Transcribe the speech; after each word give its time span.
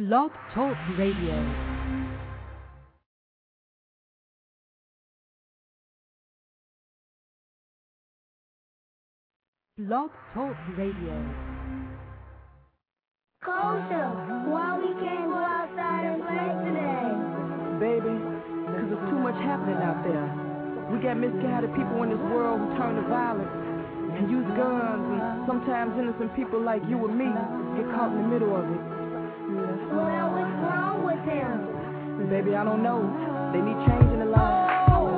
Blog 0.00 0.30
Talk 0.54 0.78
Radio. 0.96 1.36
Blog 9.76 10.08
Talk 10.32 10.56
Radio. 10.78 10.96
Kosha, 13.44 14.48
why 14.48 14.78
we 14.78 14.88
can't 15.04 15.28
go 15.28 15.36
outside 15.36 16.06
and 16.06 16.22
play 16.24 16.48
today? 16.64 17.04
Baby, 17.76 18.16
because 18.64 18.88
there's 18.88 19.10
too 19.10 19.20
much 19.20 19.36
happening 19.44 19.76
out 19.84 20.00
there. 20.02 20.24
We 20.90 20.96
got 21.04 21.18
misguided 21.18 21.74
people 21.76 22.04
in 22.04 22.08
this 22.08 22.24
world 22.32 22.58
who 22.58 22.78
turn 22.78 22.96
to 22.96 23.02
violence 23.02 23.52
and 24.16 24.30
use 24.30 24.48
guns, 24.56 25.20
and 25.20 25.44
sometimes 25.46 25.92
innocent 26.00 26.34
people 26.34 26.58
like 26.58 26.80
you 26.88 27.04
and 27.04 27.18
me 27.18 27.28
get 27.76 27.84
caught 27.92 28.16
in 28.16 28.22
the 28.22 28.28
middle 28.28 28.56
of 28.56 28.64
it. 28.64 28.99
Well, 29.50 30.30
what's 30.30 30.56
wrong 30.62 31.02
with 31.02 31.18
him? 31.26 32.30
Baby, 32.30 32.54
I 32.54 32.62
don't 32.62 32.82
know. 32.82 33.02
They 33.52 33.58
need 33.58 33.74
change 33.82 34.12
in 34.14 34.22
their 34.22 34.30
lives. 34.30 34.70
I 34.70 34.94
oh, 34.94 35.09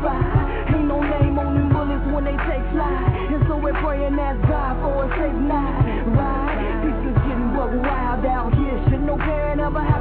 filled. 0.00 0.74
Ain't 0.74 0.88
no 0.88 1.00
name 1.00 1.38
on 1.38 1.54
them 1.54 1.68
bullets 1.72 2.04
when 2.12 2.24
they 2.24 2.36
take 2.48 2.64
flight, 2.72 3.32
and 3.32 3.42
so 3.48 3.56
we're 3.56 3.76
praying 3.80 4.16
that 4.16 4.40
God 4.48 4.80
for 4.80 5.04
a 5.04 5.08
safe 5.16 5.40
night. 5.44 6.04
Right? 6.16 6.56
Peace 6.84 7.04
is 7.12 7.16
getting 7.24 7.50
wild 7.54 8.24
out 8.24 8.52
here. 8.54 8.76
Should 8.88 9.04
no 9.04 9.16
parent 9.16 9.60
ever 9.60 9.80
have 9.80 9.99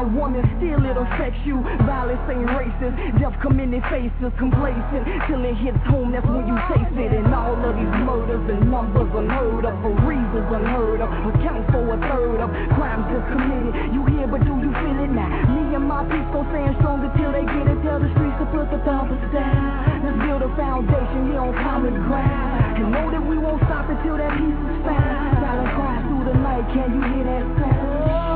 man, 0.00 0.16
woman, 0.16 0.44
still 0.56 0.80
it 0.84 0.96
affects 0.96 1.40
you. 1.44 1.60
Violence 1.84 2.20
ain't 2.28 2.48
racist. 2.48 2.96
Death 3.20 3.36
come 3.42 3.60
in 3.60 3.70
their 3.70 3.84
faces, 3.92 4.32
complacent. 4.38 5.04
Till 5.28 5.44
it 5.44 5.56
hits 5.60 5.80
home, 5.88 6.12
that's 6.12 6.26
when 6.26 6.48
you 6.48 6.56
taste 6.72 6.96
it. 6.96 7.12
And 7.12 7.28
all 7.34 7.56
of 7.56 7.76
these 7.76 7.96
murders 8.04 8.44
and 8.48 8.70
numbers 8.70 9.10
unheard 9.12 9.64
of, 9.64 9.74
for 9.82 9.92
reasons 10.08 10.48
unheard 10.48 11.00
of, 11.00 11.08
account 11.34 11.64
for 11.72 11.84
a 11.84 11.98
third 12.00 12.40
of 12.40 12.48
crimes 12.76 13.04
just 13.12 13.26
committed. 13.28 13.72
You 13.92 14.00
hear, 14.16 14.26
but 14.26 14.40
do 14.44 14.54
you 14.56 14.72
feel 14.72 14.98
it 15.04 15.12
now? 15.12 15.28
Me 15.52 15.76
and 15.76 15.84
my 15.84 16.04
people 16.08 16.44
stand 16.48 16.76
strong 16.80 17.04
until 17.04 17.32
they 17.32 17.44
get 17.44 17.66
it. 17.68 17.78
Tell 17.84 18.00
the 18.00 18.08
streets 18.16 18.38
to 18.40 18.46
put 18.48 18.66
the 18.72 18.80
thumpers 18.84 19.20
down. 19.32 20.04
Let's 20.04 20.18
build 20.24 20.42
a 20.44 20.50
foundation 20.56 21.32
here 21.32 21.40
on 21.40 21.52
common 21.60 21.96
ground. 22.08 22.80
And 22.80 22.88
know 22.92 23.06
that 23.12 23.24
we 23.24 23.36
won't 23.36 23.60
stop 23.68 23.88
until 23.88 24.16
that 24.16 24.32
peace 24.36 24.60
is 24.64 24.78
found. 24.84 25.44
Silent 25.44 25.70
cries 25.76 26.02
through 26.08 26.24
the 26.24 26.36
night, 26.40 26.64
can 26.72 26.88
you 26.88 27.02
hear 27.04 27.24
that 27.28 27.44
sound? 27.60 28.29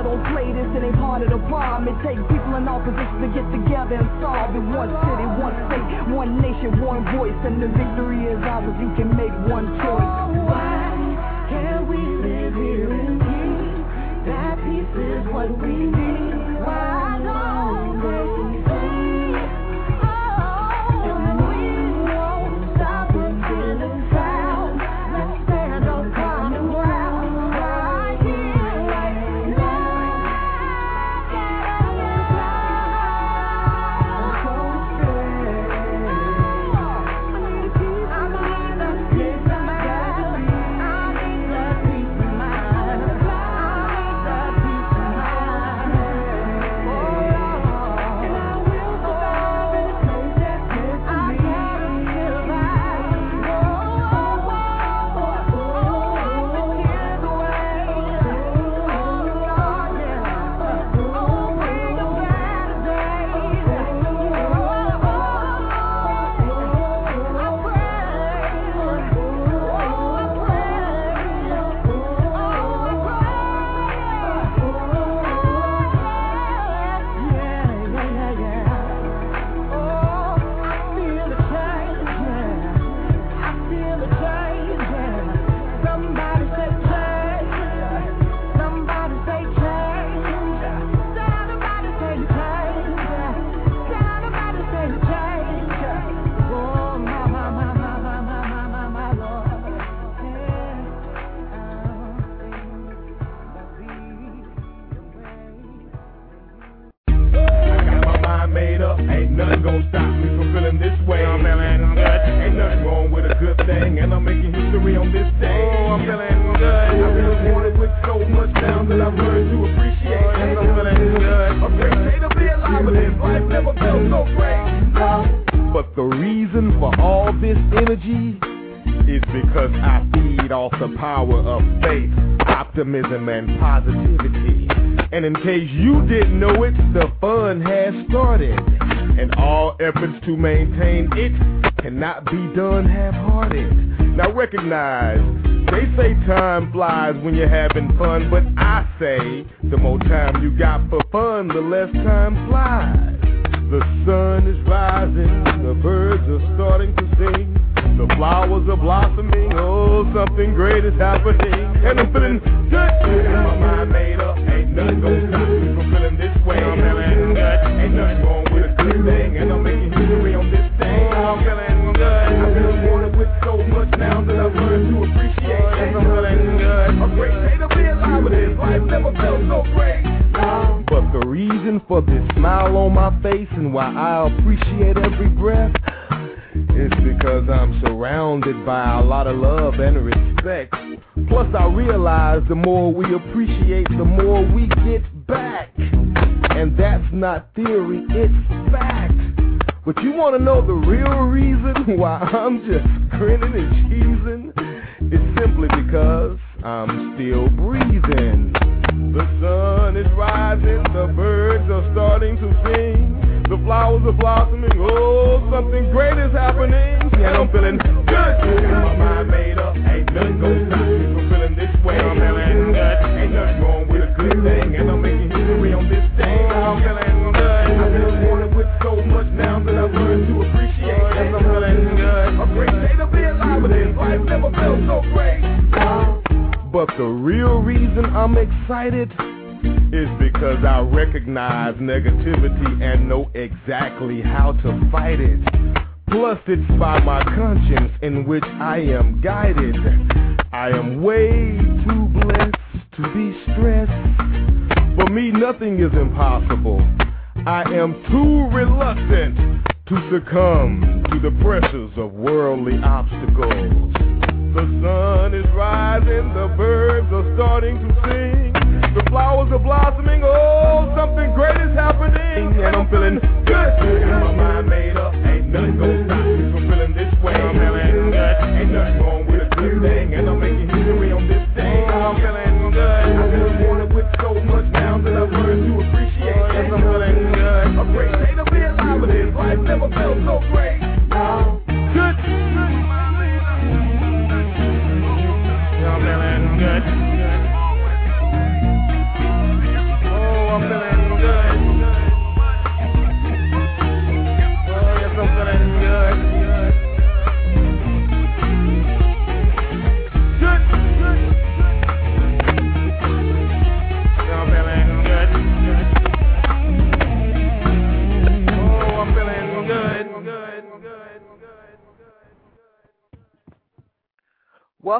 It 0.00 0.84
ain't 0.84 0.96
part 0.96 1.20
of 1.20 1.28
the 1.28 1.36
problem. 1.48 1.92
It 1.92 1.98
takes 2.00 2.22
people 2.32 2.56
in 2.56 2.64
opposition 2.66 3.20
to 3.20 3.28
get 3.36 3.44
together 3.52 4.00
and 4.00 4.08
solve 4.22 4.56
it. 4.56 4.64
One 4.72 4.88
city, 5.04 5.26
one 5.36 5.52
state, 5.68 5.84
one 6.08 6.40
nation, 6.40 6.80
one 6.80 7.04
voice. 7.16 7.36
And 7.44 7.60
the 7.60 7.68
victory 7.68 8.24
is 8.32 8.40
ours 8.40 8.64
if 8.64 8.80
you 8.80 8.88
can 8.96 9.12
make 9.12 9.34
one 9.44 9.68
choice. 9.76 10.00
Oh, 10.00 10.32
why 10.48 10.88
can't 11.52 11.84
we 11.84 12.00
live 12.00 12.54
here 12.54 12.88
in 12.96 13.20
peace? 13.20 13.76
That 14.24 14.56
peace 14.64 14.94
is 14.96 15.26
what 15.34 15.52
we 15.60 15.68
need. 15.68 16.64
Why 16.64 17.20
don't 17.20 18.00
they 18.00 18.39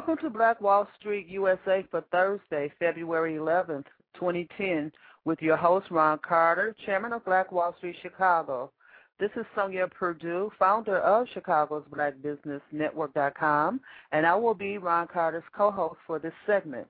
Welcome 0.07 0.27
to 0.27 0.35
Black 0.35 0.59
Wall 0.59 0.87
Street 0.99 1.27
USA 1.27 1.85
for 1.91 2.01
Thursday, 2.11 2.73
February 2.79 3.35
11th, 3.35 3.85
2010, 4.15 4.91
with 5.25 5.39
your 5.43 5.55
host, 5.55 5.91
Ron 5.91 6.17
Carter, 6.27 6.75
Chairman 6.87 7.13
of 7.13 7.23
Black 7.23 7.51
Wall 7.51 7.75
Street 7.77 7.95
Chicago. 8.01 8.71
This 9.19 9.29
is 9.35 9.45
Sonia 9.53 9.87
Purdue, 9.87 10.49
founder 10.57 10.97
of 10.97 11.27
Chicago's 11.35 11.83
Black 11.93 12.19
Business 12.23 12.63
Network.com, 12.71 13.79
and 14.11 14.25
I 14.25 14.33
will 14.33 14.55
be 14.55 14.79
Ron 14.79 15.07
Carter's 15.07 15.43
co-host 15.55 15.99
for 16.07 16.17
this 16.17 16.33
segment. 16.47 16.87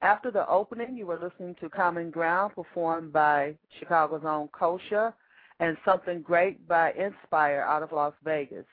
After 0.00 0.30
the 0.30 0.48
opening, 0.48 0.96
you 0.96 1.04
were 1.04 1.20
listening 1.22 1.54
to 1.60 1.68
Common 1.68 2.10
Ground 2.10 2.54
performed 2.54 3.12
by 3.12 3.54
Chicago's 3.78 4.24
own 4.24 4.48
Kosha 4.58 5.12
and 5.60 5.76
Something 5.84 6.22
Great 6.22 6.66
by 6.66 6.92
Inspire 6.92 7.60
out 7.68 7.82
of 7.82 7.92
Las 7.92 8.14
Vegas. 8.24 8.64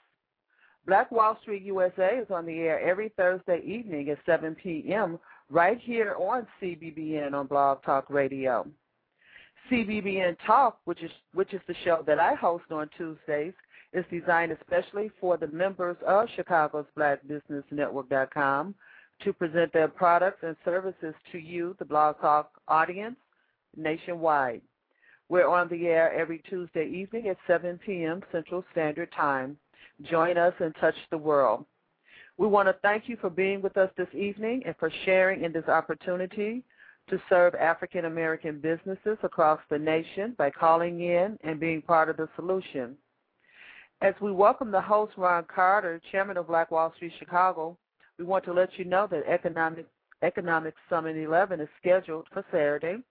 Black 0.86 1.12
Wall 1.12 1.38
Street 1.42 1.64
USA 1.64 2.18
is 2.18 2.28
on 2.32 2.46
the 2.46 2.60
air 2.60 2.80
every 2.80 3.10
Thursday 3.16 3.62
evening 3.64 4.10
at 4.10 4.18
7 4.26 4.56
p.m. 4.56 5.20
right 5.50 5.80
here 5.82 6.16
on 6.18 6.48
CBBN 6.62 7.34
on 7.34 7.48
Blog 7.48 7.84
Talk 7.84 8.10
Radio. 8.10 8.66
CBBN 9.70 10.36
Talk, 10.46 10.80
which 10.86 11.04
is 11.04 11.12
which 11.34 11.54
is 11.54 11.62
the 11.68 11.76
show 11.84 12.04
that 12.08 12.20
I 12.20 12.34
host 12.34 12.66
on 12.72 12.90
Tuesdays, 12.98 13.54
is 13.94 14.06
designed 14.10 14.52
especially 14.52 15.12
for 15.20 15.38
the 15.38 15.48
members 15.48 15.98
of 16.08 16.28
Chicago's 16.36 16.86
Black 16.96 17.22
Business 17.28 17.64
Network.com 17.70 18.74
to 19.24 19.34
present 19.34 19.74
their 19.74 19.88
products 19.88 20.40
and 20.44 20.56
services 20.64 21.14
to 21.32 21.38
you, 21.38 21.76
the 21.78 21.86
Blog 21.86 22.20
Talk 22.20 22.52
audience, 22.68 23.18
nationwide. 23.76 24.62
We're 25.28 25.48
on 25.48 25.68
the 25.70 25.88
air 25.88 26.12
every 26.14 26.42
Tuesday 26.50 26.90
evening 26.90 27.28
at 27.28 27.38
7 27.46 27.80
p.m. 27.86 28.24
Central 28.32 28.64
Standard 28.72 29.12
Time. 29.12 29.58
Join 30.04 30.38
us 30.38 30.54
and 30.60 30.74
touch 30.80 30.96
the 31.12 31.18
world. 31.18 31.66
We 32.38 32.48
want 32.48 32.70
to 32.70 32.76
thank 32.82 33.10
you 33.10 33.18
for 33.20 33.30
being 33.30 33.62
with 33.62 33.76
us 33.76 33.90
this 33.98 34.08
evening 34.14 34.64
and 34.66 34.74
for 34.78 34.90
sharing 35.04 35.44
in 35.44 35.52
this 35.52 35.68
opportunity 35.68 36.64
to 37.10 37.22
serve 37.28 37.54
African 37.56 38.06
American 38.06 38.60
businesses 38.62 39.18
across 39.24 39.60
the 39.70 39.78
nation 39.78 40.36
by 40.38 40.52
calling 40.52 41.02
in 41.02 41.38
and 41.44 41.60
being 41.60 41.82
part 41.82 42.08
of 42.08 42.16
the 42.16 42.30
solution. 42.38 42.96
As 44.02 44.14
we 44.22 44.32
welcome 44.32 44.72
the 44.72 44.80
host, 44.80 45.12
Ron 45.18 45.44
Carter, 45.54 46.00
Chairman 46.12 46.38
of 46.38 46.48
Black 46.48 46.72
Wall 46.72 46.94
Street 46.96 47.12
Chicago, 47.20 47.78
we 48.18 48.24
want 48.24 48.46
to 48.46 48.54
let 48.54 48.70
you 48.78 48.86
know 48.86 49.06
that 49.12 49.26
Economic, 49.28 49.86
Economic 50.22 50.76
Summit 50.90 51.18
11 51.18 51.60
is 51.60 51.68
scheduled 51.82 52.26
for 52.32 52.46
Saturday, 52.52 53.04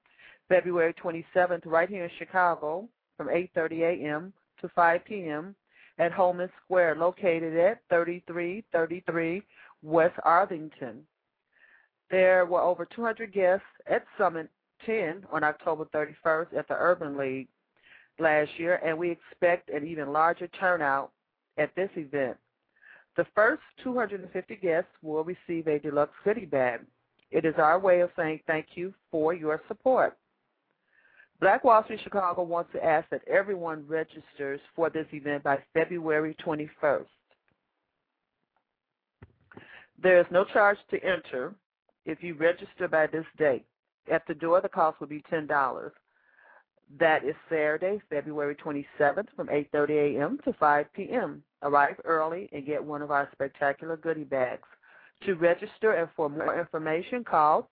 February 0.49 0.95
27th, 0.95 1.67
right 1.67 1.91
here 1.91 2.05
in 2.05 2.11
Chicago 2.19 2.89
from 3.19 3.27
8.30 3.27 3.81
a.m. 3.83 4.33
to 4.63 4.71
5 4.75 5.05
p.m 5.05 5.55
at 5.99 6.13
Homan 6.13 6.49
Square, 6.65 6.97
located 6.97 7.57
at 7.57 7.81
3333 7.91 9.43
West 9.83 10.15
Arthington. 10.25 11.03
There 12.11 12.47
were 12.47 12.63
over 12.63 12.87
200 12.87 13.33
guests 13.33 13.67
at 13.87 14.05
Summit 14.17 14.49
10 14.87 15.27
on 15.33 15.45
October 15.45 15.87
31st 15.95 16.57
at 16.57 16.69
the 16.69 16.75
Urban 16.75 17.17
League 17.17 17.49
last 18.19 18.51
year, 18.59 18.81
and 18.85 18.97
we 18.97 19.11
expect 19.11 19.71
an 19.71 19.87
even 19.87 20.13
larger 20.13 20.49
turnout 20.49 21.11
at 21.59 21.75
this 21.75 21.91
event. 21.97 22.37
The 23.17 23.27
first 23.35 23.63
250 23.83 24.57
guests 24.57 24.91
will 25.03 25.25
receive 25.25 25.67
a 25.67 25.79
deluxe 25.79 26.15
goodie 26.25 26.47
bag. 26.47 26.81
It 27.31 27.45
is 27.45 27.55
our 27.59 27.79
way 27.79 28.01
of 28.01 28.11
saying 28.17 28.41
thank 28.47 28.69
you 28.75 28.95
for 29.11 29.35
your 29.35 29.61
support. 29.69 30.17
Black 31.41 31.63
Wall 31.63 31.85
Street 31.85 32.01
Chicago 32.03 32.43
wants 32.43 32.73
to 32.73 32.85
ask 32.85 33.09
that 33.11 33.27
everyone 33.29 33.85
registers 33.87 34.61
for 34.75 34.91
this 34.91 35.07
event 35.13 35.45
by 35.45 35.59
February 35.73 36.37
21st. 36.45 37.07
There 40.03 40.21
is 40.21 40.27
no 40.31 40.45
charge 40.45 40.79
to 40.91 41.03
enter 41.05 41.55
if 42.07 42.23
you 42.23 42.35
register 42.35 42.89
by 42.89 43.07
this 43.07 43.27
date. 43.37 43.65
At 44.11 44.27
the 44.27 44.35
door, 44.35 44.61
the 44.61 44.69
cost 44.69 45.01
will 45.01 45.07
be 45.07 45.23
$10. 45.31 45.91
That 46.99 47.25
is 47.25 47.35
Saturday, 47.49 48.01
February 48.09 48.57
27th 48.57 49.27
from 49.37 49.49
8.30 49.49 50.17
a.m. 50.17 50.39
to 50.45 50.53
5 50.55 50.87
p.m. 50.95 51.43
Arrive 51.63 52.01
early 52.05 52.49
and 52.53 52.65
get 52.65 52.83
one 52.83 53.03
of 53.03 53.11
our 53.11 53.29
spectacular 53.33 53.97
goodie 53.97 54.25
bags. 54.25 54.67
To 55.27 55.35
register 55.35 55.93
and 55.93 56.09
for 56.17 56.29
more 56.29 56.59
information, 56.59 57.25
call 57.25 57.69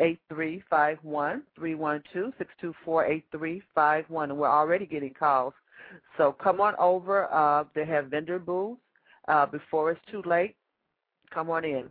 312-624-8351, 0.00 1.42
312-624-8351. 2.86 4.24
And 4.24 4.36
we're 4.36 4.48
already 4.48 4.86
getting 4.86 5.14
calls. 5.14 5.54
So 6.16 6.32
come 6.32 6.60
on 6.60 6.74
over. 6.78 7.32
Uh, 7.32 7.64
they 7.74 7.84
have 7.86 8.06
vendor 8.06 8.38
booths 8.38 8.80
uh, 9.28 9.46
before 9.46 9.90
it's 9.90 10.00
too 10.10 10.22
late. 10.26 10.56
Come 11.32 11.50
on 11.50 11.64
in. 11.64 11.84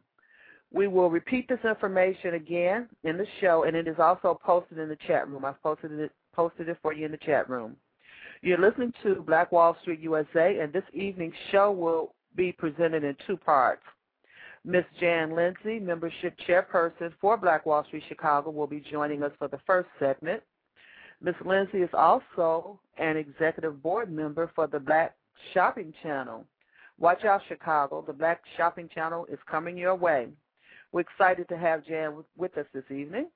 We 0.72 0.88
will 0.88 1.10
repeat 1.10 1.48
this 1.50 1.60
information 1.68 2.36
again 2.36 2.88
in 3.04 3.18
the 3.18 3.25
show, 3.42 3.63
and 3.63 3.75
it 3.75 3.88
is 3.88 3.96
also 3.98 4.39
posted 4.44 4.78
in 4.78 4.88
the 4.88 4.98
chat 5.08 5.28
room. 5.28 5.44
I've 5.44 5.62
posted 5.63 5.92
it, 5.94 6.12
posted 6.34 6.70
it 6.70 6.78
for 6.82 6.94
you 6.94 7.06
in 7.06 7.12
the 7.12 7.18
chat 7.18 7.50
room. 7.50 7.75
You're 8.42 8.60
listening 8.60 8.94
to 9.04 9.16
Black 9.16 9.51
Wall 9.51 9.75
Street 9.82 10.00
USA, 10.00 10.60
and 10.60 10.72
this 10.72 10.84
evening's 10.94 11.34
show 11.51 11.72
will 11.72 12.13
be 12.36 12.51
presented 12.51 13.04
in 13.04 13.16
two 13.25 13.36
parts. 13.36 13.82
Ms. 14.66 14.84
Jan 15.00 15.36
Lindsay, 15.36 15.80
membership 15.80 16.36
chairperson 16.48 17.13
for 17.22 17.38
Black 17.38 17.66
Wall 17.66 17.84
Street 17.86 18.04
Chicago, 18.10 18.50
will 18.50 18.68
be 18.68 18.84
joining 18.92 19.24
us 19.24 19.32
for 19.39 19.48
the 19.48 19.60
first 19.66 19.88
segment. 20.00 20.44
Ms. 21.22 21.36
Lindsay 21.46 21.80
is 21.80 21.89
also 21.94 22.80
an 22.98 23.18
executive 23.18 23.82
board 23.82 24.12
member 24.12 24.51
for 24.56 24.68
the 24.68 24.80
Black 24.80 25.16
Shopping 25.54 25.94
Channel. 26.04 26.46
Watch 27.00 27.24
out, 27.24 27.42
Chicago. 27.48 28.04
The 28.06 28.13
Black 28.13 28.42
Shopping 28.58 28.89
Channel 28.94 29.25
is 29.32 29.39
coming 29.50 29.78
your 29.78 29.96
way. 29.96 30.28
We're 30.92 31.01
excited 31.01 31.48
to 31.50 31.58
have 31.58 31.86
Jan 31.86 32.24
with 32.38 32.58
us 32.58 32.66
this 32.74 32.84
evening. 32.89 33.28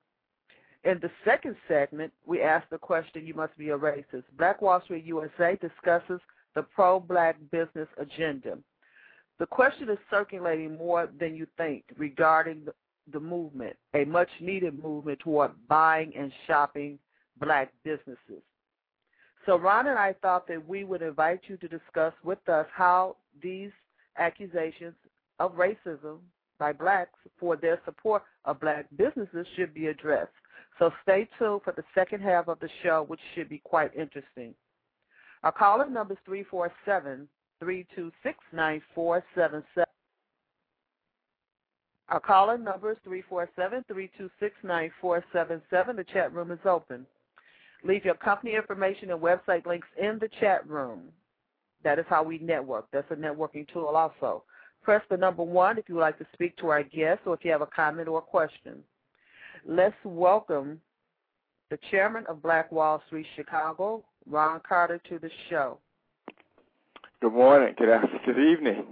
In 0.84 0.98
the 1.00 1.10
second 1.24 1.56
segment, 1.66 2.12
we 2.26 2.42
ask 2.42 2.68
the 2.68 2.76
question, 2.76 3.26
you 3.26 3.32
must 3.32 3.56
be 3.56 3.70
a 3.70 3.78
racist. 3.78 4.24
Black 4.36 4.60
Wall 4.60 4.82
Street 4.84 5.04
USA 5.04 5.56
discusses 5.60 6.20
the 6.54 6.62
pro-black 6.62 7.36
business 7.50 7.88
agenda. 7.96 8.58
The 9.38 9.46
question 9.46 9.88
is 9.88 9.98
circulating 10.10 10.76
more 10.76 11.08
than 11.18 11.34
you 11.34 11.46
think 11.56 11.84
regarding 11.96 12.64
the, 12.64 12.74
the 13.12 13.20
movement, 13.20 13.76
a 13.94 14.04
much-needed 14.04 14.82
movement 14.82 15.18
toward 15.20 15.52
buying 15.68 16.12
and 16.16 16.32
shopping 16.46 16.98
black 17.40 17.72
businesses. 17.82 18.42
So 19.44 19.58
Ron 19.58 19.88
and 19.88 19.98
I 19.98 20.14
thought 20.22 20.46
that 20.48 20.66
we 20.66 20.84
would 20.84 21.02
invite 21.02 21.40
you 21.48 21.56
to 21.58 21.68
discuss 21.68 22.14
with 22.22 22.48
us 22.48 22.66
how 22.72 23.16
these 23.42 23.70
accusations 24.16 24.94
of 25.38 25.52
racism 25.52 26.18
by 26.58 26.72
blacks 26.72 27.18
for 27.38 27.56
their 27.56 27.80
support 27.84 28.22
of 28.44 28.60
black 28.60 28.86
businesses 28.96 29.46
should 29.56 29.74
be 29.74 29.88
addressed. 29.88 30.30
So 30.78 30.90
stay 31.02 31.28
tuned 31.38 31.62
for 31.62 31.72
the 31.72 31.84
second 31.94 32.22
half 32.22 32.48
of 32.48 32.58
the 32.60 32.68
show, 32.82 33.04
which 33.06 33.20
should 33.34 33.48
be 33.48 33.60
quite 33.64 33.94
interesting. 33.94 34.54
Our 35.42 35.52
caller 35.52 35.88
number 35.90 36.14
is 36.14 36.20
347 36.24 37.28
326 37.60 38.38
9477. 38.52 39.84
Our 42.08 42.20
caller 42.20 42.58
number 42.58 42.92
is 42.92 42.98
347 43.04 43.84
326 43.88 44.54
9477. 44.62 45.96
The 45.96 46.04
chat 46.04 46.32
room 46.32 46.50
is 46.50 46.58
open. 46.64 47.06
Leave 47.82 48.04
your 48.04 48.14
company 48.14 48.54
information 48.54 49.10
and 49.10 49.20
website 49.20 49.66
links 49.66 49.88
in 50.00 50.18
the 50.18 50.28
chat 50.40 50.68
room. 50.68 51.02
That 51.82 51.98
is 51.98 52.06
how 52.08 52.22
we 52.22 52.38
network. 52.38 52.86
That's 52.92 53.10
a 53.10 53.14
networking 53.14 53.66
tool 53.72 53.88
also. 53.94 54.42
Press 54.82 55.02
the 55.10 55.16
number 55.16 55.42
one 55.42 55.78
if 55.78 55.88
you 55.88 55.94
would 55.96 56.02
like 56.02 56.18
to 56.18 56.26
speak 56.32 56.56
to 56.58 56.68
our 56.68 56.82
guest 56.82 57.20
or 57.26 57.34
if 57.34 57.44
you 57.44 57.50
have 57.50 57.62
a 57.62 57.66
comment 57.66 58.08
or 58.08 58.18
a 58.18 58.22
question. 58.22 58.82
Let's 59.66 59.96
welcome 60.04 60.80
the 61.70 61.78
chairman 61.90 62.24
of 62.28 62.42
Black 62.42 62.70
Wall 62.70 63.02
Street 63.06 63.26
Chicago, 63.34 64.04
Ron 64.28 64.60
Carter, 64.66 65.00
to 65.08 65.18
the 65.18 65.30
show. 65.48 65.78
Good 67.24 67.32
morning. 67.32 67.74
Good 67.78 67.88
afternoon. 67.88 68.20
Good 68.26 68.38
evening. 68.38 68.84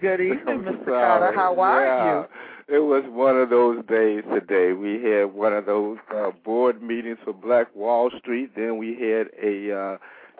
Good 0.00 0.20
evening, 0.22 0.60
Mr. 0.60 0.86
Carter. 0.86 1.36
How 1.36 1.60
are 1.60 1.84
yeah. 1.84 2.24
you? 2.70 2.76
It 2.76 2.78
was 2.78 3.04
one 3.08 3.36
of 3.36 3.50
those 3.50 3.84
days 3.84 4.22
today. 4.32 4.72
We 4.72 5.02
had 5.02 5.24
one 5.24 5.52
of 5.52 5.66
those 5.66 5.98
uh, 6.10 6.30
board 6.46 6.82
meetings 6.82 7.18
for 7.22 7.34
Black 7.34 7.66
Wall 7.76 8.10
Street. 8.18 8.52
Then 8.56 8.78
we 8.78 8.92
had 8.98 9.26
a 9.38 9.70
uh, 9.70 9.96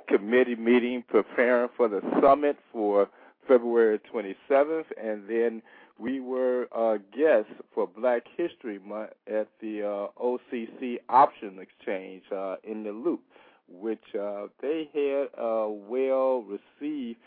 committee 0.08 0.54
meeting 0.54 1.04
preparing 1.06 1.68
for 1.76 1.86
the 1.86 2.00
summit 2.22 2.56
for 2.72 3.10
February 3.46 4.00
27th, 4.10 4.86
and 4.96 5.28
then 5.28 5.60
we 5.98 6.20
were 6.20 6.66
uh, 6.74 6.96
guests 7.14 7.52
for 7.74 7.86
Black 7.86 8.22
History 8.38 8.78
Month 8.78 9.10
at 9.26 9.48
the 9.60 9.82
uh, 9.82 10.22
OCC 10.24 10.96
Option 11.10 11.58
Exchange 11.58 12.22
uh, 12.34 12.56
in 12.64 12.84
the 12.84 12.90
Loop, 12.92 13.20
which 13.68 14.02
uh, 14.18 14.46
they 14.60 14.88
had 14.92 15.42
a 15.42 15.70
well 15.70 16.44
received 16.44 17.18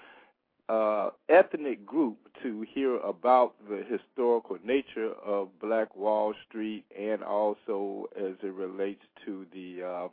uh, 0.70 1.10
ethnic 1.30 1.86
group 1.86 2.18
to 2.44 2.66
hear 2.74 2.98
about 2.98 3.54
the 3.70 3.84
historical 3.90 4.58
nature 4.66 5.14
of 5.26 5.48
Black 5.62 5.96
Wall 5.96 6.34
Street 6.48 6.84
and 6.98 7.24
also 7.24 8.06
as 8.18 8.34
it 8.44 8.54
relates 8.54 9.02
to 9.26 9.46
the 9.54 10.10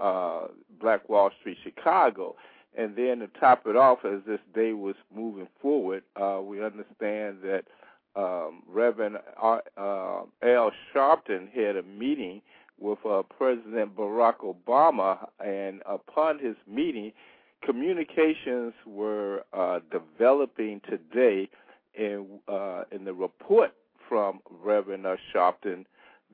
uh, 0.00 0.02
uh, 0.02 0.48
Black 0.80 1.08
Wall 1.08 1.30
Street 1.40 1.58
Chicago. 1.62 2.34
And 2.76 2.94
then 2.94 3.20
to 3.20 3.28
top 3.40 3.66
it 3.66 3.76
off, 3.76 4.00
as 4.04 4.20
this 4.26 4.40
day 4.54 4.72
was 4.72 4.96
moving 5.14 5.48
forward, 5.62 6.02
uh, 6.20 6.40
we 6.42 6.62
understand 6.62 7.38
that 7.42 7.62
um, 8.16 8.62
Reverend 8.68 9.16
R, 9.36 9.62
uh, 9.78 10.22
Al 10.42 10.72
Sharpton 10.94 11.50
had 11.52 11.76
a 11.76 11.82
meeting 11.82 12.42
with 12.78 12.98
uh, 13.08 13.22
President 13.22 13.96
Barack 13.96 14.36
Obama, 14.44 15.28
and 15.44 15.82
upon 15.86 16.38
his 16.38 16.56
meeting, 16.66 17.12
communications 17.64 18.74
were 18.86 19.44
uh, 19.52 19.80
developing 19.90 20.80
today 20.88 21.48
in 21.94 22.26
uh, 22.48 22.82
in 22.92 23.04
the 23.04 23.12
report 23.12 23.72
from 24.08 24.40
Reverend 24.62 25.06
Sharpton 25.34 25.84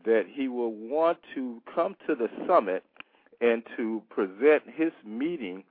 that 0.04 0.25
he 0.28 0.49
will 0.49 0.72
want 0.72 1.18
to 1.34 1.62
come 1.72 1.96
to 2.06 2.14
the 2.14 2.28
summit 2.46 2.84
and 3.40 3.62
to 3.76 4.02
present 4.11 4.62
his 4.75 4.92
meeting 5.06 5.64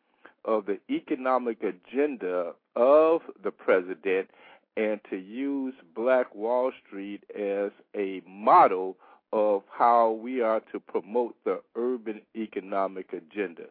of 0.46 0.66
the 0.66 0.80
economic 0.90 1.60
agenda 1.62 2.54
of 2.76 3.22
the 3.44 3.52
president 3.52 4.30
and 4.78 5.00
to 5.10 5.18
use 5.18 5.74
Black 5.96 6.34
Wall 6.34 6.72
Street 6.86 7.24
as 7.38 7.72
a 7.96 8.22
model 8.28 8.96
of 9.34 9.64
how 9.72 10.12
we 10.12 10.42
are 10.42 10.62
to 10.72 10.80
promote 10.80 11.36
the 11.46 11.62
urban 11.76 12.22
economic 12.36 13.14
agenda. 13.14 13.64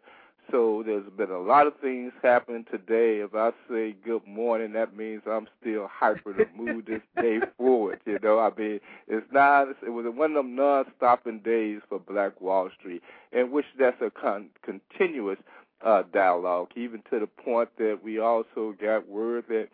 So 0.50 0.82
there's 0.84 1.08
been 1.16 1.30
a 1.30 1.38
lot 1.38 1.66
of 1.68 1.74
things 1.80 2.12
happening 2.22 2.64
today. 2.70 3.18
If 3.20 3.34
I 3.34 3.52
say 3.68 3.94
good 4.04 4.26
morning, 4.26 4.72
that 4.72 4.96
means 4.96 5.22
I'm 5.30 5.46
still 5.60 5.88
hyper 5.88 6.32
to 6.34 6.44
move 6.56 6.86
this 6.86 7.02
day 7.16 7.40
forward. 7.56 8.00
You 8.04 8.18
know, 8.20 8.40
I 8.40 8.50
mean, 8.58 8.80
it's 9.06 9.26
not. 9.32 9.68
It 9.86 9.90
was 9.90 10.06
one 10.12 10.30
of 10.30 10.36
them 10.36 10.56
non-stopping 10.56 11.40
days 11.40 11.80
for 11.88 12.00
Black 12.00 12.40
Wall 12.40 12.68
Street, 12.78 13.02
in 13.32 13.52
which 13.52 13.66
that's 13.78 14.00
a 14.02 14.10
con- 14.10 14.48
continuous 14.64 15.38
uh, 15.84 16.02
dialogue, 16.12 16.68
even 16.74 17.02
to 17.10 17.20
the 17.20 17.26
point 17.28 17.68
that 17.78 18.00
we 18.02 18.18
also 18.18 18.74
got 18.80 19.08
word 19.08 19.44
that 19.48 19.68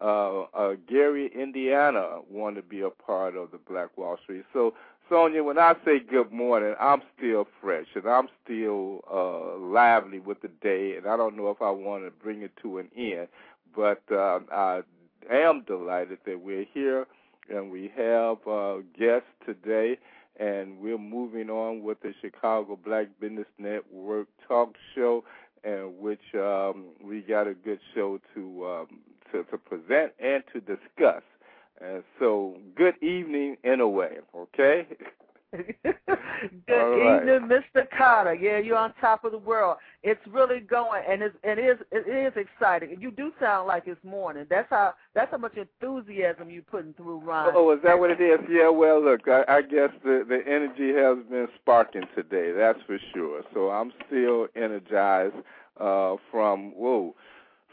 uh, 0.00 0.42
uh, 0.54 0.74
Gary, 0.88 1.30
Indiana, 1.34 2.18
wanted 2.30 2.62
to 2.62 2.68
be 2.68 2.80
a 2.80 2.90
part 2.90 3.36
of 3.36 3.50
the 3.50 3.58
Black 3.58 3.96
Wall 3.96 4.18
Street. 4.22 4.44
So 4.52 4.74
Sonia, 5.08 5.44
when 5.44 5.58
I 5.58 5.74
say 5.84 5.98
good 6.00 6.32
morning, 6.32 6.74
I'm 6.80 7.02
still 7.16 7.46
fresh 7.60 7.86
and 7.94 8.06
I'm 8.06 8.28
still 8.42 9.02
uh, 9.12 9.58
lively 9.58 10.18
with 10.18 10.40
the 10.40 10.48
day, 10.62 10.96
and 10.96 11.06
I 11.06 11.16
don't 11.16 11.36
know 11.36 11.50
if 11.50 11.60
I 11.60 11.70
want 11.70 12.04
to 12.04 12.10
bring 12.10 12.42
it 12.42 12.52
to 12.62 12.78
an 12.78 12.88
end, 12.96 13.28
but 13.76 14.02
uh, 14.10 14.40
I 14.50 14.80
am 15.30 15.62
delighted 15.66 16.18
that 16.26 16.40
we're 16.40 16.66
here 16.72 17.06
and 17.48 17.70
we 17.70 17.92
have 17.96 18.38
uh, 18.48 18.76
guests 18.98 19.28
today, 19.44 19.98
and 20.40 20.78
we're 20.78 20.98
moving 20.98 21.50
on 21.50 21.82
with 21.82 22.00
the 22.00 22.14
Chicago 22.20 22.78
Black 22.82 23.08
Business 23.20 23.46
Network 23.58 24.28
talk 24.48 24.74
show, 24.94 25.24
in 25.64 25.94
which 25.98 26.20
um, 26.34 26.86
we 27.02 27.20
got 27.20 27.46
a 27.46 27.54
good 27.54 27.80
show 27.94 28.20
to, 28.34 28.66
um, 28.66 28.98
to 29.32 29.44
to 29.44 29.58
present 29.58 30.12
and 30.18 30.42
to 30.52 30.60
discuss. 30.60 31.22
And 31.80 32.02
so, 32.18 32.56
good 32.76 32.94
evening 33.02 33.56
in 33.64 33.80
a 33.80 33.88
way, 33.88 34.18
okay? 34.34 34.86
Good 35.54 35.94
right. 36.68 37.22
evening, 37.22 37.48
Mr. 37.48 37.86
Carter. 37.96 38.34
Yeah, 38.34 38.58
you're 38.58 38.76
on 38.76 38.92
top 39.00 39.24
of 39.24 39.32
the 39.32 39.38
world. 39.38 39.76
It's 40.02 40.20
really 40.26 40.60
going, 40.60 41.02
and 41.08 41.22
it's 41.22 41.36
and 41.44 41.60
it 41.60 41.62
is 41.62 41.78
it 41.92 42.08
is 42.08 42.32
exciting. 42.36 42.96
You 43.00 43.10
do 43.12 43.32
sound 43.38 43.68
like 43.68 43.84
it's 43.86 44.02
morning. 44.04 44.46
That's 44.50 44.68
how 44.70 44.94
that's 45.14 45.30
how 45.30 45.38
much 45.38 45.56
enthusiasm 45.56 46.50
you're 46.50 46.62
putting 46.62 46.92
through, 46.94 47.20
Ron. 47.20 47.52
Oh, 47.54 47.72
is 47.72 47.80
that 47.84 47.98
what 47.98 48.10
it 48.10 48.20
is? 48.20 48.40
Yeah. 48.50 48.68
Well, 48.68 49.02
look, 49.02 49.28
I, 49.28 49.44
I 49.48 49.62
guess 49.62 49.90
the 50.02 50.24
the 50.28 50.40
energy 50.46 50.92
has 50.94 51.18
been 51.30 51.46
sparking 51.60 52.04
today. 52.16 52.52
That's 52.52 52.80
for 52.86 52.98
sure. 53.14 53.42
So 53.52 53.70
I'm 53.70 53.92
still 54.06 54.48
energized 54.56 55.36
uh, 55.80 56.16
from 56.30 56.72
whoa 56.74 57.14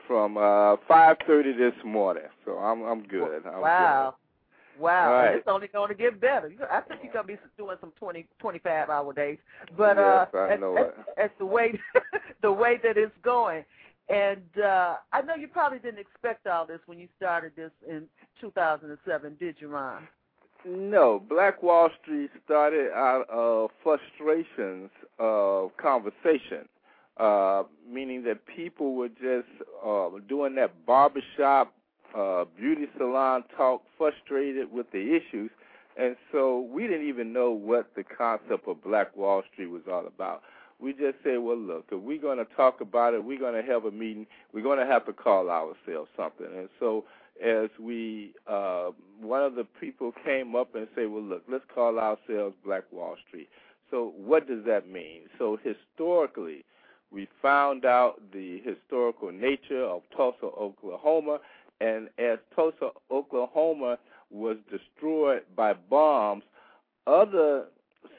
from 0.08 0.38
uh 0.38 0.76
5:30 0.90 1.58
this 1.58 1.74
morning. 1.86 2.24
So 2.46 2.58
I'm 2.58 2.84
I'm 2.84 3.04
good. 3.04 3.44
I'm 3.46 3.62
wow. 3.62 4.10
Good. 4.12 4.18
Wow, 4.82 5.12
Right. 5.12 5.36
it's 5.36 5.48
only 5.48 5.68
going 5.68 5.90
to 5.90 5.94
get 5.96 6.20
better. 6.22 6.48
You- 6.48 6.58
I 6.72 6.80
think 6.82 7.02
you're 7.04 7.12
going 7.14 7.28
to 7.28 7.34
be 7.34 7.40
doing 7.58 7.76
some 7.82 7.92
20, 8.00 8.26
25 8.40 8.90
hour 8.90 9.14
days. 9.14 9.38
But 9.78 9.98
Yes, 9.98 10.28
uh, 10.34 10.38
I 10.38 10.56
know 10.56 10.78
at, 10.78 10.86
it. 10.86 10.96
at 11.18 11.38
the 11.40 11.46
way 11.46 11.78
the 12.42 12.52
way 12.52 12.80
that 12.82 12.98
it's 12.98 13.12
going, 13.22 13.66
and 14.10 14.42
uh, 14.64 14.96
I 15.12 15.22
know 15.22 15.36
you 15.36 15.50
probably 15.50 15.80
didn't 15.80 16.00
expect 16.00 16.48
all 16.48 16.66
this 16.66 16.80
when 16.86 16.98
you 17.00 17.10
started 17.18 17.52
this 17.56 17.72
in 17.88 18.08
2007, 18.40 19.36
did 19.40 19.56
you, 19.60 19.68
Ron? 19.68 20.08
No, 20.66 21.20
Black 21.30 21.62
Wall 21.62 21.90
Street 22.02 22.30
started 22.46 22.92
out 22.94 23.26
of 23.30 23.72
frustrations 23.84 24.90
of 25.20 25.76
conversation, 25.78 26.68
uh, 27.18 27.64
meaning 27.90 28.24
that 28.24 28.46
people 28.46 28.96
were 28.96 29.10
just 29.10 29.48
uh, 29.86 30.10
doing 30.28 30.56
that 30.56 30.86
barbershop, 30.86 31.74
uh, 32.18 32.46
beauty 32.58 32.88
salon 32.98 33.44
talk, 33.56 33.84
frustrated 33.98 34.72
with 34.72 34.92
the 34.92 35.16
issues, 35.16 35.52
and 35.98 36.16
so 36.32 36.68
we 36.72 36.84
didn't 36.84 37.08
even 37.08 37.34
know 37.34 37.52
what 37.52 37.92
the 37.96 38.04
concept 38.04 38.68
of 38.68 38.84
Black 38.84 39.16
Wall 39.16 39.44
Street 39.52 39.68
was 39.68 39.84
all 39.92 40.08
about. 40.08 40.42
We 40.80 40.94
just 40.94 41.18
said, 41.24 41.38
well, 41.40 41.58
look, 41.58 41.86
if 41.92 42.02
we're 42.02 42.22
going 42.22 42.40
to 42.40 42.48
talk 42.56 42.82
about 42.82 43.14
it, 43.14 43.24
we're 43.24 43.38
going 43.40 43.54
to 43.62 43.72
have 43.72 43.86
a 43.86 43.92
meeting, 43.92 44.26
we're 44.52 44.64
going 44.64 44.80
to 44.80 44.86
have 44.86 45.06
to 45.06 45.14
call 45.14 45.50
ourselves 45.50 46.10
something. 46.18 46.48
And 46.58 46.70
so 46.80 47.06
as 47.44 47.70
we 47.80 48.34
uh 48.48 48.92
one 49.20 49.42
of 49.42 49.56
the 49.56 49.64
people 49.64 50.14
came 50.24 50.56
up 50.56 50.76
and 50.76 50.88
said, 50.96 51.10
Well 51.10 51.24
look, 51.24 51.44
let's 51.50 51.64
call 51.74 51.98
ourselves 51.98 52.56
Black 52.64 52.84
Wall 52.92 53.16
Street. 53.28 53.50
So 53.90 54.14
what 54.18 54.48
does 54.48 54.64
that 54.66 54.90
mean? 54.90 55.22
So 55.38 55.58
historically 55.64 56.66
we 57.12 57.28
found 57.42 57.86
out 57.86 58.22
the 58.32 58.62
historical 58.64 59.32
nature 59.32 59.84
of 59.84 60.02
Tulsa, 60.16 60.46
Oklahoma, 60.46 61.40
and 61.80 62.10
as 62.18 62.40
Tulsa, 62.56 62.90
Oklahoma 63.10 63.98
was 64.30 64.58
destroyed 64.70 65.42
by 65.56 65.74
bombs, 65.74 66.44
other 67.08 67.66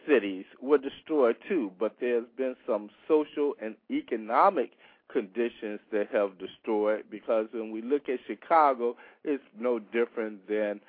cities 0.07 0.45
were 0.61 0.79
destroyed 0.79 1.37
too, 1.49 1.71
but 1.79 1.97
there's 2.01 2.27
been 2.37 2.57
some 2.67 2.91
social 3.09 3.55
and 3.63 3.77
economic 3.91 4.73
conditions 5.13 5.79
that 5.93 6.09
have 6.13 6.39
destroyed 6.39 7.05
because 7.11 7.47
when 7.53 7.71
we 7.71 7.83
look 7.83 8.09
at 8.09 8.19
Chicago, 8.27 8.97
it's 9.25 9.43
no 9.59 9.79
different 9.79 10.47
than 10.49 10.81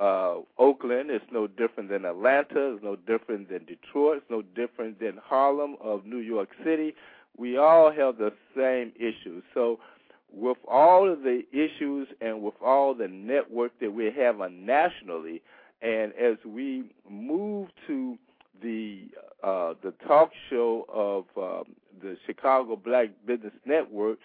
uh, 0.00 0.36
Oakland, 0.58 1.10
it's 1.10 1.24
no 1.30 1.46
different 1.46 1.90
than 1.90 2.04
Atlanta, 2.04 2.74
it's 2.74 2.82
no 2.82 2.96
different 2.96 3.48
than 3.50 3.64
Detroit, 3.64 4.18
it's 4.18 4.30
no 4.30 4.42
different 4.42 4.98
than 5.00 5.18
Harlem 5.22 5.76
of 5.80 6.06
New 6.06 6.18
York 6.18 6.48
City. 6.64 6.94
We 7.36 7.56
all 7.56 7.90
have 7.92 8.18
the 8.18 8.32
same 8.56 8.92
issues. 8.96 9.42
So, 9.54 9.78
with 10.34 10.58
all 10.66 11.10
of 11.12 11.22
the 11.22 11.42
issues 11.52 12.08
and 12.20 12.42
with 12.42 12.54
all 12.64 12.94
the 12.94 13.08
network 13.08 13.72
that 13.80 13.92
we 13.92 14.10
have 14.16 14.40
on 14.40 14.64
nationally, 14.64 15.42
and 15.82 16.12
as 16.14 16.36
we 16.46 16.84
move 17.08 17.68
to 17.86 18.16
the 18.62 19.08
uh, 19.42 19.74
the 19.82 19.92
talk 20.06 20.30
show 20.48 20.86
of 20.88 21.24
um, 21.36 21.74
the 22.00 22.16
Chicago 22.26 22.76
Black 22.76 23.08
Business 23.26 23.52
Network 23.66 24.18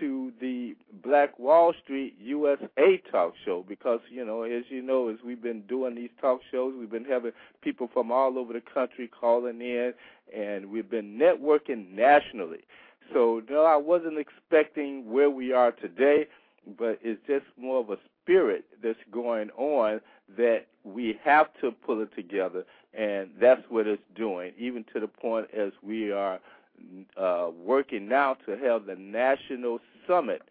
to 0.00 0.32
the 0.40 0.74
Black 1.02 1.38
Wall 1.38 1.72
Street 1.82 2.16
USA 2.20 3.00
talk 3.10 3.34
show 3.44 3.64
because 3.66 4.00
you 4.10 4.24
know 4.24 4.42
as 4.42 4.64
you 4.68 4.82
know 4.82 5.08
as 5.08 5.16
we've 5.24 5.42
been 5.42 5.62
doing 5.62 5.94
these 5.94 6.10
talk 6.20 6.40
shows 6.50 6.74
we've 6.78 6.90
been 6.90 7.04
having 7.04 7.32
people 7.62 7.88
from 7.92 8.10
all 8.10 8.38
over 8.38 8.52
the 8.52 8.60
country 8.60 9.08
calling 9.08 9.60
in 9.60 9.92
and 10.34 10.66
we've 10.66 10.90
been 10.90 11.18
networking 11.18 11.90
nationally. 11.94 12.64
So 13.12 13.42
no 13.48 13.64
I 13.64 13.76
wasn't 13.76 14.18
expecting 14.18 15.10
where 15.10 15.30
we 15.30 15.52
are 15.52 15.72
today 15.72 16.26
but 16.78 16.98
it's 17.02 17.20
just 17.26 17.44
more 17.58 17.80
of 17.80 17.90
a 17.90 17.98
spirit 18.22 18.64
that's 18.82 18.98
going 19.10 19.50
on 19.50 20.00
that 20.36 20.66
we 20.84 21.18
have 21.22 21.48
to 21.60 21.70
pull 21.70 22.02
it 22.02 22.14
together 22.14 22.64
and 22.94 23.30
that's 23.40 23.62
what 23.68 23.86
it's 23.86 24.02
doing 24.16 24.52
even 24.58 24.84
to 24.92 25.00
the 25.00 25.08
point 25.08 25.46
as 25.56 25.72
we 25.82 26.10
are 26.10 26.40
uh, 27.16 27.48
working 27.64 28.08
now 28.08 28.36
to 28.46 28.56
have 28.56 28.86
the 28.86 28.96
national 28.96 29.78
summit 30.06 30.42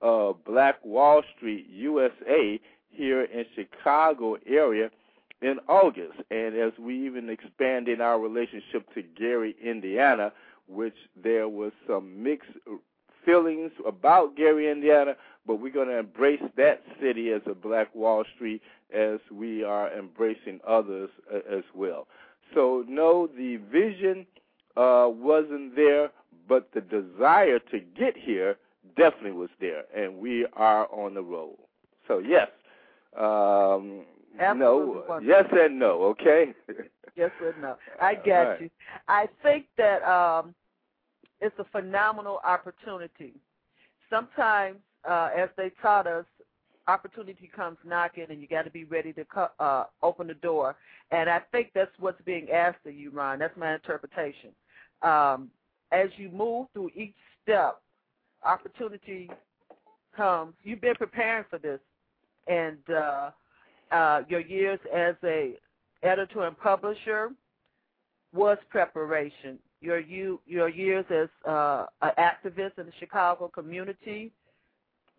of 0.00 0.42
Black 0.44 0.84
Wall 0.84 1.22
Street 1.36 1.66
USA 1.70 2.60
here 2.90 3.22
in 3.22 3.44
Chicago 3.54 4.36
area 4.46 4.90
in 5.42 5.58
August. 5.68 6.18
And 6.30 6.56
as 6.56 6.72
we 6.78 7.06
even 7.06 7.28
expanded 7.28 8.00
our 8.00 8.18
relationship 8.18 8.92
to 8.94 9.02
Gary, 9.02 9.56
Indiana, 9.62 10.32
which 10.68 10.94
there 11.22 11.48
was 11.48 11.72
some 11.86 12.22
mixed 12.22 12.50
feelings 13.24 13.72
about 13.86 14.36
Gary, 14.36 14.70
Indiana, 14.70 15.14
but 15.46 15.56
we're 15.56 15.72
going 15.72 15.88
to 15.88 15.98
embrace 15.98 16.42
that 16.56 16.82
city 17.00 17.30
as 17.32 17.42
a 17.46 17.54
Black 17.54 17.94
Wall 17.94 18.24
Street 18.34 18.62
as 18.94 19.18
we 19.32 19.64
are 19.64 19.92
embracing 19.96 20.60
others 20.66 21.10
uh, 21.32 21.38
as 21.50 21.64
well. 21.74 22.06
So, 22.54 22.84
no, 22.88 23.28
the 23.28 23.56
vision 23.56 24.26
uh, 24.80 25.08
wasn't 25.08 25.76
there, 25.76 26.10
but 26.48 26.70
the 26.74 26.80
desire 26.80 27.58
to 27.58 27.80
get 27.80 28.16
here 28.16 28.56
definitely 28.96 29.32
was 29.32 29.50
there, 29.60 29.82
and 29.94 30.16
we 30.18 30.46
are 30.54 30.86
on 30.92 31.14
the 31.14 31.22
road. 31.22 31.56
So 32.08 32.18
yes, 32.18 32.48
um, 33.18 34.04
Absolutely 34.38 34.58
no, 34.58 35.04
wonderful. 35.06 35.20
yes 35.22 35.44
and 35.52 35.78
no. 35.78 36.02
Okay. 36.04 36.54
Yes 37.16 37.32
or 37.42 37.52
no? 37.60 37.76
I 38.00 38.14
get 38.14 38.46
Right. 38.48 38.60
you. 38.60 38.70
I 39.08 39.28
think 39.42 39.66
that 39.76 40.02
um, 40.04 40.54
it's 41.40 41.58
a 41.58 41.64
phenomenal 41.64 42.40
opportunity. 42.44 43.34
Sometimes, 44.08 44.78
uh, 45.08 45.30
as 45.36 45.48
they 45.56 45.72
taught 45.82 46.06
us, 46.06 46.24
opportunity 46.86 47.50
comes 47.54 47.78
knocking, 47.84 48.26
and 48.30 48.40
you 48.40 48.46
got 48.48 48.62
to 48.62 48.70
be 48.70 48.84
ready 48.84 49.12
to 49.14 49.24
co- 49.24 49.50
uh, 49.58 49.84
open 50.02 50.28
the 50.28 50.34
door. 50.34 50.76
And 51.10 51.28
I 51.28 51.40
think 51.52 51.72
that's 51.74 51.90
what's 51.98 52.22
being 52.22 52.50
asked 52.50 52.86
of 52.86 52.94
you, 52.94 53.10
Ron. 53.10 53.40
That's 53.40 53.56
my 53.56 53.74
interpretation. 53.74 54.50
Um, 55.02 55.50
as 55.92 56.08
you 56.16 56.30
move 56.30 56.68
through 56.72 56.90
each 56.94 57.14
step, 57.42 57.80
opportunity 58.44 59.30
comes. 60.16 60.54
You've 60.62 60.80
been 60.80 60.94
preparing 60.94 61.44
for 61.48 61.58
this, 61.58 61.80
and 62.46 62.78
uh, 62.88 63.30
uh, 63.90 64.22
your 64.28 64.40
years 64.40 64.78
as 64.94 65.14
a 65.24 65.54
editor 66.02 66.46
and 66.46 66.58
publisher 66.58 67.30
was 68.32 68.58
preparation. 68.68 69.58
Your 69.80 69.98
you 69.98 70.40
your 70.46 70.68
years 70.68 71.04
as 71.10 71.28
uh, 71.48 71.86
an 72.02 72.12
activist 72.18 72.78
in 72.78 72.86
the 72.86 72.92
Chicago 72.98 73.48
community 73.48 74.32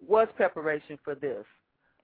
was 0.08 0.28
preparation 0.36 0.98
for 1.04 1.16
this. 1.16 1.46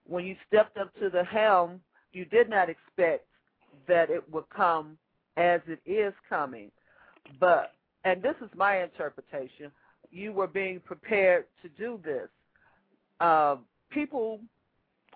When 0.06 0.26
you 0.26 0.36
stepped 0.48 0.78
up 0.78 0.94
to 1.00 1.10
the 1.10 1.24
helm, 1.24 1.82
you 2.14 2.26
did 2.26 2.50
not 2.50 2.70
expect 2.70 3.26
that 3.88 4.10
it 4.10 4.24
would 4.32 4.50
come 4.50 4.98
as 5.36 5.62
it 5.68 5.80
is 5.86 6.14
coming. 6.30 6.72
But 7.40 7.74
and 8.04 8.22
this 8.22 8.36
is 8.42 8.50
my 8.56 8.82
interpretation, 8.84 9.72
you 10.12 10.32
were 10.34 10.48
being 10.48 10.80
prepared 10.80 11.46
to 11.62 11.70
do 11.70 12.00
this. 12.04 12.30
Uh, 13.20 13.58
people, 13.90 14.40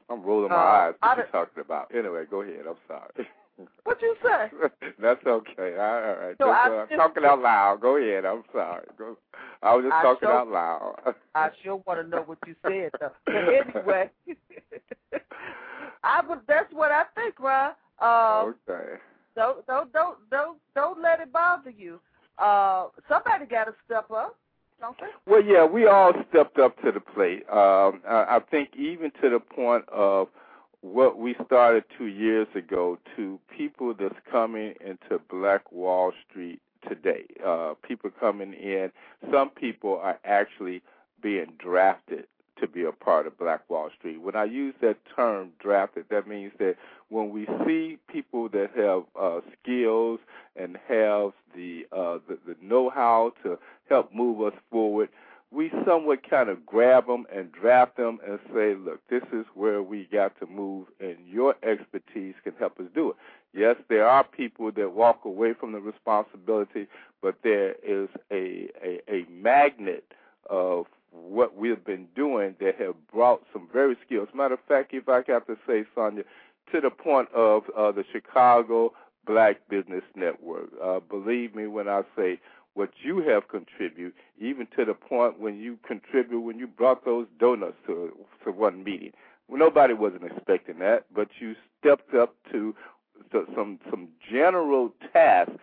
I'm 0.10 0.21
rolling 0.24 0.50
my 0.50 0.56
Uh, 0.56 0.60
eyes. 0.60 0.93
What 1.00 1.17
you 1.17 1.24
don't- 1.24 1.32
talking 1.32 1.62
about? 1.62 1.93
Anyway, 1.95 2.26
go 2.30 2.41
ahead. 2.41 2.65
I'm 2.67 2.76
sorry. 2.88 3.30
what 3.84 4.02
you 4.02 4.15
say? 4.24 4.50
That's 5.00 5.26
okay. 5.26 5.78
All 5.78 6.02
right. 6.02 6.38
Just, 6.38 6.41
I 6.41 6.67
uh, 6.69 6.82
I'm 6.82 6.88
just- 6.89 7.00
talking 7.00 7.24
out 7.26 7.39
loud. 7.39 7.80
Go 7.82 7.97
ahead. 7.97 8.26
I'm 8.26 8.43
sorry. 8.52 8.86
Go. 8.97 9.17
I 9.62 9.76
was 9.76 9.84
just 9.86 9.93
I 9.95 10.02
talking 10.02 10.28
sure- 10.28 10.38
out 10.38 10.47
loud. 10.50 11.15
I 11.36 11.50
sure 11.63 11.76
want 11.86 12.02
to 12.02 12.08
know 12.08 12.24
what 12.24 12.39
you 12.47 12.56
said, 12.63 12.91
though. 13.00 13.12
But 13.26 13.36
anyway, 13.36 14.10
I 16.04 16.21
would. 16.28 16.39
That's 16.47 16.74
what 16.74 16.91
I 16.91 17.04
think, 17.15 17.39
Ron. 17.39 17.71
Um, 18.00 18.56
okay. 18.67 18.93
Don't 19.36 19.65
don't 19.67 19.91
don't 19.94 20.17
don't 20.30 20.58
don't 20.76 21.02
let 21.02 21.20
it 21.20 21.32
bother 21.32 21.70
you. 21.70 22.00
Uh, 22.38 22.88
somebody 23.08 23.46
got 23.46 23.65
to 23.65 23.74
step 23.86 24.10
up? 24.12 24.38
Well, 25.28 25.44
yeah, 25.44 25.63
we 25.63 25.86
all 25.86 26.12
stepped 26.30 26.58
up 26.58 26.82
to 26.82 26.91
the 26.91 27.00
plate. 27.00 27.48
Um, 27.52 28.02
I, 28.08 28.38
I 28.38 28.39
think 28.50 28.70
even 28.76 29.12
to 29.22 29.30
the 29.30 29.39
point 29.39 29.88
of 29.89 30.28
what 30.82 31.20
we 31.20 31.36
started 31.46 31.84
two 31.98 32.08
years 32.08 32.48
ago 32.56 32.98
to 33.15 33.39
people 33.56 33.94
that's 33.94 34.15
coming 34.32 34.74
into 34.84 35.22
Black 35.30 35.72
Wall 35.72 36.12
Street 36.28 36.60
today. 36.88 37.26
Uh, 37.46 37.76
people 37.88 38.10
coming 38.20 38.54
in. 38.54 38.91
Some 39.32 39.50
people 39.50 40.00
are 40.02 40.20
actually 40.26 40.82
being 41.22 41.54
drafted 41.60 42.26
to 42.62 42.67
be 42.67 42.84
a 42.86 42.91
part 42.91 43.28
of 43.28 43.38
Black 43.38 43.69
Wall 43.69 43.89
Street. 43.97 44.21
When 44.21 44.36
I 44.36 44.45
use 44.45 44.74
that 44.82 44.97
term 45.15 45.50
drafted, 45.60 46.06
that 46.10 46.28
means 46.28 46.54
that 46.60 46.76
when 47.10 47.30
we 47.32 47.45
see 47.65 47.97
people 48.08 48.47
that 48.50 48.69
have 48.76 49.04
uh, 49.19 49.41
skills 49.62 50.19
and 50.56 50.78
have 50.88 51.32
the, 51.56 51.86
uh, 51.91 52.19
the 52.28 52.38
the 52.47 52.56
know-how 52.62 53.34
to 53.43 53.60
help 53.89 54.13
move 54.13 54.41
us 54.41 54.58
forward, 54.71 55.10
we 55.52 55.69
somewhat 55.86 56.30
kind 56.30 56.50
of 56.50 56.65
grab 56.65 57.08
them 57.08 57.26
and 57.36 57.52
draft 57.52 57.97
them 57.97 58.19
and 58.26 58.39
say, 58.54 58.74
look, 58.76 59.02
this 59.10 59.24
is 59.34 59.45
where 59.54 59.84
we 59.84 60.08
got 60.12 60.39
to 60.39 60.47
move, 60.47 60.88
and 61.02 61.17
your 61.28 61.56
expertise 61.62 62.36
can 62.43 62.54
help 62.58 62.80
us 62.80 62.86
do 62.95 63.10
it. 63.10 63.15
Yes, 63.54 63.76
there 63.89 64.08
are 64.08 64.24
people 64.24 64.71
that 64.71 64.93
walk 64.93 65.26
away 65.26 65.54
from 65.54 65.74
the 65.74 65.80
responsibility, 65.82 66.88
but 67.21 67.36
there 67.43 67.76
is 67.84 68.08
a 68.32 68.69
a, 68.82 69.02
a 69.10 69.26
magnet 69.30 70.06
of 70.50 70.86
what 71.12 71.56
we've 71.56 71.84
been 71.84 72.08
doing 72.15 72.56
that 72.60 72.76
have 72.80 72.95
brought 73.12 73.43
some 73.52 73.67
very 73.71 73.97
skills. 74.06 74.30
Matter 74.34 74.54
of 74.56 74.60
fact, 74.67 74.93
if 74.93 75.10
I 75.10 75.21
have 75.28 75.45
to 75.47 75.58
say, 75.67 75.84
Sonia, 75.93 76.24
to 76.71 76.82
the 76.82 76.89
point 76.89 77.30
of 77.34 77.63
uh, 77.78 77.91
the 77.91 78.06
Chicago 78.12 78.93
Black 79.26 79.58
Business 79.69 80.04
Network. 80.15 80.69
Uh, 80.84 81.00
believe 81.00 81.56
me 81.56 81.67
when 81.67 81.88
I 81.88 82.02
say 82.15 82.39
what 82.74 82.91
you 83.04 83.19
have 83.19 83.47
contributed, 83.50 84.13
even 84.39 84.67
to 84.78 84.86
the 84.86 84.93
point 84.93 85.39
when 85.39 85.60
you 85.60 85.78
contribute 85.86 86.41
when 86.41 86.58
you 86.58 86.67
brought 86.67 87.06
those 87.06 87.28
donuts 87.39 87.76
to 87.88 88.12
to 88.43 88.52
one 88.52 88.84
meeting. 88.84 89.12
Well, 89.47 89.60
nobody 89.60 89.93
wasn't 89.93 90.24
expecting 90.24 90.80
that, 90.80 91.06
but 91.13 91.28
you 91.39 91.56
stepped 91.80 92.13
up 92.13 92.36
to, 92.52 92.74
to 93.32 93.45
some 93.56 93.80
some 93.89 94.08
general 94.32 94.93
tasks 95.12 95.58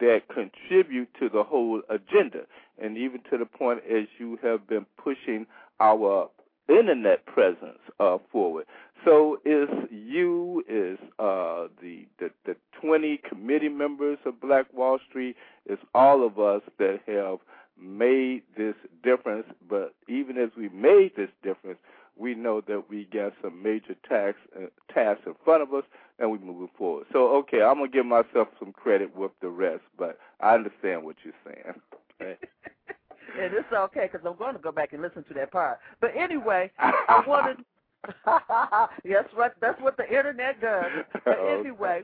that 0.00 0.22
contribute 0.32 1.08
to 1.18 1.28
the 1.28 1.42
whole 1.42 1.82
agenda, 1.90 2.42
and 2.80 2.96
even 2.96 3.20
to 3.30 3.38
the 3.38 3.46
point 3.46 3.80
as 3.90 4.06
you 4.18 4.38
have 4.42 4.66
been 4.66 4.86
pushing 4.96 5.46
our 5.80 6.28
internet 6.68 7.24
presence 7.26 7.78
uh, 8.00 8.18
forward. 8.30 8.66
So 9.04 9.38
is 9.44 9.68
you, 9.90 10.64
is 10.68 10.98
uh, 11.18 11.66
the, 11.80 12.06
the 12.18 12.30
the 12.44 12.56
20 12.80 13.20
committee 13.28 13.68
members 13.68 14.18
of 14.24 14.40
Black 14.40 14.72
Wall 14.72 14.98
Street, 15.08 15.36
is 15.66 15.78
all 15.94 16.24
of 16.24 16.38
us 16.38 16.62
that 16.78 17.00
have 17.06 17.38
made 17.80 18.42
this 18.56 18.74
difference. 19.02 19.46
But 19.68 19.94
even 20.08 20.38
as 20.38 20.50
we 20.56 20.68
made 20.68 21.12
this 21.16 21.30
difference, 21.42 21.78
we 22.16 22.34
know 22.34 22.60
that 22.68 22.88
we 22.88 23.08
got 23.12 23.32
some 23.42 23.60
major 23.62 23.96
tax, 24.08 24.36
uh, 24.56 24.66
tasks 24.92 25.22
in 25.26 25.34
front 25.44 25.62
of 25.62 25.74
us, 25.74 25.84
and 26.18 26.30
we're 26.30 26.38
moving 26.38 26.70
forward. 26.76 27.06
So, 27.12 27.36
okay, 27.38 27.62
I'm 27.62 27.78
gonna 27.78 27.88
give 27.88 28.06
myself 28.06 28.48
some 28.58 28.72
credit 28.72 29.16
with 29.16 29.32
the 29.40 29.48
rest, 29.48 29.82
but 29.98 30.18
I 30.40 30.54
understand 30.54 31.04
what 31.04 31.16
you're 31.24 31.34
saying. 31.44 31.80
and 33.40 33.54
it's 33.54 33.72
okay 33.72 34.08
because 34.10 34.26
I'm 34.26 34.36
going 34.36 34.54
to 34.54 34.60
go 34.60 34.72
back 34.72 34.92
and 34.92 35.02
listen 35.02 35.24
to 35.24 35.34
that 35.34 35.52
part. 35.52 35.78
But 36.00 36.12
anyway, 36.16 36.70
I 36.78 37.22
wanted 37.26 37.58
yes, 39.04 39.24
what 39.34 39.54
that's 39.60 39.80
what 39.80 39.96
the 39.96 40.06
internet 40.08 40.60
does. 40.60 41.04
But 41.24 41.38
anyway, 41.48 42.02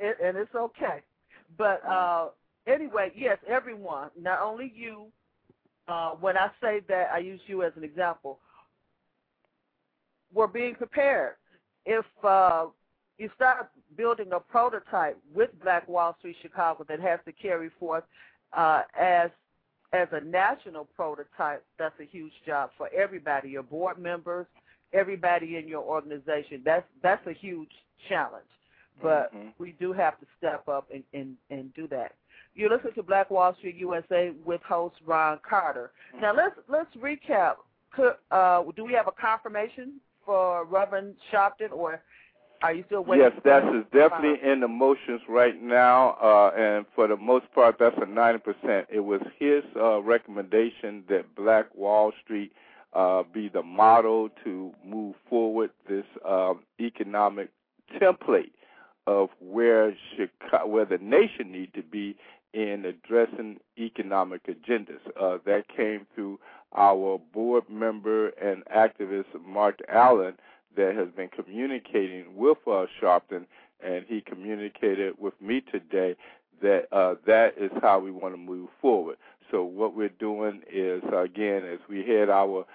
it, 0.00 0.16
and 0.22 0.36
it's 0.36 0.54
okay. 0.54 1.02
But 1.58 1.84
uh 1.86 2.28
anyway, 2.66 3.12
yes, 3.14 3.38
everyone, 3.48 4.10
not 4.20 4.40
only 4.40 4.72
you. 4.74 5.06
Uh, 5.88 6.10
when 6.12 6.36
I 6.36 6.50
say 6.60 6.80
that, 6.88 7.10
I 7.14 7.18
use 7.18 7.40
you 7.46 7.62
as 7.62 7.72
an 7.76 7.84
example. 7.84 8.40
We're 10.34 10.48
being 10.48 10.74
prepared. 10.74 11.34
If 11.84 12.04
uh, 12.24 12.66
you 13.18 13.30
start 13.36 13.70
building 13.96 14.32
a 14.32 14.40
prototype 14.40 15.16
with 15.32 15.50
Black 15.62 15.86
Wall 15.86 16.16
Street 16.18 16.34
Chicago 16.42 16.84
that 16.88 16.98
has 16.98 17.20
to 17.24 17.32
carry 17.32 17.70
forth 17.78 18.02
uh, 18.52 18.82
as 18.98 19.30
as 19.96 20.08
a 20.12 20.20
national 20.20 20.84
prototype, 20.96 21.64
that's 21.78 21.98
a 22.00 22.04
huge 22.04 22.32
job 22.46 22.70
for 22.76 22.88
everybody, 22.96 23.50
your 23.50 23.62
board 23.62 23.98
members, 23.98 24.46
everybody 24.92 25.56
in 25.56 25.66
your 25.66 25.82
organization. 25.82 26.62
That's 26.64 26.86
that's 27.02 27.26
a 27.26 27.32
huge 27.32 27.70
challenge. 28.08 28.44
But 29.02 29.34
mm-hmm. 29.34 29.48
we 29.58 29.74
do 29.78 29.92
have 29.92 30.18
to 30.20 30.26
step 30.38 30.68
up 30.68 30.88
and, 30.92 31.02
and, 31.12 31.34
and 31.50 31.74
do 31.74 31.86
that. 31.88 32.12
You 32.54 32.70
listen 32.70 32.94
to 32.94 33.02
Black 33.02 33.30
Wall 33.30 33.54
Street 33.58 33.76
USA 33.76 34.32
with 34.44 34.62
host 34.62 34.96
Ron 35.04 35.38
Carter. 35.48 35.90
Now 36.20 36.34
let's 36.34 36.56
let's 36.68 36.94
recap. 36.96 37.54
Could, 37.92 38.14
uh, 38.30 38.62
do 38.74 38.84
we 38.84 38.92
have 38.92 39.08
a 39.08 39.12
confirmation 39.12 40.00
for 40.24 40.64
Reverend 40.64 41.14
Sharpton, 41.32 41.72
or 41.72 42.02
are 42.62 42.72
you 42.72 42.84
still 42.86 43.04
waiting? 43.04 43.24
Yes, 43.24 43.40
that 43.44 43.64
is 43.74 43.84
definitely 43.92 44.38
in 44.48 44.60
the 44.60 44.68
motions 44.68 45.20
right 45.28 45.60
now, 45.60 46.16
uh, 46.22 46.50
and 46.56 46.86
for 46.94 47.06
the 47.06 47.16
most 47.16 47.46
part, 47.54 47.76
that's 47.78 47.96
a 48.00 48.06
ninety 48.06 48.38
percent. 48.38 48.86
It 48.90 49.00
was 49.00 49.20
his 49.38 49.62
uh, 49.76 50.02
recommendation 50.02 51.04
that 51.08 51.34
Black 51.34 51.66
Wall 51.74 52.12
Street 52.22 52.52
uh, 52.92 53.22
be 53.32 53.48
the 53.48 53.62
model 53.62 54.30
to 54.44 54.72
move 54.84 55.14
forward 55.28 55.70
this 55.88 56.04
um, 56.26 56.60
economic 56.80 57.50
template 58.00 58.52
of 59.06 59.28
where 59.40 59.96
Chicago, 60.16 60.66
where 60.66 60.84
the 60.84 60.98
nation 60.98 61.52
need 61.52 61.72
to 61.74 61.82
be 61.82 62.16
in 62.52 62.84
addressing 62.86 63.58
economic 63.78 64.46
agendas. 64.46 65.00
Uh, 65.20 65.38
that 65.44 65.64
came 65.68 66.06
through 66.14 66.38
our 66.74 67.18
board 67.32 67.64
member 67.70 68.28
and 68.28 68.64
activist 68.66 69.26
Mark 69.46 69.78
Allen 69.88 70.34
that 70.76 70.94
has 70.94 71.08
been 71.16 71.28
communicating 71.28 72.36
with 72.36 72.58
uh, 72.66 72.86
Sharpton, 73.00 73.46
and 73.84 74.04
he 74.08 74.20
communicated 74.20 75.14
with 75.18 75.34
me 75.40 75.60
today 75.60 76.16
that 76.62 76.86
uh, 76.92 77.14
that 77.26 77.54
is 77.58 77.70
how 77.82 77.98
we 77.98 78.10
want 78.10 78.34
to 78.34 78.38
move 78.38 78.68
forward. 78.80 79.16
So 79.50 79.62
what 79.62 79.94
we're 79.94 80.08
doing 80.08 80.62
is, 80.72 81.02
again, 81.12 81.62
as 81.64 81.78
we 81.88 82.04
had 82.06 82.30
our 82.30 82.66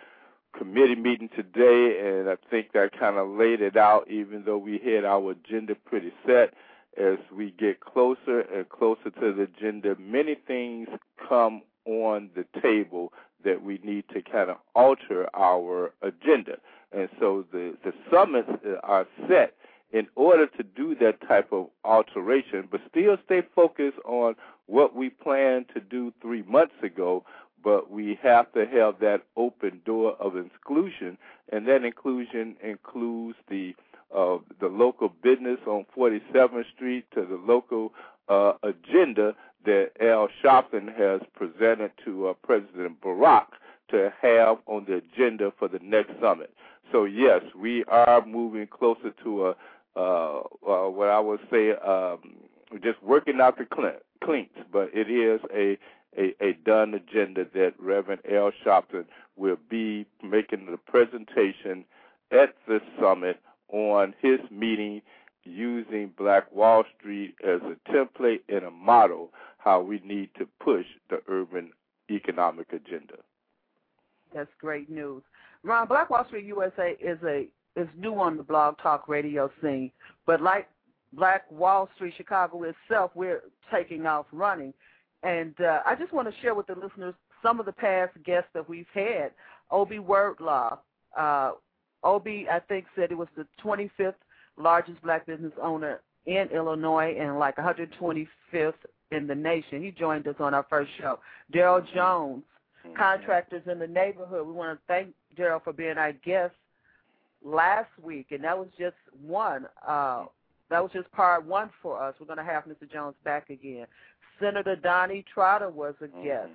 committee 0.57 0.95
meeting 0.95 1.29
today, 1.35 1.99
and 2.03 2.29
I 2.29 2.35
think 2.49 2.73
that 2.73 2.97
kind 2.97 3.17
of 3.17 3.29
laid 3.29 3.61
it 3.61 3.77
out, 3.77 4.09
even 4.09 4.43
though 4.45 4.57
we 4.57 4.79
had 4.79 5.05
our 5.05 5.31
agenda 5.31 5.75
pretty 5.75 6.11
set. 6.25 6.53
As 6.97 7.19
we 7.33 7.51
get 7.51 7.79
closer 7.79 8.41
and 8.41 8.67
closer 8.67 9.11
to 9.11 9.33
the 9.33 9.43
agenda, 9.43 9.95
many 9.97 10.35
things 10.35 10.89
come 11.27 11.61
on 11.85 12.29
the 12.35 12.45
table 12.61 13.13
that 13.45 13.63
we 13.63 13.79
need 13.83 14.03
to 14.13 14.21
kind 14.21 14.49
of 14.49 14.57
alter 14.75 15.29
our 15.33 15.93
agenda. 16.01 16.57
And 16.91 17.09
so 17.19 17.45
the, 17.51 17.75
the 17.83 17.93
summits 18.11 18.49
are 18.83 19.07
set 19.27 19.53
in 19.93 20.07
order 20.15 20.47
to 20.47 20.63
do 20.63 20.95
that 20.95 21.19
type 21.27 21.51
of 21.51 21.67
alteration, 21.83 22.67
but 22.71 22.81
still 22.89 23.17
stay 23.25 23.41
focused 23.55 23.97
on 24.05 24.35
what 24.67 24.95
we 24.95 25.09
planned 25.09 25.65
to 25.73 25.81
do 25.81 26.13
three 26.21 26.43
months 26.43 26.75
ago, 26.81 27.23
but 27.63 27.91
we 27.91 28.17
have 28.21 28.51
to 28.53 28.65
have 28.65 28.99
that 28.99 29.21
open 29.35 29.81
door 29.85 30.15
of 30.19 30.35
inclusion, 30.35 31.17
and 31.51 31.67
that 31.67 31.83
inclusion 31.83 32.55
includes 32.63 33.37
the 33.49 33.75
uh, 34.15 34.37
the 34.59 34.67
local 34.67 35.07
business 35.23 35.57
on 35.65 35.85
47th 35.97 36.65
Street 36.75 37.05
to 37.15 37.21
the 37.21 37.39
local 37.45 37.93
uh, 38.27 38.53
agenda 38.61 39.33
that 39.63 39.91
Al 40.01 40.27
Sharpton 40.43 40.93
has 40.97 41.21
presented 41.33 41.91
to 42.03 42.27
uh, 42.27 42.33
President 42.43 42.99
Barack 42.99 43.45
to 43.89 44.11
have 44.21 44.57
on 44.65 44.85
the 44.85 44.95
agenda 44.95 45.53
for 45.57 45.69
the 45.69 45.79
next 45.81 46.11
summit. 46.19 46.53
So 46.91 47.05
yes, 47.05 47.41
we 47.57 47.83
are 47.85 48.25
moving 48.25 48.67
closer 48.67 49.11
to 49.23 49.47
a 49.47 49.55
uh, 49.95 50.43
uh, 50.65 50.89
what 50.89 51.09
I 51.09 51.19
would 51.19 51.41
say 51.51 51.71
um, 51.71 52.37
just 52.81 53.03
working 53.03 53.41
out 53.41 53.57
the 53.57 53.65
clinks, 54.23 54.59
but 54.71 54.89
it 54.93 55.09
is 55.09 55.41
a 55.53 55.77
a, 56.17 56.35
a 56.43 56.53
done 56.65 56.93
agenda 56.93 57.45
that 57.53 57.73
Reverend 57.79 58.21
Al 58.29 58.51
Sharpton 58.65 59.05
will 59.37 59.57
be 59.69 60.05
making 60.23 60.67
the 60.69 60.77
presentation 60.77 61.85
at 62.31 62.53
the 62.67 62.79
summit 62.99 63.39
on 63.69 64.13
his 64.21 64.39
meeting 64.49 65.01
using 65.43 66.11
Black 66.17 66.51
Wall 66.51 66.83
Street 66.97 67.35
as 67.43 67.61
a 67.61 67.91
template 67.91 68.41
and 68.49 68.65
a 68.65 68.71
model 68.71 69.31
how 69.57 69.81
we 69.81 70.01
need 70.03 70.29
to 70.37 70.47
push 70.59 70.85
the 71.09 71.21
urban 71.27 71.71
economic 72.09 72.73
agenda. 72.73 73.15
That's 74.33 74.51
great 74.59 74.89
news. 74.89 75.23
Ron, 75.63 75.87
Black 75.87 76.09
Wall 76.09 76.25
Street 76.27 76.45
USA 76.45 76.95
is 76.99 77.17
a 77.23 77.47
is 77.77 77.87
new 77.97 78.15
on 78.15 78.35
the 78.35 78.43
blog 78.43 78.77
talk 78.79 79.07
radio 79.07 79.49
scene, 79.61 79.91
but 80.25 80.41
like 80.41 80.67
Black 81.13 81.49
Wall 81.49 81.89
Street 81.95 82.13
Chicago 82.17 82.63
itself, 82.63 83.11
we're 83.15 83.43
taking 83.73 84.05
off 84.05 84.25
running. 84.31 84.73
And 85.23 85.53
uh, 85.61 85.79
I 85.85 85.95
just 85.95 86.11
want 86.11 86.27
to 86.27 86.41
share 86.41 86.55
with 86.55 86.67
the 86.67 86.75
listeners 86.75 87.13
some 87.41 87.59
of 87.59 87.65
the 87.65 87.71
past 87.71 88.11
guests 88.25 88.49
that 88.53 88.67
we've 88.67 88.87
had. 88.93 89.31
Obi 89.69 89.99
Wordlaw. 89.99 90.79
Uh, 91.17 91.51
Obi, 92.03 92.47
I 92.51 92.59
think, 92.59 92.85
said 92.95 93.11
it 93.11 93.17
was 93.17 93.27
the 93.37 93.45
25th 93.63 94.15
largest 94.57 95.01
black 95.01 95.25
business 95.25 95.53
owner 95.61 96.01
in 96.25 96.47
Illinois 96.53 97.15
and 97.19 97.39
like 97.39 97.55
125th 97.57 98.73
in 99.11 99.27
the 99.27 99.35
nation. 99.35 99.83
He 99.83 99.91
joined 99.91 100.27
us 100.27 100.35
on 100.39 100.53
our 100.53 100.65
first 100.69 100.91
show. 100.99 101.19
Daryl 101.53 101.85
Jones, 101.93 102.43
mm-hmm. 102.85 102.95
contractors 102.95 103.63
in 103.69 103.79
the 103.79 103.87
neighborhood. 103.87 104.45
We 104.45 104.53
want 104.53 104.77
to 104.77 104.83
thank 104.87 105.13
Daryl 105.37 105.63
for 105.63 105.73
being 105.73 105.97
our 105.97 106.13
guest 106.13 106.53
last 107.43 107.89
week, 108.01 108.27
and 108.31 108.43
that 108.43 108.57
was 108.57 108.67
just 108.77 108.95
one. 109.25 109.67
Uh, 109.87 110.25
that 110.69 110.81
was 110.81 110.91
just 110.93 111.11
part 111.11 111.45
one 111.45 111.69
for 111.81 112.01
us. 112.01 112.15
We're 112.19 112.27
going 112.27 112.37
to 112.37 112.43
have 112.43 112.63
Mr. 112.63 112.91
Jones 112.91 113.15
back 113.23 113.49
again. 113.49 113.87
Senator 114.39 114.75
Donne 114.75 115.23
Trotter 115.33 115.69
was 115.69 115.93
a 116.01 116.05
mm-hmm. 116.05 116.23
guest. 116.23 116.49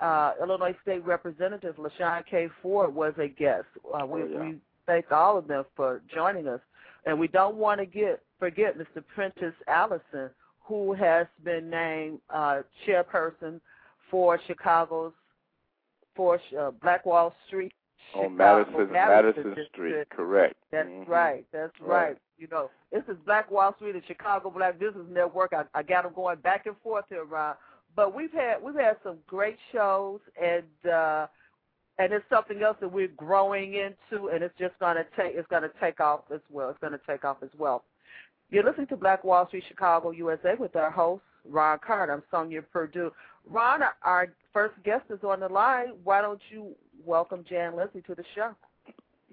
Uh, 0.00 0.32
Illinois 0.40 0.74
State 0.82 1.04
Representative 1.04 1.76
LaShawn 1.76 2.24
K. 2.28 2.48
Ford 2.62 2.94
was 2.94 3.14
a 3.18 3.28
guest. 3.28 3.66
Uh, 3.92 4.06
we, 4.06 4.22
oh, 4.22 4.28
yeah. 4.32 4.40
we 4.40 4.56
thank 4.86 5.10
all 5.10 5.38
of 5.38 5.46
them 5.48 5.64
for 5.76 6.02
joining 6.12 6.48
us. 6.48 6.60
And 7.04 7.18
we 7.18 7.28
don't 7.28 7.56
want 7.56 7.80
to 7.80 7.86
get 7.86 8.22
forget 8.38 8.76
Mr. 8.78 9.04
Prentice 9.14 9.54
Allison, 9.66 10.30
who 10.60 10.92
has 10.92 11.26
been 11.44 11.70
named 11.70 12.20
uh, 12.30 12.62
chairperson 12.86 13.60
for 14.10 14.38
Chicago's 14.46 15.12
for 16.14 16.40
uh, 16.58 16.70
Black 16.82 17.06
Wall 17.06 17.34
Street. 17.46 17.72
Chicago, 18.12 18.26
oh, 18.26 18.30
Madison, 18.30 18.92
Madison, 18.92 19.44
Madison 19.44 19.66
Street, 19.72 20.10
correct. 20.10 20.54
That's 20.70 20.88
mm-hmm. 20.88 21.10
right. 21.10 21.46
That's 21.52 21.72
right. 21.80 22.08
right. 22.08 22.16
You 22.38 22.48
know, 22.50 22.70
this 22.92 23.02
is 23.08 23.16
Black 23.26 23.50
Wall 23.50 23.74
Street 23.76 23.94
and 23.94 24.04
Chicago 24.06 24.50
Black 24.50 24.78
Business 24.78 25.06
Network. 25.10 25.52
I, 25.52 25.64
I 25.74 25.82
got 25.82 26.04
them 26.04 26.12
going 26.14 26.38
back 26.38 26.66
and 26.66 26.76
forth 26.82 27.04
here, 27.08 27.24
Ron. 27.24 27.54
But 27.96 28.14
we've 28.14 28.32
had 28.32 28.62
we've 28.62 28.74
had 28.74 28.96
some 29.02 29.18
great 29.26 29.56
shows, 29.72 30.20
and 30.40 30.90
uh, 30.90 31.26
and 31.98 32.12
it's 32.12 32.24
something 32.30 32.62
else 32.62 32.76
that 32.80 32.92
we're 32.92 33.08
growing 33.08 33.74
into, 33.74 34.28
and 34.28 34.42
it's 34.42 34.56
just 34.58 34.78
going 34.78 34.96
to 34.96 35.04
take 35.16 35.34
it's 35.34 35.48
to 35.48 35.70
take 35.80 36.00
off 36.00 36.20
as 36.32 36.40
well. 36.50 36.70
It's 36.70 36.78
going 36.78 36.92
to 36.92 37.00
take 37.06 37.24
off 37.24 37.38
as 37.42 37.50
well. 37.58 37.84
You're 38.50 38.64
listening 38.64 38.86
to 38.88 38.96
Black 38.96 39.24
Wall 39.24 39.46
Street 39.48 39.64
Chicago, 39.68 40.10
USA, 40.12 40.54
with 40.58 40.74
our 40.76 40.90
host 40.90 41.22
Ron 41.44 41.78
Carter. 41.84 42.12
I'm 42.12 42.22
Sonia 42.30 42.62
Purdue. 42.62 43.10
Ron, 43.50 43.80
our 44.02 44.28
first 44.52 44.74
guest 44.84 45.04
is 45.10 45.18
on 45.22 45.40
the 45.40 45.48
line. 45.48 45.88
Why 46.04 46.22
don't 46.22 46.40
you 46.50 46.74
welcome 47.04 47.44
Jan 47.48 47.76
Lindsay 47.76 48.02
to 48.02 48.14
the 48.14 48.24
show? 48.34 48.54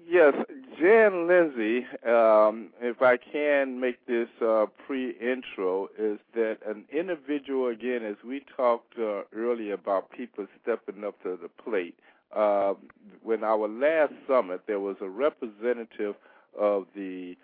Yes, 0.08 0.34
Jan 0.78 1.26
Lindsay, 1.26 1.86
um, 2.06 2.68
if 2.80 3.02
I 3.02 3.16
can 3.16 3.80
make 3.80 4.06
this 4.06 4.28
uh, 4.40 4.66
pre-intro, 4.86 5.88
is 5.98 6.18
that 6.34 6.58
an 6.66 6.84
individual, 6.92 7.68
again, 7.68 8.04
as 8.04 8.16
we 8.24 8.44
talked 8.56 8.98
uh, 8.98 9.22
earlier 9.34 9.74
about 9.74 10.10
people 10.10 10.46
stepping 10.62 11.02
up 11.02 11.20
to 11.22 11.38
the 11.40 11.48
plate, 11.48 11.98
uh, 12.34 12.74
when 13.22 13.42
our 13.42 13.66
last 13.66 14.12
summit, 14.28 14.62
there 14.66 14.80
was 14.80 14.96
a 15.00 15.08
representative 15.08 16.14
of 16.58 16.86
the 16.94 17.36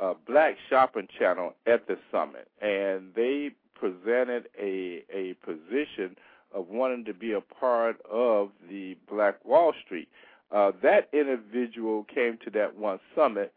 uh, 0.00 0.14
Black 0.26 0.56
Shopping 0.68 1.08
Channel 1.18 1.54
at 1.66 1.86
the 1.86 1.96
summit, 2.10 2.48
and 2.60 3.14
they 3.14 3.50
presented 3.74 4.48
a 4.60 5.04
a 5.12 5.34
position 5.44 6.16
of 6.54 6.68
wanting 6.68 7.04
to 7.04 7.14
be 7.14 7.32
a 7.32 7.40
part 7.40 7.96
of 8.10 8.50
the 8.68 8.96
Black 9.10 9.44
Wall 9.44 9.72
Street. 9.84 10.08
Uh, 10.50 10.72
that 10.82 11.08
individual 11.12 12.04
came 12.04 12.38
to 12.44 12.50
that 12.50 12.76
one 12.76 13.00
summit, 13.14 13.52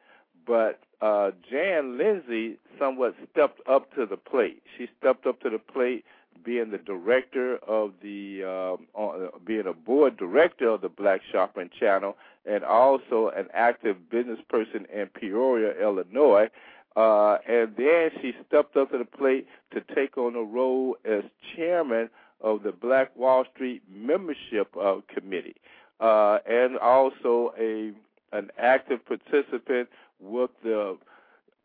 but 0.47 0.79
uh, 1.01 1.31
Jan 1.49 1.97
Lindsay 1.97 2.57
somewhat 2.79 3.15
stepped 3.31 3.59
up 3.67 3.93
to 3.95 4.05
the 4.05 4.17
plate. 4.17 4.63
She 4.77 4.87
stepped 4.99 5.25
up 5.25 5.41
to 5.41 5.49
the 5.49 5.59
plate 5.59 6.05
being 6.43 6.71
the 6.71 6.77
director 6.77 7.57
of 7.57 7.93
the 8.01 8.43
um, 8.43 8.87
uh, 8.97 9.37
being 9.45 9.67
a 9.67 9.73
board 9.73 10.17
director 10.17 10.69
of 10.69 10.81
the 10.81 10.89
Black 10.89 11.21
Shopping 11.31 11.69
Channel, 11.77 12.15
and 12.45 12.63
also 12.63 13.31
an 13.35 13.47
active 13.53 14.09
business 14.09 14.39
person 14.47 14.85
in 14.93 15.07
Peoria, 15.07 15.73
Illinois. 15.81 16.49
Uh, 16.95 17.39
and 17.45 17.75
then 17.75 18.09
she 18.21 18.33
stepped 18.47 18.77
up 18.77 18.91
to 18.91 18.97
the 18.97 19.05
plate 19.05 19.47
to 19.71 19.81
take 19.93 20.17
on 20.17 20.35
a 20.35 20.41
role 20.41 20.95
as 21.03 21.23
chairman 21.55 22.09
of 22.45 22.63
the 22.63 22.71
Black 22.71 23.13
Wall 23.17 23.43
Street 23.53 23.81
Membership 23.91 24.67
uh, 24.79 24.97
Committee, 25.13 25.55
uh, 25.99 26.37
and 26.47 26.77
also 26.77 27.53
a 27.59 27.91
an 28.31 28.49
active 28.57 28.99
participant 29.05 29.89
with 30.19 30.51
the 30.63 30.97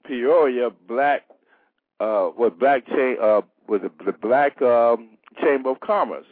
Peoria 0.04 0.70
Black 0.88 1.22
uh, 2.00 2.30
with 2.36 2.58
Black 2.58 2.84
uh, 2.90 3.42
with 3.68 3.82
the, 3.82 3.90
the 4.04 4.12
Black 4.12 4.60
um, 4.62 5.10
Chamber 5.40 5.70
of 5.70 5.80
Commerce. 5.80 6.26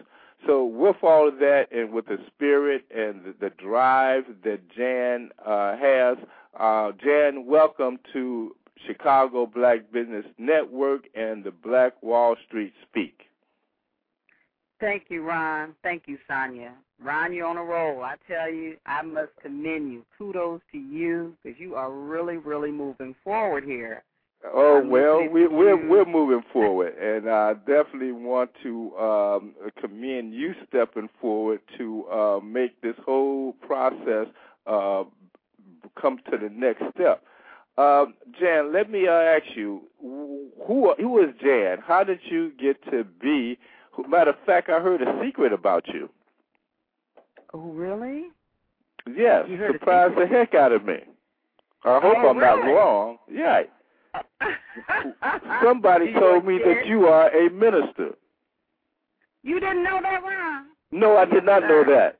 So 0.46 0.64
with 0.64 0.96
all 1.02 1.28
of 1.28 1.38
that, 1.40 1.66
and 1.72 1.92
with 1.92 2.06
the 2.06 2.18
spirit 2.26 2.84
and 2.94 3.24
the, 3.24 3.34
the 3.40 3.50
drive 3.50 4.24
that 4.44 4.60
Jan 4.70 5.30
uh, 5.44 5.76
has, 5.76 6.16
uh, 6.58 6.92
Jan, 7.04 7.44
welcome 7.44 7.98
to 8.12 8.54
Chicago 8.86 9.46
Black 9.46 9.92
Business 9.92 10.24
Network 10.38 11.02
and 11.14 11.44
the 11.44 11.50
Black 11.50 12.00
Wall 12.02 12.36
Street 12.46 12.72
Speak. 12.88 13.27
Thank 14.80 15.04
you, 15.08 15.22
Ron. 15.22 15.74
Thank 15.82 16.04
you, 16.06 16.18
Sonia. 16.28 16.72
Ron, 17.02 17.32
you're 17.32 17.46
on 17.46 17.56
a 17.56 17.64
roll. 17.64 18.02
I 18.02 18.14
tell 18.28 18.50
you, 18.52 18.76
I 18.86 19.02
must 19.02 19.30
commend 19.42 19.92
you. 19.92 20.04
Kudos 20.16 20.60
to 20.72 20.78
you 20.78 21.34
because 21.42 21.58
you 21.58 21.74
are 21.74 21.92
really, 21.92 22.36
really 22.36 22.70
moving 22.70 23.14
forward 23.24 23.64
here. 23.64 24.02
Oh 24.44 24.80
well, 24.86 25.28
we, 25.28 25.48
we're 25.48 25.88
we're 25.88 26.04
moving 26.04 26.44
forward, 26.52 26.94
and 26.96 27.28
I 27.28 27.54
definitely 27.54 28.12
want 28.12 28.50
to 28.62 28.96
um, 28.96 29.54
commend 29.80 30.32
you 30.32 30.54
stepping 30.68 31.08
forward 31.20 31.60
to 31.76 32.04
uh, 32.06 32.40
make 32.40 32.80
this 32.80 32.94
whole 33.04 33.54
process 33.66 34.28
uh, 34.64 35.02
come 36.00 36.18
to 36.30 36.38
the 36.38 36.50
next 36.52 36.84
step. 36.94 37.24
Uh, 37.76 38.06
Jan, 38.38 38.72
let 38.72 38.90
me 38.90 39.08
uh, 39.08 39.12
ask 39.12 39.56
you, 39.56 39.82
who 40.00 40.94
who 40.96 41.20
is 41.20 41.34
Jan? 41.42 41.78
How 41.84 42.04
did 42.04 42.20
you 42.30 42.52
get 42.60 42.80
to 42.92 43.02
be? 43.04 43.58
Matter 44.06 44.30
of 44.30 44.36
fact, 44.46 44.68
I 44.68 44.80
heard 44.80 45.02
a 45.02 45.20
secret 45.24 45.52
about 45.52 45.86
you. 45.88 46.08
Oh, 47.54 47.60
really? 47.60 48.26
Yes, 49.16 49.46
surprised 49.72 50.16
the 50.16 50.26
heck 50.26 50.54
out 50.54 50.72
of 50.72 50.84
me. 50.84 50.98
I 51.84 51.96
oh, 51.96 52.00
hope 52.00 52.16
oh, 52.18 52.28
I'm 52.28 52.38
really? 52.38 52.62
not 52.62 52.66
wrong. 52.66 53.18
Yeah. 53.30 53.62
Somebody 55.62 56.12
told 56.12 56.44
me 56.44 56.58
that 56.64 56.86
you 56.86 57.06
are 57.06 57.30
a 57.30 57.50
minister. 57.50 58.14
You 59.42 59.60
didn't 59.60 59.84
know 59.84 60.00
that, 60.02 60.22
Ron? 60.22 60.66
No, 60.90 61.16
I 61.16 61.24
did 61.24 61.44
not 61.44 61.62
know 61.62 61.84
that. 61.84 62.18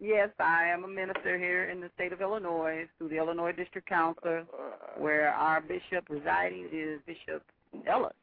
Yes, 0.00 0.30
I 0.38 0.64
am 0.64 0.84
a 0.84 0.88
minister 0.88 1.38
here 1.38 1.68
in 1.68 1.80
the 1.80 1.90
state 1.94 2.12
of 2.12 2.22
Illinois 2.22 2.86
through 2.96 3.10
the 3.10 3.18
Illinois 3.18 3.52
District 3.52 3.86
Council, 3.86 4.44
where 4.96 5.28
our 5.28 5.60
bishop 5.60 6.08
residing 6.08 6.68
is 6.72 7.00
Bishop 7.06 7.42
Ellis 7.86 8.14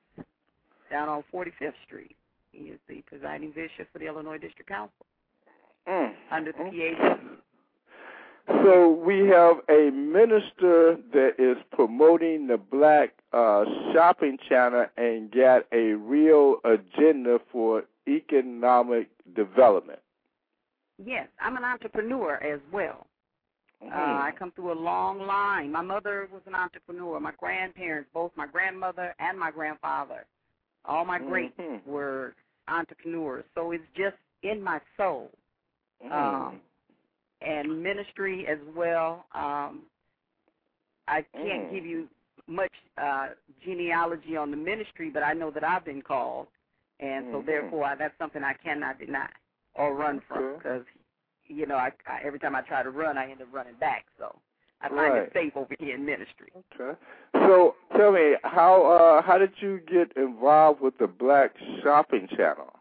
down 0.89 1.07
on 1.07 1.23
45th 1.31 1.73
Street. 1.85 2.16
He 2.57 2.69
is 2.69 2.79
the 2.87 3.01
presiding 3.05 3.51
bishop 3.51 3.87
for 3.93 3.99
the 3.99 4.07
Illinois 4.07 4.37
District 4.39 4.67
Council 4.69 5.05
Mm. 5.87 6.13
under 6.31 6.51
the. 6.51 6.63
PAC. 6.71 7.19
So 8.63 8.89
we 8.91 9.27
have 9.27 9.57
a 9.69 9.91
minister 9.91 10.95
that 11.13 11.35
is 11.37 11.57
promoting 11.71 12.47
the 12.47 12.57
black 12.57 13.13
uh, 13.33 13.65
shopping 13.93 14.37
channel 14.49 14.87
and 14.97 15.29
got 15.31 15.65
a 15.71 15.93
real 15.93 16.59
agenda 16.63 17.39
for 17.51 17.83
economic 18.07 19.09
development. 19.35 19.99
Yes, 20.97 21.27
I'm 21.39 21.57
an 21.57 21.63
entrepreneur 21.65 22.35
as 22.35 22.59
well. 22.71 23.05
Uh, 23.81 23.89
I 23.93 24.31
come 24.37 24.51
through 24.51 24.71
a 24.71 24.79
long 24.79 25.19
line. 25.19 25.71
My 25.71 25.81
mother 25.83 26.27
was 26.31 26.41
an 26.47 26.55
entrepreneur. 26.55 27.19
My 27.19 27.33
grandparents, 27.37 28.09
both 28.13 28.31
my 28.35 28.47
grandmother 28.47 29.13
and 29.19 29.37
my 29.37 29.51
grandfather, 29.51 30.25
all 30.85 31.05
my 31.05 31.19
greats 31.19 31.55
Mhm. 31.59 31.85
were 31.85 32.33
entrepreneurs. 32.67 33.45
So 33.55 33.71
it's 33.71 33.83
just 33.95 34.17
in 34.43 34.61
my 34.63 34.79
soul. 34.97 35.31
Mm. 36.03 36.11
Um, 36.51 36.61
and 37.41 37.83
ministry 37.83 38.47
as 38.47 38.59
well. 38.75 39.25
Um, 39.33 39.83
I 41.07 41.25
can't 41.41 41.61
Mm. 41.63 41.71
give 41.71 41.85
you 41.85 42.09
much 42.47 42.73
uh, 43.01 43.29
genealogy 43.63 44.35
on 44.37 44.51
the 44.51 44.57
ministry, 44.57 45.09
but 45.09 45.23
I 45.23 45.33
know 45.33 45.51
that 45.51 45.63
I've 45.63 45.85
been 45.85 46.01
called, 46.01 46.47
and 46.99 47.25
so 47.31 47.39
Mhm. 47.39 47.45
therefore 47.45 47.85
I, 47.85 47.95
that's 47.95 48.17
something 48.17 48.43
I 48.43 48.53
cannot 48.53 48.99
deny 48.99 49.29
or 49.75 49.95
run 49.95 50.21
from 50.27 50.43
because 50.57 50.85
you 51.45 51.65
know 51.65 51.75
I, 51.75 51.91
I 52.07 52.21
every 52.25 52.39
time 52.39 52.55
I 52.55 52.61
try 52.61 52.83
to 52.83 52.91
run, 52.91 53.17
I 53.17 53.31
end 53.31 53.41
up 53.41 53.49
running 53.53 53.75
back. 53.77 54.05
So 54.17 54.39
I 54.81 54.89
find 54.89 55.13
Right. 55.13 55.23
it 55.23 55.33
safe 55.33 55.53
over 55.55 55.75
here 55.79 55.95
in 55.95 56.05
ministry. 56.05 56.51
Okay. 56.79 56.97
So 57.33 57.75
tell 57.95 58.11
me, 58.11 58.35
how 58.43 58.85
uh, 58.85 59.21
how 59.21 59.37
did 59.37 59.53
you 59.59 59.79
get 59.79 60.11
involved 60.15 60.81
with 60.81 60.97
the 60.99 61.07
Black 61.07 61.55
Shopping 61.83 62.27
Channel? 62.35 62.71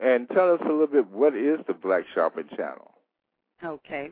And 0.00 0.28
tell 0.30 0.52
us 0.52 0.60
a 0.62 0.68
little 0.68 0.86
bit 0.86 1.08
what 1.08 1.34
is 1.36 1.60
the 1.66 1.74
Black 1.74 2.04
Shopping 2.14 2.48
Channel? 2.56 2.90
Okay. 3.64 4.10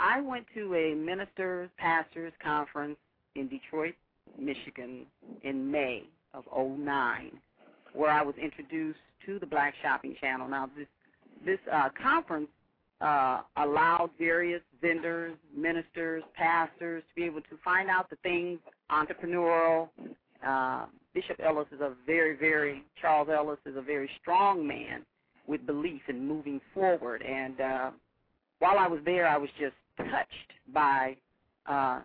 I 0.00 0.20
went 0.20 0.46
to 0.54 0.74
a 0.74 0.94
ministers 0.94 1.70
pastors 1.78 2.32
conference 2.42 2.96
in 3.36 3.48
Detroit, 3.48 3.94
Michigan 4.38 5.06
in 5.42 5.70
May 5.70 6.04
of 6.34 6.44
'09, 6.54 7.38
where 7.94 8.10
I 8.10 8.22
was 8.22 8.34
introduced 8.36 8.98
to 9.26 9.38
the 9.38 9.46
Black 9.46 9.74
Shopping 9.82 10.14
Channel. 10.20 10.48
Now 10.48 10.68
this 10.76 10.88
this 11.44 11.58
uh, 11.72 11.88
conference 12.00 12.48
uh, 13.00 13.40
allowed 13.56 14.10
various 14.18 14.62
vendors, 14.82 15.34
ministers, 15.56 16.22
pastors 16.34 17.02
to 17.08 17.14
be 17.14 17.24
able 17.24 17.40
to 17.42 17.56
find 17.64 17.88
out 17.88 18.10
the 18.10 18.16
things 18.16 18.58
entrepreneurial. 18.90 19.88
Uh, 20.46 20.86
Bishop 21.14 21.40
Ellis 21.44 21.66
is 21.72 21.80
a 21.80 21.92
very, 22.06 22.36
very 22.36 22.82
Charles 23.00 23.28
Ellis 23.28 23.58
is 23.66 23.76
a 23.76 23.82
very 23.82 24.08
strong 24.20 24.66
man 24.66 25.04
with 25.46 25.66
belief 25.66 26.02
in 26.08 26.26
moving 26.26 26.60
forward. 26.72 27.22
And 27.22 27.60
uh, 27.60 27.90
while 28.58 28.78
I 28.78 28.86
was 28.86 29.00
there, 29.04 29.26
I 29.26 29.36
was 29.36 29.50
just 29.58 29.74
touched 29.96 30.52
by 30.72 31.16
uh, 31.66 32.00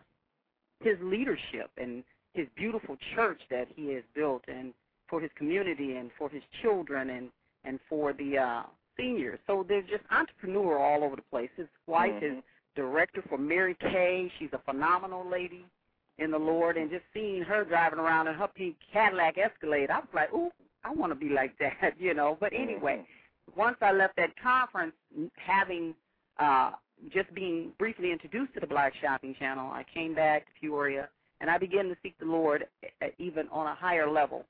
his 0.82 0.98
leadership 1.02 1.70
and 1.78 2.04
his 2.34 2.48
beautiful 2.56 2.98
church 3.16 3.42
that 3.50 3.68
he 3.76 3.94
has 3.94 4.04
built, 4.14 4.44
and 4.48 4.74
for 5.08 5.22
his 5.22 5.32
community 5.38 5.96
and 5.96 6.10
for 6.18 6.30
his 6.30 6.44
children 6.62 7.10
and 7.10 7.30
and 7.64 7.80
for 7.90 8.14
the 8.14 8.38
uh, 8.38 8.64
seniors. 8.98 9.40
So 9.48 9.66
they're 9.68 9.82
just 9.82 10.04
entrepreneur 10.12 10.78
all 10.78 11.04
over 11.04 11.16
the 11.16 11.22
place. 11.24 11.50
His 11.56 11.68
wife 11.88 12.22
is 12.22 12.34
Mhm. 12.34 12.44
director 12.76 13.22
for 13.24 13.38
Mary 13.38 13.76
Kay. 13.76 14.32
She's 14.38 14.54
a 14.54 14.60
phenomenal 14.60 15.26
lady 15.26 15.66
in 16.18 16.32
the 16.32 16.40
Lord, 16.40 16.78
and 16.78 16.90
just 16.90 17.06
seeing 17.14 17.44
her 17.44 17.64
driving 17.66 18.00
around 18.00 18.28
in 18.28 18.36
her 18.36 18.48
pink 18.48 18.78
Cadillac 18.92 19.38
Escalade, 19.38 19.90
I 19.90 20.00
was 20.00 20.14
like, 20.14 20.34
ooh, 20.34 20.52
I 20.84 20.92
want 20.92 21.12
to 21.12 21.16
be 21.16 21.30
like 21.30 21.58
that, 21.60 22.00
you 22.00 22.14
know. 22.14 22.38
But 22.40 22.54
anyway, 22.54 23.06
once 23.56 23.78
I 23.82 23.92
left 23.92 24.16
that 24.18 24.36
conference, 24.42 24.94
having 25.36 25.96
uh, 26.40 26.72
just 27.14 27.34
being 27.34 27.74
briefly 27.78 28.12
introduced 28.12 28.54
to 28.54 28.60
the 28.60 28.68
Black 28.68 28.94
Shopping 29.02 29.36
Channel, 29.36 29.72
I 29.72 29.84
came 29.94 30.14
back 30.16 30.46
to 30.46 30.52
Peoria 30.60 31.10
and 31.42 31.50
I 31.50 31.58
began 31.58 31.90
to 31.90 31.98
seek 32.02 32.18
the 32.18 32.26
Lord 32.26 32.66
uh, 33.02 33.08
even 33.18 33.48
on 33.50 33.68
a 33.68 33.76
higher 33.76 34.10
level, 34.10 34.46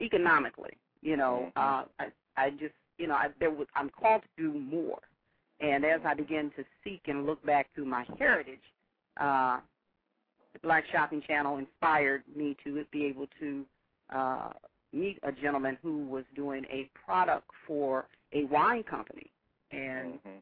economically. 0.00 0.76
You 1.02 1.16
know, 1.16 1.50
Mhm. 1.56 1.82
uh, 1.82 1.84
I 1.98 2.12
I 2.36 2.50
just 2.50 2.74
you 3.00 3.08
know 3.08 3.14
I, 3.16 3.28
there 3.40 3.50
was 3.52 3.68
I'm 3.76 3.90
called 3.90 4.22
to 4.22 4.42
do 4.52 4.58
more, 4.60 5.00
And 5.60 5.84
as 5.86 6.02
I 6.06 6.14
began 6.14 6.52
to 6.56 6.64
seek 6.84 7.02
and 7.06 7.26
look 7.26 7.44
back 7.46 7.68
through 7.74 7.86
my 7.86 8.06
heritage, 8.18 8.60
uh, 9.20 9.60
the 10.54 10.60
Black 10.60 10.84
Shopping 10.92 11.22
Channel 11.26 11.58
inspired 11.58 12.24
me 12.36 12.56
to 12.64 12.84
be 12.92 13.06
able 13.06 13.28
to 13.40 13.66
uh, 14.14 14.50
meet 14.92 15.18
a 15.24 15.32
gentleman 15.32 15.78
who 15.82 16.06
was 16.06 16.24
doing 16.36 16.64
a 16.70 16.90
product 17.06 17.48
for 17.66 18.06
a 18.34 18.44
wine 18.46 18.84
company, 18.84 19.30
and 19.72 20.14
Mm-hmm. 20.14 20.38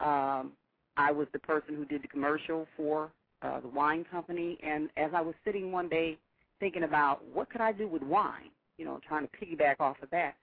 um, 0.00 0.52
I 0.96 1.12
was 1.12 1.28
the 1.32 1.40
person 1.40 1.76
who 1.76 1.86
did 1.86 2.02
the 2.04 2.08
commercial 2.08 2.66
for 2.76 3.12
uh, 3.42 3.60
the 3.60 3.68
wine 3.68 4.04
company. 4.10 4.58
And 4.64 4.90
as 4.98 5.12
I 5.14 5.22
was 5.22 5.34
sitting 5.44 5.72
one 5.72 5.88
day 5.88 6.18
thinking 6.60 6.84
about 6.84 7.24
what 7.32 7.50
could 7.50 7.62
I 7.62 7.72
do 7.72 7.88
with 7.88 8.02
wine, 8.02 8.50
you 8.78 8.84
know, 8.86 9.00
trying 9.08 9.28
to 9.28 9.32
piggyback 9.46 9.76
off 9.80 9.96
of 10.02 10.10
that, 10.10 10.36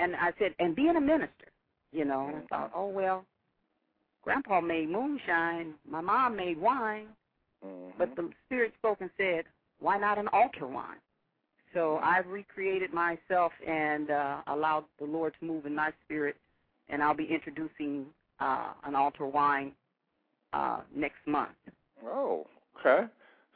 and 0.00 0.16
I 0.16 0.32
said, 0.38 0.54
and 0.58 0.74
being 0.74 0.96
a 0.96 1.00
minister, 1.00 1.50
you 1.92 2.04
know, 2.04 2.26
and 2.28 2.36
I 2.36 2.40
thought, 2.48 2.72
oh 2.74 2.88
well, 2.88 3.24
Grandpa 4.22 4.60
made 4.60 4.88
moonshine, 4.88 5.74
my 5.88 6.00
mom 6.00 6.36
made 6.36 6.58
wine, 6.58 7.06
Mm-hmm. 7.64 7.98
but 7.98 8.16
the 8.16 8.30
Spirit 8.46 8.72
spoke 8.78 9.02
and 9.02 9.10
said, 9.18 9.44
why 9.80 9.98
not 9.98 10.16
an 10.16 10.28
altar 10.28 10.66
wine? 10.66 10.96
So 11.74 12.00
I've 12.02 12.26
recreated 12.26 12.90
myself 12.92 13.52
and 13.66 14.10
uh, 14.10 14.40
allowed 14.46 14.84
the 14.98 15.04
Lord 15.04 15.34
to 15.38 15.44
move 15.44 15.66
in 15.66 15.74
my 15.74 15.92
spirit, 16.04 16.36
and 16.88 17.02
I'll 17.02 17.14
be 17.14 17.28
introducing 17.30 18.06
uh, 18.40 18.72
an 18.84 18.94
altar 18.94 19.26
wine 19.26 19.72
uh, 20.54 20.80
next 20.94 21.18
month. 21.26 21.50
Oh, 22.04 22.46
okay. 22.80 23.06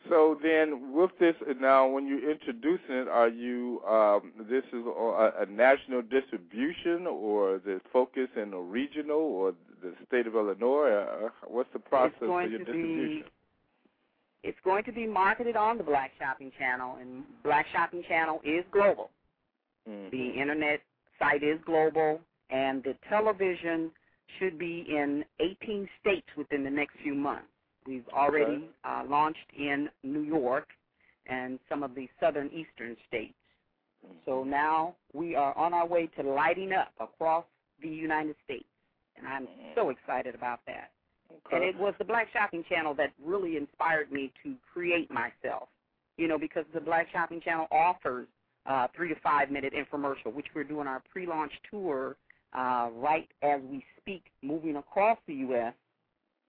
So 0.08 0.38
then, 0.42 0.92
with 0.92 1.10
this 1.18 1.34
now, 1.60 1.88
when 1.88 2.06
you're 2.06 2.30
introducing 2.30 2.94
it, 2.94 3.08
are 3.08 3.28
you 3.28 3.80
um, 3.88 4.32
this 4.50 4.64
is 4.72 4.84
a, 4.86 5.32
a 5.40 5.46
national 5.46 6.02
distribution, 6.02 7.06
or 7.06 7.56
is 7.56 7.62
it 7.66 7.82
focus 7.92 8.28
in 8.36 8.52
a 8.52 8.60
regional, 8.60 9.16
or 9.16 9.54
the 9.82 9.94
state 10.06 10.26
of 10.26 10.34
Illinois? 10.34 10.90
Uh, 10.90 11.28
what's 11.46 11.72
the 11.72 11.78
process 11.78 12.18
for 12.18 12.26
going 12.26 12.50
your 12.50 12.58
to 12.60 12.64
distribution? 12.64 13.22
be 13.22 13.24
it's 14.44 14.58
going 14.62 14.84
to 14.84 14.92
be 14.92 15.06
marketed 15.06 15.56
on 15.56 15.78
the 15.78 15.84
Black 15.84 16.12
Shopping 16.18 16.52
Channel, 16.58 16.96
and 17.00 17.24
Black 17.42 17.66
Shopping 17.72 18.04
Channel 18.06 18.40
is 18.44 18.64
global. 18.70 19.10
Mhm. 19.88 20.10
The 20.10 20.30
internet 20.38 20.82
site 21.18 21.42
is 21.42 21.58
global, 21.64 22.20
and 22.50 22.82
the 22.84 22.94
television 23.08 23.90
should 24.38 24.58
be 24.58 24.80
in 24.80 25.24
18 25.40 25.88
states 26.00 26.28
within 26.36 26.62
the 26.62 26.70
next 26.70 26.96
few 26.98 27.14
months. 27.14 27.48
We've 27.86 28.08
already 28.12 28.68
uh, 28.84 29.02
launched 29.08 29.50
in 29.56 29.88
New 30.02 30.22
York 30.22 30.68
and 31.26 31.58
some 31.68 31.82
of 31.82 31.94
the 31.94 32.08
southern 32.20 32.48
eastern 32.48 32.96
states. 33.06 33.34
So 34.26 34.44
now 34.44 34.96
we 35.12 35.34
are 35.34 35.56
on 35.56 35.72
our 35.72 35.86
way 35.86 36.08
to 36.18 36.22
lighting 36.22 36.72
up 36.72 36.92
across 37.00 37.44
the 37.82 37.88
United 37.88 38.36
States, 38.44 38.66
and 39.16 39.26
I'm 39.26 39.48
so 39.74 39.90
excited 39.90 40.34
about 40.34 40.60
that. 40.66 40.90
Okay. 41.46 41.56
And 41.56 41.64
it 41.64 41.78
was 41.78 41.94
the 41.98 42.04
Black 42.04 42.28
Shopping 42.32 42.64
Channel 42.68 42.94
that 42.94 43.12
really 43.22 43.56
inspired 43.56 44.12
me 44.12 44.32
to 44.42 44.54
create 44.72 45.10
myself. 45.10 45.68
You 46.16 46.28
know, 46.28 46.38
because 46.38 46.64
the 46.72 46.80
Black 46.80 47.08
Shopping 47.12 47.40
Channel 47.40 47.66
offers 47.72 48.28
uh, 48.66 48.86
three 48.94 49.08
to 49.08 49.16
five 49.20 49.50
minute 49.50 49.72
infomercial, 49.74 50.32
which 50.32 50.46
we're 50.54 50.64
doing 50.64 50.86
our 50.86 51.02
pre-launch 51.10 51.52
tour 51.70 52.16
uh, 52.56 52.88
right 52.94 53.28
as 53.42 53.60
we 53.70 53.84
speak, 54.00 54.24
moving 54.42 54.76
across 54.76 55.18
the 55.26 55.34
U.S. 55.34 55.74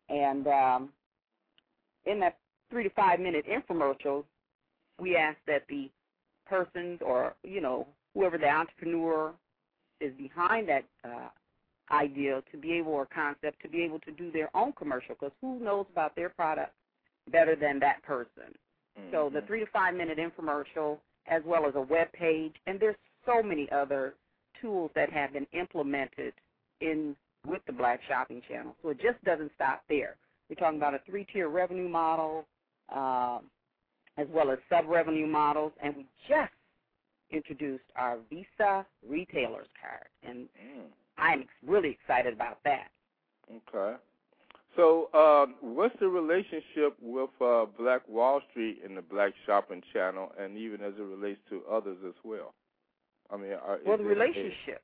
And 0.10 0.48
um, 0.48 0.90
in 2.06 2.20
that 2.22 2.38
three 2.70 2.84
to 2.84 2.90
five 2.92 3.20
minute 3.20 3.46
infomercial, 3.48 4.26
we 5.00 5.16
ask 5.16 5.38
that 5.48 5.64
the 5.70 5.90
persons 6.46 7.00
or 7.06 7.36
you 7.44 7.62
know 7.62 7.88
whoever 8.14 8.38
the 8.38 8.50
entrepreneur 8.50 9.34
is 10.02 10.14
behind 10.18 10.70
that 10.70 10.86
uh, 11.04 11.30
idea 11.92 12.44
to 12.52 12.58
be 12.58 12.74
able 12.74 12.94
or 12.94 13.08
concept 13.08 13.62
to 13.62 13.70
be 13.70 13.84
able 13.84 14.00
to 14.02 14.12
do 14.12 14.32
their 14.32 14.56
own 14.56 14.74
commercial 14.74 15.16
because 15.16 15.34
who 15.42 15.60
knows 15.60 15.86
about 15.92 16.16
their 16.16 16.30
product 16.30 16.74
better 17.32 17.56
than 17.56 17.80
that 17.80 18.04
person. 18.04 18.56
So 19.12 19.30
the 19.30 19.42
Mhm. 19.42 19.48
three 19.48 19.60
to 19.62 19.68
five 19.68 19.96
minute 19.96 20.18
infomercial 20.18 21.00
as 21.28 21.44
well 21.44 21.66
as 21.68 21.76
a 21.76 21.82
web 21.82 22.12
page 22.14 22.56
and 22.68 22.80
there's 22.80 22.98
so 23.26 23.44
many 23.44 23.70
other 23.72 24.16
tools 24.62 24.92
that 24.96 25.12
have 25.12 25.34
been 25.34 25.48
implemented 25.54 26.34
in 26.82 27.16
with 27.46 27.64
the 27.66 27.74
black 27.74 28.02
shopping 28.04 28.42
channel. 28.44 28.76
So 28.82 28.90
it 28.90 29.00
just 29.00 29.24
doesn't 29.24 29.54
stop 29.56 29.84
there 29.88 30.18
we're 30.50 30.56
talking 30.56 30.78
about 30.78 30.94
a 30.94 31.00
three 31.06 31.26
tier 31.32 31.50
revenue 31.50 31.90
model 31.90 32.46
um, 32.96 33.42
as 34.18 34.28
well 34.32 34.52
as 34.52 34.60
sub 34.70 34.86
revenue 34.88 35.28
models 35.28 35.72
and 35.84 35.96
we 35.96 36.06
just 36.28 36.52
introduced 37.32 37.84
our 37.96 38.18
visa 38.30 38.86
retailers 39.08 39.68
card 39.82 40.08
and 40.24 40.48
Mm. 40.64 40.86
I'm 41.18 41.46
really 41.66 41.92
excited 41.92 42.34
about 42.34 42.58
that. 42.66 42.90
Okay. 43.50 43.96
So, 44.76 45.08
um, 45.14 45.56
what's 45.62 45.96
the 46.02 46.10
relationship 46.10 46.98
with 47.02 47.30
uh, 47.40 47.68
Black 47.80 48.02
Wall 48.10 48.42
Street 48.52 48.82
and 48.84 48.98
the 48.98 49.02
Black 49.02 49.32
Shopping 49.46 49.82
Channel, 49.94 50.34
and 50.38 50.58
even 50.58 50.82
as 50.82 50.92
it 51.00 51.04
relates 51.04 51.40
to 51.50 51.62
others 51.72 51.96
as 52.06 52.16
well? 52.26 52.54
I 53.32 53.38
mean, 53.38 53.54
are, 53.54 53.80
Well, 53.86 53.96
the 53.98 54.04
it 54.04 54.08
a- 54.08 54.10
relationship. 54.10 54.82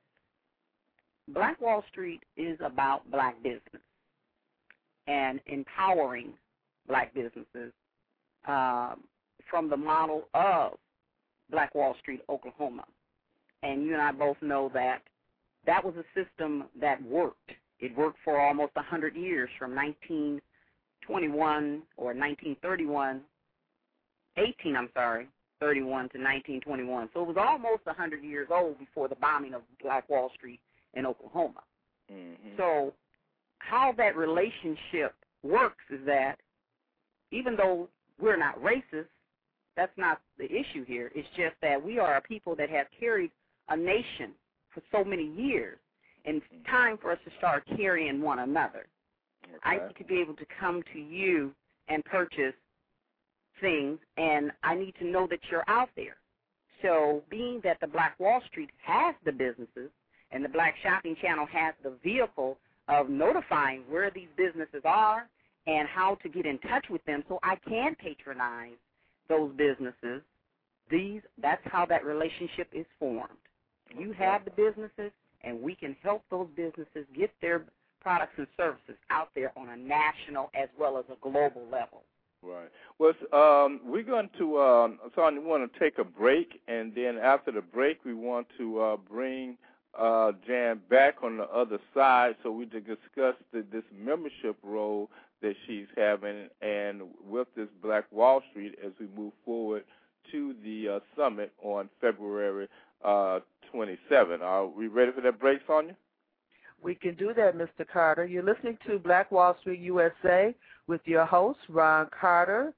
Black 1.28 1.60
Wall 1.60 1.84
Street 1.90 2.22
is 2.38 2.58
about 2.64 3.10
black 3.10 3.42
business 3.42 3.82
and 5.06 5.40
empowering 5.46 6.32
black 6.86 7.14
businesses 7.14 7.72
um, 8.46 9.04
from 9.50 9.68
the 9.68 9.76
model 9.76 10.28
of 10.34 10.72
Black 11.50 11.74
Wall 11.74 11.94
Street, 12.00 12.22
Oklahoma. 12.28 12.84
And 13.62 13.84
you 13.84 13.92
and 13.92 14.02
I 14.02 14.12
both 14.12 14.36
know 14.40 14.70
that 14.74 15.02
that 15.66 15.84
was 15.84 15.94
a 15.96 16.04
system 16.18 16.64
that 16.80 17.02
worked. 17.02 17.52
It 17.78 17.96
worked 17.96 18.18
for 18.24 18.40
almost 18.40 18.74
100 18.74 19.14
years 19.14 19.48
from 19.58 19.74
1921 19.74 21.82
or 21.96 22.06
1931, 22.06 23.20
18, 24.36 24.76
I'm 24.76 24.88
sorry, 24.94 25.28
31 25.60 25.86
to 25.86 26.18
1921. 26.18 27.10
So 27.14 27.22
it 27.22 27.26
was 27.26 27.36
almost 27.38 27.86
100 27.86 28.24
years 28.24 28.48
old 28.50 28.78
before 28.78 29.08
the 29.08 29.16
bombing 29.16 29.54
of 29.54 29.62
Black 29.80 30.08
Wall 30.08 30.30
Street 30.34 30.60
in 30.94 31.06
Oklahoma. 31.06 31.62
Mhm. 32.10 32.56
So 32.56 32.94
how 33.68 33.92
that 33.96 34.16
relationship 34.16 35.14
works 35.42 35.84
is 35.90 36.00
that 36.06 36.36
even 37.30 37.56
though 37.56 37.88
we're 38.20 38.36
not 38.36 38.60
racist, 38.62 39.06
that's 39.76 39.96
not 39.96 40.20
the 40.38 40.44
issue 40.44 40.84
here. 40.84 41.10
It's 41.14 41.28
just 41.36 41.54
that 41.62 41.82
we 41.82 41.98
are 41.98 42.16
a 42.16 42.20
people 42.20 42.54
that 42.56 42.68
have 42.70 42.86
carried 42.98 43.30
a 43.68 43.76
nation 43.76 44.32
for 44.74 44.82
so 44.92 45.02
many 45.02 45.26
years. 45.26 45.78
And 46.24 46.36
it's 46.36 46.46
mm. 46.54 46.70
time 46.70 46.98
for 47.00 47.10
us 47.10 47.18
to 47.24 47.30
start 47.38 47.64
carrying 47.76 48.20
one 48.20 48.40
another. 48.40 48.86
I 49.64 49.74
need 49.74 49.96
to 49.98 50.04
be 50.04 50.20
able 50.20 50.34
to 50.34 50.46
come 50.58 50.82
to 50.92 50.98
you 50.98 51.52
and 51.88 52.04
purchase 52.04 52.54
things, 53.60 53.98
and 54.16 54.50
I 54.62 54.74
need 54.74 54.94
to 55.00 55.06
know 55.06 55.26
that 55.28 55.40
you're 55.50 55.64
out 55.68 55.90
there. 55.96 56.16
So, 56.80 57.22
being 57.30 57.60
that 57.64 57.78
the 57.80 57.86
Black 57.86 58.18
Wall 58.18 58.40
Street 58.50 58.70
has 58.84 59.14
the 59.24 59.32
businesses 59.32 59.90
and 60.30 60.44
the 60.44 60.48
Black 60.48 60.74
Shopping 60.82 61.16
Channel 61.20 61.46
has 61.52 61.74
the 61.82 61.92
vehicle 62.02 62.56
of 62.92 63.08
notifying 63.08 63.82
where 63.88 64.10
these 64.10 64.28
businesses 64.36 64.82
are 64.84 65.28
and 65.66 65.88
how 65.88 66.16
to 66.16 66.28
get 66.28 66.44
in 66.46 66.58
touch 66.58 66.86
with 66.90 67.04
them 67.04 67.24
so 67.28 67.38
I 67.42 67.56
can 67.68 67.94
patronize 67.94 68.76
those 69.28 69.52
businesses, 69.56 70.22
these 70.90 71.22
that's 71.40 71.62
how 71.64 71.86
that 71.86 72.04
relationship 72.04 72.68
is 72.72 72.86
formed. 72.98 73.30
You 73.96 74.12
have 74.12 74.44
the 74.44 74.50
businesses 74.50 75.12
and 75.42 75.60
we 75.60 75.74
can 75.74 75.96
help 76.02 76.22
those 76.30 76.48
businesses 76.54 77.06
get 77.16 77.30
their 77.40 77.64
products 78.00 78.32
and 78.36 78.46
services 78.56 78.96
out 79.10 79.28
there 79.34 79.52
on 79.56 79.68
a 79.70 79.76
national 79.76 80.50
as 80.54 80.68
well 80.78 80.98
as 80.98 81.04
a 81.10 81.16
global 81.20 81.62
level. 81.70 82.02
Right. 82.42 82.68
Well, 82.98 83.12
um, 83.32 83.80
we're 83.84 84.02
going 84.02 84.28
to, 84.38 84.58
um, 84.58 84.98
Sonia, 85.14 85.40
we 85.40 85.46
want 85.46 85.72
to 85.72 85.78
take 85.78 85.98
a 85.98 86.04
break, 86.04 86.60
and 86.66 86.92
then 86.92 87.16
after 87.16 87.52
the 87.52 87.60
break, 87.60 88.04
we 88.04 88.14
want 88.14 88.48
to 88.58 88.80
uh, 88.80 88.96
bring 88.96 89.56
uh, 89.98 90.32
Jan 90.46 90.80
back 90.88 91.22
on 91.22 91.36
the 91.36 91.44
other 91.44 91.78
side 91.94 92.36
so 92.42 92.50
we 92.50 92.66
can 92.66 92.84
discuss 92.84 93.34
the, 93.52 93.64
this 93.72 93.84
membership 93.94 94.56
role 94.62 95.10
that 95.42 95.54
she's 95.66 95.86
having 95.96 96.48
and 96.60 97.02
with 97.28 97.48
this 97.56 97.68
Black 97.82 98.10
Wall 98.12 98.42
Street 98.50 98.74
as 98.84 98.92
we 98.98 99.06
move 99.16 99.32
forward 99.44 99.84
to 100.30 100.54
the 100.64 100.96
uh, 100.96 101.00
summit 101.16 101.52
on 101.62 101.88
February 102.00 102.68
uh, 103.04 103.40
27. 103.72 104.40
Are 104.40 104.66
we 104.66 104.86
ready 104.86 105.12
for 105.12 105.20
that 105.20 105.40
break, 105.40 105.60
Sonia? 105.66 105.96
We 106.82 106.94
can 106.94 107.14
do 107.14 107.32
that, 107.34 107.56
Mr. 107.56 107.86
Carter. 107.90 108.24
You're 108.24 108.42
listening 108.42 108.78
to 108.86 108.98
Black 108.98 109.30
Wall 109.30 109.56
Street 109.60 109.80
USA 109.80 110.54
with 110.86 111.00
your 111.04 111.24
host, 111.24 111.60
Ron 111.68 112.08
Carter. 112.18 112.72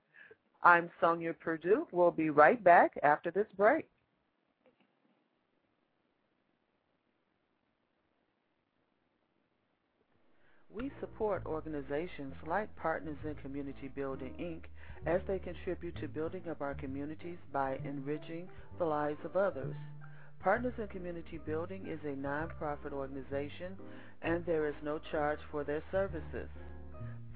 I'm 0.63 0.91
Sonia 1.01 1.35
Purdue. 1.35 1.87
We'll 1.93 2.11
be 2.11 2.31
right 2.31 2.63
back 2.63 2.93
after 3.03 3.31
this 3.31 3.47
break. 3.57 3.87
We 10.75 10.91
support 10.99 11.47
organizations 11.47 12.35
like 12.49 12.75
Partners 12.75 13.17
in 13.25 13.37
Community 13.37 13.89
Building, 13.95 14.35
Inc., 14.41 14.65
as 15.07 15.21
they 15.29 15.39
contribute 15.39 15.95
to 16.01 16.09
building 16.09 16.43
up 16.51 16.61
our 16.61 16.75
communities 16.75 17.39
by 17.53 17.79
enriching 17.85 18.49
the 18.79 18.85
lives 18.85 19.21
of 19.25 19.37
others. 19.37 19.77
Partners 20.43 20.75
in 20.79 20.89
Community 20.89 21.39
Building 21.47 21.87
is 21.87 22.01
a 22.05 22.17
nonprofit 22.17 22.93
organization 22.93 23.77
and 24.23 24.45
there 24.47 24.67
is 24.69 24.75
no 24.83 24.99
charge 25.13 25.39
for 25.53 25.63
their 25.63 25.83
services. 25.93 26.49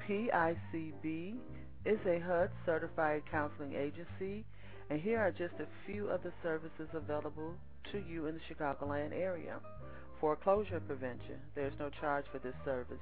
PICB 0.08 1.36
is 1.86 1.98
a 2.06 2.18
HUD 2.18 2.50
certified 2.66 3.22
counseling 3.30 3.74
agency, 3.74 4.44
and 4.90 5.00
here 5.00 5.20
are 5.20 5.30
just 5.30 5.54
a 5.60 5.66
few 5.86 6.08
of 6.08 6.22
the 6.24 6.32
services 6.42 6.88
available 6.92 7.54
to 7.92 8.02
you 8.10 8.26
in 8.26 8.34
the 8.34 8.40
Chicagoland 8.52 9.12
area. 9.12 9.60
Foreclosure 10.20 10.80
prevention, 10.80 11.38
there's 11.54 11.72
no 11.78 11.90
charge 12.00 12.24
for 12.32 12.40
this 12.40 12.54
service. 12.64 12.98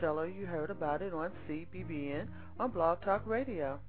Tell 0.00 0.18
her 0.18 0.28
you 0.28 0.44
heard 0.46 0.70
about 0.70 1.00
it 1.02 1.14
on 1.14 1.30
CBBN 1.48 2.28
on 2.58 2.70
Blog 2.70 3.00
Talk 3.02 3.26
Radio. 3.26 3.80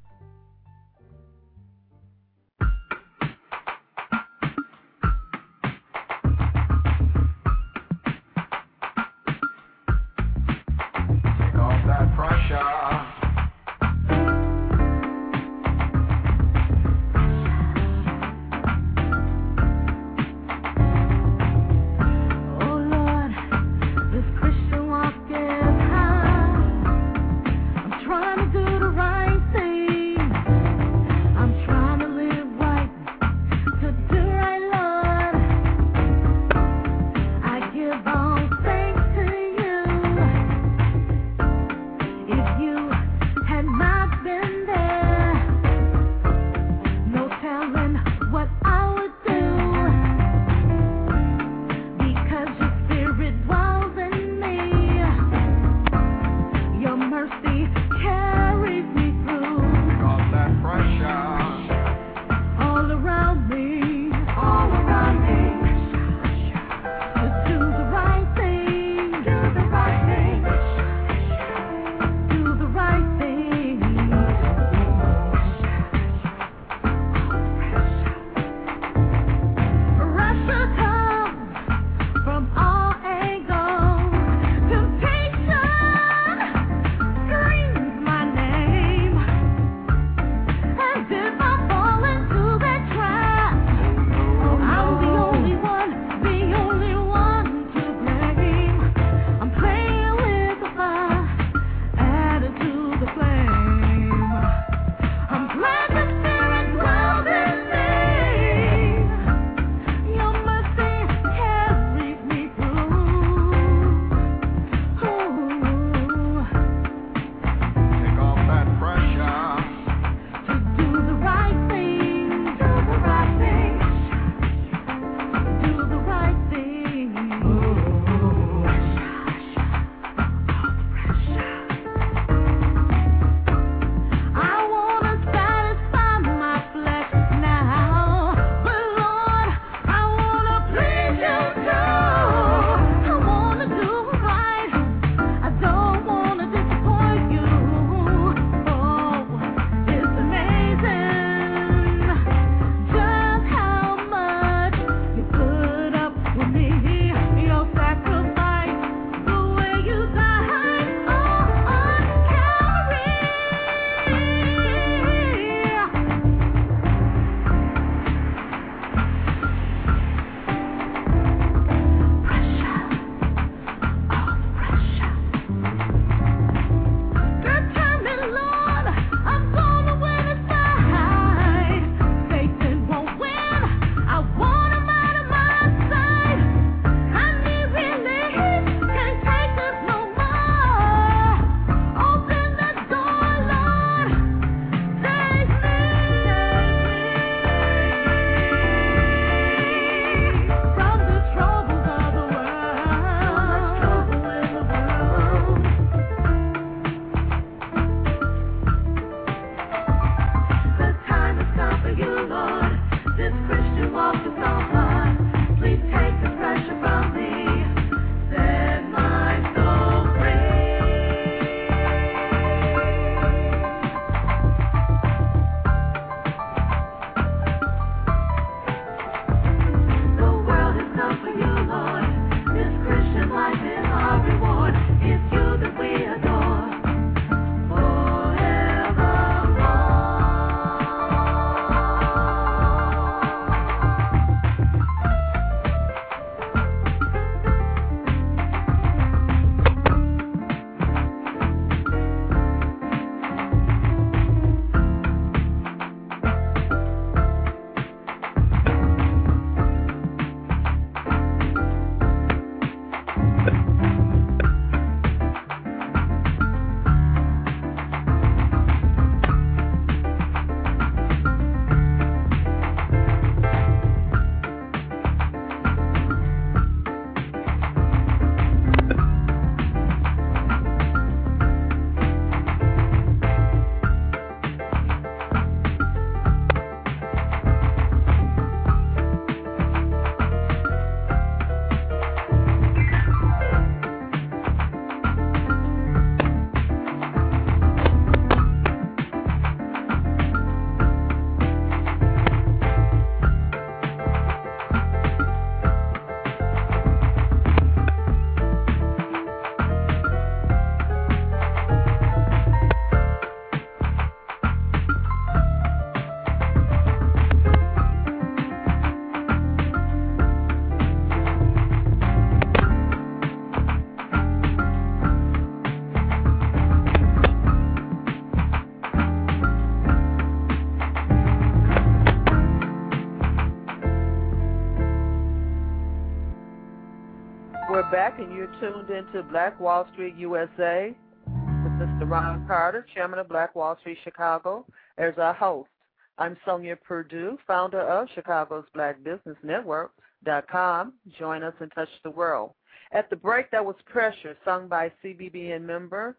Tuned 338.61 338.91
into 338.91 339.23
Black 339.23 339.59
Wall 339.59 339.87
Street 339.91 340.15
USA 340.17 340.93
with 341.25 341.73
Mr. 341.79 342.07
Ron 342.07 342.45
Carter, 342.45 342.85
Chairman 342.93 343.17
of 343.17 343.27
Black 343.27 343.55
Wall 343.55 343.75
Street 343.79 343.97
Chicago, 344.03 344.67
as 344.99 345.15
our 345.17 345.33
host. 345.33 345.71
I'm 346.19 346.37
Sonia 346.45 346.75
Purdue, 346.75 347.39
founder 347.47 347.81
of 347.81 348.07
Chicago's 348.13 348.65
Black 348.75 349.03
Business 349.03 349.35
Network.com. 349.41 350.93
Join 351.17 351.41
us 351.41 351.55
and 351.59 351.71
touch 351.73 351.89
the 352.03 352.11
world. 352.11 352.51
At 352.91 353.09
the 353.09 353.15
break, 353.15 353.49
that 353.49 353.65
was 353.65 353.77
Pressure, 353.87 354.37
sung 354.45 354.67
by 354.67 354.91
CBBN 355.03 355.63
member 355.63 356.15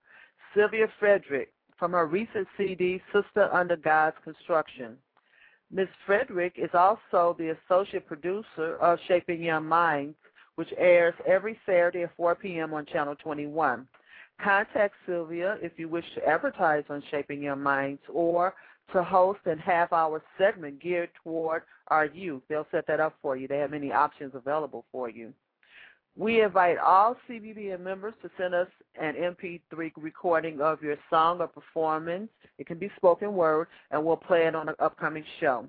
Sylvia 0.53 0.89
Frederick 0.99 1.53
from 1.79 1.93
her 1.93 2.07
recent 2.07 2.49
CD, 2.59 3.01
Sister 3.13 3.55
Under 3.55 3.77
God's 3.77 4.17
Construction. 4.25 4.97
Ms. 5.71 5.87
Frederick 6.05 6.55
is 6.57 6.71
also 6.75 7.37
the 7.39 7.57
associate 7.57 8.09
producer 8.09 8.79
of 8.81 8.99
Shaping 9.07 9.43
Young 9.43 9.65
Minds, 9.65 10.17
which 10.57 10.69
airs 10.77 11.15
every 11.27 11.59
Saturday 11.67 12.05
at 12.05 12.17
4 12.17 12.35
p.m. 12.37 12.75
on 12.75 12.87
Channel 12.87 13.17
21. 13.17 13.87
Contact 14.43 14.95
Sylvia 15.07 15.57
if 15.63 15.73
you 15.77 15.89
wish 15.89 16.05
to 16.15 16.27
advertise 16.27 16.85
on 16.91 17.03
Shaping 17.11 17.43
Young 17.43 17.63
Minds 17.63 18.01
or 18.13 18.55
to 18.93 19.03
host 19.03 19.41
a 19.47 19.57
half-hour 19.57 20.23
segment 20.37 20.81
geared 20.83 21.11
toward 21.23 21.63
our 21.89 22.07
youth. 22.07 22.43
They'll 22.49 22.67
set 22.71 22.87
that 22.89 23.01
up 23.01 23.15
for 23.23 23.37
you. 23.37 23.49
They 23.49 23.59
have 23.59 23.71
many 23.71 23.93
options 23.93 24.35
available 24.35 24.85
for 24.93 25.09
you. 25.09 25.33
We 26.17 26.43
invite 26.43 26.77
all 26.77 27.17
CBBN 27.29 27.81
members 27.81 28.13
to 28.23 28.31
send 28.37 28.55
us 28.55 28.67
an 29.01 29.15
MP3 29.15 29.93
recording 29.97 30.61
of 30.61 30.83
your 30.83 30.97
song 31.09 31.41
or 31.41 31.47
performance. 31.47 32.29
It 32.59 32.67
can 32.67 32.79
be 32.79 32.91
spoken 32.97 33.33
word, 33.33 33.69
and 33.91 34.05
we'll 34.05 34.17
play 34.17 34.47
it 34.47 34.55
on 34.55 34.69
an 34.69 34.75
upcoming 34.79 35.25
show. 35.41 35.67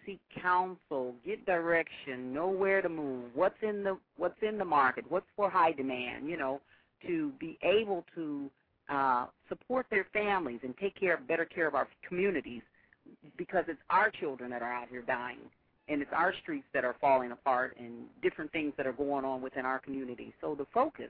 seek 0.05 0.19
counsel, 0.41 1.15
get 1.25 1.45
direction, 1.45 2.33
know 2.33 2.49
where 2.49 2.81
to 2.81 2.89
move, 2.89 3.25
what's 3.33 3.61
in 3.61 3.83
the 3.83 3.97
what's 4.17 4.41
in 4.41 4.57
the 4.57 4.65
market, 4.65 5.05
what's 5.09 5.27
for 5.35 5.49
high 5.49 5.71
demand, 5.71 6.29
you 6.29 6.37
know, 6.37 6.61
to 7.07 7.31
be 7.39 7.57
able 7.63 8.05
to 8.15 8.49
uh, 8.89 9.25
support 9.49 9.85
their 9.89 10.07
families 10.13 10.59
and 10.63 10.75
take 10.77 10.99
care 10.99 11.15
of 11.15 11.27
better 11.27 11.45
care 11.45 11.67
of 11.67 11.75
our 11.75 11.87
communities 12.07 12.61
because 13.37 13.65
it's 13.67 13.81
our 13.89 14.09
children 14.09 14.49
that 14.49 14.61
are 14.61 14.71
out 14.71 14.87
here 14.89 15.01
dying 15.01 15.39
and 15.87 16.01
it's 16.01 16.11
our 16.13 16.33
streets 16.41 16.65
that 16.73 16.83
are 16.83 16.95
falling 16.99 17.31
apart 17.31 17.75
and 17.79 18.05
different 18.21 18.51
things 18.51 18.73
that 18.77 18.87
are 18.87 18.93
going 18.93 19.23
on 19.23 19.41
within 19.41 19.65
our 19.65 19.79
community. 19.79 20.33
So 20.41 20.55
the 20.55 20.65
focus 20.73 21.09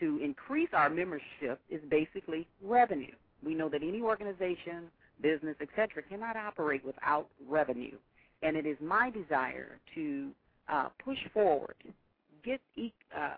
to 0.00 0.20
increase 0.22 0.68
our 0.72 0.90
membership 0.90 1.60
is 1.70 1.80
basically 1.88 2.46
revenue. 2.62 3.14
We 3.44 3.54
know 3.54 3.68
that 3.70 3.82
any 3.82 4.02
organization, 4.02 4.90
business, 5.22 5.56
etc., 5.60 6.02
cannot 6.08 6.36
operate 6.36 6.84
without 6.84 7.28
revenue, 7.48 7.96
and 8.42 8.56
it 8.56 8.66
is 8.66 8.76
my 8.80 9.10
desire 9.10 9.78
to 9.94 10.30
uh, 10.68 10.88
push 11.04 11.18
forward, 11.32 11.76
get 12.44 12.60
uh, 13.16 13.34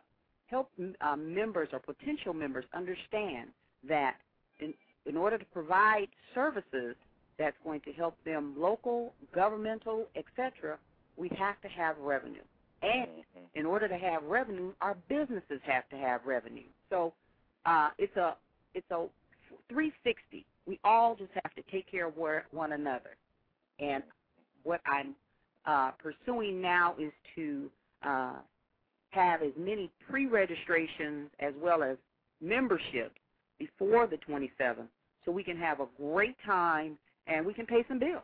help 0.47 0.71
uh, 1.01 1.17
members 1.17 1.69
or 1.73 1.81
potential 1.81 2.33
members 2.35 2.65
understand 2.75 3.51
that 3.89 4.17
in, 4.61 4.75
in 5.07 5.17
order 5.17 5.39
to 5.39 5.45
provide 5.47 6.09
services 6.35 6.97
that's 7.39 7.57
going 7.65 7.81
to 7.83 7.93
help 7.93 8.17
them 8.25 8.55
local, 8.59 9.15
governmental, 9.35 10.07
etc., 10.17 10.79
we 11.17 11.31
have 11.39 11.61
to 11.63 11.69
have 11.69 11.97
revenue. 11.99 12.43
And 12.83 13.25
in 13.55 13.67
order 13.67 13.89
to 13.89 13.97
have 13.99 14.23
revenue, 14.25 14.73
our 14.81 14.97
businesses 15.09 15.61
have 15.65 15.89
to 15.91 15.97
have 15.97 16.25
revenue. 16.25 16.69
So 16.91 17.13
uh, 17.67 17.91
it's 17.99 18.17
a 18.17 18.37
it's 18.75 18.91
a 18.91 19.07
360. 19.69 20.47
We 20.69 20.79
all 20.85 21.17
just 21.17 21.31
have 21.43 21.55
to 21.55 21.63
take 21.73 21.91
care 21.91 22.07
of 22.09 22.15
one 22.51 22.73
another. 22.73 23.17
And 23.81 24.03
what 24.65 24.83
I'm 24.87 25.15
uh, 25.65 25.93
pursuing 25.93 26.61
now 26.61 26.95
is 27.01 27.11
to 27.37 27.71
uh, 28.07 28.35
have 29.11 29.43
as 29.43 29.53
many 29.57 29.91
pre-registrations 30.09 31.31
as 31.41 31.55
well 31.59 31.83
as 31.83 31.97
membership 32.43 33.13
before 33.59 34.07
the 34.07 34.19
27th, 34.29 34.87
so 35.25 35.33
we 35.33 35.43
can 35.43 35.57
have 35.57 35.81
a 35.81 35.87
great 35.97 36.37
time 36.45 36.99
and 37.27 37.47
we 37.47 37.55
can 37.55 37.65
pay 37.65 37.83
some 37.89 37.99
bills. 37.99 38.23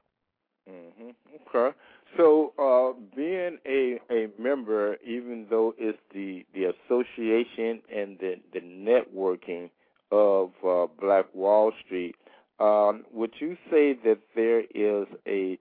Mm-hmm. 0.71 1.11
Okay. 1.57 1.77
So, 2.17 2.53
uh, 2.59 2.99
being 3.15 3.59
a 3.67 4.01
a 4.11 4.29
member, 4.41 4.97
even 5.05 5.47
though 5.51 5.75
it's 5.77 5.99
the 6.15 6.47
the 6.55 6.73
association 6.73 7.83
and 7.95 8.19
the 8.19 8.37
the 8.55 8.61
networking 8.61 9.69
of 10.11 10.53
uh, 10.67 10.87
Black 10.99 11.27
Wall 11.35 11.71
Street, 11.85 12.15
um, 12.61 13.05
would 13.13 13.33
you 13.39 13.57
say 13.71 13.95
that 14.05 14.19
there 14.35 14.61
is 14.75 15.07
a 15.27 15.59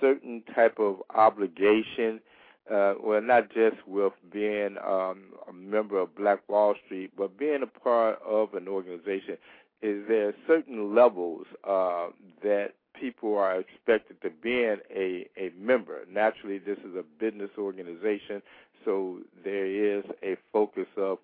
certain 0.00 0.42
type 0.54 0.78
of 0.78 0.96
obligation? 1.14 2.20
Uh, 2.70 2.94
well, 3.00 3.22
not 3.22 3.48
just 3.52 3.76
with 3.86 4.12
being 4.32 4.76
um, 4.84 5.24
a 5.48 5.52
member 5.52 6.00
of 6.00 6.14
Black 6.16 6.40
Wall 6.48 6.74
Street, 6.84 7.12
but 7.16 7.38
being 7.38 7.62
a 7.62 7.80
part 7.80 8.18
of 8.26 8.54
an 8.54 8.66
organization. 8.66 9.38
Is 9.82 10.02
there 10.08 10.34
certain 10.48 10.94
levels 10.94 11.46
uh, 11.62 12.08
that 12.42 12.72
people 13.00 13.36
are 13.36 13.60
expected 13.60 14.20
to 14.22 14.30
be 14.30 14.64
a, 14.64 15.28
a 15.36 15.50
member. 15.58 16.00
Naturally, 16.10 16.58
this 16.58 16.78
is 16.78 16.94
a 16.96 17.04
business 17.20 17.50
organization, 17.58 18.42
so 18.84 19.18
there 19.44 19.66
is 19.66 20.04
a 20.22 20.36
focus 20.52 20.86
of 20.96 21.18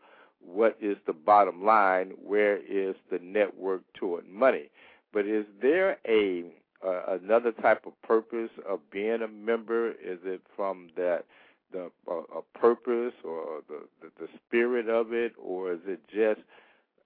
what 0.44 0.76
is 0.80 0.96
the 1.06 1.12
bottom 1.12 1.64
line, 1.64 2.12
where 2.22 2.56
is 2.56 2.96
the 3.10 3.18
network 3.22 3.82
toward 3.94 4.28
money. 4.28 4.70
But 5.12 5.26
is 5.26 5.44
there 5.60 5.98
a 6.06 6.44
uh, 6.84 7.16
another 7.22 7.52
type 7.52 7.86
of 7.86 7.92
purpose 8.02 8.50
of 8.68 8.80
being 8.90 9.22
a 9.22 9.28
member? 9.28 9.90
Is 9.90 10.18
it 10.24 10.42
from 10.56 10.90
that 10.96 11.24
the 11.72 11.90
uh, 12.10 12.38
a 12.38 12.58
purpose 12.58 13.14
or 13.24 13.62
the, 13.68 13.80
the 14.00 14.10
the 14.20 14.28
spirit 14.46 14.88
of 14.88 15.12
it, 15.12 15.32
or 15.42 15.72
is 15.72 15.80
it 15.86 16.00
just 16.08 16.40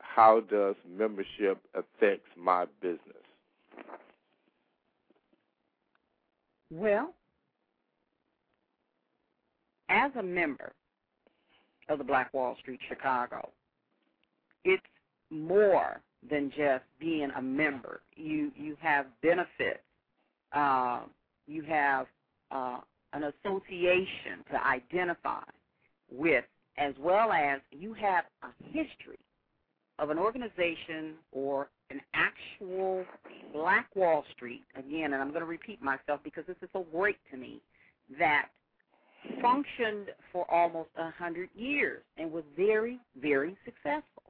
how 0.00 0.40
does 0.40 0.76
membership 0.88 1.60
affects 1.74 2.28
my 2.36 2.64
business? 2.80 3.00
Well, 6.70 7.14
as 9.88 10.10
a 10.18 10.22
member 10.22 10.72
of 11.88 11.98
the 11.98 12.04
Black 12.04 12.32
Wall 12.34 12.56
Street 12.60 12.80
Chicago, 12.88 13.50
it's 14.64 14.82
more 15.30 16.00
than 16.30 16.50
just 16.56 16.84
being 16.98 17.30
a 17.36 17.42
member. 17.42 18.00
You 18.14 18.52
you 18.56 18.76
have 18.80 19.06
benefits. 19.22 19.80
Uh, 20.52 21.00
you 21.46 21.62
have 21.62 22.06
uh, 22.50 22.80
an 23.12 23.24
association 23.24 24.44
to 24.50 24.66
identify 24.66 25.42
with, 26.10 26.44
as 26.78 26.94
well 26.98 27.32
as 27.32 27.60
you 27.70 27.94
have 27.94 28.24
a 28.42 28.48
history 28.72 29.18
of 29.98 30.10
an 30.10 30.18
organization 30.18 31.14
or 31.32 31.68
an 31.90 32.00
actual 32.14 33.04
Black 33.52 33.94
Wall 33.94 34.24
Street, 34.34 34.64
again, 34.76 35.12
and 35.12 35.22
I'm 35.22 35.28
going 35.30 35.40
to 35.40 35.46
repeat 35.46 35.80
myself 35.82 36.20
because 36.22 36.44
this 36.46 36.56
is 36.62 36.68
so 36.72 36.84
great 36.92 37.16
to 37.30 37.36
me, 37.36 37.60
that 38.18 38.48
functioned 39.40 40.08
for 40.32 40.50
almost 40.50 40.90
a 40.98 41.10
hundred 41.10 41.48
years 41.54 42.02
and 42.18 42.30
was 42.30 42.44
very, 42.56 42.98
very 43.20 43.56
successful. 43.64 44.25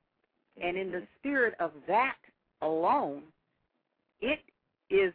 And 0.63 0.77
in 0.77 0.91
the 0.91 1.03
spirit 1.19 1.55
of 1.61 1.73
that 1.87 2.17
alone, 2.63 3.23
it 4.21 4.41
is 4.91 5.13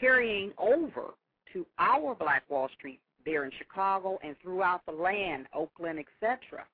carrying 0.00 0.52
over 0.58 1.14
to 1.52 1.66
our 1.78 2.14
Black 2.14 2.42
Wall 2.48 2.68
Street 2.76 3.00
there 3.24 3.44
in 3.44 3.50
Chicago 3.58 4.18
and 4.22 4.36
throughout 4.42 4.82
the 4.86 4.92
land, 4.92 5.46
Oakland, 5.54 5.98
etc. 5.98 6.64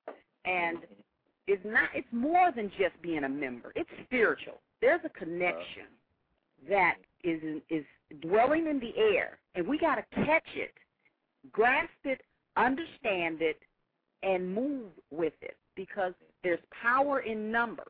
And 0.45 0.79
it's 1.47 1.63
not 1.65 1.89
it's 1.93 2.07
more 2.11 2.51
than 2.55 2.69
just 2.77 2.99
being 3.01 3.23
a 3.23 3.29
member. 3.29 3.71
It's 3.75 3.89
spiritual. 4.05 4.59
There's 4.81 5.01
a 5.05 5.09
connection 5.09 5.87
that 6.69 6.95
is 7.23 7.61
is 7.69 7.85
dwelling 8.21 8.67
in 8.67 8.79
the 8.79 8.93
air, 8.97 9.39
and 9.55 9.67
we 9.67 9.77
got 9.77 9.95
to 9.95 10.25
catch 10.25 10.47
it, 10.55 10.73
grasp 11.51 11.89
it, 12.03 12.21
understand 12.57 13.41
it, 13.41 13.59
and 14.23 14.53
move 14.53 14.89
with 15.11 15.33
it 15.41 15.57
because 15.75 16.13
there's 16.43 16.59
power 16.81 17.21
in 17.21 17.51
number. 17.51 17.83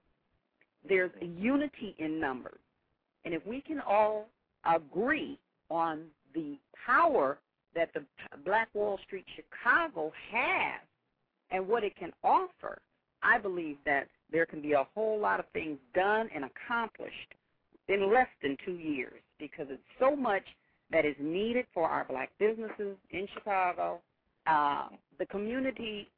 There's 0.87 1.11
a 1.21 1.25
unity 1.25 1.95
in 1.99 2.19
numbers. 2.19 2.59
And 3.25 3.33
if 3.33 3.45
we 3.45 3.61
can 3.61 3.79
all 3.79 4.27
agree 4.65 5.39
on 5.69 6.05
the 6.33 6.57
power 6.85 7.37
that 7.75 7.93
the 7.93 8.03
Black 8.43 8.69
Wall 8.73 8.99
Street 9.05 9.25
Chicago 9.35 10.11
has 10.31 10.81
and 11.51 11.67
what 11.67 11.83
it 11.83 11.95
can 11.95 12.11
offer, 12.23 12.79
I 13.23 13.37
believe 13.37 13.77
that 13.85 14.07
there 14.31 14.45
can 14.45 14.61
be 14.61 14.73
a 14.73 14.87
whole 14.95 15.19
lot 15.19 15.39
of 15.39 15.45
things 15.53 15.77
done 15.93 16.29
and 16.33 16.45
accomplished 16.45 17.35
in 17.87 18.11
less 18.11 18.27
than 18.41 18.57
two 18.65 18.73
years 18.73 19.21
because 19.39 19.67
it's 19.69 19.81
so 19.99 20.15
much 20.15 20.43
that 20.91 21.05
is 21.05 21.15
needed 21.19 21.65
for 21.73 21.87
our 21.87 22.05
black 22.05 22.31
businesses 22.39 22.97
in 23.11 23.27
Chicago. 23.33 23.99
Uh, 24.47 24.87
the 25.19 25.25
community, 25.27 26.09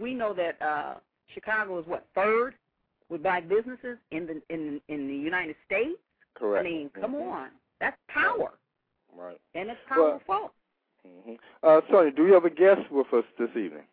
we 0.00 0.14
know 0.14 0.34
that 0.34 0.60
uh, 0.60 0.94
Chicago 1.34 1.78
is 1.78 1.86
what 1.86 2.06
third 2.14 2.54
with 3.08 3.22
black 3.22 3.48
businesses 3.48 3.98
in 4.10 4.26
the 4.26 4.42
in 4.50 4.80
in 4.88 5.08
the 5.08 5.14
United 5.14 5.56
States. 5.66 5.98
Correct. 6.34 6.66
I 6.66 6.68
mean, 6.68 6.90
come 6.94 7.14
mm-hmm. 7.14 7.28
on, 7.28 7.48
that's 7.80 7.96
power. 8.08 8.52
Right. 9.16 9.40
And 9.54 9.70
it's 9.70 9.80
powerful. 9.88 10.20
Well, 10.28 10.52
mm-hmm. 11.06 11.34
uh, 11.62 11.80
Sonia, 11.90 12.12
do 12.12 12.26
you 12.26 12.34
have 12.34 12.44
a 12.44 12.50
guest 12.50 12.90
with 12.90 13.12
us 13.12 13.24
this 13.38 13.50
evening? 13.50 13.84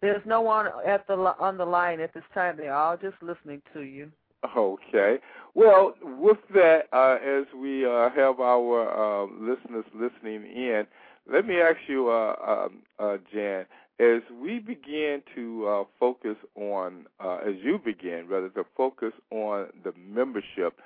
There's 0.00 0.22
no 0.24 0.40
one 0.40 0.66
at 0.86 1.06
the 1.06 1.14
on 1.14 1.58
the 1.58 1.66
line 1.66 2.00
at 2.00 2.14
this 2.14 2.24
time. 2.32 2.56
They're 2.56 2.74
all 2.74 2.96
just 2.96 3.16
listening 3.22 3.60
to 3.74 3.80
you. 3.80 4.10
Okay. 4.56 5.18
Well, 5.54 5.94
with 6.02 6.38
that, 6.54 6.84
uh, 6.92 7.18
as 7.22 7.44
we 7.54 7.84
uh, 7.84 8.08
have 8.10 8.40
our 8.40 9.24
uh, 9.24 9.26
listeners 9.38 9.84
listening 9.94 10.44
in, 10.44 10.86
let 11.30 11.46
me 11.46 11.60
ask 11.60 11.76
you, 11.86 12.08
uh, 12.08 12.34
um, 12.46 12.82
uh, 12.98 13.18
Jan, 13.32 13.66
as 14.00 14.22
we 14.40 14.58
begin 14.58 15.22
to 15.34 15.68
uh, 15.68 15.84
focus 15.98 16.36
on, 16.54 17.06
as 17.20 17.54
you 17.62 17.78
begin 17.84 18.26
rather 18.28 18.48
to 18.50 18.64
focus 18.76 19.12
on 19.30 19.66
the 19.84 19.92
membership, 19.96 20.78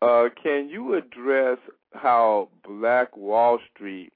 can 0.00 0.68
you 0.70 0.94
address 0.94 1.58
how 1.92 2.48
Black 2.66 3.16
Wall 3.16 3.58
Street 3.74 4.12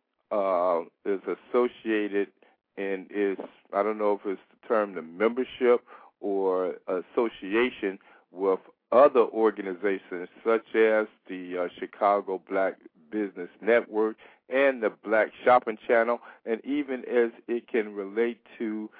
is 1.04 1.20
associated 1.26 2.28
and 2.76 3.06
is 3.14 3.36
I 3.74 3.82
don't 3.82 3.98
know 3.98 4.14
if 4.14 4.20
it's 4.24 4.40
the 4.50 4.68
term 4.68 4.94
the 4.94 5.02
membership 5.02 5.84
or 6.20 6.76
association 6.88 7.98
with 8.30 8.60
other 8.92 9.20
organizations 9.20 10.28
such 10.44 10.74
as 10.74 11.06
the 11.28 11.64
uh, 11.64 11.68
Chicago 11.78 12.40
Black 12.48 12.74
Business 13.12 13.50
Network 13.60 14.16
and 14.48 14.82
the 14.82 14.90
Black 15.04 15.28
Shopping 15.44 15.78
Channel, 15.86 16.18
and 16.44 16.64
even 16.64 17.00
as 17.00 17.30
it 17.46 17.68
can 17.68 17.94
relate 17.94 18.40
to, 18.58 18.90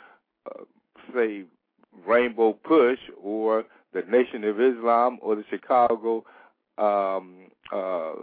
uh, 0.47 0.63
say, 1.13 1.45
Rainbow 2.07 2.53
Push 2.53 3.01
or 3.21 3.65
the 3.93 4.03
Nation 4.03 4.45
of 4.45 4.61
Islam 4.61 5.19
or 5.21 5.35
the 5.35 5.45
Chicago 5.51 6.25
um, 6.79 7.51
uh, 7.73 8.15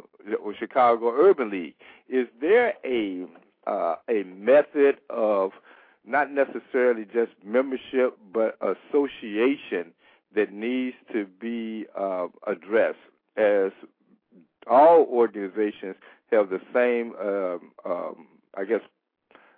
or 0.42 0.56
Chicago 0.58 1.12
Urban 1.12 1.52
League. 1.52 1.76
Is 2.08 2.28
there 2.42 2.74
a 2.84 3.26
uh, 3.68 3.96
a 4.10 4.24
method 4.24 4.98
of 5.10 5.52
not 6.06 6.32
necessarily 6.32 7.06
just 7.06 7.32
membership, 7.46 8.18
but 8.34 8.58
association 8.62 9.94
that 10.34 10.52
needs 10.52 10.96
to 11.14 11.26
be 11.40 11.86
uh, 11.98 12.28
addressed 12.48 12.98
as 13.38 13.72
all 14.70 15.08
organizations 15.12 15.96
have 16.32 16.50
the 16.50 16.62
same, 16.74 17.14
um, 17.20 17.72
um, 17.86 18.28
I 18.56 18.66
guess, 18.66 18.82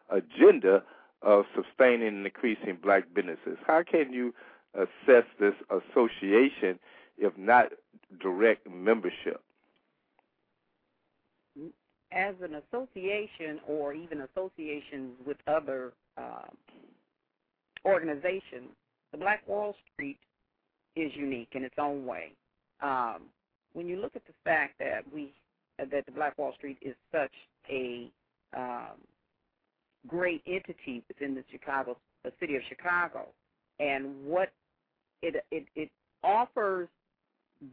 agenda 0.09 0.83
of 1.21 1.45
sustaining 1.55 2.07
and 2.07 2.25
increasing 2.25 2.77
black 2.81 3.03
businesses. 3.13 3.57
How 3.65 3.83
can 3.83 4.11
you 4.11 4.33
assess 4.73 5.25
this 5.39 5.53
association 5.69 6.79
if 7.17 7.37
not 7.37 7.67
direct 8.19 8.69
membership? 8.69 9.41
As 12.11 12.35
an 12.41 12.55
association 12.55 13.59
or 13.67 13.93
even 13.93 14.21
associations 14.21 15.13
with 15.25 15.37
other 15.47 15.93
um, 16.17 16.57
organizations, 17.85 18.69
the 19.11 19.17
Black 19.17 19.47
Wall 19.47 19.75
Street 19.93 20.17
is 20.95 21.11
unique 21.15 21.49
in 21.53 21.63
its 21.63 21.75
own 21.77 22.05
way. 22.05 22.33
Um, 22.81 23.23
when 23.73 23.87
you 23.87 23.97
look 23.97 24.15
at 24.15 24.25
the 24.25 24.33
fact 24.43 24.79
that 24.79 25.01
we 25.13 25.33
that 25.77 26.05
the 26.05 26.11
Black 26.11 26.37
Wall 26.37 26.53
Street 26.57 26.77
is 26.81 26.95
such 27.11 27.31
a 27.69 28.11
um, 28.55 28.97
great 30.07 30.41
entity 30.45 31.03
within 31.07 31.33
the 31.33 31.43
Chicago, 31.51 31.97
the 32.23 32.31
city 32.39 32.55
of 32.55 32.61
Chicago, 32.69 33.27
and 33.79 34.25
what 34.25 34.49
it 35.21 35.43
it 35.51 35.65
it 35.75 35.89
offers 36.23 36.87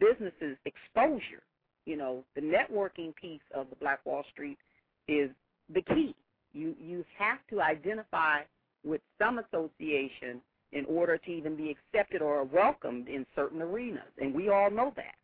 businesses 0.01 0.57
exposure. 0.65 1.43
You 1.87 1.97
know, 1.97 2.25
the 2.35 2.43
networking 2.43 3.15
piece 3.15 3.41
of 3.55 3.71
the 3.71 3.77
Black 3.77 4.05
Wall 4.05 4.25
Street 4.33 4.59
is 5.07 5.31
the 5.73 5.83
key. 5.83 6.15
You 6.53 6.75
you 6.81 7.05
have 7.19 7.39
to 7.51 7.61
identify 7.61 8.41
with 8.85 9.01
some 9.19 9.39
association 9.39 10.41
in 10.73 10.85
order 10.85 11.17
to 11.17 11.31
even 11.31 11.57
be 11.57 11.71
accepted 11.71 12.21
or 12.21 12.45
welcomed 12.45 13.09
in 13.09 13.25
certain 13.35 13.63
arenas, 13.63 14.13
and 14.19 14.35
we 14.35 14.51
all 14.51 14.71
know 14.71 14.93
that. 14.97 15.15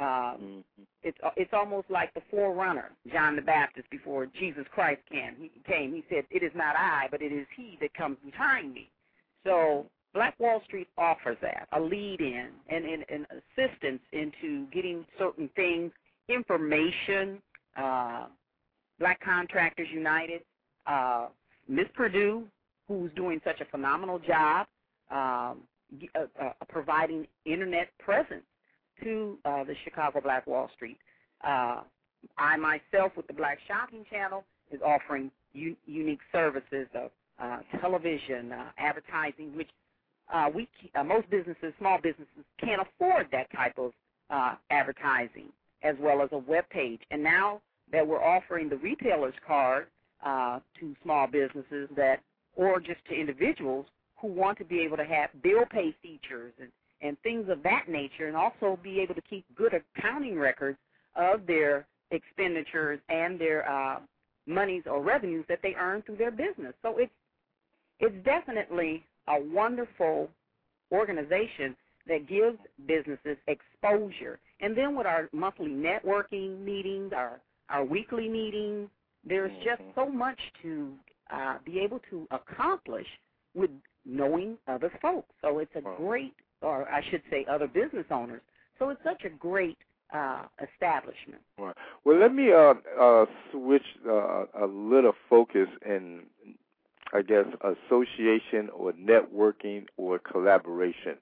Um, 0.00 0.64
it's 1.02 1.18
it's 1.36 1.52
almost 1.52 1.90
like 1.90 2.12
the 2.14 2.22
forerunner, 2.30 2.90
John 3.12 3.36
the 3.36 3.42
Baptist, 3.42 3.88
before 3.90 4.26
Jesus 4.26 4.64
Christ 4.72 5.02
came. 5.10 5.36
He 5.38 5.50
came. 5.70 5.92
He 5.94 6.04
said, 6.08 6.24
"It 6.30 6.42
is 6.42 6.52
not 6.54 6.74
I, 6.76 7.08
but 7.10 7.20
it 7.20 7.32
is 7.32 7.46
He 7.56 7.76
that 7.80 7.92
comes 7.94 8.16
behind 8.24 8.72
me." 8.72 8.90
So 9.44 9.86
Black 10.14 10.38
Wall 10.40 10.62
Street 10.66 10.88
offers 10.96 11.36
that 11.42 11.68
a 11.72 11.80
lead 11.80 12.20
in 12.20 12.48
and, 12.68 12.84
and, 12.84 13.04
and 13.08 13.26
assistance 13.30 14.00
into 14.12 14.66
getting 14.72 15.04
certain 15.18 15.50
things, 15.54 15.92
information. 16.28 17.40
Uh, 17.76 18.26
Black 18.98 19.20
Contractors 19.24 19.88
United, 19.92 20.42
uh, 20.86 21.28
Miss 21.68 21.86
Purdue, 21.94 22.44
who's 22.86 23.10
doing 23.16 23.40
such 23.44 23.60
a 23.60 23.64
phenomenal 23.66 24.18
job 24.18 24.66
um, 25.10 25.62
uh, 26.14 26.26
uh, 26.40 26.52
providing 26.68 27.26
internet 27.44 27.88
presence 27.98 28.44
to 29.02 29.38
uh, 29.44 29.64
the 29.64 29.74
Chicago 29.84 30.20
Black 30.20 30.46
Wall 30.46 30.70
Street. 30.74 30.98
Uh, 31.42 31.82
I 32.36 32.56
myself, 32.56 33.12
with 33.16 33.26
the 33.26 33.32
Black 33.32 33.58
Shopping 33.66 34.04
Channel, 34.10 34.44
is 34.70 34.80
offering 34.84 35.30
u- 35.52 35.76
unique 35.86 36.20
services 36.32 36.86
of 36.94 37.10
uh, 37.40 37.58
television, 37.80 38.52
uh, 38.52 38.70
advertising, 38.78 39.56
which 39.56 39.70
uh, 40.32 40.48
we 40.54 40.68
uh, 40.94 41.02
most 41.02 41.28
businesses, 41.30 41.72
small 41.78 41.98
businesses, 42.02 42.44
can't 42.60 42.82
afford 42.82 43.26
that 43.32 43.50
type 43.52 43.78
of 43.78 43.92
advertising, 44.70 45.46
as 45.82 45.96
well 45.98 46.22
as 46.22 46.28
a 46.32 46.38
web 46.38 46.68
page. 46.70 47.00
And 47.10 47.22
now 47.22 47.60
that 47.90 48.06
we're 48.06 48.22
offering 48.22 48.68
the 48.68 48.76
retailer's 48.76 49.34
card 49.44 49.86
to 50.22 50.94
small 51.02 51.26
businesses 51.26 51.88
that, 51.96 52.20
or 52.54 52.78
just 52.78 53.04
to 53.08 53.14
individuals 53.14 53.86
who 54.20 54.28
want 54.28 54.58
to 54.58 54.64
be 54.64 54.80
able 54.80 54.98
to 54.98 55.04
have 55.04 55.30
bill 55.42 55.64
pay 55.70 55.94
features 56.02 56.52
and 56.60 56.68
and 57.02 57.16
things 57.22 57.48
of 57.48 57.62
that 57.62 57.84
nature, 57.88 58.28
and 58.28 58.36
also 58.36 58.78
be 58.82 59.00
able 59.00 59.14
to 59.14 59.22
keep 59.22 59.44
good 59.54 59.72
accounting 59.74 60.38
records 60.38 60.78
of 61.16 61.46
their 61.46 61.86
expenditures 62.10 63.00
and 63.08 63.40
their 63.40 63.68
uh, 63.70 64.00
monies 64.46 64.82
or 64.86 65.02
revenues 65.02 65.44
that 65.48 65.60
they 65.62 65.74
earn 65.78 66.02
through 66.02 66.16
their 66.16 66.30
business. 66.30 66.74
So 66.82 66.98
it's 66.98 67.12
it's 68.00 68.24
definitely 68.24 69.04
a 69.28 69.40
wonderful 69.40 70.28
organization 70.90 71.76
that 72.06 72.26
gives 72.26 72.58
businesses 72.86 73.36
exposure. 73.46 74.38
And 74.60 74.76
then 74.76 74.96
with 74.96 75.06
our 75.06 75.28
monthly 75.32 75.68
networking 75.68 76.60
meetings, 76.60 77.12
our 77.14 77.40
our 77.68 77.84
weekly 77.84 78.28
meetings, 78.28 78.88
there's 79.24 79.52
just 79.64 79.82
so 79.94 80.08
much 80.08 80.38
to 80.62 80.92
uh, 81.32 81.58
be 81.64 81.78
able 81.78 82.00
to 82.10 82.26
accomplish 82.30 83.06
with 83.54 83.70
knowing 84.04 84.56
other 84.66 84.90
folks. 85.00 85.28
So 85.42 85.58
it's 85.58 85.74
a 85.76 85.82
great 85.98 86.34
or 86.62 86.88
I 86.90 87.02
should 87.10 87.22
say 87.30 87.46
other 87.50 87.66
business 87.66 88.06
owners. 88.10 88.42
So 88.78 88.88
it's 88.90 89.02
such 89.04 89.24
a 89.24 89.28
great 89.28 89.78
uh, 90.12 90.42
establishment. 90.62 91.42
Right. 91.58 91.74
Well, 92.04 92.18
let 92.18 92.34
me 92.34 92.52
uh, 92.52 92.74
uh, 93.00 93.26
switch 93.52 93.84
uh, 94.08 94.44
a 94.58 94.66
little 94.66 95.12
focus 95.28 95.68
in, 95.86 96.22
I 97.12 97.22
guess, 97.22 97.44
association 97.62 98.70
or 98.74 98.92
networking 98.92 99.86
or 99.96 100.18
collaboration. 100.18 101.16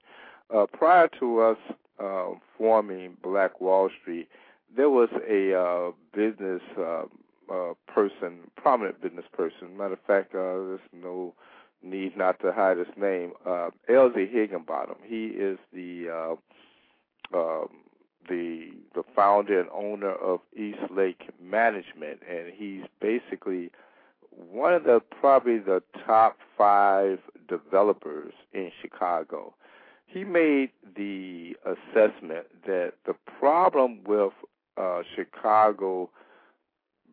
Uh, 0.53 0.65
prior 0.71 1.07
to 1.19 1.41
us 1.41 1.57
uh, 2.03 2.29
forming 2.57 3.17
Black 3.21 3.61
Wall 3.61 3.89
Street, 4.01 4.27
there 4.75 4.89
was 4.89 5.09
a 5.27 5.91
business 6.15 6.61
person, 7.87 8.39
prominent 8.55 9.01
business 9.01 9.25
person. 9.33 9.75
Matter 9.77 9.93
of 9.93 9.99
fact, 10.05 10.33
there's 10.33 10.79
no 10.93 11.33
need 11.83 12.17
not 12.17 12.39
to 12.41 12.51
hide 12.51 12.77
his 12.77 12.87
name. 12.97 13.33
Uh, 13.45 13.69
Elzie 13.89 14.31
Higginbottom. 14.31 14.95
He 15.03 15.27
is 15.27 15.57
the 15.73 16.09
uh, 17.33 17.37
um, 17.37 17.69
the 18.27 18.71
the 18.95 19.03
founder 19.15 19.59
and 19.59 19.69
owner 19.73 20.13
of 20.13 20.39
East 20.55 20.79
Lake 20.95 21.29
Management, 21.41 22.19
and 22.29 22.51
he's 22.53 22.83
basically 23.01 23.71
one 24.31 24.73
of 24.73 24.83
the 24.83 25.01
probably 25.19 25.59
the 25.59 25.81
top 26.05 26.37
five 26.57 27.19
developers 27.47 28.33
in 28.53 28.71
Chicago. 28.81 29.53
He 30.05 30.23
made 30.23 30.71
the 30.95 31.55
assessment 31.65 32.47
that 32.65 32.93
the 33.05 33.13
problem 33.39 33.99
with 34.05 34.33
uh, 34.77 35.01
Chicago 35.15 36.09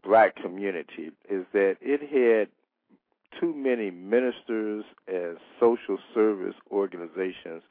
black 0.03 0.37
community 0.37 1.11
is 1.29 1.45
that 1.53 1.77
it 1.81 2.01
had 2.01 2.49
too 3.41 3.55
many 3.55 3.91
ministers 3.91 4.85
and 5.09 5.37
social 5.61 5.99
service 6.15 6.55
organizations 6.71 7.63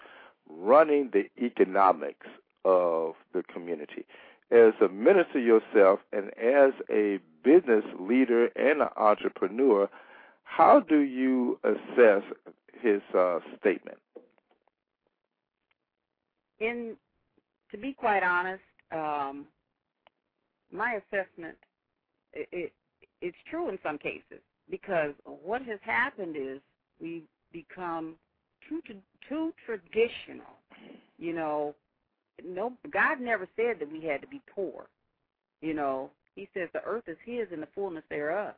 running 0.50 1.12
the 1.12 1.26
economics 1.44 2.28
of 2.64 3.14
the 3.34 3.44
community. 3.44 4.06
As 4.52 4.74
a 4.82 4.88
minister 4.90 5.40
yourself 5.40 6.00
and 6.14 6.28
as 6.38 6.74
a 6.90 7.20
business 7.44 7.84
leader 8.00 8.48
and 8.56 8.82
an 8.82 8.90
entrepreneur, 8.96 9.90
how 10.44 10.80
do 10.80 11.00
you 11.00 11.60
assess 11.64 12.24
his 12.82 13.02
uh, 13.18 13.40
statement? 13.60 13.98
In 16.60 16.96
to 17.72 17.78
be 17.78 17.94
quite 17.94 18.24
honest, 18.24 18.62
um, 18.92 19.46
my 20.72 21.00
assessment 21.00 21.58
it, 22.34 22.48
it, 22.52 22.74
it's 23.22 23.38
true 23.50 23.70
in 23.70 23.80
some 23.84 23.98
cases 23.98 24.42
because 24.70 25.14
what 25.26 25.62
has 25.64 25.80
happened 25.84 26.36
is 26.36 26.60
we've 27.00 27.28
become 27.52 28.16
too 28.68 28.82
too 29.30 29.54
traditional. 29.66 30.60
You 31.18 31.34
know, 31.34 31.76
no 32.44 32.74
God 32.92 33.20
never 33.20 33.48
said 33.56 33.78
that 33.80 33.92
we 33.92 34.04
had 34.04 34.22
to 34.22 34.28
be 34.28 34.42
poor. 34.54 34.88
You 35.62 35.74
know, 35.74 36.12
He 36.36 36.50
says 36.54 36.70
the 36.74 36.84
earth 36.84 37.06
is 37.08 37.18
His 37.26 37.48
and 37.52 37.62
the 37.62 37.68
fullness 37.74 38.04
thereof. 38.10 38.54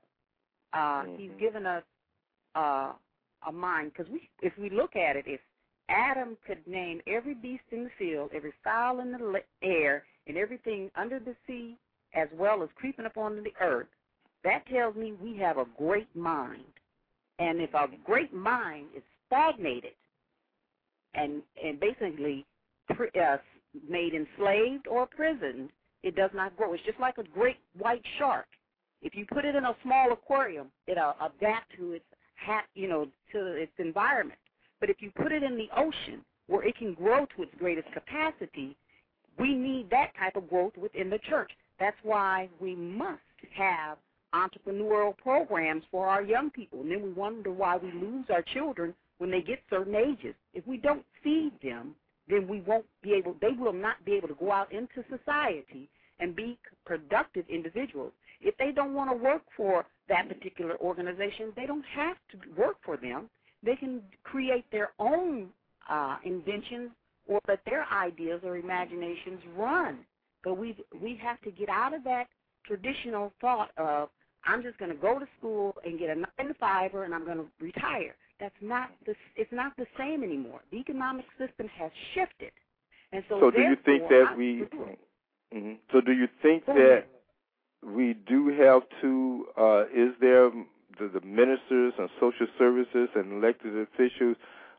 Uh, 0.74 0.78
mm-hmm. 0.78 1.16
He's 1.22 1.32
given 1.39 1.66
us 1.66 1.84
uh, 2.55 2.93
a 3.47 3.51
mind 3.51 3.91
because 3.93 4.12
we, 4.12 4.30
if 4.41 4.53
we 4.58 4.70
look 4.70 4.95
at 4.95 5.16
it, 5.16 5.26
if 5.28 5.39
Adam 5.89 6.38
could 6.45 6.66
name 6.68 7.01
every 7.08 7.34
beast 7.34 7.64
in 7.72 7.86
the 7.86 7.89
field, 7.97 8.32
every 8.36 8.53
fowl 8.64 8.99
in 8.99 9.12
the 9.12 9.41
air, 9.64 10.03
and 10.28 10.38
everything 10.38 10.91
under 10.95 11.20
the 11.20 11.36
sea, 11.45 11.78
as 12.14 12.28
well 12.34 12.62
as 12.64 12.70
creeping 12.76 13.05
upon 13.05 13.41
the 13.43 13.53
earth, 13.62 13.88
that 14.48 14.66
tells 14.68 14.95
me 14.95 15.14
we 15.22 15.38
have 15.38 15.58
a 15.58 15.66
great 15.78 16.14
mind. 16.16 16.64
And 17.39 17.62
if 17.62 17.74
a 17.74 17.88
great 18.06 18.34
mind 18.34 18.88
is 18.95 19.04
stagnated 19.28 19.91
and 21.14 21.43
and 21.64 21.80
basically 21.80 22.45
uh, 22.89 23.38
made 23.89 24.14
enslaved 24.14 24.88
or 24.88 25.04
imprisoned, 25.04 25.70
it 26.04 26.16
does 26.16 26.32
not 26.34 26.56
grow. 26.56 26.74
It's 26.74 26.84
just 26.86 27.00
like 27.00 27.18
a 27.18 27.24
great 27.24 27.58
white 27.78 28.04
shark. 28.18 28.48
If 29.02 29.16
you 29.16 29.26
put 29.32 29.45
it 29.45 29.56
in 29.56 29.66
a 29.66 29.76
small 29.84 30.14
aquarium, 30.14 30.72
it'll 30.88 31.16
adapt 31.22 31.76
to 31.78 31.93
its 31.93 32.06
ha- 32.38 32.66
you 32.74 32.88
know 32.88 33.08
to 33.34 33.48
its 33.54 33.74
environment. 33.80 34.39
But 34.80 34.89
if 34.89 34.98
you 35.02 35.12
put 35.12 35.34
it 35.34 35.43
in 35.43 35.58
the 35.58 35.68
ocean 35.76 36.24
where 36.48 36.66
it 36.66 36.78
can 36.78 36.93
grow 36.93 37.26
to 37.36 37.43
its 37.43 37.54
greatest 37.60 37.91
capacity, 37.93 38.78
we 39.38 39.54
need 39.54 39.89
that 39.89 40.14
type 40.18 40.38
of 40.38 40.50
growth 40.50 40.78
within 40.78 41.10
the 41.10 41.20
church. 41.30 41.52
That's 41.80 41.98
why 42.04 42.50
we 42.62 42.76
must 42.76 43.22
have 43.56 43.98
entrepreneurial 44.34 45.18
programs 45.18 45.84
for 45.92 46.08
our 46.08 46.22
young 46.22 46.50
people. 46.50 46.82
And 46.82 46.92
then 46.92 47.02
we 47.02 47.12
wonder 47.12 47.52
why 47.52 47.78
we 47.78 47.92
lose 47.92 48.26
our 48.30 48.44
children 48.54 48.94
when 49.18 49.32
they 49.32 49.42
get 49.42 49.60
certain 49.70 49.96
ages. 49.96 50.36
If 50.54 50.66
we 50.68 50.78
don't 50.78 51.06
feed 51.24 51.54
them, 51.64 51.96
then 52.28 52.48
we 52.48 52.62
won't 52.62 52.86
be 53.02 53.14
able, 53.14 53.36
they 53.42 53.52
will 53.58 53.74
not 53.74 54.04
be 54.06 54.14
able 54.14 54.28
to 54.28 54.36
go 54.36 54.52
out 54.52 54.72
into 54.72 55.04
society 55.10 55.90
and 56.20 56.36
be 56.36 56.58
productive 56.86 57.46
individuals. 57.50 58.12
If 58.42 58.58
they 58.58 58.72
don't 58.72 58.94
want 58.94 59.10
to 59.12 59.16
work 59.16 59.44
for 59.56 59.86
that 60.10 60.28
particular 60.28 60.78
organization, 60.78 61.54
they 61.56 61.66
don't 61.66 61.86
have 61.96 62.18
to 62.32 62.38
work 62.60 62.78
for 62.84 62.98
them. 62.98 63.30
They 63.64 63.76
can 63.76 64.02
create 64.24 64.66
their 64.72 64.92
own 65.00 65.50
uh, 65.90 66.18
inventions 66.24 66.92
or 67.28 67.40
let 67.48 67.60
their 67.66 67.86
ideas 67.92 68.42
or 68.44 68.58
imaginations 68.58 69.42
run. 69.56 70.00
But 70.44 70.58
we 70.58 70.78
we 71.02 71.20
have 71.22 71.42
to 71.42 71.52
get 71.52 71.68
out 71.70 71.94
of 71.94 72.04
that 72.04 72.28
traditional 72.66 73.34
thought 73.42 73.72
of 73.78 74.10
I'm 74.48 74.64
just 74.64 74.78
going 74.78 74.91
to 74.91 74.98
go 74.98 75.20
to 75.20 75.26
school 75.38 75.76
and 75.86 76.00
get 76.00 76.10
a 76.10 76.16
nine 76.16 76.48
to 76.48 76.54
fiver 76.60 77.04
and 77.04 77.14
I'm 77.14 77.26
going 77.26 77.38
to 77.38 77.48
retire. 77.60 78.16
That's 78.39 78.56
not 78.62 78.89
the. 79.06 79.16
It's 79.36 79.52
not 79.52 79.74
the 79.78 79.88
same 79.98 80.24
anymore. 80.24 80.62
The 80.72 80.78
economic 80.78 81.26
system 81.39 81.68
has 81.76 81.91
shifted, 82.14 82.52
and 83.12 83.24
so. 83.28 83.39
So 83.39 83.52
do 83.52 83.62
you 83.62 83.76
think 83.84 84.10
that 84.10 84.38
we? 84.38 84.64
Mm-hmm. 85.56 85.74
So 85.91 86.02
do 86.02 86.12
you 86.12 86.28
think 86.41 86.66
that 86.68 87.06
we 87.84 88.14
do 88.14 88.50
have 88.50 88.84
to? 89.02 89.45
Uh, 89.58 89.82
is 89.86 90.14
there 90.22 90.52
the, 91.00 91.08
the 91.08 91.26
ministers 91.26 91.93
and 91.98 92.10
social 92.20 92.48
services 92.60 93.10
and 93.16 93.43
elected 93.43 93.76
officials 93.76 94.38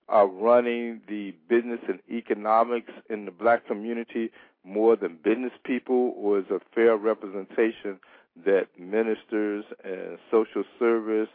are 0.09 0.29
running 0.29 1.01
the 1.09 1.35
business 1.49 1.81
and 1.89 1.99
economics 2.11 2.93
in 3.11 3.25
the 3.25 3.31
black 3.31 3.67
community 3.67 4.31
more 4.65 4.97
than 4.97 5.19
business 5.23 5.53
people, 5.65 6.15
or 6.17 6.39
is 6.39 6.47
a 6.51 6.61
fair 6.75 6.97
representation 6.97 7.99
that 8.45 8.69
ministers 8.79 9.65
and 9.85 10.19
social 10.31 10.65
service 10.79 11.29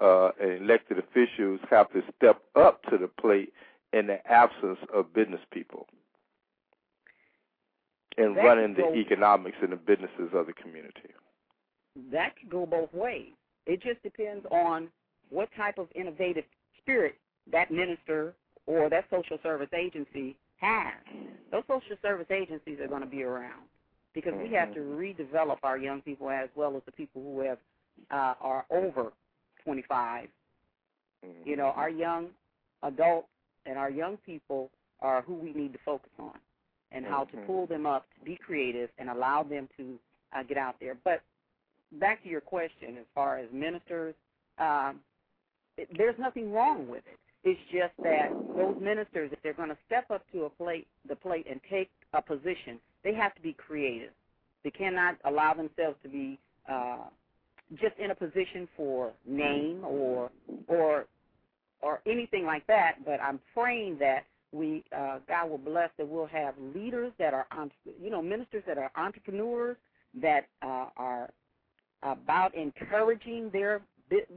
uh, 0.00 0.30
and 0.40 0.62
elected 0.62 0.98
officials 0.98 1.60
have 1.70 1.90
to 1.92 2.02
step 2.16 2.42
up 2.56 2.82
to 2.84 2.98
the 2.98 3.08
plate 3.08 3.52
in 3.92 4.06
the 4.06 4.18
absence 4.30 4.78
of 4.92 5.12
business 5.14 5.40
people 5.52 5.86
and 8.18 8.36
That 8.36 8.42
running 8.42 8.74
the 8.74 8.92
economics 8.94 9.56
and 9.62 9.72
the 9.72 9.76
businesses 9.76 10.30
of 10.34 10.46
the 10.46 10.52
community? 10.52 11.10
that 12.10 12.34
could 12.38 12.50
go 12.50 12.64
both 12.64 12.92
ways. 12.94 13.32
It 13.66 13.82
just 13.82 14.02
depends 14.02 14.46
on 14.50 14.88
what 15.30 15.48
type 15.56 15.78
of 15.78 15.88
innovative 15.94 16.44
spirit 16.80 17.16
that 17.52 17.70
minister 17.70 18.34
or 18.66 18.88
that 18.88 19.04
social 19.10 19.38
service 19.42 19.68
agency 19.76 20.36
has. 20.56 20.94
Those 21.50 21.62
social 21.68 21.96
service 22.00 22.28
agencies 22.30 22.78
are 22.80 22.88
going 22.88 23.02
to 23.02 23.06
be 23.06 23.22
around 23.24 23.62
because 24.14 24.34
we 24.34 24.52
have 24.54 24.74
to 24.74 24.80
redevelop 24.80 25.58
our 25.62 25.78
young 25.78 26.00
people 26.02 26.30
as 26.30 26.48
well 26.54 26.76
as 26.76 26.82
the 26.86 26.92
people 26.92 27.22
who 27.22 27.40
have 27.40 27.58
uh, 28.10 28.34
are 28.40 28.64
over 28.70 29.12
25. 29.64 30.28
You 31.44 31.56
know, 31.56 31.72
our 31.76 31.88
young 31.88 32.28
adults 32.82 33.28
and 33.64 33.78
our 33.78 33.90
young 33.90 34.16
people 34.18 34.70
are 35.00 35.22
who 35.22 35.34
we 35.34 35.52
need 35.52 35.72
to 35.72 35.78
focus 35.84 36.10
on 36.18 36.38
and 36.90 37.06
how 37.06 37.24
to 37.24 37.36
pull 37.46 37.66
them 37.66 37.86
up 37.86 38.06
to 38.18 38.24
be 38.24 38.36
creative 38.36 38.90
and 38.98 39.08
allow 39.08 39.42
them 39.42 39.68
to 39.76 39.98
uh, 40.36 40.42
get 40.42 40.58
out 40.58 40.76
there. 40.80 40.96
But 41.04 41.22
back 41.92 42.22
to 42.22 42.28
your 42.28 42.40
question, 42.40 42.96
as 42.98 43.06
far 43.14 43.38
as 43.38 43.46
ministers, 43.52 44.14
um, 44.58 45.00
it, 45.76 45.88
there's 45.96 46.18
nothing 46.18 46.52
wrong 46.52 46.88
with 46.88 47.02
it. 47.06 47.18
It's 47.44 47.60
just 47.72 47.92
that 48.02 48.30
those 48.56 48.76
ministers, 48.80 49.30
if 49.32 49.42
they're 49.42 49.52
going 49.52 49.70
to 49.70 49.78
step 49.86 50.10
up 50.10 50.24
to 50.32 50.44
a 50.44 50.50
plate, 50.50 50.86
the 51.08 51.16
plate, 51.16 51.46
and 51.50 51.60
take 51.68 51.90
a 52.12 52.22
position, 52.22 52.78
they 53.04 53.14
have 53.14 53.34
to 53.34 53.42
be 53.42 53.52
creative. 53.52 54.10
They 54.64 54.70
cannot 54.70 55.16
allow 55.24 55.54
themselves 55.54 55.96
to 56.02 56.08
be 56.08 56.38
uh, 56.70 57.04
just 57.80 57.96
in 57.98 58.10
a 58.10 58.14
position 58.14 58.68
for 58.76 59.12
name 59.26 59.84
or 59.84 60.30
or 60.68 61.06
or 61.80 62.00
anything 62.06 62.44
like 62.44 62.66
that. 62.66 63.04
But 63.04 63.20
I'm 63.20 63.40
praying 63.54 63.98
that 63.98 64.24
we 64.52 64.84
uh, 64.96 65.18
God 65.26 65.50
will 65.50 65.58
bless 65.58 65.90
that 65.98 66.06
we'll 66.06 66.26
have 66.26 66.54
leaders 66.74 67.12
that 67.18 67.34
are 67.34 67.46
you 68.00 68.10
know 68.10 68.22
ministers 68.22 68.62
that 68.66 68.78
are 68.78 68.90
entrepreneurs 68.96 69.76
that 70.20 70.46
uh, 70.62 70.86
are 70.96 71.30
about 72.02 72.54
encouraging 72.54 73.50
their 73.52 73.80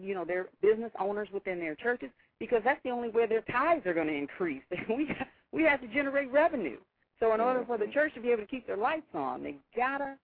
you 0.01 0.16
know 0.16 0.26
their 0.26 0.47
business 0.61 0.91
owners 0.99 1.28
within 1.34 1.59
their 1.59 1.76
churches 1.76 2.09
because 2.39 2.61
that's 2.63 2.82
the 2.84 2.89
only 2.89 3.09
way 3.09 3.26
their 3.28 3.41
tithes 3.41 3.86
are 3.86 3.93
going 3.93 4.07
to 4.07 4.16
increase. 4.16 4.61
we 4.89 5.09
we 5.51 5.63
have 5.63 5.82
to 5.82 5.88
generate 5.88 6.32
revenue. 6.32 6.78
So 7.20 7.34
in 7.34 7.41
order 7.41 7.63
for 7.66 7.78
the 7.78 7.88
church 7.88 8.13
to 8.16 8.22
be 8.22 8.30
able 8.30 8.41
to 8.43 8.47
keep 8.47 8.68
their 8.68 8.78
lights 8.78 9.07
on, 9.13 9.43
they 9.43 9.55
gotta 9.76 10.18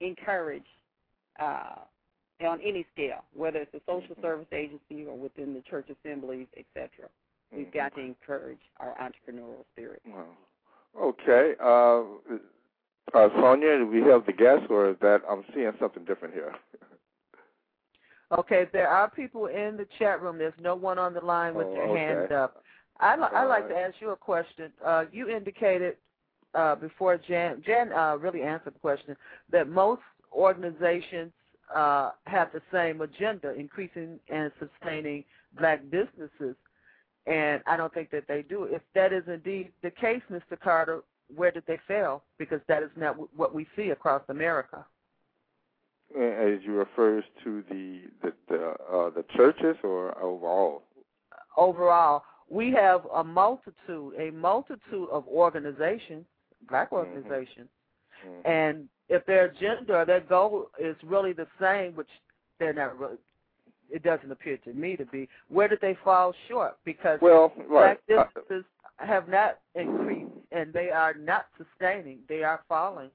encourage 0.00 0.66
uh, 1.38 1.76
on 2.44 2.60
any 2.60 2.84
scale, 2.92 3.24
whether 3.32 3.58
it's 3.58 3.74
a 3.74 3.80
social 3.86 4.16
service 4.20 4.48
agency 4.52 5.06
or 5.06 5.16
within 5.16 5.54
the 5.54 5.62
church 5.62 5.88
assemblies, 5.90 6.48
etc. 6.56 7.08
We've 7.56 7.72
got 7.72 7.94
to 7.94 8.00
encourage 8.00 8.58
our 8.80 8.94
entrepreneurial 9.00 9.64
spirit. 9.72 10.02
Wow. 10.08 10.26
Okay. 11.00 11.54
Uh, 11.62 12.02
uh, 13.16 13.28
Sonia, 13.40 13.78
do 13.78 13.86
we 13.86 14.00
have 14.02 14.26
the 14.26 14.32
guest, 14.32 14.64
or 14.70 14.90
is 14.90 14.96
that 15.00 15.22
I'm 15.30 15.44
seeing 15.54 15.70
something 15.78 16.04
different 16.04 16.34
here? 16.34 16.54
Okay, 18.32 18.66
there 18.72 18.88
are 18.88 19.08
people 19.08 19.46
in 19.46 19.76
the 19.76 19.86
chat 19.98 20.20
room. 20.20 20.38
There's 20.38 20.54
no 20.58 20.74
one 20.74 20.98
on 20.98 21.14
the 21.14 21.20
line 21.20 21.54
with 21.54 21.66
Oh, 21.68 21.74
their 21.74 21.88
okay. 21.88 22.00
hand 22.00 22.32
up. 22.32 22.64
I'd, 22.98 23.20
li- 23.20 23.28
I'd 23.32 23.44
like 23.44 23.68
to 23.68 23.76
ask 23.76 23.94
you 24.00 24.10
a 24.10 24.16
question. 24.16 24.72
Uh, 24.84 25.04
you 25.12 25.28
indicated 25.28 25.96
uh, 26.54 26.74
before 26.76 27.18
Jan, 27.18 27.62
Jan 27.64 27.92
uh, 27.92 28.16
really 28.16 28.42
answered 28.42 28.74
the 28.74 28.78
question 28.80 29.16
that 29.50 29.68
most 29.68 30.02
organizations 30.32 31.32
uh, 31.74 32.10
have 32.26 32.50
the 32.52 32.60
same 32.72 33.00
agenda, 33.00 33.54
increasing 33.54 34.18
and 34.28 34.50
sustaining 34.58 35.24
black 35.58 35.82
businesses, 35.90 36.56
and 37.26 37.62
I 37.66 37.76
don't 37.76 37.92
think 37.92 38.10
that 38.10 38.24
they 38.28 38.42
do. 38.42 38.64
If 38.64 38.82
that 38.94 39.12
is 39.12 39.24
indeed 39.26 39.72
the 39.82 39.90
case, 39.90 40.22
Mr. 40.30 40.58
Carter, 40.62 41.02
where 41.34 41.50
did 41.50 41.64
they 41.66 41.78
fail? 41.88 42.22
Because 42.38 42.60
that 42.68 42.82
is 42.82 42.90
not 42.96 43.12
w- 43.12 43.28
what 43.34 43.54
we 43.54 43.66
see 43.76 43.90
across 43.90 44.22
America. 44.28 44.84
As 46.14 46.60
you 46.62 46.74
refers 46.74 47.24
to 47.42 47.64
the 47.70 48.02
the 48.22 48.32
the, 48.48 48.74
uh, 48.92 49.10
the 49.10 49.24
churches 49.34 49.76
or 49.82 50.16
overall? 50.22 50.82
overall, 51.56 52.24
we 52.48 52.72
have 52.72 53.06
a 53.14 53.24
multitude, 53.24 54.14
a 54.18 54.30
multitude 54.32 55.08
of 55.10 55.26
organizations, 55.28 56.24
black 56.68 56.90
Mhm. 56.90 56.98
organizations, 56.98 57.68
Mhm. 58.24 58.40
and 58.44 58.88
if 59.08 59.24
their 59.26 59.46
agenda 59.46 59.98
or 59.98 60.04
their 60.04 60.20
goal 60.20 60.70
is 60.78 60.96
really 61.04 61.32
the 61.32 61.46
same, 61.60 61.94
which 61.94 62.10
they're 62.58 62.72
not 62.72 62.98
really, 62.98 63.18
it 63.90 64.02
doesn't 64.02 64.30
appear 64.30 64.56
to 64.58 64.72
me 64.72 64.96
to 64.96 65.04
be, 65.06 65.28
where 65.48 65.68
did 65.68 65.80
they 65.80 65.94
fall 65.94 66.32
short? 66.48 66.76
Because 66.84 67.20
well, 67.20 67.52
right. 67.68 67.98
black 68.06 68.18
Uh, 68.18 68.24
businesses 68.24 68.64
have 68.98 69.28
not 69.28 69.58
increased 69.74 70.30
and 70.52 70.72
they 70.72 70.90
are 70.90 71.14
not 71.14 71.46
sustaining; 71.58 72.22
they 72.28 72.42
are 72.44 72.62
falling. 72.68 73.10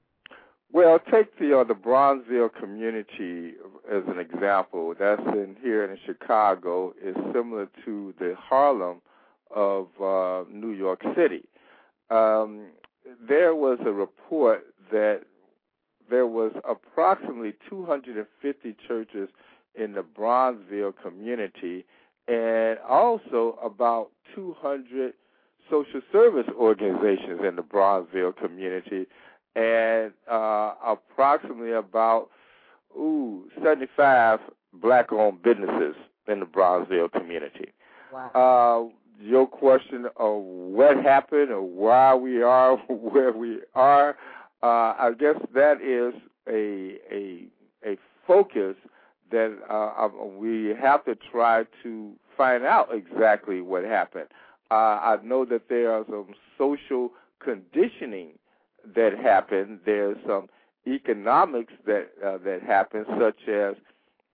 Well, 0.72 1.00
take 1.10 1.36
the 1.38 1.58
uh, 1.58 1.64
the 1.64 1.74
Bronzeville 1.74 2.54
community 2.54 3.54
as 3.90 4.04
an 4.06 4.20
example. 4.20 4.94
That's 4.94 5.20
in 5.28 5.56
here 5.60 5.84
in 5.84 5.98
Chicago. 6.06 6.94
is 7.02 7.16
similar 7.32 7.66
to 7.84 8.14
the 8.20 8.36
Harlem 8.38 9.00
of 9.50 9.88
uh, 10.00 10.44
New 10.48 10.70
York 10.70 11.02
City. 11.16 11.44
Um, 12.10 12.66
there 13.28 13.54
was 13.54 13.78
a 13.84 13.92
report 13.92 14.66
that 14.90 15.22
there 16.08 16.26
was 16.26 16.52
approximately 16.68 17.54
250 17.68 18.76
churches 18.86 19.28
in 19.74 19.92
the 19.92 20.02
Bronzeville 20.02 20.92
community, 21.00 21.84
and 22.26 22.78
also 22.88 23.58
about 23.64 24.10
200 24.34 25.14
social 25.70 26.00
service 26.10 26.48
organizations 26.56 27.40
in 27.46 27.56
the 27.56 27.62
Bronzeville 27.62 28.36
community 28.36 29.06
and 29.56 30.12
uh, 30.30 30.74
approximately 30.84 31.72
about 31.72 32.28
ooh 32.96 33.44
75 33.62 34.40
black-owned 34.74 35.42
businesses 35.42 35.94
in 36.28 36.40
the 36.40 36.46
Bronzeville 36.46 37.10
community. 37.12 37.72
Wow. 38.12 38.90
Uh, 38.92 38.99
your 39.20 39.46
question 39.46 40.06
of 40.16 40.42
what 40.42 40.96
happened 40.96 41.50
or 41.50 41.62
why 41.62 42.14
we 42.14 42.42
are 42.42 42.76
where 42.88 43.32
we 43.32 43.58
are, 43.74 44.16
uh, 44.62 44.94
I 44.98 45.12
guess 45.18 45.36
that 45.54 45.80
is 45.82 46.14
a 46.48 46.98
a 47.12 47.46
a 47.86 47.96
focus 48.26 48.76
that 49.30 49.56
uh, 49.68 50.08
we 50.36 50.74
have 50.80 51.04
to 51.04 51.16
try 51.30 51.64
to 51.82 52.12
find 52.36 52.64
out 52.64 52.88
exactly 52.92 53.60
what 53.60 53.84
happened. 53.84 54.26
Uh, 54.70 54.74
I 54.74 55.18
know 55.22 55.44
that 55.46 55.68
there 55.68 55.92
are 55.92 56.04
some 56.08 56.34
social 56.58 57.10
conditioning 57.42 58.32
that 58.94 59.16
happen. 59.18 59.80
There's 59.84 60.16
some 60.26 60.48
economics 60.86 61.72
that 61.86 62.10
uh, 62.24 62.38
that 62.44 62.62
happen, 62.62 63.04
such 63.18 63.48
as 63.48 63.74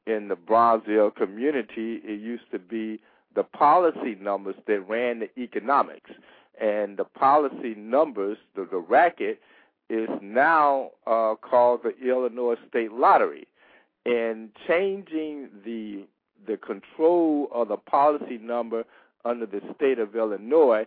in 0.07 0.28
the 0.28 0.37
Bronzeville 0.37 1.14
community, 1.14 2.01
it 2.05 2.20
used 2.20 2.51
to 2.53 2.59
be 2.59 3.01
the 3.37 3.45
policy 3.45 4.16
numbers 4.20 4.57
that 4.66 4.80
ran 4.89 5.20
the 5.20 5.30
economics, 5.41 6.11
and 6.61 6.97
the 6.97 7.05
policy 7.05 7.74
numbers, 7.76 8.39
the, 8.57 8.66
the 8.68 8.78
racket, 8.78 9.41
is 9.89 10.09
now 10.20 10.91
uh, 11.07 11.34
called 11.41 11.80
the 11.84 11.95
Illinois 12.05 12.57
State 12.68 12.93
Lottery, 12.93 13.47
and 14.05 14.51
changing 14.66 15.49
the 15.64 16.05
the 16.47 16.57
control 16.57 17.49
of 17.53 17.68
the 17.68 17.76
policy 17.76 18.39
number 18.39 18.84
under 19.24 19.47
the 19.47 19.61
state 19.74 19.99
of 19.99 20.14
Illinois. 20.14 20.87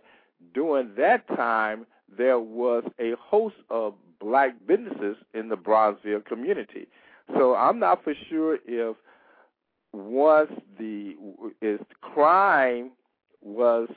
During 0.54 0.94
that 0.96 1.26
time, 1.28 1.86
there 2.16 2.38
was 2.38 2.82
a 2.98 3.12
host 3.20 3.56
of 3.68 3.94
black 4.20 4.54
businesses 4.66 5.16
in 5.34 5.50
the 5.50 5.56
Bronzeville 5.56 6.24
community. 6.24 6.88
So 7.36 7.54
I'm 7.54 7.78
not 7.78 8.02
for 8.02 8.14
sure 8.30 8.58
if 8.66 8.96
once 9.92 10.50
the 10.78 11.14
is 11.60 11.80
crime 12.00 12.90
was, 13.42 13.88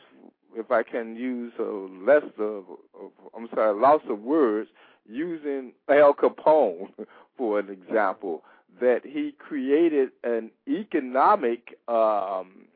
if 0.55 0.71
I 0.71 0.83
can 0.83 1.15
use 1.15 1.53
a 1.59 1.63
less 1.63 2.23
of, 2.39 2.65
of 2.99 3.11
I'm 3.35 3.47
sorry, 3.53 3.79
loss 3.79 4.01
of 4.09 4.19
words, 4.19 4.69
using 5.07 5.73
Al 5.89 6.13
Capone 6.13 6.89
for 7.37 7.59
an 7.59 7.69
example, 7.69 8.43
that 8.79 9.01
he 9.03 9.33
created 9.37 10.09
an 10.23 10.49
economic 10.67 11.77
um, 11.87 12.67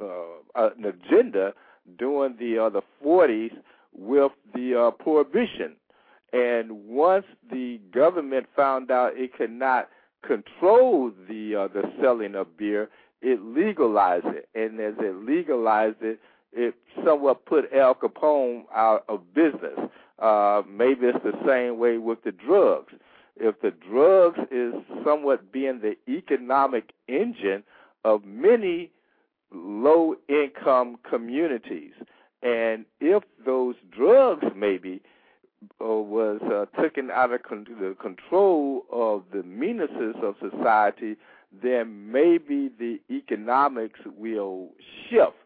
uh, 0.00 0.36
an 0.54 0.84
agenda 0.84 1.52
during 1.98 2.36
the 2.38 2.58
uh, 2.58 2.68
the 2.68 2.82
40s 3.04 3.52
with 3.96 4.32
the 4.54 4.78
uh, 4.78 4.90
prohibition. 5.02 5.76
And 6.32 6.86
once 6.86 7.24
the 7.50 7.80
government 7.92 8.46
found 8.54 8.90
out 8.90 9.12
it 9.16 9.32
could 9.34 9.50
not 9.50 9.88
control 10.26 11.10
the 11.28 11.54
uh, 11.54 11.68
the 11.68 11.82
selling 12.00 12.34
of 12.34 12.56
beer, 12.56 12.88
it 13.20 13.40
legalized 13.42 14.26
it, 14.26 14.48
and 14.54 14.80
as 14.80 14.94
it 14.98 15.14
legalized 15.26 16.02
it, 16.02 16.20
it 16.52 16.74
somewhat 17.04 17.44
put 17.46 17.72
Al 17.72 17.94
Capone 17.94 18.62
out 18.74 19.04
of 19.08 19.34
business. 19.34 19.78
Uh, 20.18 20.62
maybe 20.68 21.06
it's 21.06 21.22
the 21.24 21.38
same 21.46 21.78
way 21.78 21.98
with 21.98 22.22
the 22.24 22.32
drugs. 22.32 22.92
If 23.36 23.60
the 23.60 23.70
drugs 23.70 24.40
is 24.50 24.74
somewhat 25.04 25.52
being 25.52 25.80
the 25.80 25.96
economic 26.12 26.92
engine 27.06 27.62
of 28.04 28.24
many 28.24 28.90
low 29.52 30.16
income 30.28 30.96
communities, 31.08 31.92
and 32.42 32.84
if 33.00 33.22
those 33.44 33.76
drugs 33.96 34.44
maybe 34.56 35.00
was 35.80 36.40
uh, 36.42 36.80
taken 36.80 37.10
out 37.10 37.32
of 37.32 37.42
con- 37.42 37.66
the 37.80 37.96
control 38.00 38.84
of 38.92 39.24
the 39.32 39.42
meannesses 39.42 40.14
of 40.22 40.34
society, 40.40 41.16
then 41.62 42.10
maybe 42.12 42.70
the 42.78 43.00
economics 43.10 44.00
will 44.16 44.68
shift 45.08 45.36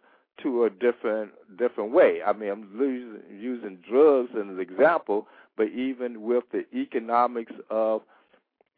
to 0.43 0.65
a 0.65 0.71
different 0.71 1.31
different 1.59 1.93
way. 1.93 2.21
I 2.27 2.33
mean, 2.33 2.51
I'm 2.51 2.69
using, 2.79 3.21
using 3.31 3.79
drugs 3.89 4.31
as 4.35 4.49
an 4.49 4.61
example, 4.61 5.29
but 5.57 5.69
even 5.69 6.23
with 6.23 6.45
the 6.53 6.65
economics 6.75 7.53
of 7.71 8.03